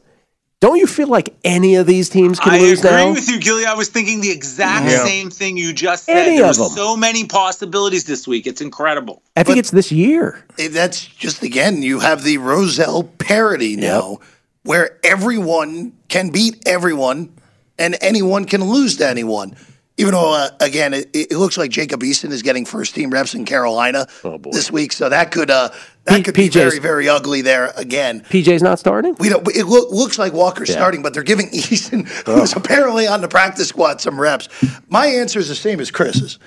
Don't 0.62 0.78
you 0.78 0.88
feel 0.88 1.07
like 1.07 1.34
any 1.45 1.76
of 1.76 1.88
these 1.88 2.10
teams 2.10 2.38
can 2.38 2.51
I 2.53 2.60
lose 2.60 2.84
now? 2.84 2.89
I 2.89 2.93
agree 2.93 3.05
now? 3.05 3.14
with 3.14 3.30
you, 3.30 3.39
Gilly. 3.39 3.66
I 3.66 3.74
was 3.76 3.88
thinking 3.88 4.20
the 4.20 4.30
exact 4.30 4.89
Yeah. 4.89 5.05
same 5.05 5.30
thing 5.30 5.55
you 5.55 5.72
just 5.72 6.03
said. 6.05 6.18
Any 6.28 6.38
there 6.39 6.49
of 6.49 6.57
them. 6.57 6.70
so 6.70 6.97
many 6.97 7.24
possibilities 7.24 8.03
this 8.03 8.28
week. 8.28 8.45
It's 8.45 8.60
incredible. 8.60 9.22
I 9.38 9.43
think 9.43 9.57
it's 9.57 9.72
this 9.72 9.89
year. 9.89 10.43
That's 10.57 10.99
just 11.05 11.43
again, 11.43 11.82
you 11.82 11.99
have 11.99 12.24
the 12.26 12.38
Rozelle 12.39 13.03
parody 13.03 13.78
now, 13.78 14.20
where 14.64 14.97
everyone 15.01 15.93
can 16.10 16.30
beat 16.30 16.62
everyone, 16.66 17.30
and 17.78 17.97
anyone 18.01 18.43
can 18.43 18.66
lose 18.66 18.97
to 18.97 19.07
anyone. 19.07 19.55
Even 20.00 20.14
though, 20.14 20.34
uh, 20.34 20.50
again, 20.62 20.93
it, 20.93 21.10
it 21.14 21.32
looks 21.34 21.58
like 21.58 21.70
Jacob 21.72 22.02
Eason 22.04 22.32
is 22.32 22.41
getting 22.41 22.64
first 22.66 22.95
team 22.95 23.10
reps 23.10 23.36
in 23.36 23.43
Carolina 23.43 24.08
this 24.52 24.72
week, 24.72 24.93
so 24.93 25.10
that 25.10 25.30
could 25.32 25.52
uh, 25.52 25.70
that 26.06 26.24
could 26.24 26.36
be 26.36 26.47
very 26.47 26.80
very 26.80 27.10
ugly 27.10 27.41
there 27.41 27.74
again. 27.76 28.22
PJ's 28.22 28.64
not 28.64 28.80
starting. 28.80 29.14
We 29.20 29.28
don't. 29.28 29.45
It 29.54 29.66
look, 29.66 29.91
looks 29.91 30.18
like 30.18 30.32
Walker's 30.32 30.70
Yeah. 30.70 30.76
starting, 30.76 31.02
but 31.02 31.14
they're 31.14 31.22
giving 31.22 31.50
Eason, 31.50 32.08
who's 32.26 32.54
apparently 32.56 33.08
on 33.08 33.20
the 33.20 33.28
practice 33.28 33.68
squad, 33.68 34.00
some 34.00 34.18
reps. 34.18 34.47
My 34.88 35.06
answer 35.06 35.38
is 35.38 35.50
the 35.50 35.56
same 35.56 35.82
as 35.82 35.91
Chris's. 35.91 36.39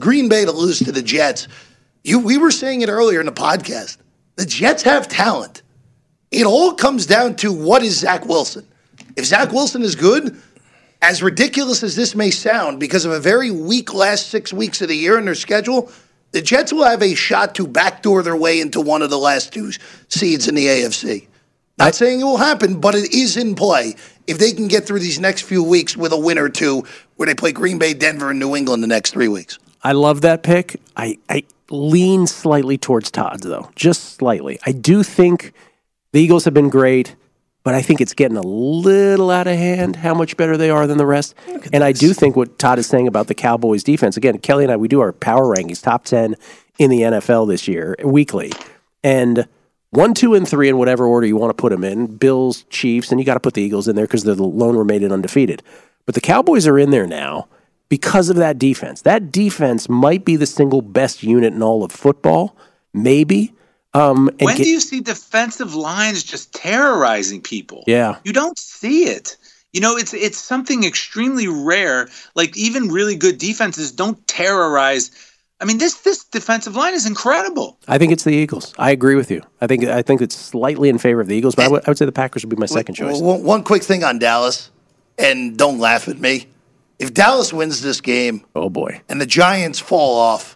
Green 0.00 0.28
Bay 0.28 0.44
to 0.44 0.50
lose 0.50 0.80
to 0.80 0.90
the 0.90 1.00
Jets. 1.00 1.46
You, 2.02 2.18
we 2.18 2.38
were 2.38 2.50
saying 2.50 2.80
it 2.80 2.88
earlier 2.88 3.20
in 3.20 3.26
the 3.26 3.32
podcast. 3.32 3.98
The 4.34 4.46
Jets 4.46 4.82
have 4.82 5.06
talent. 5.06 5.62
It 6.32 6.44
all 6.44 6.74
comes 6.74 7.06
down 7.06 7.36
to 7.36 7.52
what 7.52 7.82
is 7.84 8.00
Zach 8.00 8.26
Wilson. 8.26 8.66
If 9.16 9.26
Zach 9.26 9.52
Wilson 9.52 9.82
is 9.82 9.94
good, 9.94 10.36
as 11.06 11.22
ridiculous 11.22 11.84
as 11.84 11.94
this 11.94 12.16
may 12.16 12.32
sound, 12.32 12.80
because 12.80 13.04
of 13.04 13.12
a 13.12 13.20
very 13.20 13.52
weak 13.52 13.94
last 13.94 14.28
six 14.28 14.52
weeks 14.52 14.82
of 14.82 14.88
the 14.88 14.96
year 14.96 15.16
in 15.16 15.24
their 15.24 15.36
schedule, 15.36 15.88
the 16.32 16.42
Jets 16.42 16.72
will 16.72 16.84
have 16.84 17.00
a 17.00 17.14
shot 17.14 17.54
to 17.54 17.66
backdoor 17.68 18.24
their 18.24 18.34
way 18.34 18.60
into 18.60 18.80
one 18.80 19.02
of 19.02 19.10
the 19.10 19.18
last 19.18 19.52
two 19.52 19.70
seeds 20.08 20.48
in 20.48 20.56
the 20.56 20.66
AFC. 20.66 21.28
Not 21.78 21.94
saying 21.94 22.22
it 22.22 22.24
will 22.24 22.38
happen, 22.38 22.80
but 22.80 22.96
it 22.96 23.14
is 23.14 23.36
in 23.36 23.54
play 23.54 23.94
if 24.26 24.38
they 24.38 24.50
can 24.50 24.66
get 24.66 24.84
through 24.84 24.98
these 24.98 25.20
next 25.20 25.42
few 25.42 25.62
weeks 25.62 25.96
with 25.96 26.12
a 26.12 26.18
win 26.18 26.38
or 26.38 26.48
two 26.48 26.82
where 27.14 27.26
they 27.26 27.34
play 27.34 27.52
Green 27.52 27.78
Bay, 27.78 27.94
Denver, 27.94 28.30
and 28.30 28.40
New 28.40 28.56
England 28.56 28.82
the 28.82 28.88
next 28.88 29.12
three 29.12 29.28
weeks. 29.28 29.60
I 29.84 29.92
love 29.92 30.22
that 30.22 30.42
pick. 30.42 30.80
I, 30.96 31.18
I 31.28 31.44
lean 31.70 32.26
slightly 32.26 32.78
towards 32.78 33.12
Todd's, 33.12 33.46
though, 33.46 33.70
just 33.76 34.16
slightly. 34.16 34.58
I 34.66 34.72
do 34.72 35.04
think 35.04 35.52
the 36.10 36.20
Eagles 36.20 36.44
have 36.46 36.54
been 36.54 36.68
great, 36.68 37.14
but 37.66 37.74
I 37.74 37.82
think 37.82 38.00
it's 38.00 38.14
getting 38.14 38.36
a 38.36 38.42
little 38.42 39.28
out 39.28 39.48
of 39.48 39.56
hand 39.56 39.96
how 39.96 40.14
much 40.14 40.36
better 40.36 40.56
they 40.56 40.70
are 40.70 40.86
than 40.86 40.98
the 40.98 41.04
rest. 41.04 41.34
And 41.72 41.82
I 41.82 41.90
do 41.90 42.12
think 42.12 42.36
what 42.36 42.60
Todd 42.60 42.78
is 42.78 42.86
saying 42.86 43.08
about 43.08 43.26
the 43.26 43.34
Cowboys 43.34 43.82
defense, 43.82 44.16
again, 44.16 44.38
Kelly 44.38 44.62
and 44.62 44.72
I, 44.72 44.76
we 44.76 44.86
do 44.86 45.00
our 45.00 45.12
power 45.12 45.52
rankings, 45.52 45.82
top 45.82 46.04
10 46.04 46.36
in 46.78 46.90
the 46.90 47.00
NFL 47.00 47.48
this 47.48 47.66
year, 47.66 47.96
weekly. 48.04 48.52
And 49.02 49.48
one, 49.90 50.14
two, 50.14 50.34
and 50.34 50.46
three 50.46 50.68
in 50.68 50.78
whatever 50.78 51.06
order 51.06 51.26
you 51.26 51.36
want 51.36 51.50
to 51.50 51.60
put 51.60 51.72
them 51.72 51.82
in 51.82 52.06
Bills, 52.06 52.62
Chiefs, 52.70 53.10
and 53.10 53.18
you 53.18 53.26
got 53.26 53.34
to 53.34 53.40
put 53.40 53.54
the 53.54 53.62
Eagles 53.62 53.88
in 53.88 53.96
there 53.96 54.06
because 54.06 54.22
they're 54.22 54.36
the 54.36 54.44
lone 54.44 54.76
remaining 54.76 55.10
undefeated. 55.10 55.60
But 56.04 56.14
the 56.14 56.20
Cowboys 56.20 56.68
are 56.68 56.78
in 56.78 56.92
there 56.92 57.08
now 57.08 57.48
because 57.88 58.28
of 58.28 58.36
that 58.36 58.60
defense. 58.60 59.02
That 59.02 59.32
defense 59.32 59.88
might 59.88 60.24
be 60.24 60.36
the 60.36 60.46
single 60.46 60.82
best 60.82 61.24
unit 61.24 61.52
in 61.52 61.64
all 61.64 61.82
of 61.82 61.90
football, 61.90 62.56
maybe. 62.94 63.54
Um, 63.96 64.28
and 64.28 64.42
When 64.42 64.56
get- 64.56 64.64
do 64.64 64.70
you 64.70 64.80
see 64.80 65.00
defensive 65.00 65.74
lines 65.74 66.22
just 66.22 66.52
terrorizing 66.52 67.40
people? 67.40 67.84
Yeah. 67.86 68.16
You 68.24 68.32
don't 68.32 68.58
see 68.58 69.04
it. 69.04 69.36
You 69.72 69.80
know, 69.80 69.96
it's 69.96 70.14
it's 70.14 70.38
something 70.38 70.84
extremely 70.84 71.48
rare. 71.48 72.08
Like 72.34 72.56
even 72.56 72.88
really 72.88 73.14
good 73.16 73.38
defenses 73.38 73.92
don't 73.92 74.26
terrorize. 74.26 75.10
I 75.60 75.64
mean, 75.64 75.78
this 75.78 75.94
this 75.96 76.24
defensive 76.24 76.76
line 76.76 76.94
is 76.94 77.06
incredible. 77.06 77.78
I 77.88 77.98
think 77.98 78.12
it's 78.12 78.24
the 78.24 78.30
Eagles. 78.32 78.74
I 78.78 78.90
agree 78.90 79.16
with 79.16 79.30
you. 79.30 79.42
I 79.60 79.66
think 79.66 79.84
I 79.84 80.02
think 80.02 80.20
it's 80.22 80.36
slightly 80.36 80.88
in 80.88 80.98
favor 80.98 81.20
of 81.20 81.26
the 81.26 81.36
Eagles, 81.36 81.54
but 81.54 81.66
I 81.66 81.68
would, 81.68 81.84
I 81.86 81.90
would 81.90 81.98
say 81.98 82.04
the 82.06 82.12
Packers 82.12 82.44
would 82.44 82.50
be 82.50 82.56
my 82.56 82.66
second 82.66 82.94
choice. 82.94 83.20
One, 83.20 83.42
one 83.42 83.62
quick 83.64 83.82
thing 83.82 84.02
on 84.04 84.18
Dallas, 84.18 84.70
and 85.18 85.56
don't 85.58 85.78
laugh 85.78 86.08
at 86.08 86.18
me. 86.20 86.46
If 86.98 87.12
Dallas 87.12 87.52
wins 87.52 87.82
this 87.82 88.00
game, 88.00 88.44
oh 88.54 88.70
boy, 88.70 89.00
and 89.10 89.20
the 89.20 89.26
Giants 89.26 89.78
fall 89.78 90.18
off, 90.18 90.55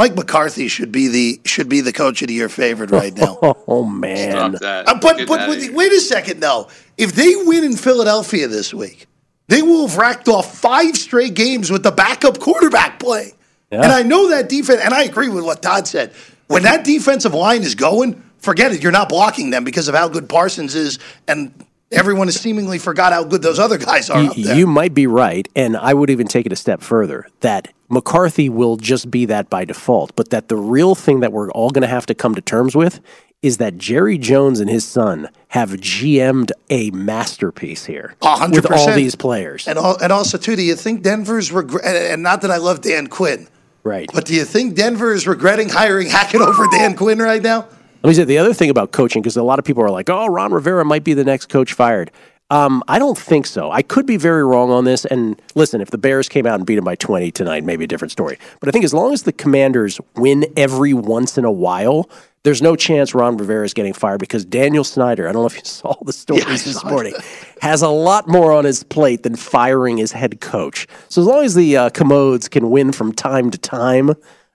Mike 0.00 0.16
McCarthy 0.16 0.66
should 0.68 0.90
be 0.90 1.08
the 1.08 1.40
should 1.44 1.68
be 1.68 1.82
the 1.82 1.92
coach 1.92 2.22
of 2.22 2.28
the 2.28 2.32
year 2.34 2.48
favorite 2.48 2.90
right 2.90 3.14
now. 3.14 3.36
Oh 3.68 3.84
man, 3.84 4.56
Uh, 4.56 4.98
but 4.98 5.26
but 5.28 5.48
wait, 5.48 5.74
wait 5.74 5.92
a 5.92 6.00
second 6.00 6.40
though. 6.40 6.68
If 6.96 7.12
they 7.12 7.36
win 7.36 7.64
in 7.64 7.76
Philadelphia 7.76 8.48
this 8.48 8.72
week, 8.72 9.06
they 9.48 9.60
will 9.60 9.86
have 9.86 9.98
racked 9.98 10.26
off 10.26 10.58
five 10.58 10.96
straight 10.96 11.34
games 11.34 11.70
with 11.70 11.82
the 11.82 11.90
backup 11.92 12.40
quarterback 12.40 12.98
play. 12.98 13.34
Yeah. 13.70 13.82
And 13.82 13.92
I 13.92 14.02
know 14.02 14.30
that 14.30 14.48
defense, 14.48 14.80
and 14.80 14.94
I 14.94 15.02
agree 15.02 15.28
with 15.28 15.44
what 15.44 15.60
Todd 15.60 15.86
said. 15.86 16.14
When 16.46 16.62
that 16.62 16.82
defensive 16.82 17.34
line 17.34 17.62
is 17.62 17.74
going, 17.74 18.22
forget 18.38 18.72
it. 18.72 18.82
You're 18.82 18.92
not 18.92 19.10
blocking 19.10 19.50
them 19.50 19.64
because 19.64 19.86
of 19.86 19.94
how 19.94 20.08
good 20.08 20.30
Parsons 20.30 20.74
is, 20.74 20.98
and 21.28 21.52
everyone 21.92 22.26
has 22.28 22.40
seemingly 22.40 22.78
forgot 22.78 23.12
how 23.12 23.22
good 23.24 23.42
those 23.42 23.58
other 23.58 23.76
guys 23.76 24.08
are 24.08 24.22
You, 24.22 24.30
up 24.30 24.36
there. 24.36 24.56
you 24.56 24.66
might 24.66 24.94
be 24.94 25.06
right, 25.06 25.46
and 25.54 25.76
I 25.76 25.92
would 25.92 26.08
even 26.08 26.26
take 26.26 26.46
it 26.46 26.52
a 26.52 26.56
step 26.56 26.80
further 26.80 27.28
that 27.40 27.68
McCarthy 27.90 28.48
will 28.48 28.76
just 28.76 29.10
be 29.10 29.24
that 29.26 29.50
by 29.50 29.64
default, 29.64 30.14
but 30.16 30.30
that 30.30 30.48
the 30.48 30.56
real 30.56 30.94
thing 30.94 31.20
that 31.20 31.32
we're 31.32 31.50
all 31.50 31.70
going 31.70 31.82
to 31.82 31.88
have 31.88 32.06
to 32.06 32.14
come 32.14 32.34
to 32.34 32.40
terms 32.40 32.74
with 32.76 33.00
is 33.42 33.56
that 33.56 33.78
Jerry 33.78 34.18
Jones 34.18 34.60
and 34.60 34.68
his 34.68 34.84
son 34.84 35.28
have 35.48 35.70
GM'd 35.70 36.52
a 36.68 36.90
masterpiece 36.90 37.86
here 37.86 38.14
A 38.22 38.36
hundred 38.36 38.64
with 38.68 38.72
all 38.72 38.92
these 38.94 39.14
players. 39.14 39.66
And, 39.66 39.78
al- 39.78 39.96
and 40.02 40.12
also, 40.12 40.36
too, 40.38 40.56
do 40.56 40.62
you 40.62 40.76
think 40.76 41.02
Denver's 41.02 41.50
regret? 41.50 41.84
And 41.84 41.96
and 41.96 42.22
not 42.22 42.42
that 42.42 42.50
I 42.50 42.58
love 42.58 42.82
Dan 42.82 43.06
Quinn, 43.06 43.48
Right. 43.82 44.10
but 44.12 44.26
do 44.26 44.34
you 44.34 44.44
think 44.44 44.74
Denver 44.74 45.12
is 45.14 45.26
regretting 45.26 45.70
hiring 45.70 46.08
Hackett 46.08 46.42
over 46.42 46.66
Dan 46.70 46.94
Quinn 46.96 47.18
right 47.18 47.42
now? 47.42 47.66
Let 48.02 48.08
me 48.08 48.14
say 48.14 48.24
the 48.24 48.38
other 48.38 48.52
thing 48.54 48.70
about 48.70 48.92
coaching, 48.92 49.20
because 49.22 49.36
a 49.36 49.42
lot 49.42 49.58
of 49.58 49.64
people 49.64 49.82
are 49.82 49.90
like, 49.90 50.08
"Oh, 50.10 50.26
Ron 50.26 50.52
Rivera 50.52 50.84
might 50.84 51.04
be 51.04 51.14
the 51.14 51.24
next 51.24 51.48
coach 51.48 51.72
fired." 51.72 52.10
Um, 52.50 52.82
I 52.88 52.98
don't 52.98 53.16
think 53.16 53.46
so. 53.46 53.70
I 53.70 53.82
could 53.82 54.06
be 54.06 54.16
very 54.16 54.44
wrong 54.44 54.70
on 54.70 54.84
this. 54.84 55.04
And 55.04 55.40
listen, 55.54 55.80
if 55.80 55.90
the 55.90 55.98
Bears 55.98 56.28
came 56.28 56.46
out 56.46 56.56
and 56.56 56.66
beat 56.66 56.74
them 56.76 56.84
by 56.84 56.96
twenty 56.96 57.30
tonight, 57.30 57.64
maybe 57.64 57.84
a 57.84 57.86
different 57.86 58.10
story. 58.10 58.38
But 58.58 58.68
I 58.68 58.72
think 58.72 58.84
as 58.84 58.92
long 58.92 59.12
as 59.12 59.22
the 59.22 59.32
Commanders 59.32 60.00
win 60.16 60.46
every 60.56 60.92
once 60.92 61.38
in 61.38 61.44
a 61.44 61.52
while, 61.52 62.10
there's 62.42 62.62
no 62.62 62.74
chance 62.74 63.14
Ron 63.14 63.36
Rivera 63.36 63.64
is 63.64 63.74
getting 63.74 63.92
fired 63.92 64.18
because 64.18 64.44
Daniel 64.44 64.82
Snyder. 64.82 65.28
I 65.28 65.32
don't 65.32 65.42
know 65.42 65.46
if 65.46 65.56
you 65.56 65.60
saw 65.64 65.94
the 66.02 66.12
stories 66.12 66.64
this 66.64 66.82
morning. 66.84 67.14
Has 67.60 67.82
a 67.82 67.88
lot 67.88 68.26
more 68.26 68.52
on 68.52 68.64
his 68.64 68.82
plate 68.82 69.22
than 69.22 69.36
firing 69.36 69.98
his 69.98 70.10
head 70.12 70.40
coach. 70.40 70.86
So 71.08 71.20
as 71.20 71.26
long 71.26 71.44
as 71.44 71.54
the 71.54 71.76
uh, 71.76 71.90
commodes 71.90 72.48
can 72.48 72.70
win 72.70 72.92
from 72.92 73.12
time 73.12 73.50
to 73.50 73.58
time, 73.58 74.10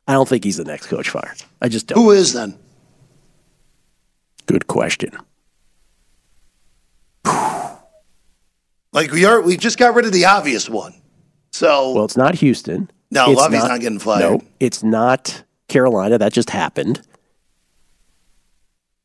I 0.08 0.14
don't 0.14 0.28
think 0.28 0.44
he's 0.44 0.58
the 0.58 0.66
next 0.66 0.88
coach 0.88 1.10
fired. 1.10 1.44
I 1.62 1.70
just 1.70 1.88
don't. 1.88 1.98
Who 1.98 2.12
is 2.12 2.34
then? 2.34 2.58
Good 4.48 4.68
question. 4.68 5.12
Like 8.96 9.12
we 9.12 9.26
are, 9.26 9.42
we 9.42 9.58
just 9.58 9.78
got 9.78 9.94
rid 9.94 10.06
of 10.06 10.14
the 10.14 10.24
obvious 10.24 10.70
one. 10.70 10.94
So 11.52 11.92
Well, 11.92 12.06
it's 12.06 12.16
not 12.16 12.34
Houston. 12.36 12.90
No, 13.12 13.30
It's 13.32 13.40
Lovie's 13.40 13.64
not 13.64 13.82
getting 13.82 14.00
fired. 14.00 14.20
No, 14.22 14.42
it's 14.62 14.84
not 14.84 15.44
Carolina. 15.68 16.18
That 16.18 16.32
just 16.32 16.50
happened. 16.50 17.02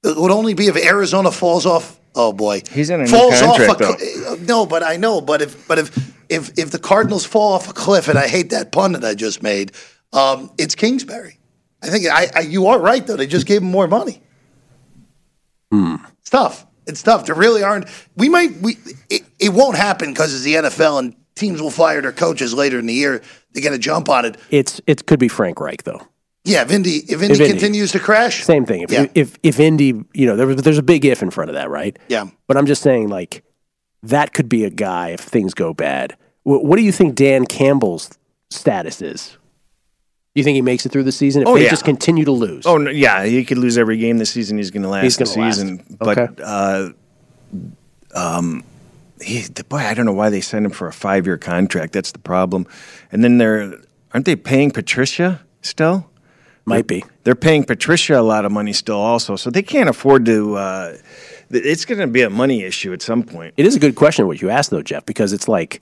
it 0.04 0.16
would 0.16 0.30
only 0.30 0.54
be 0.54 0.68
if 0.68 0.76
Arizona 0.76 1.32
falls 1.32 1.66
off. 1.66 1.98
Oh 2.14 2.32
boy, 2.32 2.62
He's 2.70 2.88
in 2.90 3.00
a 3.00 3.04
new 3.04 3.10
falls 3.10 3.40
contract, 3.40 3.82
off 3.82 4.00
a 4.00 4.04
cl- 4.06 4.36
no, 4.38 4.64
but 4.64 4.82
I 4.84 4.96
know, 4.96 5.20
but 5.20 5.42
if 5.42 5.66
but 5.68 5.78
if 5.78 6.14
if 6.28 6.56
if 6.58 6.70
the 6.70 6.78
Cardinals 6.78 7.24
fall 7.24 7.52
off 7.52 7.68
a 7.68 7.72
cliff, 7.72 8.08
and 8.08 8.18
I 8.18 8.26
hate 8.28 8.50
that 8.50 8.72
pun 8.72 8.92
that 8.92 9.04
I 9.04 9.14
just 9.14 9.42
made, 9.42 9.72
um, 10.12 10.50
it's 10.58 10.74
Kingsbury. 10.74 11.38
I 11.82 11.88
think 11.88 12.06
I, 12.06 12.28
I 12.34 12.40
you 12.40 12.66
are 12.68 12.78
right 12.78 13.04
though. 13.06 13.16
They 13.16 13.26
just 13.28 13.46
gave 13.46 13.62
him 13.62 13.70
more 13.70 13.86
money. 13.86 14.22
Hmm. 15.70 15.96
It's 16.20 16.30
tough. 16.30 16.66
It's 16.90 17.02
tough. 17.02 17.26
There 17.26 17.34
really 17.34 17.62
aren't. 17.62 17.86
We 18.16 18.28
might. 18.28 18.56
We 18.60 18.76
it, 19.08 19.22
it 19.38 19.52
won't 19.54 19.76
happen 19.76 20.12
because 20.12 20.34
it's 20.34 20.44
the 20.44 20.54
NFL 20.54 20.98
and 20.98 21.16
teams 21.36 21.62
will 21.62 21.70
fire 21.70 22.02
their 22.02 22.12
coaches 22.12 22.52
later 22.52 22.78
in 22.78 22.86
the 22.86 22.94
year. 22.94 23.22
They 23.52 23.60
get 23.62 23.72
a 23.72 23.78
jump 23.78 24.08
on 24.08 24.24
it. 24.26 24.36
It's 24.50 24.80
it 24.86 25.06
could 25.06 25.18
be 25.18 25.28
Frank 25.28 25.60
Reich 25.60 25.84
though. 25.84 26.06
Yeah, 26.44 26.62
if 26.62 26.70
Indy 26.70 26.96
if 26.96 27.12
Indy 27.22 27.24
If 27.24 27.40
Indy. 27.40 27.48
continues 27.50 27.92
to 27.92 27.98
crash, 28.00 28.44
Same 28.44 28.64
thing. 28.66 28.82
If 28.82 28.92
Yeah. 28.92 29.06
if 29.14 29.38
if 29.42 29.60
Indy, 29.60 30.04
you 30.14 30.26
know, 30.26 30.36
there, 30.36 30.54
there's 30.54 30.78
a 30.78 30.82
big 30.82 31.04
if 31.04 31.22
in 31.22 31.30
front 31.30 31.50
of 31.50 31.54
that, 31.54 31.70
right? 31.70 31.98
Yeah. 32.08 32.26
But 32.46 32.56
I'm 32.56 32.66
just 32.66 32.82
saying, 32.82 33.08
like, 33.08 33.44
that 34.02 34.32
could 34.32 34.48
be 34.48 34.64
a 34.64 34.70
guy 34.70 35.10
if 35.10 35.20
things 35.20 35.54
go 35.54 35.74
bad. 35.74 36.16
What, 36.44 36.64
what 36.64 36.76
do 36.76 36.82
you 36.82 36.92
think 36.92 37.14
Dan 37.14 37.44
Campbell's 37.44 38.10
status 38.50 39.02
is? 39.02 39.36
Do 40.34 40.40
you 40.40 40.44
think 40.44 40.54
he 40.54 40.62
makes 40.62 40.86
it 40.86 40.92
through 40.92 41.02
the 41.02 41.12
season 41.12 41.42
if 41.42 41.48
Oh, 41.48 41.56
they 41.56 41.64
yeah. 41.64 41.70
just 41.70 41.84
continue 41.84 42.24
to 42.24 42.30
lose? 42.30 42.64
Oh 42.64 42.76
no, 42.78 42.90
yeah, 42.90 43.24
he 43.24 43.44
could 43.44 43.58
lose 43.58 43.76
every 43.76 43.96
game 43.96 44.18
this 44.18 44.30
season. 44.30 44.58
He's 44.58 44.70
going 44.70 44.82
to 44.84 44.88
last 44.88 45.02
He's 45.02 45.16
the 45.16 45.24
gonna 45.24 45.40
last. 45.40 45.54
season. 45.56 45.96
But 45.98 46.18
Okay. 46.18 46.42
uh, 46.44 46.90
um, 48.14 48.62
he, 49.20 49.40
the- 49.42 49.64
boy, 49.64 49.78
I 49.78 49.94
don't 49.94 50.06
know 50.06 50.12
why 50.12 50.30
they 50.30 50.40
signed 50.40 50.64
him 50.66 50.72
for 50.72 50.86
a 50.86 50.92
five-year 50.92 51.36
contract. 51.38 51.92
That's 51.92 52.12
the 52.12 52.18
problem. 52.20 52.66
And 53.12 53.24
then 53.24 53.38
they're 53.38 53.74
aren't 54.14 54.26
they 54.26 54.36
paying 54.36 54.70
Patricia 54.70 55.40
still? 55.62 56.08
Might 56.64 56.86
be. 56.86 57.04
They're 57.24 57.34
paying 57.34 57.64
Patricia 57.64 58.18
a 58.18 58.22
lot 58.22 58.44
of 58.44 58.52
money 58.52 58.72
still, 58.72 58.98
also. 59.00 59.34
So 59.34 59.50
they 59.50 59.62
can't 59.62 59.88
afford 59.88 60.24
to. 60.26 60.54
Uh, 60.56 60.96
it's 61.50 61.84
going 61.84 61.98
to 61.98 62.06
be 62.06 62.22
a 62.22 62.30
money 62.30 62.62
issue 62.62 62.92
at 62.92 63.02
some 63.02 63.24
point. 63.24 63.54
It 63.56 63.66
is 63.66 63.74
a 63.74 63.80
good 63.80 63.96
question 63.96 64.28
what 64.28 64.40
you 64.40 64.50
asked 64.50 64.70
though, 64.70 64.82
Jeff, 64.82 65.04
because 65.06 65.32
it's 65.32 65.48
like 65.48 65.80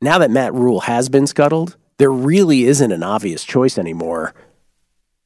now 0.00 0.18
that 0.18 0.30
Matt 0.30 0.54
Rhule 0.54 0.80
has 0.80 1.08
been 1.08 1.26
scuttled, 1.26 1.76
there 1.98 2.10
really 2.12 2.64
isn't 2.64 2.92
an 2.92 3.02
obvious 3.02 3.44
choice 3.44 3.78
anymore. 3.78 4.34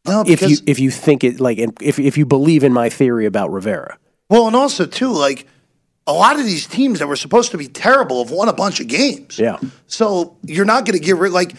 No, 0.06 0.24
if 0.26 0.42
you 0.42 0.56
if 0.66 0.78
you 0.78 0.90
think 0.90 1.24
it 1.24 1.40
like 1.40 1.58
if 1.58 1.98
if 1.98 2.16
you 2.16 2.24
believe 2.24 2.64
in 2.64 2.72
my 2.72 2.88
theory 2.88 3.26
about 3.26 3.52
Rivera. 3.52 3.98
Well, 4.30 4.46
and 4.46 4.56
also 4.56 4.86
too, 4.86 5.10
like 5.12 5.46
a 6.06 6.12
lot 6.12 6.38
of 6.38 6.46
these 6.46 6.66
teams 6.66 6.98
that 7.00 7.06
were 7.06 7.16
supposed 7.16 7.50
to 7.50 7.58
be 7.58 7.68
terrible 7.68 8.24
have 8.24 8.32
won 8.32 8.48
a 8.48 8.52
bunch 8.54 8.80
of 8.80 8.86
games. 8.86 9.38
Yeah. 9.38 9.58
So 9.86 10.36
you're 10.42 10.64
not 10.64 10.86
going 10.86 10.98
to 10.98 11.04
get 11.04 11.16
rid 11.16 11.32
like 11.32 11.54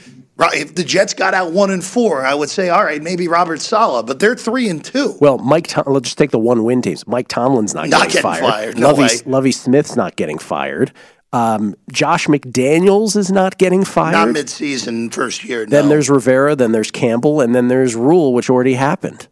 if 0.53 0.73
the 0.73 0.84
Jets 0.84 1.14
got 1.14 1.34
out 1.34 1.52
one 1.52 1.69
and 1.69 1.84
four, 1.84 2.26
I 2.26 2.34
would 2.34 2.49
say 2.49 2.69
all 2.69 2.84
right, 2.84 3.02
maybe 3.03 3.27
Robert 3.27 3.60
Saleh, 3.61 4.06
but 4.06 4.19
they're 4.19 4.36
three 4.36 4.69
and 4.69 4.84
two. 4.84 5.15
Well, 5.19 5.38
Mike, 5.38 5.68
Tom- 5.68 5.84
let's 5.88 6.06
just 6.06 6.18
take 6.18 6.31
the 6.31 6.40
one 6.40 6.64
win 6.64 6.81
teams. 6.81 7.06
Mike 7.06 7.27
Tomlin's 7.27 7.76
not, 7.76 7.90
Not 7.90 8.07
getting, 8.10 8.22
getting 8.23 8.41
fired. 8.41 8.41
fired, 8.41 8.77
no 8.80 8.88
Lovie, 8.88 9.02
way. 9.03 9.10
Lovie 9.26 9.52
Smith's 9.52 9.95
not 9.95 10.15
getting 10.15 10.38
fired. 10.40 10.91
Um, 11.31 11.76
Josh 11.91 12.27
McDaniels 12.27 13.15
is 13.15 13.31
not 13.31 13.57
getting 13.57 13.85
fired. 13.85 14.14
Not 14.14 14.27
midseason 14.30 15.14
first 15.14 15.43
year. 15.43 15.65
Then 15.65 15.89
there's 15.89 16.10
Rivera, 16.10 16.56
then 16.56 16.72
there's 16.72 16.91
Campbell, 16.91 17.41
and 17.41 17.53
then 17.53 17.68
there's 17.68 17.95
Rhule, 17.95 18.34
which 18.34 18.49
already 18.49 18.73
happened. 18.73 19.27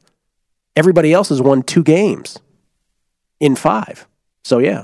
Everybody 0.75 1.11
else 1.11 1.29
has 1.29 1.41
won 1.41 1.63
two 1.63 1.83
games 1.83 2.37
in 3.39 3.55
five. 3.55 4.07
So, 4.43 4.59
yeah. 4.59 4.83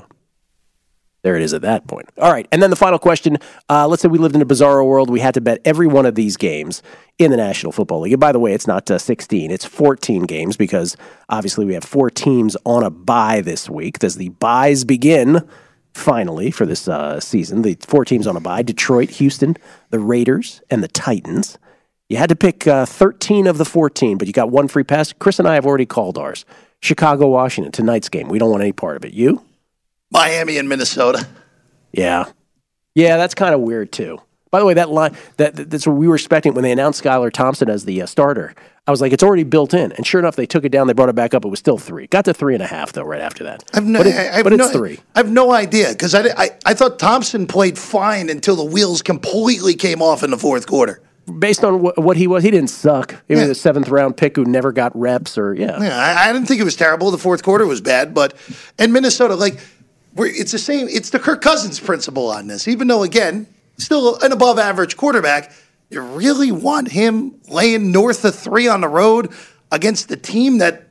There 1.24 1.36
it 1.36 1.42
is 1.42 1.54
at 1.54 1.62
that 1.62 1.86
point. 1.86 2.10
All 2.18 2.30
right. 2.30 2.46
And 2.52 2.62
then 2.62 2.68
the 2.68 2.76
final 2.76 2.98
question 2.98 3.38
uh, 3.70 3.88
let's 3.88 4.02
say 4.02 4.08
we 4.08 4.18
lived 4.18 4.34
in 4.34 4.42
a 4.42 4.46
bizarro 4.46 4.86
world. 4.86 5.08
We 5.08 5.20
had 5.20 5.32
to 5.34 5.40
bet 5.40 5.58
every 5.64 5.86
one 5.86 6.04
of 6.04 6.16
these 6.16 6.36
games 6.36 6.82
in 7.18 7.30
the 7.30 7.38
National 7.38 7.72
Football 7.72 8.00
League. 8.00 8.12
And 8.12 8.20
by 8.20 8.30
the 8.30 8.38
way, 8.38 8.52
it's 8.52 8.66
not 8.66 8.90
uh, 8.90 8.98
16, 8.98 9.50
it's 9.50 9.64
14 9.64 10.24
games 10.24 10.58
because 10.58 10.98
obviously 11.30 11.64
we 11.64 11.72
have 11.72 11.82
four 11.84 12.10
teams 12.10 12.58
on 12.66 12.82
a 12.82 12.90
bye 12.90 13.40
this 13.40 13.70
week. 13.70 14.00
Does 14.00 14.16
the 14.16 14.28
buys 14.28 14.84
begin, 14.84 15.48
finally, 15.94 16.50
for 16.50 16.66
this 16.66 16.86
uh, 16.88 17.20
season, 17.20 17.62
the 17.62 17.76
four 17.80 18.04
teams 18.04 18.26
on 18.26 18.36
a 18.36 18.40
bye 18.40 18.62
Detroit, 18.62 19.10
Houston, 19.10 19.56
the 19.90 19.98
Raiders, 19.98 20.60
and 20.70 20.82
the 20.82 20.88
Titans. 20.88 21.58
You 22.08 22.18
had 22.18 22.28
to 22.28 22.36
pick 22.36 22.66
uh, 22.66 22.84
13 22.84 23.46
of 23.46 23.56
the 23.56 23.64
14, 23.64 24.18
but 24.18 24.26
you 24.26 24.32
got 24.32 24.50
one 24.50 24.68
free 24.68 24.84
pass. 24.84 25.12
Chris 25.12 25.38
and 25.38 25.48
I 25.48 25.54
have 25.54 25.64
already 25.64 25.86
called 25.86 26.18
ours. 26.18 26.44
Chicago, 26.80 27.28
Washington, 27.28 27.72
tonight's 27.72 28.10
game. 28.10 28.28
We 28.28 28.38
don't 28.38 28.50
want 28.50 28.62
any 28.62 28.72
part 28.72 28.96
of 28.96 29.04
it. 29.06 29.14
You? 29.14 29.42
Miami 30.10 30.58
and 30.58 30.68
Minnesota. 30.68 31.26
Yeah. 31.92 32.26
Yeah, 32.94 33.16
that's 33.16 33.34
kind 33.34 33.54
of 33.54 33.62
weird 33.62 33.90
too. 33.90 34.20
By 34.54 34.60
the 34.60 34.66
way, 34.66 34.74
that 34.74 34.88
line 34.90 35.16
that 35.38 35.56
that- 35.56 35.68
that's 35.68 35.84
what 35.84 35.96
we 35.96 36.06
were 36.06 36.14
expecting 36.14 36.54
when 36.54 36.62
they 36.62 36.70
announced 36.70 37.02
Skylar 37.02 37.32
Thompson 37.32 37.68
as 37.68 37.86
the 37.86 38.00
uh, 38.02 38.06
starter. 38.06 38.54
I 38.86 38.92
was 38.92 39.00
like, 39.00 39.12
it's 39.12 39.24
already 39.24 39.42
built 39.42 39.74
in, 39.74 39.90
and 39.90 40.06
sure 40.06 40.20
enough, 40.20 40.36
they 40.36 40.46
took 40.46 40.64
it 40.64 40.68
down. 40.68 40.86
They 40.86 40.92
brought 40.92 41.08
it 41.08 41.16
back 41.16 41.34
up. 41.34 41.44
It 41.44 41.48
was 41.48 41.58
still 41.58 41.76
three. 41.76 42.06
Got 42.06 42.24
to 42.26 42.32
three 42.34 42.54
and 42.54 42.62
a 42.62 42.66
half 42.68 42.92
though. 42.92 43.02
Right 43.02 43.20
after 43.20 43.42
that, 43.42 43.64
I've 43.74 43.84
no, 43.84 43.98
but, 43.98 44.06
it- 44.06 44.14
I, 44.14 44.20
I 44.20 44.32
have 44.36 44.44
but 44.44 44.52
no, 44.52 44.64
it's 44.66 44.72
three. 44.72 45.00
I 45.16 45.18
have 45.18 45.28
no 45.32 45.50
idea 45.50 45.88
because 45.88 46.14
I, 46.14 46.22
I, 46.36 46.50
I 46.64 46.74
thought 46.74 47.00
Thompson 47.00 47.48
played 47.48 47.76
fine 47.76 48.30
until 48.30 48.54
the 48.54 48.64
wheels 48.64 49.02
completely 49.02 49.74
came 49.74 50.00
off 50.00 50.22
in 50.22 50.30
the 50.30 50.38
fourth 50.38 50.68
quarter. 50.68 51.02
Based 51.38 51.64
on 51.64 51.80
what, 51.80 51.98
what 51.98 52.16
he 52.16 52.28
was, 52.28 52.44
he 52.44 52.52
didn't 52.52 52.70
suck. 52.70 53.16
He 53.26 53.34
was 53.34 53.48
a 53.48 53.56
seventh 53.56 53.88
round 53.88 54.16
pick 54.16 54.36
who 54.36 54.44
never 54.44 54.70
got 54.70 54.96
reps, 54.96 55.36
or 55.36 55.52
yeah. 55.54 55.82
Yeah, 55.82 55.96
I, 55.98 56.28
I 56.28 56.32
didn't 56.32 56.46
think 56.46 56.60
it 56.60 56.64
was 56.64 56.76
terrible. 56.76 57.10
The 57.10 57.18
fourth 57.18 57.42
quarter 57.42 57.66
was 57.66 57.80
bad, 57.80 58.14
but 58.14 58.34
and 58.78 58.92
Minnesota, 58.92 59.34
like, 59.34 59.58
we're, 60.14 60.26
it's 60.26 60.52
the 60.52 60.58
same. 60.60 60.86
It's 60.88 61.10
the 61.10 61.18
Kirk 61.18 61.40
Cousins 61.40 61.80
principle 61.80 62.30
on 62.30 62.46
this. 62.46 62.68
Even 62.68 62.86
though, 62.86 63.02
again, 63.02 63.46
still 63.78 64.16
an 64.22 64.32
above 64.32 64.58
average 64.58 64.96
quarterback, 64.96 65.52
you 65.90 66.00
really 66.00 66.50
want 66.52 66.88
him 66.90 67.34
laying 67.48 67.92
north 67.92 68.24
of 68.24 68.34
three 68.34 68.68
on 68.68 68.80
the 68.80 68.88
road 68.88 69.32
against 69.70 70.08
the 70.08 70.16
team 70.16 70.58
that 70.58 70.88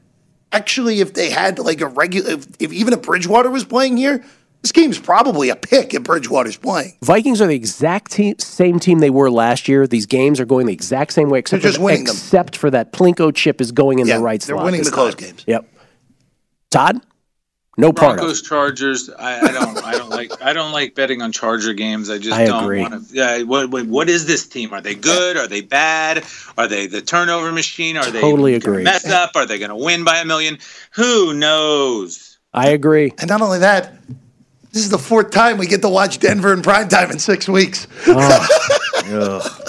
actually, 0.52 1.00
if 1.00 1.14
they 1.14 1.30
had 1.30 1.60
like 1.60 1.82
a 1.82 1.88
regular, 1.88 2.32
if, 2.32 2.48
if 2.60 2.72
even 2.74 2.94
if 2.94 3.02
Bridgewater 3.02 3.50
was 3.50 3.64
playing 3.66 3.98
here, 3.98 4.24
this 4.62 4.72
game's 4.72 4.98
probably 5.00 5.50
a 5.50 5.56
pick 5.58 5.94
if 5.94 6.04
Bridgewater's 6.04 6.56
playing. 6.56 6.94
Vikings 7.04 7.42
are 7.42 7.48
the 7.48 7.56
exact 7.56 8.12
team, 8.12 8.38
same 8.40 8.80
team 8.80 9.00
they 9.00 9.10
were 9.10 9.30
last 9.30 9.68
year. 9.68 9.88
These 9.88 10.06
games 10.06 10.40
are 10.40 10.46
going 10.46 10.68
the 10.68 10.74
exact 10.74 11.12
same 11.12 11.30
way, 11.30 11.40
except 11.40 11.64
just 11.64 11.78
for, 11.78 11.84
winning 11.84 12.06
them. 12.06 12.14
except 12.16 12.56
for 12.56 12.70
that 12.72 12.94
Plinko 12.94 13.34
chip 13.36 13.60
is 13.60 13.72
going 13.74 14.00
in 14.00 14.08
Yeah, 14.08 14.18
the 14.18 14.24
right 14.24 14.40
they're 14.42 14.56
slot. 14.56 14.66
winning 14.66 14.84
the 14.84 14.92
close 14.92 15.16
time. 15.16 15.30
games. 15.32 15.44
Yep. 15.48 15.68
Todd, 16.70 17.02
no 17.78 17.92
part 17.92 18.12
of. 18.12 18.18
Broncos 18.18 18.42
Chargers. 18.42 19.10
I, 19.10 19.40
I 19.40 19.52
don't. 19.52 19.84
I 19.84 19.92
don't 19.94 20.10
like. 20.10 20.42
I 20.42 20.54
don't 20.54 20.72
like 20.72 20.94
betting 20.94 21.22
on 21.22 21.32
Charger 21.32 21.74
games. 21.74 22.10
I 22.10 22.18
just 22.20 22.38
I 22.38 22.46
don't 22.46 22.80
want 22.80 23.10
to. 23.10 23.16
Yeah. 23.16 23.42
What, 23.44 23.72
what 23.72 23.88
What 23.88 24.10
is 24.10 24.28
this 24.28 24.48
team? 24.48 24.74
Are 24.74 24.82
they 24.82 24.96
good? 24.96 25.38
Are 25.38 25.48
they 25.48 25.62
bad? 25.62 26.24
Are 26.58 26.68
they 26.68 26.86
the 26.86 27.02
turnover 27.02 27.52
machine? 27.52 27.98
Are 27.98 28.10
they 28.10 28.22
Totally 28.22 28.52
gonna 28.60 28.74
agree. 28.74 28.84
Mess 28.84 29.10
up? 29.10 29.32
Are 29.36 29.46
they 29.46 29.58
going 29.58 29.70
to 29.70 29.76
win 29.76 30.04
by 30.04 30.18
a 30.18 30.26
million? 30.26 30.60
Who 30.92 31.34
knows? 31.34 32.38
I 32.54 32.70
agree. 32.70 33.12
And 33.18 33.28
not 33.28 33.42
only 33.42 33.60
that, 33.60 33.94
this 34.72 34.84
is 34.84 34.90
the 34.90 35.00
fourth 35.00 35.32
time 35.32 35.58
we 35.58 35.66
get 35.66 35.82
to 35.82 35.90
watch 35.90 36.20
Denver 36.20 36.54
in 36.54 36.62
primetime 36.62 37.12
in 37.12 37.18
six 37.18 37.50
weeks. 37.50 37.88
Oh. 38.08 38.48
Ugh. 39.06 39.63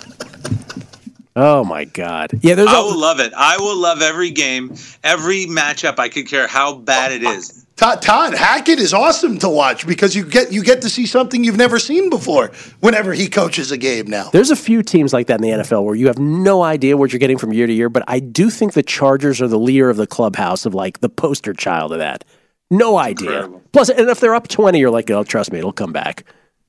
Oh 1.36 1.65
my 1.65 1.85
God! 1.85 2.31
Yeah, 2.43 2.55
there's 2.55 2.69
I 2.69 2.78
a, 2.78 2.82
will 2.82 2.98
love 2.98 3.19
it. 3.19 3.32
I 3.36 3.56
will 3.56 3.77
love 3.77 4.02
every 4.02 4.31
game, 4.31 4.74
every 5.02 5.47
matchup. 5.47 5.98
I 5.98 6.09
could 6.09 6.28
care 6.28 6.47
how 6.47 6.77
bad 6.77 7.11
it 7.11 7.24
is. 7.24 7.66
Todd, 7.77 8.02
Todd 8.02 8.35
Hackett 8.35 8.78
is 8.78 8.94
awesome 8.94 9.39
to 9.40 9.48
watch 9.48 9.85
because 9.85 10.15
you 10.15 10.24
get 10.24 10.52
you 10.52 10.62
get 10.62 10.82
to 10.82 10.89
see 10.89 11.06
something 11.06 11.43
you've 11.43 11.56
never 11.56 11.81
seen 11.81 12.09
before 12.09 12.52
whenever 12.78 13.12
he 13.12 13.28
coaches 13.28 13.73
a 13.73 13.77
game 13.77 14.06
now. 14.06 14.31
There's 14.31 14.52
a 14.52 14.56
few 14.56 14.85
teams 14.85 15.12
like 15.12 15.27
that 15.27 15.40
in 15.40 15.43
the 15.43 15.62
NFL 15.65 15.85
where 15.85 15.97
you 15.97 16.06
have 16.06 16.20
no 16.20 16.62
idea 16.62 16.97
what 16.97 17.12
you're 17.12 17.19
getting 17.19 17.39
from 17.39 17.52
year 17.52 17.66
to 17.66 17.73
year, 17.73 17.89
but 17.89 18.05
I 18.06 18.20
do 18.20 18.48
think 18.48 18.74
the 18.74 18.85
Chargers 18.85 19.43
are 19.43 19.48
the 19.48 19.59
leader 19.59 19.90
of 19.90 19.97
the 19.97 20.06
clubhouse 20.06 20.66
of 20.66 20.74
like 20.74 21.01
the 21.01 21.09
poster 21.09 21.52
child 21.52 21.93
of 21.93 21.98
that. 21.98 22.23
No 22.70 22.97
idea. 22.97 23.51
Plus, 23.73 23.90
and 23.90 24.09
if 24.09 24.20
they're 24.20 24.35
up 24.35 24.48
20, 24.48 24.78
you're 24.78 24.90
like, 24.90 25.11
oh, 25.11 25.24
trust 25.24 25.52
me, 25.52 25.59
it'll 25.59 25.73
come 25.73 25.93
back. 25.93 26.24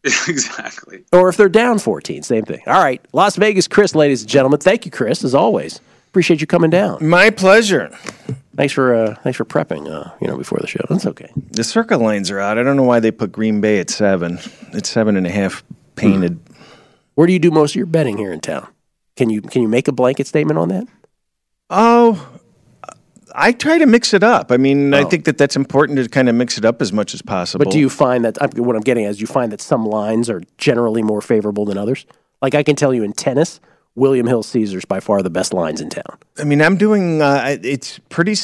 exactly. 0.28 1.04
Or 1.12 1.30
if 1.30 1.38
they're 1.38 1.50
down 1.50 1.80
14, 1.80 2.24
same 2.24 2.44
thing. 2.44 2.62
All 2.68 2.82
right. 2.82 3.04
Las 3.14 3.36
Vegas, 3.36 3.68
Chris, 3.68 3.96
ladies 3.96 4.22
and 4.22 4.30
gentlemen. 4.30 4.60
Thank 4.60 4.86
you, 4.86 4.92
Chris, 4.92 5.24
as 5.24 5.34
always. 5.34 5.82
Appreciate 6.10 6.40
you 6.40 6.48
coming 6.48 6.70
down. 6.70 7.06
My 7.06 7.30
pleasure. 7.30 7.90
Thanks 8.56 8.74
for 8.74 8.96
uh, 8.96 9.16
thanks 9.16 9.36
for 9.36 9.44
prepping. 9.44 9.90
Uh, 9.92 10.12
you 10.22 10.28
know, 10.28 10.38
before 10.38 10.60
the 10.62 10.68
show. 10.68 10.80
That's 10.90 11.06
okay. 11.06 11.30
The 11.52 11.64
Circa 11.64 11.98
lines 11.98 12.32
are 12.32 12.40
out. 12.40 12.58
I 12.58 12.64
don't 12.64 12.78
know 12.78 12.84
why 12.84 13.02
they 13.02 13.12
put 13.12 13.34
Green 13.34 13.60
Bay 13.60 13.80
at 13.80 13.90
seven. 13.90 14.40
It's 14.72 14.90
seven 14.90 15.18
and 15.18 15.28
a 15.28 15.30
half 15.30 15.64
painted. 15.96 16.40
Where 17.16 17.28
do 17.28 17.34
you 17.34 17.40
do 17.40 17.52
most 17.52 17.72
of 17.72 17.76
your 17.76 17.86
betting 17.86 18.18
here 18.18 18.32
in 18.32 18.40
town? 18.40 18.68
Can 19.18 19.30
you 19.30 19.42
can 19.42 19.62
you 19.62 19.68
make 19.68 19.90
a 19.90 19.92
blanket 19.92 20.28
statement 20.28 20.58
on 20.58 20.70
that? 20.70 20.88
Oh, 21.70 22.30
I 23.38 23.52
try 23.52 23.78
to 23.78 23.86
mix 23.86 24.14
it 24.14 24.24
up. 24.24 24.52
I 24.52 24.58
mean, 24.58 24.94
I 24.94 25.02
Oh. 25.04 25.10
think 25.10 25.26
that 25.26 25.38
that's 25.38 25.56
important 25.56 26.00
to 26.00 26.08
kind 26.10 26.30
of 26.30 26.36
mix 26.36 26.58
it 26.58 26.66
up 26.66 26.82
as 26.82 26.94
much 26.94 27.14
as 27.14 27.22
possible. 27.22 27.64
But 27.66 27.72
do 27.72 27.80
you 27.80 27.90
find 27.90 28.24
that 28.26 28.38
what 28.58 28.76
I'm 28.76 28.82
getting 28.82 29.06
at 29.06 29.12
is 29.12 29.22
you 29.22 29.28
find 29.28 29.52
that 29.52 29.62
some 29.62 29.86
lines 29.86 30.30
are 30.30 30.42
generally 30.58 31.02
more 31.04 31.22
favorable 31.22 31.66
than 31.66 31.78
others? 31.78 32.06
Like 32.42 32.56
I 32.56 32.64
can 32.64 32.76
tell 32.76 32.94
you 32.94 33.04
in 33.04 33.14
tennis, 33.14 33.60
William 33.96 34.28
Hill 34.28 34.44
Caesars 34.44 34.86
by 34.86 35.00
far 35.00 35.22
the 35.22 35.30
best 35.30 35.54
lines 35.54 35.82
in 35.82 35.90
town. 35.90 36.18
I 36.38 36.44
mean, 36.44 36.62
I'm 36.62 36.78
doing. 36.78 37.22
Uh, 37.22 37.58
it's 37.62 38.00
pretty. 38.10 38.36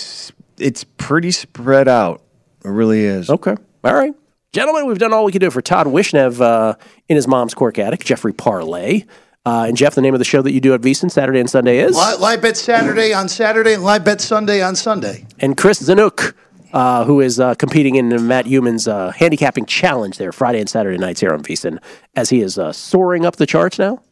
It's 0.58 0.84
pretty 0.98 1.32
spread 1.32 1.88
out. 1.88 2.22
It 2.64 2.70
really 2.70 3.04
is. 3.06 3.30
Okay. 3.30 3.56
All 3.84 3.94
right. 3.94 4.14
Gentlemen, 4.54 4.86
we've 4.86 5.00
done 5.00 5.14
all 5.14 5.24
we 5.26 5.32
can 5.32 5.40
do 5.42 5.50
for 5.50 5.62
Todd 5.62 5.88
Wishnev 5.88 6.42
uh, 6.42 6.76
in 7.08 7.16
his 7.16 7.28
mom's 7.28 7.54
cork 7.54 7.80
attic, 7.80 8.04
Jeffrey 8.04 8.34
Parlay. 8.34 9.04
Uh, 9.44 9.66
and 9.68 9.76
Jeff, 9.76 9.96
the 9.96 10.02
name 10.02 10.14
of 10.14 10.20
the 10.20 10.26
show 10.26 10.42
that 10.42 10.52
you 10.52 10.62
do 10.62 10.74
at 10.74 10.82
VSiN 10.82 11.10
Saturday 11.10 11.40
and 11.40 11.50
Sunday 11.50 11.80
is? 11.80 11.96
Live, 11.96 12.20
live 12.20 12.42
bet 12.42 12.58
Saturday 12.58 13.12
on 13.14 13.28
Saturday 13.28 13.74
and 13.74 13.84
live 13.84 14.06
bet 14.06 14.22
Sunday 14.22 14.62
on 14.62 14.76
Sunday. 14.76 15.26
And 15.40 15.58
Chris 15.58 15.82
Zanuck, 15.82 16.34
uh, 16.74 17.06
who 17.06 17.22
is 17.22 17.40
uh, 17.40 17.56
competing 17.56 17.96
in 17.96 18.28
Matt 18.28 18.46
Youmans' 18.46 18.88
uh, 18.88 19.12
handicapping 19.12 19.66
challenge 19.66 20.18
there 20.20 20.32
Friday 20.32 20.60
and 20.60 20.70
Saturday 20.70 21.00
nights 21.00 21.20
here 21.20 21.34
on 21.34 21.42
VSiN 21.42 21.80
as 22.16 22.30
he 22.30 22.42
is 22.42 22.60
uh, 22.60 22.72
soaring 22.72 23.26
up 23.26 23.38
the 23.38 23.48
charts 23.48 23.80
now. 23.80 24.04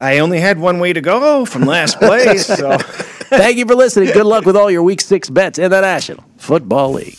I 0.00 0.20
only 0.20 0.40
had 0.40 0.58
one 0.58 0.78
way 0.78 0.92
to 0.92 1.00
go 1.00 1.44
from 1.44 1.62
last 1.62 1.98
place. 1.98 2.46
so. 2.46 2.78
Thank 3.28 3.58
you 3.58 3.66
for 3.66 3.74
listening. 3.74 4.12
Good 4.12 4.26
luck 4.26 4.46
with 4.46 4.56
all 4.56 4.70
your 4.70 4.82
week 4.82 5.02
six 5.02 5.28
bets 5.28 5.58
in 5.58 5.70
the 5.70 5.82
National 5.82 6.24
Football 6.38 6.92
League. 6.92 7.18